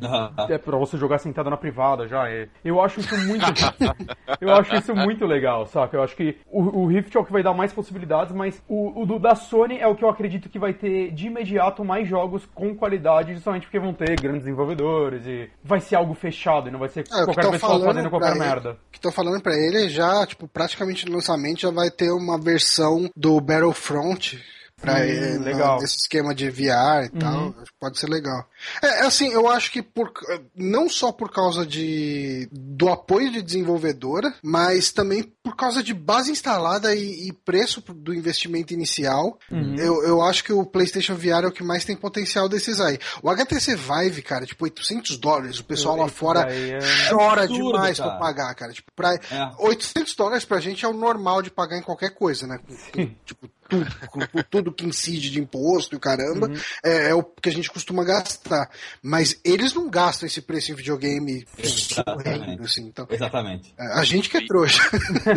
é 0.53 0.59
pra 0.59 0.77
você 0.79 0.97
jogar 0.97 1.19
sentado 1.19 1.51
na 1.51 1.57
privada 1.57 2.09
já. 2.09 2.29
É. 2.29 2.49
Eu 2.65 2.81
acho 2.81 3.01
isso 3.01 3.17
muito. 3.27 3.45
eu 4.41 4.53
acho 4.55 4.75
isso 4.75 4.95
muito 4.95 5.25
legal, 5.25 5.67
saca? 5.67 5.97
Eu 5.97 6.03
acho 6.03 6.17
que 6.17 6.37
o, 6.51 6.81
o, 6.81 6.87
Rift 6.87 7.15
é 7.15 7.21
o 7.21 7.25
que 7.25 7.33
vai 7.33 7.43
dar 7.43 7.55
mais 7.55 7.73
possibilidades, 7.73 8.35
mas 8.35 8.61
o, 8.69 9.03
o 9.03 9.07
do, 9.07 9.19
da 9.19 9.35
Sony 9.35 9.79
é 9.79 9.87
o 9.87 9.95
que 9.95 10.03
eu 10.03 10.09
acredito 10.09 10.49
que 10.49 10.59
vai 10.59 10.73
ter 10.73 11.13
de 11.13 11.27
imediato 11.27 11.85
mais 11.85 12.09
jogos 12.09 12.47
com 12.47 12.75
qualidade, 12.75 13.35
justamente 13.35 13.65
porque 13.65 13.79
vão 13.79 13.93
ter 13.93 14.19
grandes 14.21 14.45
desenvolvedores 14.45 15.27
e 15.27 15.51
vai 15.63 15.81
ser 15.81 15.97
algo 15.97 16.15
fechado 16.15 16.69
e 16.69 16.73
não 16.73 16.79
vai 16.79 16.89
ser 16.89 17.01
é, 17.01 17.25
qualquer 17.25 17.51
pessoa 17.51 17.85
fazendo 17.85 18.11
qualquer 18.11 18.31
ele, 18.31 18.39
merda. 18.39 18.79
que 18.91 18.99
estão 18.99 19.13
falando 19.13 19.43
pra 19.43 19.55
ele 19.55 19.89
já, 19.89 20.27
tipo, 20.27 20.49
praticamente 20.49 21.07
no 21.07 21.15
lançamento 21.15 21.61
já 21.61 21.71
vai 21.71 21.91
ter 21.91 22.11
uma 22.11 22.41
versão 22.41 23.09
do 23.15 23.41
Battlefront 23.41 24.43
pra 24.81 24.95
hum, 24.95 25.43
legal. 25.43 25.79
esse 25.83 25.97
esquema 25.97 26.35
de 26.35 26.51
VR 26.51 26.61
e 26.61 27.11
uhum. 27.13 27.19
tal. 27.19 27.55
Pode 27.81 27.99
ser 27.99 28.09
legal. 28.09 28.47
É, 28.83 28.87
é, 28.87 29.07
assim, 29.07 29.29
eu 29.29 29.49
acho 29.49 29.71
que 29.71 29.83
por, 29.83 30.13
não 30.55 30.89
só 30.89 31.13
por 31.13 31.31
causa 31.31 31.67
de, 31.67 32.49
do 32.53 32.89
apoio 32.89 33.31
de 33.31 33.43
desenvolvedora, 33.43 34.35
mas 34.43 34.93
também 34.93 35.23
por 35.43 35.57
causa 35.57 35.83
de 35.83 35.95
base 35.95 36.31
instalada 36.31 36.95
e, 36.95 37.29
e 37.29 37.33
preço 37.33 37.83
do 37.95 38.15
investimento 38.15 38.75
inicial, 38.75 39.39
uhum. 39.51 39.77
eu, 39.77 40.05
eu 40.05 40.23
acho 40.23 40.45
que 40.45 40.53
o 40.53 40.65
PlayStation 40.65 41.15
VR 41.15 41.45
é 41.45 41.47
o 41.47 41.53
que 41.53 41.65
mais 41.65 41.85
tem 41.85 41.97
potencial 41.97 42.49
desses 42.49 42.81
aí. 42.81 42.99
O 43.23 43.31
HTC 43.31 43.77
Vive, 43.77 44.23
cara, 44.23 44.45
tipo 44.45 44.65
800 44.65 45.17
dólares, 45.17 45.59
o 45.59 45.65
pessoal 45.65 45.97
lá 45.97 46.09
fora 46.09 46.47
é 46.53 46.79
chora 47.09 47.45
absurdo, 47.45 47.73
demais 47.73 47.99
cara. 47.99 48.11
pra 48.11 48.19
pagar, 48.19 48.55
cara. 48.55 48.73
Tipo, 48.73 48.93
pra, 48.95 49.15
é. 49.15 49.53
800 49.59 50.15
dólares 50.15 50.45
pra 50.45 50.61
gente 50.61 50.85
é 50.85 50.89
o 50.89 50.93
normal 50.93 51.41
de 51.41 51.51
pagar 51.51 51.79
em 51.79 51.83
qualquer 51.83 52.11
coisa, 52.11 52.47
né? 52.47 52.59
tipo, 53.25 53.49
tudo, 53.69 54.09
com, 54.09 54.21
tudo 54.51 54.73
que 54.73 54.87
incide 54.87 55.31
de 55.31 55.41
imposto 55.41 55.95
e 55.95 55.97
o 55.97 56.01
caramba, 56.01 56.49
uhum. 56.49 56.57
é, 56.85 57.11
é, 57.11 57.15
o 57.15 57.23
que 57.23 57.49
a 57.49 57.53
gente 57.53 57.71
costuma 57.71 58.05
gastar. 58.05 58.71
Mas 59.03 59.41
eles 59.45 59.75
não 59.75 59.89
gastam 59.89 60.27
esse 60.27 60.41
preço 60.41 60.73
em 60.73 60.75
videogame 60.75 61.47
Exatamente. 61.59 62.63
assim. 62.63 62.87
Então, 62.87 63.07
Exatamente. 63.11 63.75
A 63.79 64.05
gente 64.05 64.29
que 64.29 64.37
é 64.37 64.47
trouxa. 64.47 64.83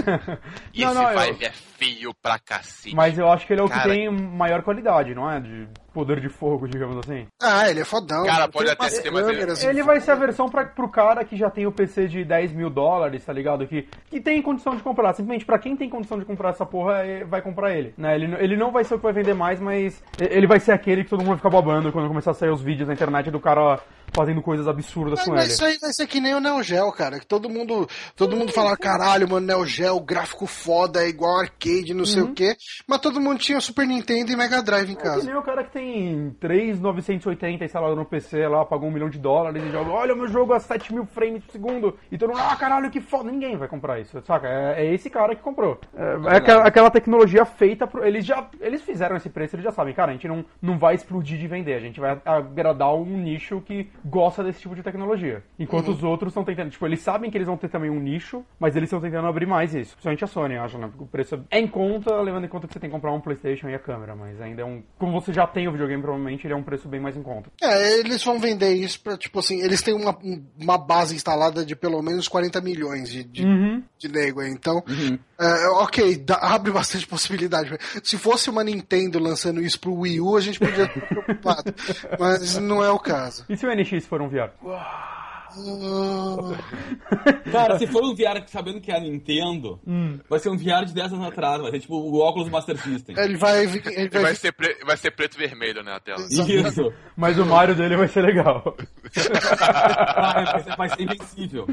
e 0.74 0.84
não, 0.84 0.92
esse 0.92 1.02
não, 1.02 1.10
Vive 1.10 1.46
eu... 1.46 1.50
é 1.50 1.52
feio 1.78 2.14
pra 2.22 2.40
cacete. 2.40 2.96
Mas 2.96 3.18
eu 3.18 3.30
acho 3.32 3.46
que 3.46 3.54
ele 3.54 3.62
é 3.62 3.64
o 3.64 3.70
Cara... 3.70 3.84
que 3.84 3.90
tem 3.90 4.12
maior 4.12 4.62
qualidade, 4.64 5.14
não 5.14 5.30
é? 5.30 5.40
De 5.40 5.68
poder 5.94 6.20
de 6.20 6.30
fogo, 6.30 6.68
digamos 6.68 6.98
assim. 6.98 7.28
Ah, 7.42 7.70
ele 7.70 7.82
é 7.82 7.86
fodão. 7.86 8.26
Cara, 8.26 8.48
pode 8.48 8.70
até 8.70 8.90
ser, 8.90 9.12
mas 9.12 9.28
ele... 9.28 9.52
Assim, 9.52 9.68
ele 9.68 9.84
vai 9.84 10.00
ser 10.00 10.12
a 10.12 10.16
versão 10.16 10.50
pra, 10.50 10.66
pro 10.66 10.90
cara 10.90 11.24
que 11.24 11.36
já 11.36 11.50
tem 11.50 11.66
o 11.66 11.72
PC 11.72 12.08
de 12.08 12.24
10 12.24 12.54
mil 12.54 12.70
dólares, 12.70 13.26
tá 13.26 13.34
ligado? 13.34 13.68
Que, 13.68 13.88
que 14.10 14.20
tem 14.20 14.42
condição 14.42 14.76
de 14.76 14.84
comprar. 14.84 15.14
Simplesmente 15.14 15.46
pra 15.46 15.60
quem 15.60 15.76
tem 15.76 15.90
condição 15.90 16.20
de 16.20 16.26
comprar 16.26 16.50
essa 16.50 16.66
porra, 16.66 17.00
é, 17.00 17.24
vai 17.24 17.42
comprar 17.42 17.76
ele. 17.76 17.94
Né? 17.98 18.16
Ele, 18.16 18.36
ele 18.40 18.58
não 18.58 18.72
vai 18.72 18.84
ser 18.84 18.96
o 18.96 18.98
que 18.98 19.04
vai 19.04 19.14
vender 19.14 19.34
mais, 19.34 19.60
mas 19.60 20.02
ele 20.20 20.48
vai 20.48 20.60
ser 20.60 20.72
aquele 20.72 21.04
que 21.04 21.10
todo 21.10 21.20
mundo 21.20 21.30
vai 21.30 21.38
ficar 21.38 21.50
babando 21.50 21.92
quando 21.92 22.08
começar 22.08 22.32
a 22.32 22.36
sair 22.36 22.50
os 22.50 22.62
vídeos 22.62 22.88
na 22.88 22.94
internet 22.94 23.32
do 23.32 23.40
cara 23.40 23.80
fazendo 24.14 24.42
coisas 24.42 24.68
absurdas 24.68 25.24
com 25.24 25.36
ele. 25.36 25.48
Isso 25.48 25.64
aí 25.64 25.78
vai 25.80 25.92
ser 25.92 26.08
que 26.08 26.20
nem 26.20 26.36
o 26.36 26.40
Neo 26.40 26.62
Geo, 26.64 26.92
cara. 26.92 27.20
Que 27.20 27.26
todo 27.26 27.50
mundo, 27.50 27.88
todo 28.16 28.36
mundo 28.36 28.52
fala, 28.52 28.76
caralho, 28.78 29.30
mano, 29.30 29.46
Neo 29.46 29.66
Geo, 29.66 30.00
gráfico 30.00 30.46
foda, 30.46 31.04
é 31.04 31.10
igual 31.10 31.40
arcade, 31.40 31.94
não 31.94 32.02
uhum. 32.02 32.06
sei 32.06 32.22
o 32.22 32.34
quê. 32.34 32.56
Mas 32.88 33.00
todo 33.00 33.20
mundo 33.20 33.40
tinha 33.40 33.60
Super 33.60 33.88
Nintendo 33.88 34.32
e 34.32 34.36
Mega 34.36 34.62
Drive 34.62 34.92
em 34.92 34.96
casa. 34.96 35.18
É 35.18 35.22
que 35.22 35.28
nem 35.28 35.38
o 35.38 35.44
cara 35.44 35.64
que 35.64 35.72
tem 35.72 36.36
3,980 36.40 37.66
instalado 37.66 37.96
no 37.96 38.06
PC 38.06 38.48
lá, 38.48 38.66
pagou 38.66 38.90
um 38.90 38.92
milhão 38.92 39.10
de 39.10 39.20
dólares 39.20 39.64
e 39.64 39.72
joga, 39.72 39.92
olha 39.92 40.14
o 40.14 40.18
meu 40.18 40.28
jogo 40.28 40.54
a 40.54 40.60
7 40.60 40.94
mil 40.94 41.06
frames 41.06 41.44
por 41.44 41.52
segundo. 41.52 41.98
E 42.12 42.18
todo 42.18 42.30
mundo, 42.30 42.42
ah, 42.42 42.56
caralho, 42.56 42.90
que 42.90 43.02
foda. 43.02 43.30
Ninguém 43.30 43.58
vai 43.58 43.68
comprar 43.68 44.00
isso, 44.00 44.22
saca? 44.22 44.48
É, 44.48 44.86
é 44.86 44.94
esse 44.94 45.10
cara 45.10 45.36
que 45.36 45.42
comprou. 45.42 45.80
É, 45.96 46.34
é 46.34 46.38
aquela, 46.38 46.68
aquela, 46.68 46.90
tecnologia 46.90 47.46
feita 47.46 47.86
pro. 47.86 48.06
Eles 48.06 48.26
já. 48.26 48.48
Eles 48.60 48.82
fizeram 48.82 49.16
esse 49.16 49.30
preço, 49.30 49.56
eles 49.56 49.64
já 49.64 49.72
sabem, 49.72 49.94
cara, 49.94 50.12
a 50.12 50.14
gente 50.14 50.28
não, 50.28 50.44
não 50.62 50.78
vai 50.78 50.96
explodir 50.96 51.38
de 51.38 51.48
vender, 51.48 51.76
a 51.76 51.80
gente 51.80 52.00
vai 52.00 52.20
agradar 52.26 52.94
um 52.96 53.06
nicho 53.06 53.62
que 53.62 53.90
gosta 54.06 54.44
desse 54.44 54.62
tipo 54.62 54.76
de 54.76 54.84
tecnologia. 54.84 55.44
Enquanto 55.58 55.90
uhum. 55.90 55.94
os 55.94 56.04
outros 56.04 56.32
estão 56.32 56.44
tentando, 56.44 56.70
tipo, 56.70 56.86
eles 56.86 57.02
sabem 57.02 57.30
que 57.30 57.38
eles 57.38 57.48
vão 57.48 57.58
ter 57.58 57.70
também 57.70 57.90
um 57.90 58.00
nicho, 58.00 58.44
mas 58.60 58.76
eles 58.76 58.88
estão 58.88 59.02
tentando 59.02 59.28
abrir 59.28 59.46
mais 59.46 59.74
isso. 59.74 59.92
Principalmente 59.92 60.24
a 60.24 60.28
Sony, 60.28 60.58
acho, 60.58 60.78
né? 60.78 60.88
Porque 60.88 61.04
o 61.04 61.08
preço 61.08 61.44
é 61.50 61.60
em 61.60 61.68
conta, 61.68 62.16
levando 62.22 62.46
em 62.46 62.50
conta 62.50 62.68
que 62.68 62.74
você 62.74 62.80
tem 62.80 62.90
que 62.90 62.96
comprar 62.96 63.12
um 63.12 63.22
PlayStation 63.22 63.70
e 63.70 63.76
a 63.76 63.80
câmera, 63.80 64.16
mas 64.16 64.40
ainda 64.42 64.62
é 64.62 64.66
um. 64.66 64.84
Como 64.98 65.20
você 65.20 65.34
já 65.34 65.46
tem 65.48 65.68
o 65.68 65.72
videogame, 65.72 66.02
provavelmente 66.02 66.46
ele 66.46 66.54
é 66.54 66.58
um 66.58 66.64
preço 66.64 66.88
bem 66.88 67.00
mais 67.00 67.16
em 67.16 67.24
conta. 67.24 67.50
É, 67.62 68.00
eles 68.00 68.24
vão 68.24 68.40
vender 68.40 68.74
isso 68.74 69.02
pra, 69.02 69.18
tipo 69.18 69.40
assim, 69.40 69.62
eles 69.62 69.82
têm 69.82 69.94
uma, 69.94 70.18
uma 70.60 70.78
base 70.78 71.16
instalada 71.16 71.66
de 71.66 71.76
pelo 71.76 72.02
menos 72.02 72.28
40 72.28 72.62
milhões 72.62 73.10
de, 73.10 73.24
de, 73.24 73.46
uhum. 73.46 73.84
de 73.98 74.08
nego 74.08 74.42
aí. 74.42 74.50
Então, 74.50 74.84
uhum. 74.88 75.20
é, 75.40 75.68
ok, 75.70 76.18
dá, 76.18 76.36
abre 76.36 76.72
bastante 76.72 77.06
possibilidade. 77.08 77.78
Se 78.04 78.18
fosse 78.18 78.50
uma 78.50 78.64
Nintendo 78.64 79.20
lançando 79.20 79.62
isso 79.62 79.80
pro 79.80 79.94
Wii 79.94 80.22
U, 80.22 80.38
a 80.38 80.42
gente 80.42 80.60
podia 80.60 80.86
estar 80.86 81.02
preocupado. 81.02 81.74
mas 82.20 82.58
não 82.58 82.84
é 82.84 82.90
o 82.90 83.00
caso. 83.00 83.46
E 83.50 83.58
se 83.58 83.66
o 83.66 83.74
NX 83.74 83.89
for 84.02 84.22
um 84.22 84.30
VR? 84.30 84.52
Cara, 87.52 87.80
se 87.80 87.88
for 87.88 88.04
um 88.04 88.14
VR 88.14 88.44
sabendo 88.48 88.80
que 88.80 88.92
é 88.92 88.98
a 88.98 89.00
Nintendo, 89.00 89.80
hum. 89.86 90.20
vai 90.30 90.40
ser 90.40 90.50
um 90.50 90.58
VR 90.58 90.86
de 90.86 90.94
10 90.94 91.14
anos 91.14 91.28
atrás, 91.28 91.62
vai 91.62 91.72
ser 91.72 91.80
tipo 91.80 91.96
o 91.96 92.20
óculos 92.20 92.50
Master 92.50 92.78
System. 92.78 93.16
Ele 93.18 93.38
vai, 93.38 93.64
ele 93.64 93.80
vai... 93.80 93.94
Ele 93.94 94.10
vai, 94.10 94.36
ser, 94.36 94.52
pre... 94.52 94.78
vai 94.86 94.98
ser 94.98 95.12
preto 95.12 95.36
e 95.36 95.40
vermelho 95.40 95.84
né, 95.84 95.92
na 95.92 96.00
tela. 96.00 96.22
Isso. 96.30 96.94
Mas 97.16 97.40
o 97.40 97.46
Mario 97.46 97.76
dele 97.76 97.98
vai 97.98 98.08
ser 98.08 98.22
legal. 98.22 98.76
vai, 99.16 100.64
ser, 100.64 100.76
vai 100.76 100.90
ser 100.90 101.02
invencível. 101.02 101.66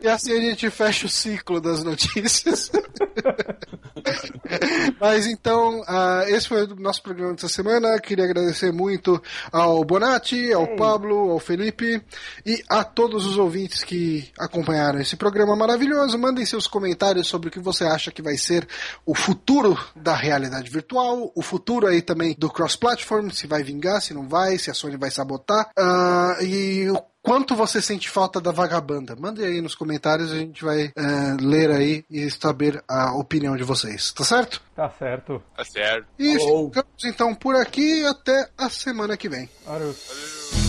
E 0.00 0.08
assim 0.08 0.32
a 0.32 0.40
gente 0.40 0.70
fecha 0.70 1.06
o 1.06 1.08
ciclo 1.08 1.60
das 1.60 1.82
notícias. 1.82 2.70
Mas 5.00 5.26
então, 5.26 5.80
uh, 5.80 6.22
esse 6.28 6.48
foi 6.48 6.64
o 6.64 6.76
nosso 6.76 7.02
programa 7.02 7.34
dessa 7.34 7.48
semana. 7.48 7.98
Queria 8.00 8.24
agradecer 8.24 8.72
muito 8.72 9.20
ao 9.52 9.84
Bonatti, 9.84 10.52
ao 10.52 10.66
Ei. 10.66 10.76
Pablo, 10.76 11.30
ao 11.30 11.38
Felipe 11.38 12.02
e 12.44 12.62
a 12.68 12.84
todos 12.84 13.26
os 13.26 13.38
ouvintes 13.38 13.82
que 13.82 14.30
acompanharam 14.38 15.00
esse 15.00 15.16
programa 15.16 15.56
maravilhoso. 15.56 16.18
Mandem 16.18 16.46
seus 16.46 16.66
comentários 16.66 17.26
sobre 17.26 17.48
o 17.48 17.52
que 17.52 17.60
você 17.60 17.84
acha 17.84 18.10
que 18.10 18.22
vai 18.22 18.36
ser 18.36 18.66
o 19.04 19.14
futuro 19.14 19.78
da 19.94 20.14
realidade 20.14 20.70
virtual, 20.70 21.30
o 21.34 21.42
futuro 21.42 21.86
aí 21.86 22.02
também 22.02 22.34
do 22.38 22.50
cross-platform, 22.50 23.30
se 23.30 23.46
vai 23.46 23.62
vingar, 23.62 24.00
se 24.00 24.14
não 24.14 24.28
vai, 24.28 24.58
se 24.58 24.70
a 24.70 24.74
Sony 24.74 24.96
vai 24.96 25.10
sabotar. 25.10 25.70
Uh, 25.78 26.42
e 26.42 26.90
o 26.90 27.13
quanto 27.24 27.56
você 27.56 27.80
sente 27.80 28.10
falta 28.10 28.40
da 28.40 28.52
vagabanda. 28.52 29.16
Mande 29.16 29.42
aí 29.42 29.60
nos 29.60 29.74
comentários, 29.74 30.30
a 30.30 30.36
gente 30.36 30.62
vai 30.62 30.92
é, 30.94 31.36
ler 31.40 31.70
aí 31.70 32.04
e 32.10 32.30
saber 32.30 32.84
a 32.86 33.16
opinião 33.16 33.56
de 33.56 33.64
vocês. 33.64 34.12
Tá 34.12 34.22
certo? 34.22 34.62
Tá 34.76 34.90
certo. 34.90 35.42
Tá 35.56 35.64
certo. 35.64 36.06
E 36.18 36.34
ficamos 36.34 37.04
então 37.04 37.34
por 37.34 37.56
aqui 37.56 38.04
até 38.04 38.48
a 38.56 38.68
semana 38.68 39.16
que 39.16 39.28
vem. 39.28 39.48
Valeu. 39.64 39.94
Valeu. 39.94 40.63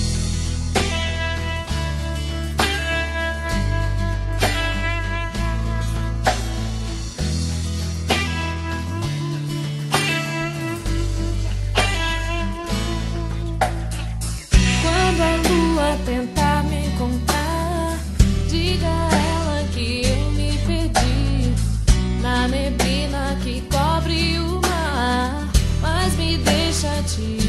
Deixa 27.05 27.44